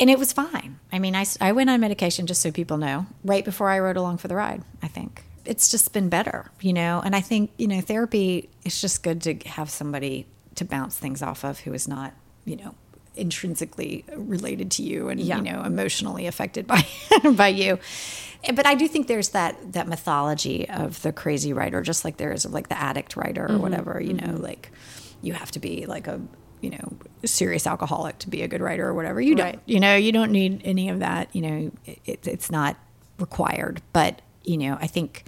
And 0.00 0.08
it 0.08 0.18
was 0.18 0.32
fine. 0.32 0.78
I 0.92 0.98
mean, 0.98 1.16
I, 1.16 1.24
I 1.40 1.52
went 1.52 1.70
on 1.70 1.80
medication 1.80 2.26
just 2.26 2.40
so 2.40 2.50
people 2.52 2.78
know 2.78 3.06
right 3.24 3.44
before 3.44 3.68
I 3.68 3.78
rode 3.80 3.96
along 3.96 4.18
for 4.18 4.28
the 4.28 4.36
ride, 4.36 4.62
I 4.82 4.88
think. 4.88 5.24
It's 5.44 5.70
just 5.70 5.92
been 5.92 6.08
better, 6.08 6.50
you 6.60 6.72
know. 6.72 7.00
And 7.04 7.16
I 7.16 7.20
think, 7.20 7.50
you 7.56 7.66
know, 7.66 7.80
therapy, 7.80 8.48
it's 8.64 8.80
just 8.80 9.02
good 9.02 9.22
to 9.22 9.34
have 9.48 9.70
somebody 9.70 10.26
to 10.56 10.64
bounce 10.64 10.96
things 10.96 11.22
off 11.22 11.44
of 11.44 11.60
who 11.60 11.72
is 11.72 11.88
not, 11.88 12.14
you 12.44 12.56
know, 12.56 12.74
intrinsically 13.16 14.04
related 14.14 14.70
to 14.72 14.82
you 14.82 15.08
and, 15.08 15.18
Yeah. 15.18 15.38
you 15.38 15.42
know, 15.42 15.62
emotionally 15.62 16.26
affected 16.26 16.66
by 16.66 16.86
by 17.32 17.48
you. 17.48 17.78
Eh, 18.44 18.52
but 18.52 18.66
I 18.66 18.74
do 18.74 18.86
think 18.86 19.08
there's 19.08 19.30
that 19.30 19.72
that 19.72 19.88
mythology 19.88 20.68
of 20.68 21.02
the 21.02 21.12
crazy 21.12 21.52
writer, 21.52 21.82
just 21.82 22.04
like 22.04 22.18
there 22.18 22.32
is 22.32 22.44
of 22.44 22.52
like 22.52 22.68
the 22.68 22.78
addict 22.80 23.16
writer 23.16 23.44
or 23.44 23.48
mm-hmm. 23.48 23.62
whatever, 23.62 24.00
you 24.00 24.14
know, 24.14 24.28
mm-hmm. 24.28 24.42
like 24.42 24.70
you 25.22 25.32
have 25.32 25.50
to 25.52 25.58
be 25.58 25.86
like 25.86 26.06
a 26.06 26.20
you 26.60 26.70
know 26.70 26.92
serious 27.24 27.66
alcoholic 27.66 28.18
to 28.20 28.28
be 28.30 28.42
a 28.42 28.48
good 28.48 28.60
writer 28.60 28.86
or 28.86 28.94
whatever. 28.94 29.20
You 29.20 29.34
don't, 29.34 29.46
Right. 29.46 29.60
you 29.66 29.80
know, 29.80 29.96
you 29.96 30.12
don't 30.12 30.30
need 30.32 30.62
any 30.64 30.88
of 30.88 31.00
that. 31.00 31.34
You 31.34 31.42
know, 31.42 31.70
it, 32.04 32.26
it's 32.26 32.50
not 32.50 32.76
required. 33.18 33.82
But 33.92 34.22
you 34.44 34.56
know, 34.56 34.78
I 34.80 34.86
think 34.86 35.24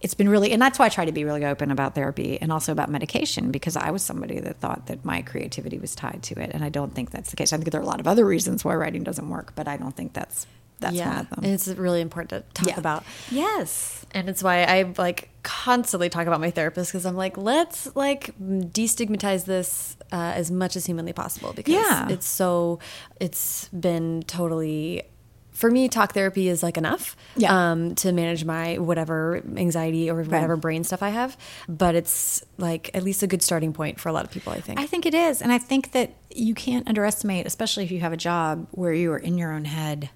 it's 0.00 0.14
been 0.14 0.28
really, 0.28 0.52
and 0.52 0.60
that's 0.60 0.78
why 0.78 0.86
I 0.86 0.88
try 0.90 1.04
to 1.06 1.12
be 1.12 1.24
really 1.24 1.44
open 1.44 1.70
about 1.70 1.94
therapy 1.94 2.38
and 2.40 2.52
also 2.52 2.72
about 2.72 2.90
medication 2.90 3.50
because 3.50 3.74
I 3.76 3.90
was 3.90 4.02
somebody 4.02 4.38
that 4.40 4.60
thought 4.60 4.86
that 4.86 5.04
my 5.04 5.22
creativity 5.22 5.78
was 5.78 5.94
tied 5.94 6.22
to 6.24 6.38
it, 6.40 6.50
and 6.52 6.62
I 6.64 6.68
don't 6.68 6.94
think 6.94 7.10
that's 7.10 7.30
the 7.30 7.36
case. 7.36 7.52
I 7.52 7.56
think 7.56 7.70
there 7.70 7.80
are 7.80 7.84
a 7.84 7.86
lot 7.86 8.00
of 8.00 8.06
other 8.06 8.24
reasons 8.26 8.64
why 8.64 8.74
writing 8.74 9.02
doesn't 9.02 9.28
work, 9.28 9.52
but 9.54 9.66
I 9.66 9.76
don't 9.76 9.96
think 9.96 10.12
that's 10.12 10.46
that's 10.80 10.92
one 10.98 11.06
yeah. 11.06 11.20
of 11.20 11.30
them. 11.30 11.40
And 11.44 11.52
it's 11.54 11.68
really 11.68 12.00
important 12.02 12.30
to 12.30 12.40
talk 12.62 12.68
Yeah. 12.68 12.78
about. 12.78 13.04
Yes. 13.30 14.04
And 14.12 14.28
it's 14.28 14.42
why 14.42 14.64
I 14.64 14.92
like 14.98 15.30
constantly 15.44 16.08
talk 16.08 16.26
about 16.26 16.40
my 16.40 16.50
therapist 16.50 16.90
because 16.90 17.06
I'm 17.06 17.14
like, 17.16 17.36
let's 17.38 17.94
like 17.94 18.34
destigmatize 18.40 19.44
this 19.44 19.96
uh, 20.12 20.32
as 20.34 20.50
much 20.50 20.74
as 20.74 20.86
humanly 20.86 21.12
possible 21.12 21.52
because 21.52 21.72
Yeah. 21.74 22.08
it's 22.08 22.26
so, 22.26 22.80
it's 23.20 23.68
been 23.68 24.24
totally. 24.26 25.04
For 25.52 25.70
me, 25.70 25.88
talk 25.88 26.14
therapy 26.14 26.48
is 26.48 26.64
like 26.64 26.76
enough 26.76 27.16
Yeah. 27.36 27.70
um, 27.70 27.94
to 27.96 28.10
manage 28.10 28.44
my 28.44 28.78
whatever 28.78 29.40
anxiety 29.56 30.10
or 30.10 30.16
whatever 30.16 30.56
brain 30.56 30.82
stuff 30.82 31.00
I 31.00 31.10
have. 31.10 31.36
But 31.68 31.94
it's 31.94 32.42
like 32.58 32.90
at 32.92 33.04
least 33.04 33.22
a 33.22 33.28
good 33.28 33.40
starting 33.40 33.72
point 33.72 34.00
for 34.00 34.08
a 34.08 34.12
lot 34.12 34.24
of 34.24 34.32
people, 34.32 34.52
I 34.52 34.60
think. 34.60 34.80
I 34.80 34.86
think 34.86 35.06
it 35.06 35.14
is. 35.14 35.40
And 35.40 35.52
I 35.52 35.58
think 35.58 35.92
that 35.92 36.10
you 36.34 36.54
can't 36.54 36.88
underestimate, 36.88 37.46
especially 37.46 37.84
if 37.84 37.92
you 37.92 38.00
have 38.00 38.12
a 38.12 38.16
job 38.16 38.66
where 38.72 38.92
you 38.92 39.12
are 39.12 39.18
in 39.18 39.38
your 39.38 39.52
own 39.52 39.64
head 39.64 40.10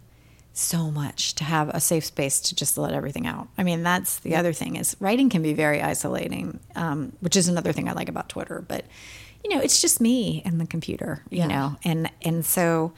so 0.59 0.91
much 0.91 1.35
to 1.37 1.45
have 1.45 1.69
a 1.71 1.81
safe 1.81 2.05
space 2.05 2.41
to 2.41 2.55
just 2.55 2.77
let 2.79 2.93
everything 2.93 3.27
out. 3.27 3.49
I 3.57 3.63
mean, 3.63 3.83
that's 3.83 4.19
the 4.21 4.37
other 4.37 4.53
thing 4.53 4.77
is 4.77 4.97
writing 5.01 5.29
can 5.31 5.43
be 5.43 5.55
very 5.55 5.81
isolating, 5.81 6.61
um, 6.77 7.13
which 7.21 7.37
is 7.37 7.49
another 7.49 7.73
thing 7.73 7.89
I 7.89 7.93
like 7.93 8.09
about 8.09 8.29
Twitter. 8.29 8.65
But 8.67 8.85
you 9.45 9.55
know, 9.55 9.61
it's 9.61 9.81
just 9.81 10.01
me 10.01 10.43
and 10.45 10.61
the 10.61 10.67
computer, 10.67 11.23
you 11.31 11.39
Yeah. 11.39 11.47
know, 11.47 11.77
and 11.85 12.11
and 12.23 12.45
so 12.45 12.93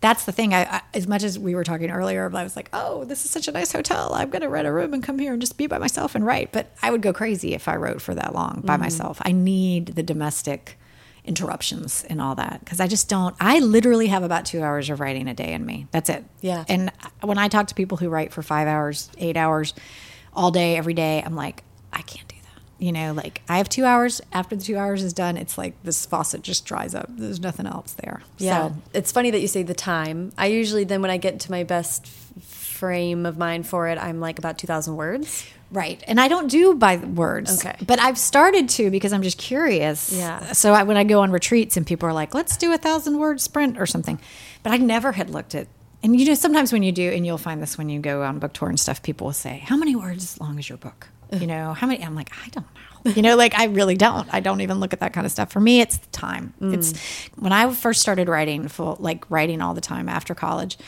that's 0.00 0.24
the 0.24 0.32
thing. 0.32 0.52
I, 0.54 0.62
I 0.64 0.82
as 0.94 1.06
much 1.06 1.22
as 1.22 1.38
we 1.38 1.54
were 1.54 1.64
talking 1.64 1.90
earlier, 1.90 2.30
I 2.34 2.42
was 2.42 2.56
like, 2.56 2.68
"Oh, 2.72 3.04
this 3.04 3.24
is 3.24 3.30
such 3.30 3.46
a 3.48 3.52
nice 3.52 3.72
hotel. 3.72 4.12
I'm 4.14 4.30
going 4.30 4.42
to 4.42 4.48
rent 4.48 4.66
a 4.66 4.72
room 4.72 4.92
and 4.94 5.02
come 5.02 5.18
here 5.18 5.32
and 5.32 5.40
just 5.40 5.56
be 5.58 5.66
by 5.66 5.78
myself 5.78 6.14
and 6.14 6.24
write." 6.24 6.50
But 6.52 6.70
I 6.82 6.90
would 6.90 7.02
go 7.02 7.12
crazy 7.12 7.54
if 7.54 7.68
I 7.68 7.76
wrote 7.76 8.00
for 8.00 8.14
that 8.14 8.34
long 8.34 8.62
by 8.64 8.76
myself. 8.76 9.18
I 9.22 9.32
need 9.32 9.88
the 9.96 10.02
domestic 10.02 10.78
interruptions 11.26 12.04
and 12.08 12.20
all 12.20 12.34
that 12.36 12.60
because 12.60 12.80
I 12.80 12.86
just 12.86 13.08
don't. 13.08 13.34
I 13.40 13.58
literally 13.58 14.06
have 14.06 14.22
about 14.22 14.44
two 14.44 14.62
hours 14.62 14.88
of 14.90 15.00
writing 15.00 15.28
a 15.28 15.34
day 15.34 15.52
in 15.52 15.64
me. 15.66 15.86
That's 15.90 16.08
it. 16.08 16.24
Yeah. 16.40 16.64
And 16.68 16.90
when 17.22 17.38
I 17.38 17.48
talk 17.48 17.66
to 17.68 17.74
people 17.74 17.98
who 17.98 18.08
write 18.08 18.32
for 18.32 18.42
five 18.42 18.68
hours, 18.68 19.10
eight 19.18 19.36
hours, 19.36 19.74
all 20.32 20.50
day, 20.50 20.76
every 20.76 20.94
day, 20.94 21.22
I'm 21.24 21.34
like, 21.34 21.62
I 21.92 22.02
can't 22.02 22.26
do 22.28 22.36
that. 22.42 22.84
You 22.84 22.92
know, 22.92 23.12
like 23.12 23.42
I 23.48 23.58
have 23.58 23.68
two 23.68 23.84
hours. 23.84 24.20
After 24.32 24.54
the 24.56 24.62
two 24.62 24.76
hours 24.76 25.02
is 25.02 25.12
done, 25.12 25.36
it's 25.36 25.56
like 25.58 25.82
this 25.82 26.06
faucet 26.06 26.42
just 26.42 26.64
dries 26.66 26.94
up. 26.94 27.08
There's 27.10 27.40
nothing 27.40 27.66
else 27.66 27.92
there. 27.94 28.22
Yeah. 28.38 28.68
So, 28.68 28.74
It's 28.94 29.12
funny 29.12 29.30
that 29.30 29.40
you 29.40 29.48
say 29.48 29.62
the 29.62 29.74
time. 29.74 30.32
I 30.38 30.46
usually 30.46 30.84
then 30.84 31.02
when 31.02 31.10
I 31.10 31.16
get 31.16 31.40
to 31.40 31.50
my 31.50 31.64
best 31.64 32.06
frame 32.06 33.24
of 33.24 33.38
mind 33.38 33.66
for 33.66 33.88
it, 33.88 33.98
I'm 33.98 34.20
like 34.20 34.38
about 34.38 34.58
2000 34.58 34.96
words. 34.96 35.46
Right. 35.70 36.02
And 36.06 36.20
I 36.20 36.28
don't 36.28 36.48
do 36.48 36.74
by 36.74 36.96
words. 36.96 37.64
Okay. 37.64 37.76
But 37.84 37.98
I've 37.98 38.18
started 38.18 38.68
to 38.70 38.90
because 38.90 39.12
I'm 39.12 39.22
just 39.22 39.38
curious. 39.38 40.12
Yeah. 40.12 40.52
So 40.52 40.72
I, 40.72 40.84
when 40.84 40.96
I 40.96 41.04
go 41.04 41.20
on 41.22 41.32
retreats 41.32 41.76
and 41.76 41.86
people 41.86 42.08
are 42.08 42.12
like, 42.12 42.34
let's 42.34 42.56
do 42.56 42.72
a 42.72 42.78
thousand 42.78 43.18
word 43.18 43.40
sprint 43.40 43.78
or 43.78 43.86
something. 43.86 44.20
But 44.62 44.72
I 44.72 44.76
never 44.76 45.12
had 45.12 45.30
looked 45.30 45.54
at, 45.54 45.66
and 46.02 46.18
you 46.18 46.26
know, 46.26 46.34
sometimes 46.34 46.72
when 46.72 46.82
you 46.82 46.92
do, 46.92 47.10
and 47.10 47.26
you'll 47.26 47.38
find 47.38 47.60
this 47.60 47.76
when 47.76 47.88
you 47.88 47.98
go 48.00 48.22
on 48.22 48.38
book 48.38 48.52
tour 48.52 48.68
and 48.68 48.78
stuff, 48.78 49.02
people 49.02 49.26
will 49.26 49.34
say, 49.34 49.58
how 49.66 49.76
many 49.76 49.96
words 49.96 50.40
long 50.40 50.58
is 50.58 50.68
your 50.68 50.78
book? 50.78 51.08
You 51.32 51.48
know, 51.48 51.72
how 51.72 51.88
many? 51.88 52.04
I'm 52.04 52.14
like, 52.14 52.30
I 52.44 52.48
don't 52.50 52.66
know. 53.04 53.12
You 53.12 53.22
know, 53.22 53.36
like 53.36 53.58
I 53.58 53.64
really 53.64 53.96
don't. 53.96 54.32
I 54.32 54.40
don't 54.40 54.60
even 54.60 54.78
look 54.78 54.92
at 54.92 55.00
that 55.00 55.12
kind 55.12 55.26
of 55.26 55.32
stuff. 55.32 55.50
For 55.50 55.60
me, 55.60 55.80
it's 55.80 55.98
the 55.98 56.06
time. 56.08 56.54
Mm. 56.60 56.74
It's 56.74 56.92
when 57.36 57.52
I 57.52 57.72
first 57.72 58.00
started 58.00 58.28
writing, 58.28 58.68
full 58.68 58.96
like 59.00 59.28
writing 59.30 59.60
all 59.60 59.74
the 59.74 59.80
time 59.80 60.08
after 60.08 60.34
college. 60.34 60.78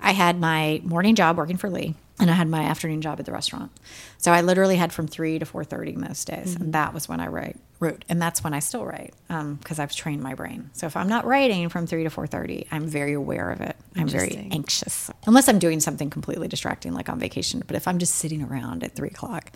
I 0.00 0.12
had 0.12 0.40
my 0.40 0.80
morning 0.84 1.14
job 1.14 1.36
working 1.36 1.56
for 1.56 1.70
Lee, 1.70 1.94
and 2.18 2.30
I 2.30 2.34
had 2.34 2.48
my 2.48 2.62
afternoon 2.62 3.00
job 3.00 3.18
at 3.18 3.26
the 3.26 3.32
restaurant. 3.32 3.72
So 4.18 4.32
I 4.32 4.40
literally 4.40 4.76
had 4.76 4.92
from 4.92 5.06
three 5.08 5.38
to 5.38 5.44
four 5.44 5.64
thirty 5.64 5.92
most 5.92 6.26
days, 6.26 6.54
and 6.54 6.64
mm-hmm. 6.64 6.70
that 6.72 6.94
was 6.94 7.08
when 7.08 7.20
I 7.20 7.26
write 7.26 7.56
wrote, 7.80 8.04
and 8.08 8.22
that's 8.22 8.42
when 8.44 8.54
I 8.54 8.60
still 8.60 8.84
write 8.84 9.12
um, 9.28 9.56
because 9.56 9.78
I've 9.78 9.94
trained 9.94 10.22
my 10.22 10.34
brain. 10.34 10.70
So 10.72 10.86
if 10.86 10.96
I'm 10.96 11.08
not 11.08 11.26
writing 11.26 11.68
from 11.68 11.86
three 11.86 12.04
to 12.04 12.10
four 12.10 12.26
thirty, 12.26 12.66
I'm 12.70 12.86
very 12.86 13.12
aware 13.12 13.50
of 13.50 13.60
it. 13.60 13.76
I'm 13.96 14.08
very 14.08 14.48
anxious, 14.50 15.10
unless 15.26 15.48
I'm 15.48 15.58
doing 15.58 15.80
something 15.80 16.10
completely 16.10 16.48
distracting, 16.48 16.94
like 16.94 17.08
on 17.08 17.18
vacation. 17.18 17.62
But 17.66 17.76
if 17.76 17.88
I'm 17.88 17.98
just 17.98 18.14
sitting 18.14 18.42
around 18.42 18.84
at 18.84 18.94
three 18.94 19.08
o'clock. 19.08 19.52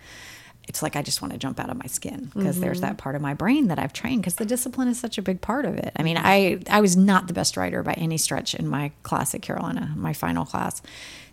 It's 0.66 0.82
like 0.82 0.96
I 0.96 1.02
just 1.02 1.22
want 1.22 1.32
to 1.32 1.38
jump 1.38 1.58
out 1.58 1.70
of 1.70 1.78
my 1.78 1.86
skin 1.86 2.30
because 2.34 2.60
there's 2.60 2.82
mm-hmm. 2.82 2.88
that 2.88 2.98
part 2.98 3.14
of 3.14 3.22
my 3.22 3.32
brain 3.32 3.68
that 3.68 3.78
I've 3.78 3.94
trained 3.94 4.20
because 4.20 4.34
the 4.34 4.44
discipline 4.44 4.88
is 4.88 5.00
such 5.00 5.16
a 5.16 5.22
big 5.22 5.40
part 5.40 5.64
of 5.64 5.74
it. 5.78 5.92
I 5.96 6.02
mean, 6.02 6.18
I 6.18 6.60
I 6.68 6.82
was 6.82 6.94
not 6.94 7.26
the 7.26 7.32
best 7.32 7.56
writer 7.56 7.82
by 7.82 7.94
any 7.94 8.18
stretch 8.18 8.54
in 8.54 8.68
my 8.68 8.92
class 9.02 9.34
at 9.34 9.40
Carolina, 9.40 9.94
my 9.96 10.12
final 10.12 10.44
class. 10.44 10.82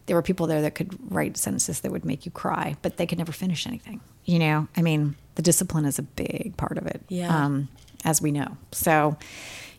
There 0.08 0.16
were 0.16 0.22
people 0.22 0.45
there 0.47 0.62
that 0.62 0.76
could 0.76 0.95
write 1.12 1.36
sentences 1.38 1.82
that 1.82 1.91
would 1.91 2.06
make 2.06 2.26
you 2.26 2.32
cry, 2.32 2.76
but 2.82 2.97
they 2.97 3.05
could 3.08 3.17
never 3.17 3.32
finish 3.32 3.66
anything. 3.66 4.01
You 4.25 4.39
know, 4.39 4.67
I 4.78 4.82
mean, 4.82 5.16
the 5.36 5.42
discipline 5.42 5.86
is 5.86 5.97
a 6.00 6.04
big 6.04 6.55
part 6.58 6.78
of 6.78 6.86
it, 6.88 7.01
Yeah. 7.09 7.36
um, 7.46 7.70
as 8.04 8.21
we 8.21 8.32
know. 8.32 8.58
So 8.71 9.17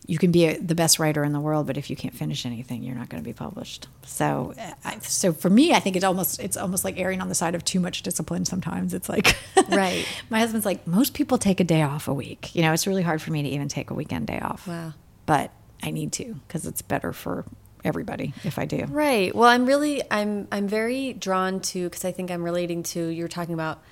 you 0.09 0.18
can 0.18 0.30
be 0.30 0.46
a, 0.46 0.59
the 0.59 0.74
best 0.76 0.98
writer 1.01 1.24
in 1.24 1.32
the 1.32 1.40
world, 1.40 1.66
but 1.66 1.76
if 1.76 1.90
you 1.90 1.96
can't 1.96 2.14
finish 2.14 2.46
anything, 2.46 2.82
you're 2.84 2.94
not 2.94 3.09
going 3.09 3.20
to 3.22 3.28
be 3.28 3.32
published. 3.32 3.88
So, 4.05 4.55
I, 4.84 4.98
so 5.01 5.32
for 5.32 5.51
me, 5.51 5.72
I 5.72 5.80
think 5.80 5.96
it's 5.96 6.05
almost 6.05 6.38
it's 6.40 6.56
almost 6.56 6.84
like 6.84 6.96
erring 6.98 7.20
on 7.20 7.28
the 7.28 7.34
side 7.34 7.55
of 7.56 7.64
too 7.64 7.80
much 7.80 8.02
discipline. 8.02 8.44
Sometimes 8.44 8.94
it's 8.94 9.09
like, 9.09 9.36
Right. 9.68 10.06
my 10.30 10.38
husband's 10.40 10.64
like, 10.66 10.86
most 10.86 11.12
people 11.14 11.38
take 11.38 11.59
a 11.60 11.64
day 11.64 11.82
off 11.82 12.06
a 12.09 12.14
week. 12.14 12.55
You 12.55 12.62
know, 12.62 12.72
it's 12.72 12.86
really 12.86 13.02
hard 13.02 13.20
for 13.22 13.32
me 13.32 13.42
to 13.42 13.48
even 13.48 13.66
take 13.68 13.90
a 13.90 13.94
weekend 13.94 14.26
day 14.28 14.38
off. 14.40 14.66
Wow. 14.68 14.92
But 15.24 15.51
I 15.82 15.90
need 15.90 16.12
to 16.14 16.34
because 16.46 16.66
it's 16.66 16.82
better 16.82 17.12
for 17.12 17.44
everybody 17.86 18.34
if 18.44 18.58
I 18.58 18.64
do. 18.66 18.84
Right. 18.88 19.34
Well, 19.34 19.48
I'm 19.48 19.64
really 19.66 20.02
I'm 20.10 20.48
I'm 20.52 20.68
very 20.68 21.12
drawn 21.12 21.60
to 21.60 21.84
because 21.84 22.04
I 22.04 22.12
think 22.12 22.30
I'm 22.30 22.42
relating 22.42 22.82
to 22.84 23.06
you're 23.06 23.28
talking 23.28 23.54
about 23.54 23.82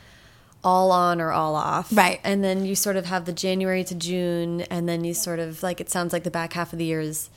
all 0.62 0.90
on 0.92 1.20
or 1.20 1.30
all 1.30 1.54
off. 1.56 1.94
Right. 1.96 2.20
And 2.24 2.42
then 2.42 2.64
you 2.64 2.74
sort 2.74 2.96
of 2.96 3.04
have 3.06 3.26
the 3.26 3.32
January 3.32 3.84
to 3.84 3.94
June, 3.94 4.62
and 4.62 4.88
then 4.88 5.04
you 5.04 5.12
sort 5.14 5.38
of 5.38 5.62
like 5.62 5.80
it 5.80 5.90
sounds 5.90 6.12
like 6.12 6.24
the 6.24 6.30
back 6.30 6.54
half 6.54 6.72
of 6.72 6.78
the 6.78 6.84
year 6.86 7.00
is 7.00 7.28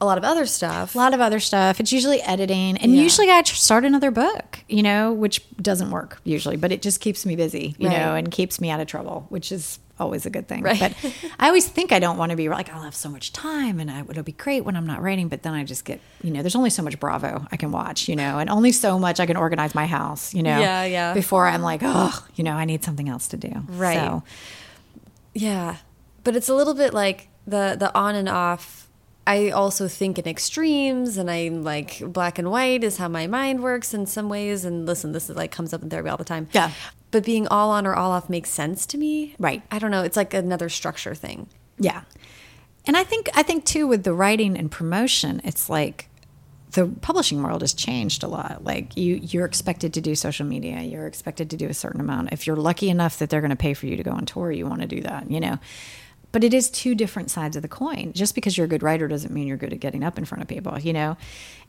a 0.00 0.04
lot 0.04 0.18
of 0.18 0.24
other 0.24 0.44
stuff. 0.44 0.96
a 0.96 0.98
lot 0.98 1.14
of 1.14 1.20
other 1.20 1.38
stuff. 1.38 1.78
It's 1.78 1.92
usually 1.92 2.20
editing, 2.22 2.76
and 2.78 2.94
Yeah. 2.94 3.02
usually 3.02 3.30
I 3.30 3.40
start 3.44 3.84
another 3.84 4.10
book, 4.10 4.58
you 4.68 4.82
know, 4.82 5.12
which 5.12 5.40
doesn't 5.62 5.90
work 5.92 6.20
usually, 6.24 6.56
but 6.56 6.72
it 6.72 6.82
just 6.82 7.00
keeps 7.00 7.24
me 7.24 7.36
busy, 7.36 7.76
you 7.78 7.88
Right. 7.88 7.96
know, 7.98 8.14
and 8.16 8.28
keeps 8.28 8.60
me 8.60 8.70
out 8.70 8.80
of 8.80 8.88
trouble, 8.88 9.26
which 9.28 9.52
is 9.52 9.78
always 9.98 10.26
a 10.26 10.30
good 10.30 10.48
thing. 10.48 10.62
Right. 10.62 10.78
But 10.78 10.94
I 11.38 11.46
always 11.46 11.66
think 11.68 11.92
I 11.92 11.98
don't 11.98 12.16
want 12.18 12.30
to 12.30 12.36
be 12.36 12.48
like 12.48 12.72
I'll 12.72 12.82
have 12.82 12.94
so 12.94 13.08
much 13.08 13.32
time, 13.32 13.80
and 13.80 13.90
I, 13.90 14.00
it'll 14.00 14.22
be 14.22 14.32
great 14.32 14.64
when 14.64 14.76
I'm 14.76 14.86
not 14.86 15.02
writing. 15.02 15.28
But 15.28 15.42
then 15.42 15.54
I 15.54 15.64
just 15.64 15.84
get, 15.84 16.00
you 16.22 16.30
know, 16.30 16.42
there's 16.42 16.56
only 16.56 16.70
so 16.70 16.82
much 16.82 16.98
Bravo 16.98 17.46
I 17.52 17.56
can 17.56 17.72
watch, 17.72 18.08
you 18.08 18.16
know, 18.16 18.38
and 18.38 18.50
only 18.50 18.72
so 18.72 18.98
much 18.98 19.20
I 19.20 19.26
can 19.26 19.36
organize 19.36 19.74
my 19.74 19.86
house, 19.86 20.34
you 20.34 20.42
know. 20.42 20.58
Yeah, 20.58 20.84
yeah. 20.84 21.14
Before 21.14 21.46
I'm 21.46 21.62
like, 21.62 21.80
oh, 21.82 22.26
you 22.34 22.44
know, 22.44 22.52
I 22.52 22.64
need 22.64 22.84
something 22.84 23.08
else 23.08 23.28
to 23.28 23.36
do. 23.36 23.52
Right. 23.68 23.98
So, 23.98 24.22
Yeah, 25.34 25.76
but 26.22 26.36
it's 26.36 26.48
a 26.48 26.54
little 26.54 26.74
bit 26.74 26.94
like 26.94 27.28
the 27.46 27.76
the 27.78 27.94
on 27.94 28.14
and 28.14 28.28
off. 28.28 28.88
I 29.26 29.48
also 29.50 29.88
think 29.88 30.18
in 30.18 30.26
extremes, 30.26 31.16
and 31.16 31.30
I'm 31.30 31.62
like 31.64 32.02
black 32.04 32.38
and 32.38 32.50
white 32.50 32.84
is 32.84 32.98
how 32.98 33.08
my 33.08 33.26
mind 33.26 33.62
works 33.62 33.94
in 33.94 34.04
some 34.06 34.28
ways. 34.28 34.66
And 34.66 34.84
listen, 34.84 35.12
this 35.12 35.30
is 35.30 35.36
like 35.36 35.50
comes 35.50 35.72
up 35.72 35.82
in 35.82 35.88
therapy 35.88 36.10
all 36.10 36.18
the 36.18 36.24
time. 36.24 36.48
Yeah. 36.52 36.72
But 37.14 37.24
being 37.24 37.46
all 37.46 37.70
on 37.70 37.86
or 37.86 37.94
all 37.94 38.10
off 38.10 38.28
makes 38.28 38.50
sense 38.50 38.86
to 38.86 38.98
me. 38.98 39.36
Right. 39.38 39.62
I 39.70 39.78
don't 39.78 39.92
know. 39.92 40.02
It's 40.02 40.16
like 40.16 40.34
another 40.34 40.68
structure 40.68 41.14
thing. 41.14 41.46
Yeah. 41.78 42.02
And 42.86 42.96
I 42.96 43.04
think 43.04 43.30
I 43.34 43.44
think 43.44 43.64
too 43.64 43.86
with 43.86 44.02
the 44.02 44.12
writing 44.12 44.56
and 44.56 44.68
promotion, 44.68 45.40
it's 45.44 45.70
like 45.70 46.08
the 46.72 46.88
publishing 47.02 47.40
world 47.40 47.60
has 47.60 47.72
changed 47.72 48.24
a 48.24 48.26
lot. 48.26 48.64
Like 48.64 48.96
you 48.96 49.20
you're 49.22 49.44
expected 49.44 49.94
to 49.94 50.00
do 50.00 50.16
social 50.16 50.44
media, 50.44 50.80
you're 50.82 51.06
expected 51.06 51.50
to 51.50 51.56
do 51.56 51.68
a 51.68 51.74
certain 51.74 52.00
amount. 52.00 52.32
If 52.32 52.48
you're 52.48 52.56
lucky 52.56 52.90
enough 52.90 53.20
that 53.20 53.30
they're 53.30 53.40
going 53.40 53.50
to 53.50 53.56
pay 53.56 53.74
for 53.74 53.86
you 53.86 53.96
to 53.96 54.02
go 54.02 54.10
on 54.10 54.26
tour, 54.26 54.50
you 54.50 54.66
want 54.66 54.80
to 54.80 54.88
do 54.88 55.00
that, 55.02 55.30
you 55.30 55.38
know. 55.38 55.60
But 56.34 56.42
it 56.42 56.52
is 56.52 56.68
two 56.68 56.96
different 56.96 57.30
sides 57.30 57.54
of 57.54 57.62
the 57.62 57.68
coin. 57.68 58.12
Just 58.12 58.34
because 58.34 58.58
you're 58.58 58.64
a 58.64 58.68
good 58.68 58.82
writer 58.82 59.06
doesn't 59.06 59.32
mean 59.32 59.46
you're 59.46 59.56
good 59.56 59.72
at 59.72 59.78
getting 59.78 60.02
up 60.02 60.18
in 60.18 60.24
front 60.24 60.42
of 60.42 60.48
people, 60.48 60.76
you 60.80 60.92
know. 60.92 61.16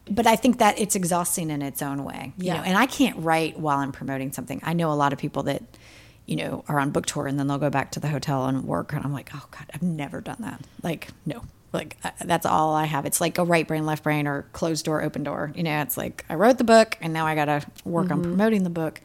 But 0.10 0.26
I 0.26 0.36
think 0.36 0.58
that 0.58 0.80
it's 0.80 0.96
exhausting 0.96 1.52
in 1.52 1.62
its 1.62 1.84
own 1.84 2.04
way. 2.04 2.34
You 2.36 2.48
Yeah. 2.48 2.58
know? 2.58 2.64
And 2.64 2.76
I 2.76 2.88
can't 2.88 3.16
write 3.20 3.60
while 3.60 3.78
I'm 3.78 3.92
promoting 3.92 4.32
something. 4.32 4.60
I 4.64 4.74
know 4.74 4.92
a 4.92 4.94
lot 4.94 5.14
of 5.14 5.20
people 5.20 5.44
that 5.44 5.62
you 6.26 6.36
know, 6.36 6.64
are 6.68 6.80
on 6.80 6.90
book 6.90 7.06
tour 7.06 7.28
and 7.28 7.38
then 7.38 7.46
they'll 7.46 7.60
go 7.60 7.70
back 7.70 7.92
to 7.92 8.00
the 8.00 8.08
hotel 8.08 8.46
and 8.46 8.64
work. 8.64 8.94
And 8.94 9.06
I'm 9.06 9.14
like, 9.14 9.30
oh 9.36 9.46
God, 9.52 9.70
I've 9.72 9.84
never 9.84 10.22
done 10.22 10.38
that. 10.40 10.60
Like, 10.82 11.10
no, 11.24 11.44
like 11.72 11.98
I, 12.04 12.14
that's 12.26 12.46
all 12.46 12.74
I 12.74 12.86
have. 12.86 13.06
It's 13.06 13.22
like 13.22 13.38
a 13.38 13.44
right 13.44 13.68
brain, 13.68 13.86
left 13.86 14.04
brain, 14.04 14.26
or 14.26 14.44
closed 14.54 14.86
door, 14.86 15.04
open 15.04 15.24
door. 15.24 15.52
You 15.56 15.64
know, 15.64 15.82
it's 15.82 15.98
like 15.98 16.26
I 16.30 16.36
wrote 16.36 16.58
the 16.58 16.64
book 16.64 16.98
and 17.02 17.14
now 17.14 17.28
I 17.28 17.36
got 17.36 17.46
to 17.46 17.62
work 17.84 18.12
on 18.12 18.22
mm-hmm. 18.22 18.30
promoting 18.30 18.64
the 18.64 18.70
book. 18.70 19.02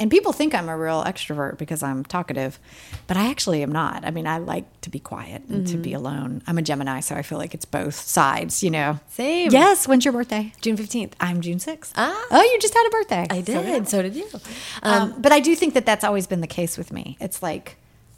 And 0.00 0.10
people 0.10 0.32
think 0.32 0.54
I'm 0.54 0.68
a 0.68 0.76
real 0.76 1.04
extrovert 1.04 1.58
because 1.58 1.82
I'm 1.82 2.04
talkative, 2.04 2.58
but 3.06 3.16
I 3.16 3.30
actually 3.30 3.62
am 3.62 3.70
not. 3.70 4.04
I 4.04 4.10
mean, 4.10 4.26
I 4.26 4.38
like 4.38 4.64
to 4.80 4.90
be 4.90 4.98
quiet 4.98 5.42
and 5.48 5.66
to 5.68 5.76
be 5.76 5.92
alone. 5.92 6.42
I'm 6.46 6.56
a 6.58 6.62
Gemini, 6.62 7.00
so 7.00 7.14
I 7.14 7.22
feel 7.22 7.38
like 7.38 7.52
it's 7.54 7.66
both 7.66 7.94
sides, 7.94 8.62
you 8.62 8.70
know. 8.70 8.98
Same. 9.10 9.50
Yes. 9.52 9.86
When's 9.86 10.04
your 10.06 10.12
birthday? 10.12 10.52
June 10.62 10.76
fifteenth. 10.76 11.14
I'm 11.20 11.40
June 11.42 11.58
6th. 11.58 11.92
Ah. 11.96 12.26
Oh, 12.30 12.42
you 12.42 12.58
just 12.60 12.74
had 12.74 12.86
a 12.86 12.90
birthday. 12.90 13.26
I 13.30 13.42
So 13.42 13.62
did. 13.62 13.88
So 13.88 14.02
did 14.02 14.16
you. 14.16 14.26
um, 14.82 15.14
but 15.18 15.32
I 15.32 15.40
do 15.40 15.54
think 15.54 15.74
that 15.74 15.84
that's 15.84 16.02
always 16.02 16.26
been 16.26 16.40
the 16.40 16.46
case 16.46 16.78
with 16.78 16.92
me. 16.92 17.16
It's 17.20 17.42
like 17.42 17.76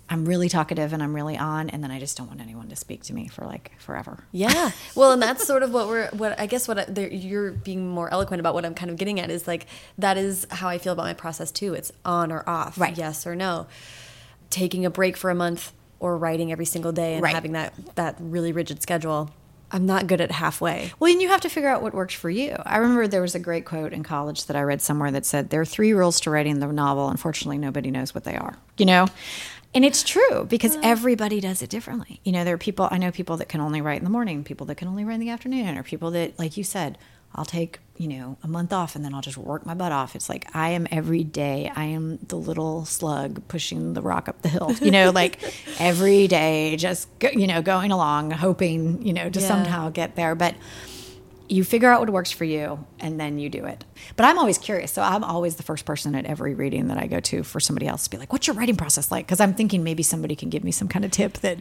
I'm 0.08 0.26
really 0.26 0.48
talkative 0.50 0.92
and 0.92 1.02
I'm 1.02 1.14
really 1.14 1.38
on, 1.38 1.70
and 1.70 1.82
then 1.82 1.90
I 1.90 1.98
just 1.98 2.18
don't 2.18 2.28
want 2.28 2.40
anyone 2.40 2.68
to 2.68 2.76
speak 2.76 3.02
to 3.04 3.14
me 3.14 3.28
for 3.28 3.46
like 3.46 3.72
forever. 3.78 4.24
Yeah. 4.32 4.70
Well, 4.94 5.12
and 5.12 5.22
that's 5.22 5.46
sort 5.46 5.62
of 5.62 5.72
what 5.72 5.88
we're, 5.88 6.08
what 6.10 6.38
I 6.38 6.44
guess 6.46 6.68
what 6.68 6.78
I, 6.78 6.84
there, 6.84 7.08
you're 7.08 7.52
being 7.52 7.88
more 7.88 8.12
eloquent 8.12 8.40
about 8.40 8.52
what 8.52 8.64
I'm 8.66 8.74
kind 8.74 8.90
of 8.90 8.98
getting 8.98 9.18
at 9.20 9.30
is 9.30 9.46
like, 9.46 9.66
that 9.96 10.18
is 10.18 10.46
how 10.50 10.68
I 10.68 10.76
feel 10.76 10.92
about 10.92 11.04
my 11.04 11.14
process 11.14 11.50
too. 11.50 11.72
It's 11.72 11.92
on 12.04 12.30
or 12.30 12.46
off, 12.48 12.78
Right. 12.78 12.96
yes 12.98 13.26
or 13.26 13.34
no. 13.34 13.66
Taking 14.50 14.84
a 14.84 14.90
break 14.90 15.16
for 15.16 15.30
a 15.30 15.34
month 15.34 15.72
or 15.98 16.18
writing 16.18 16.52
every 16.52 16.66
single 16.66 16.92
day 16.92 17.14
and 17.14 17.22
Right. 17.22 17.34
having 17.34 17.52
that, 17.52 17.72
that 17.94 18.16
really 18.20 18.52
rigid 18.52 18.82
schedule. 18.82 19.30
I'm 19.74 19.86
not 19.86 20.06
good 20.06 20.20
at 20.20 20.30
halfway. 20.30 20.92
Well, 21.00 21.10
and 21.10 21.22
you 21.22 21.28
have 21.28 21.40
to 21.42 21.48
figure 21.48 21.70
out 21.70 21.80
what 21.80 21.94
works 21.94 22.12
for 22.12 22.28
you. 22.28 22.54
I 22.66 22.76
remember 22.76 23.08
there 23.08 23.22
was 23.22 23.34
a 23.34 23.38
great 23.38 23.64
quote 23.64 23.94
in 23.94 24.02
college 24.02 24.44
that 24.44 24.56
I 24.56 24.60
read 24.60 24.82
somewhere 24.82 25.10
that 25.12 25.24
said, 25.24 25.48
There 25.48 25.62
are 25.62 25.64
three 25.64 25.94
rules 25.94 26.20
to 26.20 26.30
writing 26.30 26.58
the 26.60 26.66
novel. 26.66 27.08
Unfortunately, 27.08 27.56
nobody 27.56 27.90
knows 27.90 28.14
what 28.14 28.24
they 28.24 28.36
are, 28.36 28.58
you 28.76 28.84
know? 28.84 29.06
And 29.74 29.84
it's 29.84 30.02
true 30.02 30.44
because 30.44 30.72
mm-hmm. 30.72 30.84
everybody 30.84 31.40
does 31.40 31.62
it 31.62 31.70
differently. 31.70 32.20
You 32.24 32.32
know, 32.32 32.44
there 32.44 32.54
are 32.54 32.58
people, 32.58 32.88
I 32.90 32.98
know 32.98 33.10
people 33.10 33.38
that 33.38 33.48
can 33.48 33.60
only 33.60 33.80
write 33.80 33.98
in 33.98 34.04
the 34.04 34.10
morning, 34.10 34.44
people 34.44 34.66
that 34.66 34.74
can 34.76 34.88
only 34.88 35.04
write 35.04 35.14
in 35.14 35.20
the 35.20 35.30
afternoon, 35.30 35.78
or 35.78 35.82
people 35.82 36.10
that, 36.10 36.38
like 36.38 36.56
you 36.56 36.64
said, 36.64 36.98
I'll 37.34 37.46
take, 37.46 37.78
you 37.96 38.08
know, 38.08 38.36
a 38.42 38.48
month 38.48 38.74
off 38.74 38.94
and 38.94 39.02
then 39.02 39.14
I'll 39.14 39.22
just 39.22 39.38
work 39.38 39.64
my 39.64 39.72
butt 39.72 39.90
off. 39.90 40.14
It's 40.14 40.28
like 40.28 40.54
I 40.54 40.70
am 40.70 40.86
every 40.90 41.24
day, 41.24 41.72
I 41.74 41.84
am 41.84 42.18
the 42.28 42.36
little 42.36 42.84
slug 42.84 43.48
pushing 43.48 43.94
the 43.94 44.02
rock 44.02 44.28
up 44.28 44.42
the 44.42 44.50
hill, 44.50 44.72
you 44.82 44.90
know, 44.90 45.10
like 45.14 45.38
every 45.80 46.28
day, 46.28 46.76
just, 46.76 47.08
go, 47.18 47.30
you 47.30 47.46
know, 47.46 47.62
going 47.62 47.90
along, 47.90 48.32
hoping, 48.32 49.00
you 49.06 49.14
know, 49.14 49.30
to 49.30 49.40
Yeah. 49.40 49.48
somehow 49.48 49.88
get 49.88 50.14
there. 50.14 50.34
But 50.34 50.54
you 51.52 51.64
figure 51.64 51.90
out 51.90 52.00
what 52.00 52.10
works 52.10 52.30
for 52.30 52.44
you 52.44 52.84
and 52.98 53.20
then 53.20 53.38
you 53.38 53.50
do 53.50 53.66
it. 53.66 53.84
But 54.16 54.24
I'm 54.24 54.38
always 54.38 54.56
curious. 54.56 54.90
So 54.90 55.02
I'm 55.02 55.22
always 55.22 55.56
the 55.56 55.62
first 55.62 55.84
person 55.84 56.14
at 56.14 56.24
every 56.24 56.54
reading 56.54 56.88
that 56.88 56.96
I 56.98 57.06
go 57.06 57.20
to 57.20 57.42
for 57.42 57.60
somebody 57.60 57.86
else 57.86 58.04
to 58.04 58.10
be 58.10 58.16
like, 58.16 58.32
what's 58.32 58.46
your 58.46 58.56
writing 58.56 58.76
process 58.76 59.10
like? 59.10 59.26
Because 59.26 59.40
I'm 59.40 59.52
thinking 59.52 59.84
maybe 59.84 60.02
somebody 60.02 60.34
can 60.34 60.48
give 60.48 60.64
me 60.64 60.72
some 60.72 60.88
kind 60.88 61.04
of 61.04 61.10
tip 61.10 61.34
that 61.38 61.58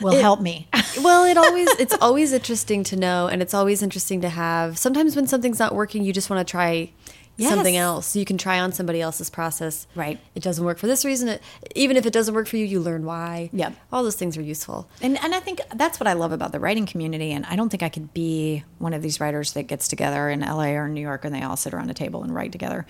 will 0.00 0.18
help 0.18 0.40
me. 0.40 0.68
well, 1.02 1.24
it 1.24 1.36
always 1.36 1.68
it's 1.78 1.94
always 2.00 2.32
interesting 2.32 2.82
to 2.84 2.96
know, 2.96 3.28
and 3.28 3.42
it's 3.42 3.54
always 3.54 3.82
interesting 3.82 4.22
to 4.22 4.28
have. 4.28 4.78
Sometimes 4.78 5.14
when 5.14 5.26
something's 5.26 5.58
not 5.58 5.74
working, 5.74 6.02
you 6.02 6.12
just 6.12 6.30
want 6.30 6.46
to 6.46 6.50
try 6.50 6.90
Yes. 7.36 7.50
something 7.50 7.76
else. 7.76 8.16
You 8.16 8.24
can 8.24 8.38
try 8.38 8.60
on 8.60 8.72
somebody 8.72 9.00
else's 9.00 9.28
process. 9.28 9.86
Right. 9.94 10.18
It 10.34 10.42
doesn't 10.42 10.64
work 10.64 10.78
for 10.78 10.86
this 10.86 11.04
reason. 11.04 11.28
It, 11.28 11.42
even 11.74 11.96
if 11.96 12.06
it 12.06 12.12
doesn't 12.12 12.34
work 12.34 12.48
for 12.48 12.56
you, 12.56 12.64
you 12.64 12.80
learn 12.80 13.04
why. 13.04 13.50
Yep. 13.52 13.74
All 13.92 14.02
those 14.02 14.16
things 14.16 14.36
are 14.36 14.42
useful. 14.42 14.88
And, 15.02 15.22
and 15.22 15.34
I 15.34 15.40
think 15.40 15.60
that's 15.74 16.00
what 16.00 16.06
I 16.06 16.14
love 16.14 16.32
about 16.32 16.52
the 16.52 16.60
writing 16.60 16.86
community. 16.86 17.32
And 17.32 17.44
I 17.46 17.56
don't 17.56 17.68
think 17.68 17.82
I 17.82 17.88
could 17.88 18.14
be 18.14 18.64
one 18.78 18.94
of 18.94 19.02
these 19.02 19.20
writers 19.20 19.52
that 19.52 19.64
gets 19.64 19.88
together 19.88 20.30
in 20.30 20.40
LA 20.40 20.70
or 20.70 20.88
New 20.88 21.00
York 21.00 21.24
and 21.24 21.34
they 21.34 21.42
all 21.42 21.56
sit 21.56 21.74
around 21.74 21.90
a 21.90 21.94
table 21.94 22.22
and 22.22 22.34
write 22.34 22.52
together. 22.52 22.86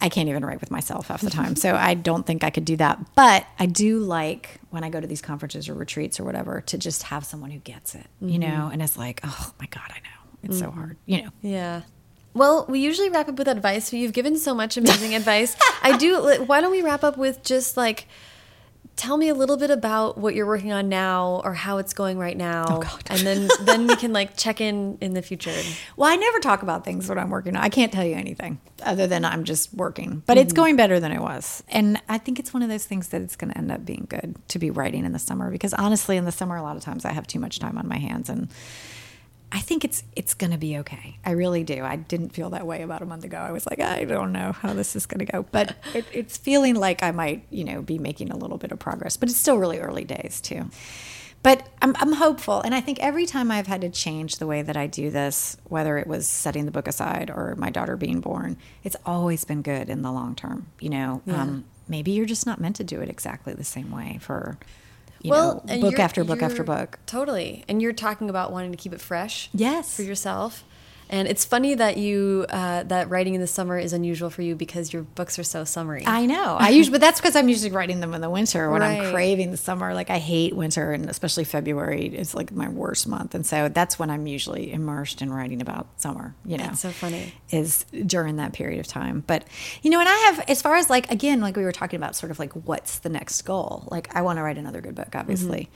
I 0.00 0.08
can't 0.08 0.28
even 0.28 0.44
write 0.44 0.60
with 0.60 0.70
myself 0.70 1.08
half 1.08 1.22
the 1.22 1.30
time. 1.30 1.56
So 1.56 1.74
I 1.74 1.94
don't 1.94 2.24
think 2.24 2.44
I 2.44 2.50
could 2.50 2.64
do 2.64 2.76
that. 2.76 3.14
But 3.16 3.46
I 3.58 3.66
do 3.66 3.98
like 3.98 4.60
when 4.70 4.84
I 4.84 4.90
go 4.90 5.00
to 5.00 5.06
these 5.06 5.22
conferences 5.22 5.68
or 5.68 5.74
retreats 5.74 6.20
or 6.20 6.24
whatever 6.24 6.60
to 6.60 6.78
just 6.78 7.04
have 7.04 7.24
someone 7.24 7.50
who 7.50 7.58
gets 7.58 7.94
it, 7.94 8.06
you 8.20 8.38
mm-hmm. 8.38 8.40
know? 8.40 8.70
And 8.72 8.80
it's 8.80 8.96
like, 8.96 9.20
oh 9.24 9.52
my 9.58 9.66
God, 9.66 9.90
I 9.90 9.98
know. 9.98 10.18
It's 10.44 10.58
so 10.58 10.66
mm-hmm. 10.66 10.78
hard, 10.78 10.96
you 11.04 11.22
know? 11.22 11.30
Yeah. 11.42 11.82
Well, 12.38 12.66
we 12.68 12.78
usually 12.78 13.10
wrap 13.10 13.28
up 13.28 13.36
with 13.36 13.48
advice. 13.48 13.92
You've 13.92 14.12
given 14.12 14.38
so 14.38 14.54
much 14.54 14.76
amazing 14.76 15.14
advice. 15.16 15.56
I 15.82 15.96
do. 15.96 16.44
Why 16.46 16.60
don't 16.60 16.70
we 16.70 16.82
wrap 16.82 17.02
up 17.02 17.16
with 17.16 17.42
just 17.42 17.76
like, 17.76 18.06
tell 18.94 19.16
me 19.16 19.28
a 19.28 19.34
little 19.34 19.56
bit 19.56 19.70
about 19.70 20.18
what 20.18 20.34
you're 20.34 20.46
working 20.46 20.72
on 20.72 20.88
now 20.88 21.40
or 21.44 21.54
how 21.54 21.78
it's 21.78 21.92
going 21.92 22.16
right 22.16 22.36
now, 22.36 22.64
Oh, 22.68 22.80
God. 22.80 23.02
and 23.08 23.20
then 23.20 23.48
then 23.60 23.86
we 23.86 23.96
can 23.96 24.12
like 24.12 24.36
check 24.36 24.60
in 24.60 24.98
in 25.00 25.14
the 25.14 25.22
future. 25.22 25.54
Well, 25.96 26.10
I 26.10 26.16
never 26.16 26.38
talk 26.38 26.62
about 26.62 26.84
things 26.84 27.08
when 27.08 27.18
I'm 27.18 27.30
working 27.30 27.56
on. 27.56 27.62
I 27.62 27.70
can't 27.70 27.92
tell 27.92 28.04
you 28.04 28.14
anything 28.14 28.60
other 28.84 29.06
than 29.06 29.24
I'm 29.24 29.44
just 29.44 29.74
working. 29.74 30.22
But 30.26 30.36
it's 30.38 30.52
mm-hmm. 30.52 30.60
going 30.60 30.76
better 30.76 31.00
than 31.00 31.12
it 31.12 31.20
was. 31.20 31.62
And 31.68 32.00
I 32.08 32.18
think 32.18 32.38
it's 32.38 32.54
one 32.54 32.62
of 32.62 32.68
those 32.68 32.84
things 32.84 33.08
that 33.08 33.22
it's 33.22 33.36
going 33.36 33.52
to 33.52 33.58
end 33.58 33.72
up 33.72 33.84
being 33.84 34.06
good 34.08 34.36
to 34.48 34.58
be 34.58 34.70
writing 34.70 35.04
in 35.04 35.12
the 35.12 35.18
summer 35.18 35.50
because 35.50 35.74
honestly 35.74 36.16
in 36.16 36.24
the 36.24 36.32
summer 36.32 36.56
a 36.56 36.62
lot 36.62 36.76
of 36.76 36.82
times 36.82 37.04
I 37.04 37.12
have 37.12 37.26
too 37.26 37.40
much 37.40 37.58
time 37.58 37.78
on 37.78 37.88
my 37.88 37.98
hands 37.98 38.28
and 38.28 38.48
I 39.50 39.60
think 39.60 39.84
it's 39.84 40.02
it's 40.14 40.34
going 40.34 40.50
to 40.50 40.58
be 40.58 40.76
okay. 40.78 41.18
I 41.24 41.30
really 41.30 41.64
do. 41.64 41.82
I 41.82 41.96
didn't 41.96 42.30
feel 42.30 42.50
that 42.50 42.66
way 42.66 42.82
about 42.82 43.00
a 43.00 43.06
month 43.06 43.24
ago. 43.24 43.38
I 43.38 43.50
was 43.50 43.66
like, 43.66 43.80
I 43.80 44.04
don't 44.04 44.32
know 44.32 44.52
how 44.52 44.74
this 44.74 44.94
is 44.94 45.06
going 45.06 45.24
to 45.24 45.32
go, 45.32 45.46
but 45.50 45.76
it, 45.94 46.04
it's 46.12 46.36
feeling 46.36 46.74
like 46.74 47.02
I 47.02 47.12
might, 47.12 47.46
you 47.50 47.64
know, 47.64 47.80
be 47.80 47.98
making 47.98 48.30
a 48.30 48.36
little 48.36 48.58
bit 48.58 48.72
of 48.72 48.78
progress. 48.78 49.16
But 49.16 49.30
it's 49.30 49.38
still 49.38 49.56
really 49.56 49.78
early 49.78 50.04
days 50.04 50.40
too. 50.40 50.70
But 51.42 51.68
I'm, 51.80 51.94
I'm 51.98 52.12
hopeful. 52.12 52.60
And 52.60 52.74
I 52.74 52.80
think 52.80 52.98
every 53.00 53.24
time 53.24 53.50
I've 53.50 53.68
had 53.68 53.80
to 53.82 53.88
change 53.88 54.36
the 54.36 54.46
way 54.46 54.60
that 54.62 54.76
I 54.76 54.86
do 54.86 55.10
this, 55.10 55.56
whether 55.64 55.96
it 55.96 56.06
was 56.06 56.26
setting 56.26 56.64
the 56.64 56.72
book 56.72 56.88
aside 56.88 57.30
or 57.30 57.54
my 57.56 57.70
daughter 57.70 57.96
being 57.96 58.20
born, 58.20 58.56
it's 58.82 58.96
always 59.06 59.44
been 59.44 59.62
good 59.62 59.88
in 59.88 60.02
the 60.02 60.10
long 60.10 60.34
term. 60.34 60.66
You 60.80 60.90
know, 60.90 61.22
um, 61.28 61.64
maybe 61.86 62.10
you're 62.10 62.26
just 62.26 62.44
not 62.44 62.60
meant 62.60 62.76
to 62.76 62.84
do 62.84 63.00
it 63.00 63.08
exactly 63.08 63.54
the 63.54 63.64
same 63.64 63.90
way 63.90 64.18
for, 64.20 64.58
you 65.22 65.30
know, 65.30 65.62
book 65.80 65.98
after 65.98 66.24
book 66.24 66.42
after 66.42 66.62
book. 66.62 66.98
Totally. 67.06 67.64
And 67.68 67.82
you're 67.82 67.92
talking 67.92 68.30
about 68.30 68.52
wanting 68.52 68.70
to 68.72 68.76
keep 68.76 68.92
it 68.92 69.00
fresh. 69.00 69.50
Yes. 69.52 69.96
For 69.96 70.02
yourself. 70.02 70.64
And 71.10 71.26
it's 71.26 71.44
funny 71.44 71.74
that 71.74 71.96
you 71.96 72.44
uh, 72.50 72.82
that 72.84 73.08
writing 73.08 73.34
in 73.34 73.40
the 73.40 73.46
summer 73.46 73.78
is 73.78 73.92
unusual 73.92 74.30
for 74.30 74.42
you 74.42 74.54
because 74.54 74.92
your 74.92 75.02
books 75.02 75.38
are 75.38 75.42
so 75.42 75.64
summery. 75.64 76.04
I 76.06 76.26
know. 76.26 76.56
I 76.58 76.68
usually, 76.78 76.92
but 76.92 77.00
that's 77.00 77.18
because 77.20 77.34
I'm 77.34 77.48
usually 77.48 77.70
writing 77.70 78.00
them 78.00 78.12
in 78.14 78.20
the 78.20 78.28
winter 78.30 78.70
when 78.70 78.82
Right. 78.82 79.00
I'm 79.02 79.10
craving 79.12 79.50
the 79.50 79.56
summer. 79.56 79.94
Like 79.94 80.10
I 80.10 80.18
hate 80.18 80.54
winter, 80.54 80.92
and 80.92 81.08
especially 81.08 81.44
February 81.44 82.06
is 82.06 82.34
like 82.34 82.52
my 82.52 82.68
worst 82.68 83.08
month, 83.08 83.34
and 83.34 83.46
so 83.46 83.68
that's 83.68 83.98
when 83.98 84.10
I'm 84.10 84.26
usually 84.26 84.72
immersed 84.72 85.22
in 85.22 85.32
writing 85.32 85.62
about 85.62 85.86
summer. 85.96 86.34
You 86.44 86.58
know, 86.58 86.64
That's 86.64 86.80
so 86.80 86.90
funny. 86.90 87.32
is 87.50 87.84
during 88.06 88.36
that 88.36 88.52
period 88.52 88.80
of 88.80 88.86
time. 88.86 89.24
But 89.26 89.44
you 89.82 89.90
know, 89.90 90.00
and 90.00 90.08
I 90.08 90.16
have 90.16 90.40
as 90.48 90.60
far 90.60 90.76
as 90.76 90.90
like 90.90 91.10
again, 91.10 91.40
like 91.40 91.56
we 91.56 91.64
were 91.64 91.72
talking 91.72 91.96
about, 91.96 92.16
sort 92.16 92.30
of 92.30 92.38
like 92.38 92.52
what's 92.52 92.98
the 92.98 93.08
next 93.08 93.42
goal? 93.42 93.88
Like 93.90 94.14
I 94.14 94.22
want 94.22 94.38
to 94.38 94.42
write 94.42 94.58
another 94.58 94.80
good 94.80 94.94
book, 94.94 95.14
obviously. 95.14 95.70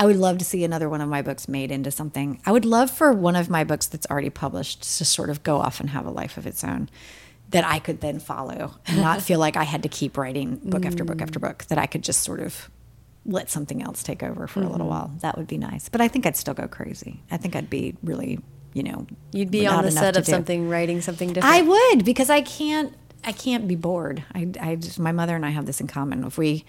I 0.00 0.06
would 0.06 0.16
love 0.16 0.38
to 0.38 0.44
see 0.44 0.64
another 0.64 0.88
one 0.88 1.00
of 1.00 1.08
my 1.08 1.22
books 1.22 1.46
made 1.46 1.70
into 1.70 1.90
something. 1.90 2.40
I 2.46 2.52
would 2.52 2.64
love 2.64 2.90
for 2.90 3.12
one 3.12 3.36
of 3.36 3.48
my 3.50 3.64
books 3.64 3.86
that's 3.86 4.06
already 4.10 4.30
published 4.30 4.82
to 4.98 5.04
sort 5.04 5.30
of 5.30 5.42
go 5.42 5.58
off 5.58 5.78
and 5.78 5.90
have 5.90 6.06
a 6.06 6.10
life 6.10 6.36
of 6.38 6.46
its 6.46 6.64
own. 6.64 6.88
that 7.50 7.64
I 7.66 7.80
could 7.80 8.00
then 8.00 8.18
follow 8.20 8.76
and 8.86 8.96
not 9.02 9.20
feel 9.28 9.38
like 9.38 9.56
I 9.56 9.64
had 9.64 9.82
to 9.82 9.88
keep 9.88 10.16
writing 10.16 10.60
book 10.64 10.86
after 10.86 11.04
book 11.04 11.20
after 11.20 11.38
book, 11.38 11.64
that 11.68 11.78
I 11.78 11.86
could 11.86 12.02
just 12.02 12.22
sort 12.22 12.40
of 12.40 12.70
let 13.26 13.50
something 13.50 13.82
else 13.82 14.02
take 14.02 14.22
over 14.22 14.46
for 14.46 14.60
a 14.60 14.68
little 14.68 14.86
Mm-hmm. 14.86 14.88
while. 14.88 15.12
That 15.20 15.36
would 15.36 15.46
be 15.48 15.58
nice. 15.58 15.88
But 15.88 16.00
I 16.00 16.08
think 16.08 16.24
I'd 16.26 16.36
still 16.36 16.54
go 16.54 16.66
crazy. 16.68 17.22
I 17.30 17.36
think 17.36 17.54
I'd 17.56 17.68
be 17.68 17.96
really, 18.02 18.38
you 18.72 18.82
know, 18.84 19.06
You'd 19.32 19.50
be 19.50 19.66
on 19.66 19.84
the 19.84 19.90
set 19.90 20.16
of 20.16 20.24
do. 20.24 20.30
something, 20.32 20.68
writing 20.70 21.00
something 21.02 21.32
different. 21.34 21.54
I 21.54 21.60
would 21.62 22.04
because 22.06 22.30
I 22.30 22.40
can't. 22.40 22.94
I 23.22 23.32
can't 23.32 23.68
be 23.68 23.74
bored. 23.74 24.24
I, 24.34 24.48
I 24.58 24.76
just, 24.76 24.98
my 24.98 25.12
mother 25.12 25.36
and 25.36 25.44
I 25.44 25.50
have 25.50 25.66
this 25.66 25.78
in 25.80 25.86
common. 25.88 26.24
If 26.24 26.38
we 26.38 26.64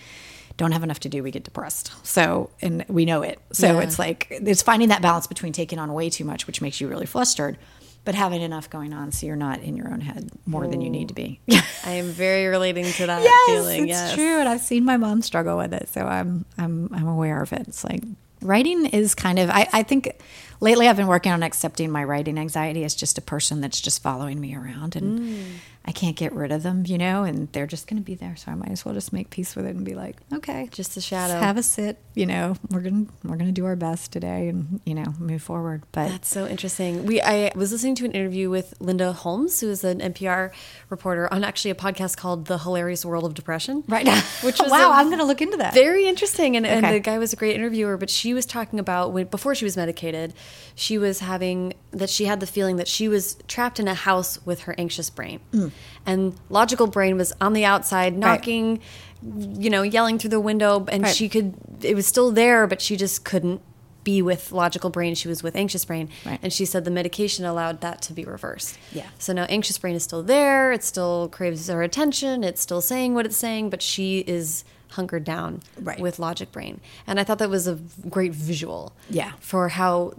don't 0.57 0.71
have 0.71 0.83
enough 0.83 0.99
to 1.01 1.09
do, 1.09 1.23
we 1.23 1.31
get 1.31 1.43
depressed. 1.43 1.91
So, 2.05 2.49
and 2.61 2.85
we 2.87 3.05
know 3.05 3.21
it. 3.21 3.39
So 3.51 3.67
Yeah. 3.77 3.81
it's 3.81 3.97
like 3.99 4.27
it's 4.29 4.61
finding 4.61 4.89
that 4.89 5.01
balance 5.01 5.27
between 5.27 5.53
taking 5.53 5.79
on 5.79 5.93
way 5.93 6.09
too 6.09 6.25
much, 6.25 6.47
which 6.47 6.61
makes 6.61 6.79
you 6.81 6.87
really 6.87 7.05
flustered, 7.05 7.57
but 8.05 8.15
having 8.15 8.41
enough 8.41 8.69
going 8.69 8.93
on 8.93 9.11
so 9.11 9.25
you're 9.27 9.35
not 9.35 9.59
in 9.61 9.75
your 9.75 9.89
own 9.91 10.01
head 10.01 10.29
more 10.45 10.67
than 10.67 10.81
you 10.81 10.89
need 10.89 11.07
to 11.09 11.13
be. 11.13 11.39
I 11.85 11.91
am 11.91 12.05
very 12.07 12.47
relating 12.47 12.85
to 12.85 13.05
that 13.07 13.21
yes, 13.23 13.45
feeling. 13.47 13.83
it's 13.83 13.89
yes. 13.89 14.13
true, 14.15 14.39
and 14.39 14.49
I've 14.49 14.61
seen 14.61 14.85
my 14.85 14.97
mom 14.97 15.21
struggle 15.21 15.57
with 15.57 15.73
it, 15.73 15.89
so 15.89 16.01
I'm 16.05 16.45
I'm 16.57 16.89
I'm 16.93 17.07
aware 17.07 17.41
of 17.41 17.53
it. 17.53 17.67
It's 17.67 17.83
like 17.83 18.03
writing 18.41 18.87
is 18.87 19.13
kind 19.15 19.37
of 19.39 19.49
I, 19.51 19.67
I 19.71 19.83
think 19.83 20.19
lately 20.61 20.87
I've 20.87 20.95
been 20.97 21.07
working 21.07 21.31
on 21.33 21.43
accepting 21.43 21.91
my 21.91 22.03
writing 22.05 22.37
anxiety 22.39 22.83
as 22.85 22.95
just 22.95 23.17
a 23.17 23.21
person 23.21 23.59
that's 23.61 23.81
just 23.81 24.01
following 24.01 24.39
me 24.39 24.55
around 24.55 24.95
and 24.95 25.19
Mm. 25.19 25.43
I 25.83 25.91
can't 25.91 26.15
get 26.15 26.31
rid 26.33 26.51
of 26.51 26.61
them, 26.61 26.83
you 26.85 26.99
know, 26.99 27.23
and 27.23 27.51
they're 27.53 27.65
just 27.65 27.87
going 27.87 27.99
to 27.99 28.05
be 28.05 28.13
there. 28.13 28.35
So 28.35 28.51
I 28.51 28.53
might 28.55 28.69
as 28.69 28.85
well 28.85 28.93
just 28.93 29.11
make 29.11 29.31
peace 29.31 29.55
with 29.55 29.65
it 29.65 29.75
and 29.75 29.83
be 29.83 29.95
like, 29.95 30.15
okay, 30.31 30.69
Just 30.71 30.95
a 30.95 31.01
shadow. 31.01 31.39
have 31.39 31.57
a 31.57 31.63
sit. 31.63 31.97
You 32.13 32.27
know, 32.27 32.55
we're 32.69 32.81
gonna 32.81 33.05
we're 33.23 33.37
gonna 33.37 33.51
do 33.51 33.65
our 33.65 33.75
best 33.75 34.11
today 34.11 34.47
and 34.49 34.79
you 34.85 34.93
know 34.93 35.15
move 35.17 35.41
forward. 35.41 35.81
But 35.91 36.09
That's 36.09 36.27
so 36.29 36.45
interesting. 36.45 37.05
We 37.07 37.19
I 37.19 37.51
was 37.55 37.71
listening 37.71 37.95
to 37.95 38.05
an 38.05 38.11
interview 38.11 38.49
with 38.51 38.75
Linda 38.79 39.11
Holmes, 39.11 39.59
who 39.61 39.69
is 39.71 39.83
an 39.83 40.01
NPR 40.01 40.51
reporter, 40.89 41.27
on 41.33 41.43
actually 41.43 41.71
a 41.71 41.75
podcast 41.75 42.15
called 42.17 42.45
The 42.45 42.59
Hilarious 42.59 43.03
World 43.03 43.23
of 43.25 43.33
Depression. 43.33 43.83
right 43.87 44.05
now, 44.05 44.21
Which 44.43 44.59
was 44.61 44.69
wow, 44.69 44.91
I'm 44.91 45.09
gonna 45.09 45.23
look 45.25 45.41
into 45.41 45.57
that. 45.57 45.73
Very 45.73 46.05
interesting, 46.05 46.55
and, 46.57 46.67
and 46.67 46.85
the 46.85 46.99
guy 46.99 47.17
was 47.17 47.33
a 47.33 47.35
great 47.35 47.55
interviewer. 47.55 47.97
But 47.97 48.11
she 48.11 48.35
was 48.35 48.45
talking 48.45 48.77
about 48.77 49.13
when 49.13 49.25
before 49.27 49.55
she 49.55 49.65
was 49.65 49.75
medicated, 49.77 50.33
she 50.75 50.97
was 50.97 51.19
having 51.19 51.73
that 51.91 52.09
she 52.09 52.25
had 52.25 52.39
the 52.39 52.47
feeling 52.47 52.77
that 52.77 52.87
she 52.87 53.07
was 53.07 53.37
trapped 53.47 53.79
in 53.79 53.87
a 53.87 53.93
house 53.93 54.43
with 54.45 54.61
her 54.61 54.75
anxious 54.77 55.09
brain, 55.09 55.39
mm. 55.51 55.71
and 56.05 56.35
logical 56.49 56.87
brain 56.87 57.17
was 57.17 57.33
on 57.41 57.53
the 57.53 57.65
outside 57.65 58.17
knocking, 58.17 58.79
you 59.23 59.69
know, 59.69 59.81
yelling 59.83 60.17
through 60.17 60.29
the 60.31 60.39
window, 60.39 60.85
and 60.89 61.03
Right. 61.03 61.15
she 61.15 61.29
could. 61.29 61.53
It 61.81 61.95
was 61.95 62.07
still 62.07 62.31
there, 62.31 62.67
but 62.67 62.81
she 62.81 62.95
just 62.95 63.23
couldn't 63.23 63.61
be 64.03 64.19
with 64.21 64.51
logical 64.51 64.89
brain. 64.89 65.13
She 65.13 65.27
was 65.27 65.43
with 65.43 65.55
anxious 65.55 65.85
brain, 65.85 66.09
Right. 66.25 66.39
and 66.41 66.51
she 66.51 66.65
said 66.65 66.85
the 66.85 66.91
medication 66.91 67.45
allowed 67.45 67.81
that 67.81 68.01
to 68.03 68.13
be 68.13 68.23
reversed. 68.25 68.75
Yeah. 68.91 69.05
So 69.19 69.31
now 69.31 69.43
anxious 69.43 69.77
brain 69.77 69.93
is 69.95 70.01
still 70.03 70.23
there. 70.23 70.71
It 70.71 70.83
still 70.83 71.29
craves 71.29 71.67
her 71.67 71.83
attention. 71.83 72.43
It's 72.43 72.61
still 72.61 72.81
saying 72.81 73.13
what 73.13 73.27
it's 73.27 73.37
saying, 73.37 73.69
but 73.69 73.83
she 73.83 74.19
is 74.25 74.63
hunkered 74.93 75.23
down 75.23 75.61
Right. 75.79 75.99
with 75.99 76.17
logic 76.17 76.51
brain. 76.51 76.81
And 77.05 77.19
I 77.19 77.23
thought 77.23 77.37
that 77.37 77.49
was 77.51 77.67
a 77.67 77.77
great 78.09 78.33
visual. 78.33 78.91
Yeah. 79.07 79.33
For 79.39 79.69
how 79.69 80.13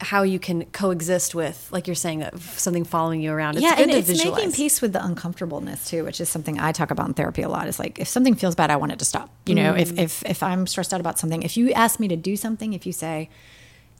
how 0.00 0.22
you 0.22 0.38
can 0.38 0.64
coexist 0.66 1.34
with, 1.34 1.68
like 1.72 1.88
you're 1.88 1.96
saying, 1.96 2.24
something 2.38 2.84
following 2.84 3.20
you 3.20 3.32
around. 3.32 3.56
It's 3.56 3.62
yeah, 3.64 3.74
good 3.76 3.88
and 3.88 3.90
it's 3.98 4.06
visualize. 4.06 4.36
making 4.36 4.52
peace 4.52 4.80
with 4.80 4.92
the 4.92 5.04
uncomfortableness 5.04 5.90
too, 5.90 6.04
which 6.04 6.20
is 6.20 6.28
something 6.28 6.60
I 6.60 6.70
talk 6.72 6.90
about 6.92 7.08
in 7.08 7.14
therapy 7.14 7.42
a 7.42 7.48
lot. 7.48 7.66
Is 7.66 7.78
like 7.80 7.98
if 7.98 8.06
something 8.08 8.34
feels 8.36 8.54
bad, 8.54 8.70
I 8.70 8.76
want 8.76 8.92
it 8.92 8.98
to 9.00 9.04
stop. 9.04 9.28
You 9.46 9.56
know, 9.56 9.72
Mm. 9.74 9.80
if 9.80 9.98
if 9.98 10.24
if 10.24 10.42
I'm 10.42 10.66
stressed 10.68 10.94
out 10.94 11.00
about 11.00 11.18
something, 11.18 11.42
if 11.42 11.56
you 11.56 11.72
ask 11.72 11.98
me 11.98 12.06
to 12.08 12.16
do 12.16 12.36
something, 12.36 12.74
if 12.74 12.86
you 12.86 12.92
say 12.92 13.28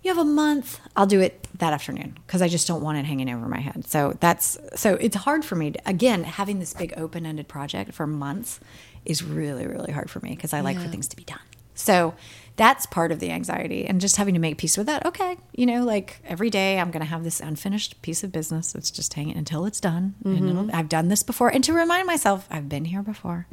you 0.05 0.15
have 0.15 0.19
a 0.25 0.25
month, 0.31 0.79
I'll 0.95 1.07
do 1.07 1.21
it 1.21 1.49
that 1.59 1.73
afternoon 1.73 2.17
because 2.25 2.43
I 2.43 2.47
just 2.49 2.69
don't 2.69 2.81
want 2.83 2.99
it 2.99 3.05
hanging 3.05 3.29
over 3.29 3.49
my 3.49 3.59
head. 3.59 3.85
So 3.89 4.17
that's 4.21 4.57
so 4.77 4.95
it's 5.01 5.17
hard 5.17 5.45
for 5.45 5.57
me. 5.57 5.73
To, 5.73 5.81
again, 5.85 6.23
having 6.23 6.61
this 6.61 6.75
big 6.75 6.95
open 6.97 7.27
ended 7.27 7.49
project 7.49 7.93
for 7.93 8.07
months 8.07 8.61
is 9.05 9.25
really 9.25 9.67
really 9.67 9.91
hard 9.91 10.11
for 10.11 10.21
me 10.21 10.31
because 10.37 10.53
I 10.53 10.61
like 10.61 10.79
for 10.79 10.87
things 10.89 11.09
to 11.09 11.17
be 11.17 11.25
done. 11.25 11.41
So 11.75 12.15
that's 12.59 12.85
part 12.85 13.11
of 13.13 13.21
the 13.21 13.31
anxiety 13.31 13.87
and 13.87 14.01
just 14.01 14.17
having 14.17 14.35
to 14.35 14.41
make 14.41 14.59
peace 14.59 14.77
with 14.77 14.87
that. 14.89 15.07
Okay, 15.07 15.39
you 15.55 15.65
know, 15.65 15.85
like 15.85 16.21
every 16.27 16.51
day 16.51 16.79
I'm 16.79 16.91
going 16.91 17.01
to 17.01 17.09
have 17.09 17.25
this 17.25 17.41
unfinished 17.41 18.03
piece 18.03 18.23
of 18.23 18.31
business 18.33 18.73
that's 18.73 18.91
just 18.91 19.15
hanging 19.15 19.37
until 19.39 19.65
it's 19.65 19.81
done. 19.81 20.15
Mm-hmm. 20.23 20.71
I've 20.75 20.91
done 20.91 21.09
this 21.09 21.23
before. 21.23 21.49
And 21.49 21.65
to 21.65 21.73
remind 21.73 22.07
myself, 22.07 22.47
I've 22.51 22.69
been 22.69 22.85
here 22.85 23.01
before. 23.03 23.47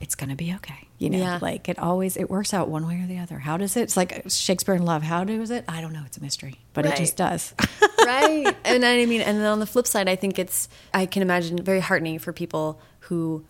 It's 0.00 0.14
going 0.14 0.28
to 0.28 0.36
be 0.36 0.52
okay. 0.56 0.88
You 0.98 1.08
know, 1.08 1.18
Yeah. 1.18 1.38
like 1.40 1.68
it 1.68 1.78
always, 1.78 2.16
it 2.18 2.28
works 2.28 2.52
out 2.52 2.68
one 2.68 2.86
way 2.86 3.00
or 3.02 3.06
the 3.06 3.18
other. 3.18 3.38
How 3.38 3.56
does 3.56 3.76
it? 3.76 3.82
It's 3.82 3.96
like 3.96 4.24
Shakespeare 4.28 4.74
in 4.74 4.84
Love. 4.84 5.02
How 5.02 5.24
does 5.24 5.50
it? 5.50 5.64
I 5.66 5.80
don't 5.80 5.92
know. 5.94 6.02
It's 6.04 6.18
a 6.18 6.20
mystery, 6.20 6.60
but 6.74 6.84
Right. 6.84 6.92
it 6.94 6.98
just 6.98 7.16
does. 7.16 7.54
right. 8.04 8.54
And 8.64 8.84
I 8.84 9.06
mean, 9.06 9.22
and 9.22 9.38
then 9.38 9.46
on 9.46 9.60
the 9.60 9.66
flip 9.66 9.86
side, 9.86 10.08
I 10.08 10.16
think 10.16 10.38
it's, 10.38 10.68
I 10.92 11.06
can 11.06 11.22
imagine 11.22 11.56
very 11.62 11.80
heartening 11.80 12.18
for 12.18 12.32
people 12.34 12.78
who 13.00 13.46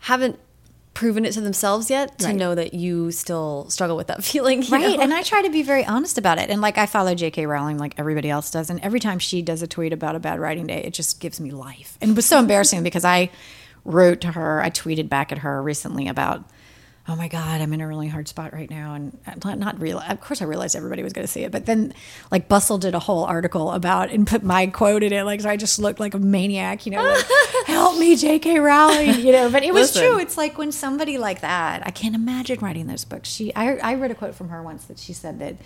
haven't 0.00 0.38
proven 0.98 1.24
it 1.24 1.30
to 1.30 1.40
themselves 1.40 1.90
yet 1.90 2.18
to 2.18 2.26
Right. 2.26 2.34
know 2.34 2.56
that 2.56 2.74
you 2.74 3.12
still 3.12 3.66
struggle 3.70 3.96
with 3.96 4.08
that 4.08 4.24
feeling. 4.30 4.62
Right. 4.68 4.96
know? 4.96 5.00
And 5.00 5.14
I 5.14 5.22
try 5.22 5.42
to 5.42 5.48
be 5.48 5.62
very 5.62 5.86
honest 5.86 6.18
about 6.18 6.38
it. 6.38 6.50
And 6.50 6.60
like 6.60 6.76
I 6.76 6.86
follow 6.86 7.14
J.K. 7.14 7.46
Rowling 7.46 7.78
like 7.78 7.94
everybody 7.98 8.28
else 8.28 8.50
does. 8.50 8.68
And 8.68 8.80
every 8.80 8.98
time 8.98 9.20
she 9.20 9.40
does 9.40 9.62
a 9.62 9.68
tweet 9.68 9.92
about 9.92 10.16
a 10.16 10.18
bad 10.18 10.40
writing 10.40 10.66
day, 10.66 10.82
it 10.82 10.92
just 10.94 11.20
gives 11.20 11.38
me 11.38 11.52
life. 11.52 11.96
And 12.00 12.10
it 12.10 12.16
was 12.16 12.26
so 12.26 12.40
embarrassing 12.40 12.82
because 12.82 13.04
I 13.04 13.30
wrote 13.84 14.20
to 14.22 14.32
her, 14.32 14.60
I 14.60 14.70
tweeted 14.70 15.08
back 15.08 15.30
at 15.30 15.38
her 15.38 15.62
recently 15.62 16.08
about, 16.08 16.42
oh 17.08 17.16
my 17.16 17.26
God, 17.26 17.62
I'm 17.62 17.72
in 17.72 17.80
a 17.80 17.88
really 17.88 18.08
hard 18.08 18.28
spot 18.28 18.52
right 18.52 18.68
now. 18.68 18.92
And 18.92 19.18
not, 19.42 19.58
not 19.58 19.80
real. 19.80 19.98
Of 19.98 20.20
course, 20.20 20.42
I 20.42 20.44
realized 20.44 20.76
everybody 20.76 21.02
was 21.02 21.14
going 21.14 21.26
to 21.26 21.32
see 21.32 21.42
it. 21.42 21.50
But 21.50 21.64
then 21.64 21.94
like 22.30 22.48
Bustle 22.48 22.76
did 22.76 22.94
a 22.94 22.98
whole 22.98 23.24
article 23.24 23.72
about 23.72 24.10
and 24.10 24.26
put 24.26 24.42
my 24.42 24.66
quote 24.66 25.02
in 25.02 25.12
it. 25.14 25.24
Like, 25.24 25.40
so 25.40 25.48
I 25.48 25.56
just 25.56 25.78
looked 25.78 26.00
like 26.00 26.12
a 26.12 26.18
maniac, 26.18 26.84
you 26.84 26.92
know, 26.92 27.02
like, 27.02 27.24
help 27.66 27.98
me, 27.98 28.14
J.K. 28.14 28.58
Rowling, 28.58 29.20
you 29.20 29.32
know. 29.32 29.50
But 29.50 29.62
it 29.62 29.72
was 29.72 29.94
Listen. 29.94 30.10
true. 30.10 30.20
It's 30.20 30.36
like 30.36 30.58
when 30.58 30.70
somebody 30.70 31.16
like 31.16 31.40
that, 31.40 31.86
I 31.86 31.90
can't 31.90 32.14
imagine 32.14 32.60
writing 32.60 32.86
those 32.86 33.06
books. 33.06 33.28
She, 33.28 33.54
I, 33.54 33.76
I 33.78 33.94
read 33.94 34.10
a 34.10 34.14
quote 34.14 34.34
from 34.34 34.50
her 34.50 34.62
once 34.62 34.84
that 34.84 34.98
she 34.98 35.14
said 35.14 35.38
that 35.38 35.56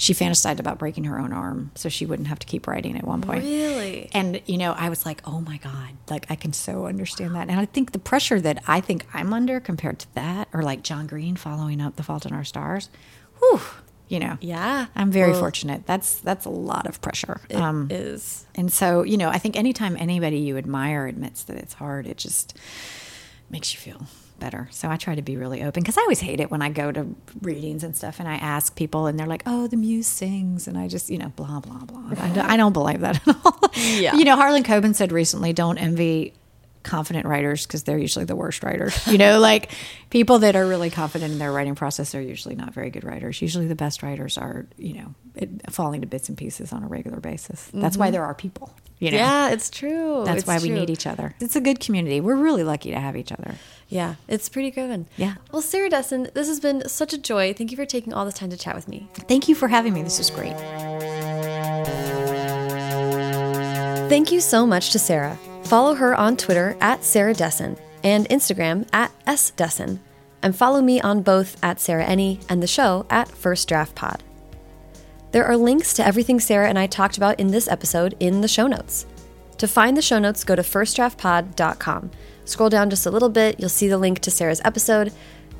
she 0.00 0.14
fantasized 0.14 0.58
about 0.58 0.78
breaking 0.78 1.04
her 1.04 1.18
own 1.18 1.30
arm 1.30 1.70
so 1.74 1.90
she 1.90 2.06
wouldn't 2.06 2.26
have 2.28 2.38
to 2.38 2.46
keep 2.46 2.66
writing 2.66 2.96
at 2.96 3.06
one 3.06 3.20
point. 3.20 3.44
Really? 3.44 4.08
And 4.14 4.40
you 4.46 4.56
know, 4.56 4.72
I 4.72 4.88
was 4.88 5.04
like, 5.04 5.20
oh 5.26 5.42
my 5.42 5.58
god, 5.58 5.90
like 6.08 6.24
I 6.30 6.36
can 6.36 6.54
so 6.54 6.86
understand 6.86 7.34
that. 7.34 7.50
And 7.50 7.60
I 7.60 7.66
think 7.66 7.92
the 7.92 7.98
pressure 7.98 8.40
that 8.40 8.62
I 8.66 8.80
think 8.80 9.04
I'm 9.12 9.34
under 9.34 9.60
compared 9.60 9.98
to 9.98 10.14
that, 10.14 10.48
or 10.54 10.62
like 10.62 10.82
John 10.82 11.06
Green 11.06 11.36
following 11.36 11.82
up 11.82 11.96
The 11.96 12.02
Fault 12.02 12.24
in 12.24 12.32
Our 12.32 12.44
Stars, 12.44 12.88
whew, 13.40 13.60
you 14.08 14.18
know, 14.20 14.38
Yeah. 14.40 14.86
I'm 14.96 15.10
very 15.10 15.32
Well, 15.32 15.40
fortunate. 15.40 15.86
That's 15.86 16.18
that's 16.20 16.46
a 16.46 16.50
lot 16.50 16.86
of 16.86 17.02
pressure. 17.02 17.42
It 17.50 17.56
um, 17.56 17.88
is. 17.90 18.46
And 18.54 18.72
so, 18.72 19.02
you 19.02 19.18
know, 19.18 19.28
I 19.28 19.36
think 19.36 19.54
anytime 19.54 19.98
anybody 19.98 20.38
you 20.38 20.56
admire 20.56 21.06
admits 21.08 21.42
that 21.44 21.58
it's 21.58 21.74
hard, 21.74 22.06
it 22.06 22.16
just 22.16 22.56
makes 23.50 23.74
you 23.74 23.80
feel 23.80 24.06
better. 24.40 24.68
So 24.72 24.88
I 24.88 24.96
try 24.96 25.14
to 25.14 25.22
be 25.22 25.36
really 25.36 25.62
open 25.62 25.82
because 25.82 25.96
I 25.96 26.00
always 26.02 26.20
hate 26.20 26.40
it 26.40 26.50
when 26.50 26.62
I 26.62 26.70
go 26.70 26.90
to 26.90 27.14
readings 27.42 27.84
and 27.84 27.96
stuff 27.96 28.18
and 28.18 28.28
I 28.28 28.34
ask 28.34 28.74
people 28.74 29.06
and 29.06 29.18
they're 29.18 29.26
like, 29.26 29.42
oh, 29.46 29.66
the 29.68 29.76
muse 29.76 30.06
sings. 30.08 30.66
And 30.66 30.76
I 30.76 30.88
just, 30.88 31.10
you 31.10 31.18
know, 31.18 31.28
blah, 31.36 31.60
blah, 31.60 31.84
blah. 31.84 32.10
I 32.18 32.28
don't, 32.30 32.50
I 32.50 32.56
don't 32.56 32.72
believe 32.72 33.00
that 33.00 33.26
at 33.26 33.36
all. 33.44 33.60
Yeah. 33.76 34.14
You 34.14 34.24
know, 34.24 34.36
Harlan 34.36 34.62
Coben 34.62 34.94
said 34.94 35.12
recently, 35.12 35.52
don't 35.52 35.78
envy 35.78 36.34
confident 36.82 37.26
writers 37.26 37.66
because 37.66 37.82
they're 37.82 37.98
usually 37.98 38.24
the 38.24 38.36
worst 38.36 38.62
writers. 38.62 39.06
You 39.06 39.18
know, 39.18 39.38
like 39.38 39.70
people 40.10 40.40
that 40.40 40.56
are 40.56 40.66
really 40.66 40.90
confident 40.90 41.32
in 41.32 41.38
their 41.38 41.52
writing 41.52 41.74
process 41.74 42.14
are 42.14 42.20
usually 42.20 42.54
not 42.54 42.72
very 42.72 42.90
good 42.90 43.04
writers. 43.04 43.42
Usually 43.42 43.66
the 43.66 43.74
best 43.74 44.02
writers 44.02 44.38
are, 44.38 44.66
you 44.76 44.94
know, 44.94 45.14
it, 45.34 45.70
falling 45.70 46.00
to 46.00 46.06
bits 46.06 46.28
and 46.28 46.38
pieces 46.38 46.72
on 46.72 46.82
a 46.82 46.86
regular 46.86 47.20
basis. 47.20 47.70
That's 47.72 47.96
why 47.96 48.06
mm-hmm. 48.06 48.12
there 48.12 48.24
are 48.24 48.34
people. 48.34 48.74
You 48.98 49.10
know? 49.12 49.16
Yeah, 49.16 49.50
it's 49.50 49.70
true. 49.70 50.22
That's 50.26 50.40
It's 50.40 50.46
why 50.46 50.58
we 50.58 50.68
need 50.68 50.90
each 50.90 51.06
other. 51.06 51.34
It's 51.40 51.56
a 51.56 51.60
good 51.60 51.80
community. 51.80 52.20
We're 52.20 52.36
really 52.36 52.64
lucky 52.64 52.90
to 52.90 53.00
have 53.00 53.16
each 53.16 53.32
other. 53.32 53.54
Yeah, 53.88 54.16
it's 54.28 54.50
pretty 54.50 54.70
good. 54.70 55.06
Yeah. 55.16 55.36
Well, 55.50 55.62
Sarah 55.62 55.88
Dessen, 55.88 56.28
this 56.34 56.48
has 56.48 56.60
been 56.60 56.86
such 56.86 57.14
a 57.14 57.18
joy. 57.18 57.54
Thank 57.54 57.70
you 57.70 57.76
for 57.78 57.86
taking 57.86 58.12
all 58.12 58.26
this 58.26 58.34
time 58.34 58.50
to 58.50 58.58
chat 58.58 58.74
with 58.74 58.88
me. 58.88 59.08
Thank 59.14 59.48
you 59.48 59.54
for 59.54 59.68
having 59.68 59.94
me. 59.94 60.02
This 60.02 60.18
was 60.18 60.30
great. 60.30 60.56
Thank 64.10 64.30
you 64.32 64.40
so 64.40 64.66
much 64.66 64.90
to 64.90 64.98
Sarah. 64.98 65.38
Follow 65.64 65.94
her 65.94 66.14
on 66.14 66.36
Twitter 66.36 66.76
at 66.80 67.04
Sarah 67.04 67.34
Dessen 67.34 67.76
and 68.02 68.28
Instagram 68.28 68.88
at 68.92 69.12
S 69.26 69.50
Dessen. 69.50 70.00
And 70.42 70.56
follow 70.56 70.80
me 70.80 71.00
on 71.00 71.22
both 71.22 71.62
at 71.62 71.80
Sarah 71.80 72.04
Enni 72.04 72.42
and 72.48 72.62
the 72.62 72.66
show 72.66 73.06
at 73.10 73.28
First 73.28 73.68
Draft 73.68 73.94
Pod. 73.94 74.22
There 75.32 75.44
are 75.44 75.56
links 75.56 75.94
to 75.94 76.06
everything 76.06 76.40
Sarah 76.40 76.68
and 76.68 76.78
I 76.78 76.86
talked 76.86 77.16
about 77.16 77.38
in 77.38 77.48
this 77.48 77.68
episode 77.68 78.16
in 78.18 78.40
the 78.40 78.48
show 78.48 78.66
notes. 78.66 79.06
To 79.58 79.68
find 79.68 79.96
the 79.96 80.02
show 80.02 80.18
notes, 80.18 80.42
go 80.42 80.56
to 80.56 80.62
firstdraftpod.com. 80.62 82.10
Scroll 82.46 82.70
down 82.70 82.90
just 82.90 83.06
a 83.06 83.10
little 83.10 83.28
bit, 83.28 83.60
you'll 83.60 83.68
see 83.68 83.88
the 83.88 83.98
link 83.98 84.20
to 84.20 84.30
Sarah's 84.30 84.62
episode, 84.64 85.12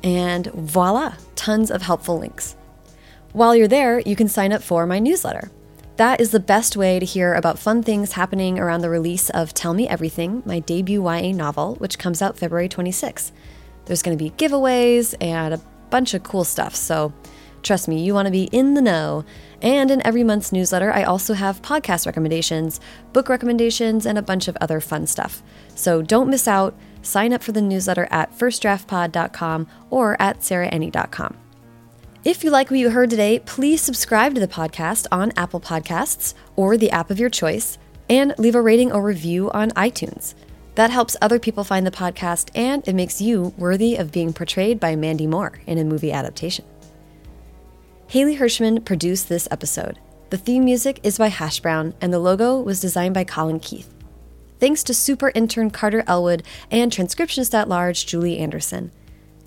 and 0.03 0.47
voila, 0.47 1.13
tons 1.35 1.69
of 1.69 1.83
helpful 1.83 2.17
links. 2.17 2.55
While 3.33 3.55
you're 3.55 3.67
there, 3.67 3.99
you 3.99 4.15
can 4.15 4.27
sign 4.27 4.51
up 4.51 4.63
for 4.63 4.85
my 4.85 4.99
newsletter. 4.99 5.51
That 6.01 6.19
is 6.19 6.31
the 6.31 6.39
best 6.39 6.75
way 6.75 6.97
to 6.97 7.05
hear 7.05 7.35
about 7.35 7.59
fun 7.59 7.83
things 7.83 8.13
happening 8.13 8.57
around 8.57 8.81
the 8.81 8.89
release 8.89 9.29
of 9.29 9.53
Tell 9.53 9.75
Me 9.75 9.87
Everything, 9.87 10.41
my 10.47 10.57
debut 10.57 11.07
YA 11.07 11.31
novel, 11.31 11.75
which 11.75 11.99
comes 11.99 12.23
out 12.23 12.39
February 12.39 12.67
26th. 12.67 13.31
There's 13.85 14.01
going 14.01 14.17
to 14.17 14.23
be 14.23 14.31
giveaways 14.31 15.13
and 15.21 15.53
a 15.53 15.61
bunch 15.91 16.15
of 16.15 16.23
cool 16.23 16.43
stuff, 16.43 16.73
so 16.73 17.13
Trust 17.61 17.87
me, 17.87 18.01
you 18.03 18.15
want 18.15 18.25
to 18.25 18.31
be 18.31 18.45
in 18.45 18.73
the 18.73 18.81
know. 18.81 19.23
And 19.61 19.91
in 19.91 20.03
every 20.03 20.23
month's 20.23 20.51
newsletter, 20.51 20.91
I 20.91 21.03
also 21.03 21.35
have 21.35 21.61
podcast 21.61 22.07
recommendations, 22.07 22.79
book 23.13 23.29
recommendations, 23.29 24.07
and 24.07 24.17
a 24.17 24.23
bunch 24.23 24.47
of 24.47 24.57
other 24.59 24.81
fun 24.81 25.05
stuff. 25.05 25.43
So 25.75 26.01
don't 26.01 26.31
miss 26.31 26.47
out. 26.47 26.75
Sign 27.03 27.31
up 27.31 27.43
for 27.43 27.51
the 27.51 27.61
newsletter 27.61 28.07
at 28.09 28.35
firstdraftpod.com 28.35 29.67
or 29.91 30.19
at 30.19 30.39
sarahenni.com. 30.39 31.40
If 32.23 32.43
you 32.43 32.51
like 32.51 32.69
what 32.69 32.79
you 32.79 32.91
heard 32.91 33.09
today, 33.09 33.39
please 33.39 33.81
subscribe 33.81 34.35
to 34.35 34.39
the 34.39 34.47
podcast 34.47 35.07
on 35.11 35.33
Apple 35.35 35.59
Podcasts 35.59 36.35
or 36.55 36.77
the 36.77 36.91
app 36.91 37.09
of 37.09 37.19
your 37.19 37.31
choice, 37.31 37.79
and 38.11 38.35
leave 38.37 38.53
a 38.53 38.61
rating 38.61 38.91
or 38.91 39.01
review 39.01 39.49
on 39.53 39.71
iTunes. 39.71 40.35
That 40.75 40.91
helps 40.91 41.17
other 41.19 41.39
people 41.39 41.63
find 41.63 41.83
the 41.83 41.89
podcast, 41.89 42.51
and 42.53 42.87
it 42.87 42.93
makes 42.93 43.21
you 43.21 43.55
worthy 43.57 43.95
of 43.95 44.11
being 44.11 44.33
portrayed 44.33 44.79
by 44.79 44.95
Mandy 44.95 45.25
Moore 45.25 45.61
in 45.65 45.79
a 45.79 45.83
movie 45.83 46.11
adaptation. 46.11 46.63
Haley 48.05 48.37
Hirschman 48.37 48.85
produced 48.85 49.27
this 49.27 49.47
episode. 49.49 49.97
The 50.29 50.37
theme 50.37 50.63
music 50.63 50.99
is 51.01 51.17
by 51.17 51.29
Hash 51.29 51.59
Brown, 51.59 51.95
and 52.01 52.13
the 52.13 52.19
logo 52.19 52.61
was 52.61 52.79
designed 52.79 53.15
by 53.15 53.23
Colin 53.23 53.59
Keith. 53.59 53.91
Thanks 54.59 54.83
to 54.83 54.93
super 54.93 55.31
intern 55.33 55.71
Carter 55.71 56.03
Elwood 56.05 56.43
and 56.69 56.91
transcriptionist 56.91 57.55
at 57.55 57.67
large 57.67 58.05
Julie 58.05 58.37
Anderson. 58.37 58.91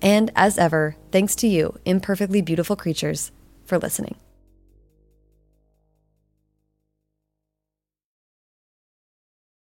And 0.01 0.31
as 0.35 0.57
ever, 0.57 0.95
thanks 1.11 1.35
to 1.37 1.47
you, 1.47 1.77
imperfectly 1.85 2.41
beautiful 2.41 2.75
creatures, 2.75 3.31
for 3.65 3.79
listening. 3.79 4.17